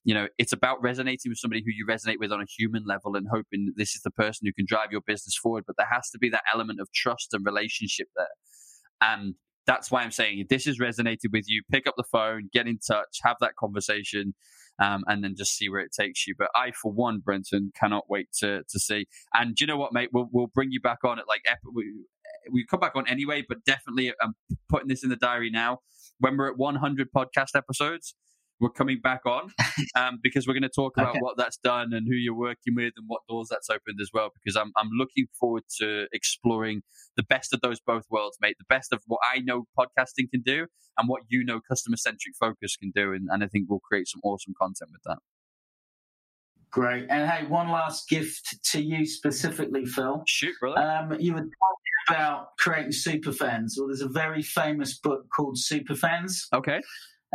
you 0.04 0.14
know, 0.14 0.28
it's 0.38 0.52
about 0.52 0.82
resonating 0.82 1.30
with 1.30 1.38
somebody 1.38 1.62
who 1.64 1.72
you 1.72 1.86
resonate 1.86 2.18
with 2.18 2.32
on 2.32 2.40
a 2.40 2.46
human 2.46 2.84
level 2.86 3.16
and 3.16 3.26
hoping 3.30 3.72
this 3.76 3.94
is 3.94 4.02
the 4.02 4.10
person 4.10 4.46
who 4.46 4.52
can 4.52 4.64
drive 4.66 4.92
your 4.92 5.02
business 5.06 5.36
forward. 5.36 5.64
But 5.66 5.76
there 5.76 5.88
has 5.90 6.08
to 6.10 6.18
be 6.18 6.30
that 6.30 6.42
element 6.52 6.80
of 6.80 6.88
trust 6.92 7.34
and 7.34 7.44
relationship 7.44 8.08
there. 8.16 8.26
And 9.02 9.34
that's 9.66 9.90
why 9.90 10.02
I'm 10.02 10.10
saying 10.10 10.38
if 10.38 10.48
this 10.48 10.64
has 10.64 10.78
resonated 10.78 11.32
with 11.32 11.44
you, 11.48 11.62
pick 11.70 11.86
up 11.86 11.94
the 11.96 12.04
phone, 12.10 12.48
get 12.52 12.66
in 12.66 12.78
touch, 12.78 13.18
have 13.22 13.36
that 13.40 13.56
conversation, 13.56 14.34
um, 14.80 15.04
and 15.06 15.22
then 15.22 15.34
just 15.36 15.56
see 15.56 15.68
where 15.68 15.80
it 15.80 15.92
takes 15.92 16.26
you. 16.26 16.34
But 16.36 16.48
I, 16.54 16.72
for 16.72 16.90
one, 16.90 17.20
Brenton, 17.20 17.70
cannot 17.78 18.04
wait 18.08 18.28
to 18.38 18.62
to 18.68 18.78
see. 18.78 19.06
And 19.34 19.54
do 19.54 19.64
you 19.64 19.66
know 19.66 19.76
what, 19.76 19.92
mate? 19.92 20.08
We'll 20.12 20.28
we'll 20.32 20.50
bring 20.52 20.70
you 20.72 20.80
back 20.80 21.04
on 21.04 21.18
at 21.18 21.28
like 21.28 21.42
we, 21.74 21.92
we 22.50 22.64
come 22.66 22.80
back 22.80 22.96
on 22.96 23.06
anyway, 23.06 23.44
but 23.46 23.64
definitely 23.64 24.12
I'm 24.20 24.34
putting 24.68 24.88
this 24.88 25.04
in 25.04 25.10
the 25.10 25.16
diary 25.16 25.50
now. 25.50 25.80
When 26.18 26.36
we're 26.36 26.50
at 26.50 26.58
100 26.58 27.08
podcast 27.16 27.54
episodes, 27.54 28.14
we're 28.60 28.70
coming 28.70 29.00
back 29.02 29.22
on 29.26 29.50
um, 29.96 30.18
because 30.22 30.46
we're 30.46 30.54
going 30.54 30.62
to 30.62 30.68
talk 30.68 30.92
about 30.96 31.10
okay. 31.10 31.20
what 31.20 31.36
that's 31.36 31.56
done 31.58 31.92
and 31.92 32.06
who 32.06 32.14
you're 32.14 32.34
working 32.34 32.74
with 32.74 32.92
and 32.96 33.06
what 33.06 33.22
doors 33.28 33.48
that's 33.50 33.70
opened 33.70 33.98
as 34.00 34.10
well. 34.12 34.30
Because 34.34 34.56
I'm 34.56 34.72
I'm 34.76 34.90
looking 34.96 35.26
forward 35.38 35.64
to 35.80 36.06
exploring 36.12 36.82
the 37.16 37.22
best 37.22 37.52
of 37.52 37.60
those 37.60 37.80
both 37.80 38.04
worlds, 38.10 38.36
mate. 38.40 38.56
The 38.58 38.74
best 38.74 38.92
of 38.92 39.02
what 39.06 39.20
I 39.24 39.40
know 39.40 39.64
podcasting 39.78 40.30
can 40.30 40.42
do 40.42 40.66
and 40.98 41.08
what 41.08 41.22
you 41.28 41.44
know 41.44 41.60
customer 41.66 41.96
centric 41.96 42.34
focus 42.38 42.76
can 42.76 42.92
do, 42.94 43.12
and, 43.12 43.28
and 43.30 43.42
I 43.42 43.48
think 43.48 43.66
we'll 43.68 43.80
create 43.80 44.08
some 44.08 44.20
awesome 44.22 44.54
content 44.60 44.90
with 44.92 45.02
that. 45.06 45.18
Great. 46.70 47.06
And 47.10 47.28
hey, 47.28 47.46
one 47.46 47.68
last 47.68 48.08
gift 48.08 48.56
to 48.70 48.80
you 48.80 49.04
specifically, 49.04 49.84
Phil. 49.84 50.22
Shoot, 50.28 50.54
brother. 50.60 50.80
Um, 50.80 51.16
you 51.18 51.32
were 51.32 51.40
talking 51.40 51.50
about 52.08 52.56
creating 52.58 52.92
super 52.92 53.32
fans. 53.32 53.74
Well, 53.76 53.88
there's 53.88 54.02
a 54.02 54.08
very 54.08 54.42
famous 54.42 54.96
book 54.96 55.24
called 55.34 55.58
Super 55.58 55.96
Fans. 55.96 56.46
Okay. 56.54 56.80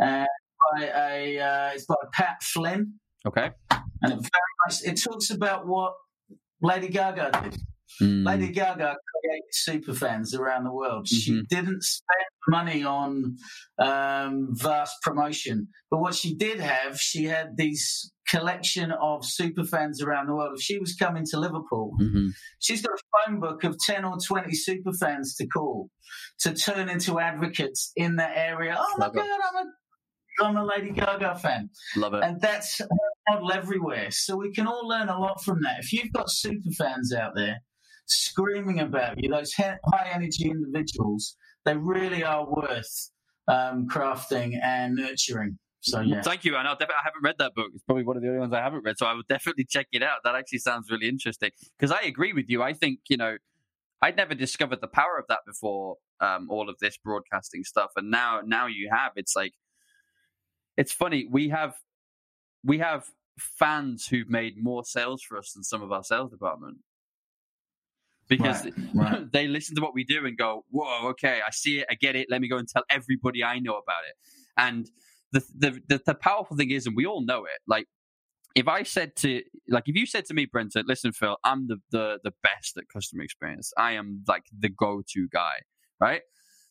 Uh, 0.02 0.24
by 0.72 0.84
a 0.84 1.38
uh, 1.38 1.70
it's 1.74 1.86
by 1.86 1.94
Pat 2.12 2.42
Flynn. 2.42 2.94
Okay. 3.26 3.50
And 4.02 4.12
it 4.12 4.16
very 4.16 4.54
much 4.66 4.82
it 4.84 5.02
talks 5.02 5.30
about 5.30 5.66
what 5.66 5.94
Lady 6.62 6.88
Gaga 6.88 7.40
did. 7.42 7.60
Mm. 8.02 8.26
Lady 8.26 8.48
Gaga 8.48 8.96
created 9.26 9.44
super 9.52 9.94
fans 9.94 10.34
around 10.34 10.64
the 10.64 10.72
world. 10.72 11.06
Mm-hmm. 11.06 11.16
She 11.16 11.42
didn't 11.48 11.82
spend 11.82 12.26
money 12.48 12.84
on 12.84 13.36
um, 13.78 14.48
vast 14.52 14.96
promotion, 15.02 15.68
but 15.90 16.00
what 16.00 16.14
she 16.14 16.34
did 16.34 16.60
have, 16.60 17.00
she 17.00 17.24
had 17.24 17.56
these 17.56 18.12
collection 18.28 18.92
of 18.92 19.24
super 19.24 19.64
fans 19.64 20.02
around 20.02 20.26
the 20.26 20.34
world. 20.34 20.52
If 20.56 20.62
she 20.62 20.78
was 20.78 20.94
coming 20.94 21.24
to 21.30 21.40
Liverpool, 21.40 21.92
mm-hmm. 22.00 22.28
she's 22.58 22.82
got 22.82 22.92
a 22.92 23.30
phone 23.30 23.40
book 23.40 23.64
of 23.64 23.76
10 23.78 24.04
or 24.04 24.16
20 24.24 24.52
super 24.52 24.92
fans 24.92 25.34
to 25.36 25.46
call 25.46 25.88
to 26.40 26.52
turn 26.52 26.88
into 26.88 27.18
advocates 27.18 27.92
in 27.96 28.16
that 28.16 28.32
area. 28.36 28.76
Oh 28.78 28.94
my 28.98 29.08
God, 29.08 29.24
I'm 29.24 29.66
a 29.66 29.70
I'm 30.40 30.56
a 30.56 30.64
Lady 30.64 30.90
Gaga 30.90 31.36
fan. 31.36 31.70
Love 31.96 32.14
it. 32.14 32.24
And 32.24 32.40
that's 32.40 32.80
a 32.80 32.88
model 33.28 33.52
everywhere. 33.52 34.10
So 34.10 34.36
we 34.36 34.52
can 34.52 34.66
all 34.66 34.86
learn 34.86 35.08
a 35.08 35.18
lot 35.18 35.42
from 35.42 35.60
that. 35.62 35.78
If 35.80 35.92
you've 35.92 36.12
got 36.12 36.30
super 36.30 36.70
fans 36.76 37.14
out 37.14 37.32
there 37.34 37.60
screaming 38.06 38.80
about 38.80 39.22
you, 39.22 39.30
those 39.30 39.52
high 39.54 40.10
energy 40.12 40.50
individuals, 40.50 41.36
they 41.64 41.76
really 41.76 42.22
are 42.22 42.46
worth 42.48 43.10
um, 43.48 43.86
crafting 43.88 44.58
and 44.62 44.94
nurturing. 44.94 45.58
So 45.80 46.00
yeah, 46.00 46.20
thank 46.22 46.44
you. 46.44 46.56
And 46.56 46.66
I 46.66 46.70
haven't 46.70 47.22
read 47.22 47.36
that 47.38 47.54
book. 47.54 47.68
It's 47.72 47.84
probably 47.84 48.02
one 48.02 48.16
of 48.16 48.22
the 48.22 48.28
only 48.28 48.40
ones 48.40 48.52
I 48.52 48.60
haven't 48.60 48.82
read, 48.84 48.98
so 48.98 49.06
I 49.06 49.12
will 49.12 49.22
definitely 49.28 49.66
check 49.68 49.86
it 49.92 50.02
out. 50.02 50.18
That 50.24 50.34
actually 50.34 50.58
sounds 50.58 50.90
really 50.90 51.08
interesting 51.08 51.50
because 51.78 51.92
I 51.92 52.02
agree 52.02 52.32
with 52.32 52.46
you. 52.48 52.60
I 52.60 52.72
think 52.72 53.00
you 53.08 53.16
know 53.16 53.36
I'd 54.02 54.16
never 54.16 54.34
discovered 54.34 54.80
the 54.80 54.88
power 54.88 55.16
of 55.16 55.26
that 55.28 55.40
before. 55.46 55.96
Um, 56.20 56.48
all 56.50 56.70
of 56.70 56.76
this 56.80 56.96
broadcasting 56.96 57.62
stuff, 57.62 57.90
and 57.94 58.10
now 58.10 58.40
now 58.44 58.66
you 58.66 58.88
have. 58.90 59.12
It's 59.14 59.36
like 59.36 59.52
it's 60.76 60.92
funny. 60.92 61.26
We 61.30 61.48
have 61.48 61.74
we 62.64 62.78
have 62.78 63.06
fans 63.38 64.06
who've 64.08 64.28
made 64.28 64.62
more 64.62 64.84
sales 64.84 65.22
for 65.22 65.36
us 65.38 65.52
than 65.52 65.62
some 65.62 65.82
of 65.82 65.92
our 65.92 66.02
sales 66.02 66.30
department 66.30 66.78
because 68.28 68.64
right, 68.64 68.74
right. 68.94 69.26
they 69.32 69.46
listen 69.46 69.76
to 69.76 69.82
what 69.82 69.94
we 69.94 70.04
do 70.04 70.26
and 70.26 70.36
go, 70.36 70.64
"Whoa, 70.70 71.08
okay, 71.10 71.40
I 71.46 71.50
see 71.50 71.80
it, 71.80 71.86
I 71.90 71.94
get 71.94 72.16
it. 72.16 72.28
Let 72.30 72.40
me 72.40 72.48
go 72.48 72.56
and 72.56 72.68
tell 72.68 72.84
everybody 72.90 73.44
I 73.44 73.58
know 73.58 73.74
about 73.74 74.02
it." 74.08 74.16
And 74.56 74.90
the, 75.32 75.44
the 75.56 75.80
the, 75.88 76.02
the 76.06 76.14
powerful 76.14 76.56
thing 76.56 76.70
is, 76.70 76.86
and 76.86 76.96
we 76.96 77.06
all 77.06 77.24
know 77.24 77.44
it. 77.44 77.60
Like, 77.66 77.86
if 78.54 78.68
I 78.68 78.82
said 78.82 79.16
to, 79.16 79.42
like, 79.68 79.84
if 79.86 79.96
you 79.96 80.06
said 80.06 80.24
to 80.26 80.34
me, 80.34 80.46
Brenton, 80.46 80.84
listen, 80.86 81.12
Phil, 81.12 81.36
I'm 81.44 81.68
the 81.68 81.76
the 81.90 82.18
the 82.24 82.32
best 82.42 82.76
at 82.76 82.84
customer 82.92 83.22
experience. 83.22 83.72
I 83.76 83.92
am 83.92 84.24
like 84.26 84.44
the 84.58 84.68
go 84.68 85.02
to 85.12 85.28
guy, 85.32 85.54
right? 86.00 86.22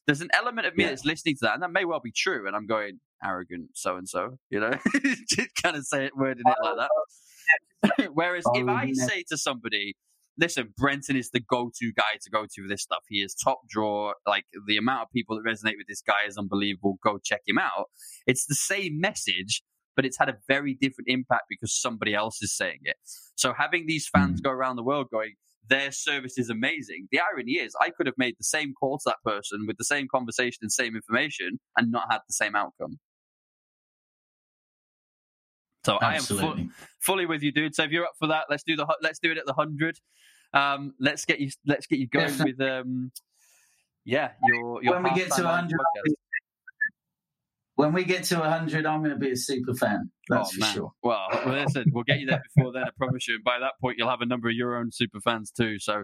There's 0.07 0.21
an 0.21 0.29
element 0.33 0.67
of 0.67 0.75
me 0.75 0.83
yeah. 0.83 0.89
that's 0.89 1.05
listening 1.05 1.35
to 1.35 1.39
that, 1.43 1.53
and 1.55 1.63
that 1.63 1.71
may 1.71 1.85
well 1.85 1.99
be 1.99 2.11
true. 2.11 2.47
And 2.47 2.55
I'm 2.55 2.67
going 2.67 2.99
arrogant, 3.23 3.71
so 3.73 3.97
and 3.97 4.07
so, 4.07 4.37
you 4.49 4.59
know, 4.59 4.71
just 5.29 5.49
kind 5.61 5.75
of 5.75 5.85
say 5.85 6.05
it, 6.05 6.17
wording 6.17 6.43
it 6.45 6.55
like 6.63 6.75
that. 6.77 8.09
Whereas 8.13 8.43
if 8.53 8.67
I 8.67 8.91
say 8.93 9.23
to 9.29 9.37
somebody, 9.37 9.95
listen, 10.37 10.73
Brenton 10.77 11.15
is 11.15 11.29
the 11.29 11.39
go-to 11.39 11.91
guy 11.93 12.17
to 12.21 12.29
go 12.29 12.43
to 12.43 12.61
for 12.61 12.67
this 12.67 12.81
stuff. 12.81 13.03
He 13.07 13.17
is 13.17 13.35
top 13.35 13.61
draw. 13.69 14.13
Like 14.27 14.45
the 14.67 14.77
amount 14.77 15.03
of 15.03 15.11
people 15.11 15.35
that 15.37 15.49
resonate 15.49 15.77
with 15.77 15.87
this 15.87 16.01
guy 16.01 16.27
is 16.27 16.37
unbelievable. 16.37 16.97
Go 17.03 17.19
check 17.23 17.41
him 17.47 17.57
out. 17.57 17.89
It's 18.25 18.45
the 18.45 18.55
same 18.55 18.99
message, 18.99 19.63
but 19.95 20.05
it's 20.05 20.17
had 20.17 20.29
a 20.29 20.37
very 20.47 20.73
different 20.73 21.07
impact 21.07 21.43
because 21.49 21.73
somebody 21.73 22.13
else 22.13 22.41
is 22.41 22.55
saying 22.55 22.79
it. 22.83 22.97
So 23.35 23.53
having 23.53 23.85
these 23.87 24.07
fans 24.07 24.41
mm. 24.41 24.43
go 24.43 24.51
around 24.51 24.75
the 24.75 24.83
world 24.83 25.07
going, 25.11 25.35
their 25.67 25.91
service 25.91 26.37
is 26.37 26.49
amazing. 26.49 27.07
The 27.11 27.19
irony 27.19 27.53
is, 27.53 27.75
I 27.81 27.89
could 27.89 28.05
have 28.07 28.17
made 28.17 28.35
the 28.37 28.43
same 28.43 28.73
call 28.73 28.97
to 28.99 29.03
that 29.07 29.17
person 29.23 29.65
with 29.67 29.77
the 29.77 29.83
same 29.83 30.07
conversation 30.07 30.59
and 30.61 30.71
same 30.71 30.95
information 30.95 31.59
and 31.77 31.91
not 31.91 32.07
had 32.11 32.19
the 32.27 32.33
same 32.33 32.55
outcome. 32.55 32.99
So 35.85 35.99
Absolutely. 36.01 36.47
I 36.47 36.51
am 36.51 36.57
fu- 36.57 36.73
fully 36.99 37.25
with 37.25 37.43
you, 37.43 37.51
dude. 37.51 37.75
So 37.75 37.83
if 37.83 37.91
you're 37.91 38.05
up 38.05 38.15
for 38.17 38.27
that, 38.27 38.45
let's 38.49 38.63
do 38.63 38.75
the 38.75 38.87
let's 39.01 39.19
do 39.19 39.31
it 39.31 39.37
at 39.37 39.45
the 39.45 39.53
hundred. 39.53 39.99
Um, 40.53 40.93
let's 40.99 41.25
get 41.25 41.39
you 41.39 41.51
let's 41.67 41.85
get 41.85 41.99
you 41.99 42.07
going 42.07 42.37
with 42.43 42.59
um, 42.59 43.11
yeah. 44.03 44.31
Your, 44.47 44.83
your 44.83 44.93
when 44.93 45.03
we 45.03 45.11
get 45.11 45.31
to 45.33 45.47
hundred, 45.47 45.77
when 47.75 47.91
we 47.91 48.05
get 48.05 48.23
to 48.25 48.39
100, 48.39 48.85
I'm 48.85 48.99
going 48.99 49.11
to 49.11 49.19
be 49.19 49.31
a 49.31 49.35
super 49.35 49.73
fan. 49.73 50.09
That's 50.29 50.49
oh, 50.49 50.51
for 50.53 50.59
man. 50.59 50.73
sure. 50.73 50.91
Well, 51.03 51.27
listen, 51.45 51.85
we'll 51.91 52.05
get 52.05 52.19
you 52.19 52.25
there 52.25 52.41
before 52.55 52.71
then, 52.71 52.83
I 52.83 52.89
promise 52.97 53.27
you. 53.27 53.35
And 53.35 53.43
by 53.43 53.59
that 53.59 53.73
point, 53.81 53.97
you'll 53.97 54.09
have 54.09 54.21
a 54.21 54.25
number 54.25 54.47
of 54.47 54.55
your 54.55 54.77
own 54.77 54.91
super 54.91 55.19
fans 55.19 55.51
too. 55.51 55.77
So 55.79 56.03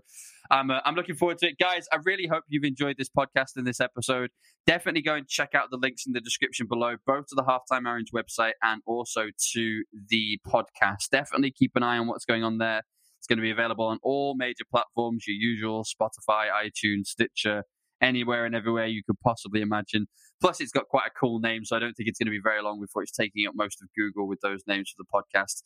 I'm, 0.49 0.69
uh, 0.69 0.79
I'm 0.83 0.95
looking 0.95 1.15
forward 1.15 1.37
to 1.39 1.47
it. 1.47 1.57
Guys, 1.57 1.87
I 1.91 1.97
really 2.03 2.27
hope 2.27 2.43
you've 2.49 2.65
enjoyed 2.65 2.97
this 2.97 3.09
podcast 3.09 3.55
and 3.55 3.65
this 3.65 3.79
episode. 3.79 4.31
Definitely 4.67 5.01
go 5.01 5.15
and 5.15 5.27
check 5.27 5.55
out 5.55 5.71
the 5.71 5.77
links 5.77 6.05
in 6.05 6.11
the 6.11 6.19
description 6.19 6.67
below, 6.67 6.95
both 7.07 7.27
to 7.27 7.35
the 7.35 7.43
Halftime 7.43 7.87
Orange 7.87 8.11
website 8.13 8.53
and 8.61 8.81
also 8.85 9.27
to 9.53 9.83
the 10.09 10.39
podcast. 10.45 11.09
Definitely 11.09 11.51
keep 11.51 11.71
an 11.75 11.83
eye 11.83 11.97
on 11.97 12.07
what's 12.07 12.25
going 12.25 12.43
on 12.43 12.57
there. 12.57 12.83
It's 13.19 13.27
going 13.27 13.37
to 13.37 13.43
be 13.43 13.51
available 13.51 13.85
on 13.85 13.99
all 14.03 14.35
major 14.35 14.65
platforms, 14.69 15.25
your 15.27 15.37
usual 15.37 15.83
Spotify, 15.83 16.47
iTunes, 16.51 17.05
Stitcher, 17.05 17.63
anywhere 18.01 18.45
and 18.45 18.55
everywhere 18.55 18.87
you 18.87 19.03
could 19.03 19.19
possibly 19.23 19.61
imagine. 19.61 20.07
Plus, 20.41 20.59
it's 20.59 20.71
got 20.71 20.87
quite 20.87 21.07
a 21.07 21.19
cool 21.19 21.39
name, 21.39 21.63
so 21.65 21.75
I 21.75 21.79
don't 21.79 21.93
think 21.93 22.09
it's 22.09 22.17
going 22.17 22.27
to 22.27 22.31
be 22.31 22.41
very 22.43 22.61
long 22.61 22.81
before 22.81 23.03
it's 23.03 23.11
taking 23.11 23.47
up 23.47 23.53
most 23.55 23.81
of 23.81 23.89
Google 23.95 24.27
with 24.27 24.39
those 24.41 24.61
names 24.67 24.89
for 24.95 25.03
the 25.03 25.07
podcast. 25.13 25.61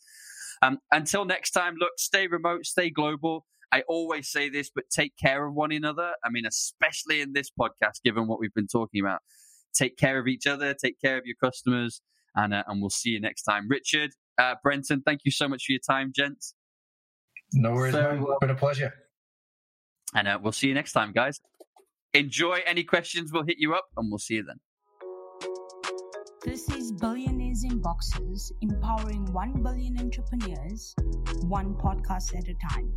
Um, 0.62 0.78
until 0.92 1.24
next 1.24 1.52
time, 1.52 1.76
look, 1.78 1.92
stay 1.98 2.26
remote, 2.26 2.66
stay 2.66 2.90
global. 2.90 3.46
I 3.72 3.82
always 3.88 4.30
say 4.30 4.48
this, 4.48 4.70
but 4.74 4.84
take 4.90 5.14
care 5.16 5.46
of 5.46 5.54
one 5.54 5.72
another. 5.72 6.12
I 6.24 6.30
mean, 6.30 6.46
especially 6.46 7.20
in 7.20 7.32
this 7.32 7.50
podcast, 7.50 8.02
given 8.04 8.26
what 8.26 8.38
we've 8.38 8.54
been 8.54 8.68
talking 8.68 9.00
about. 9.00 9.20
Take 9.74 9.96
care 9.98 10.18
of 10.18 10.26
each 10.26 10.46
other, 10.46 10.72
take 10.72 11.00
care 11.00 11.18
of 11.18 11.24
your 11.26 11.36
customers, 11.42 12.00
and, 12.34 12.54
uh, 12.54 12.62
and 12.66 12.80
we'll 12.80 12.90
see 12.90 13.10
you 13.10 13.20
next 13.20 13.42
time. 13.42 13.66
Richard, 13.68 14.12
uh, 14.38 14.54
Brenton, 14.62 15.02
thank 15.04 15.22
you 15.24 15.30
so 15.30 15.48
much 15.48 15.64
for 15.66 15.72
your 15.72 15.80
time, 15.86 16.12
gents. 16.14 16.54
No 17.52 17.72
worries, 17.72 17.92
so, 17.92 18.02
man. 18.02 18.24
Been 18.40 18.50
a 18.50 18.54
pleasure. 18.54 18.92
And 20.14 20.28
uh, 20.28 20.38
we'll 20.42 20.52
see 20.52 20.68
you 20.68 20.74
next 20.74 20.92
time, 20.92 21.12
guys. 21.12 21.40
Enjoy. 22.14 22.60
Any 22.66 22.84
questions, 22.84 23.32
we'll 23.32 23.44
hit 23.44 23.58
you 23.58 23.74
up 23.74 23.86
and 23.96 24.10
we'll 24.10 24.18
see 24.18 24.34
you 24.34 24.44
then. 24.44 24.60
This 26.44 26.68
is 26.70 26.92
Billionaires 26.92 27.64
in 27.64 27.80
Boxes, 27.80 28.52
empowering 28.62 29.24
1 29.32 29.62
billion 29.62 29.98
entrepreneurs, 29.98 30.94
one 31.42 31.74
podcast 31.74 32.36
at 32.36 32.48
a 32.48 32.54
time. 32.70 32.96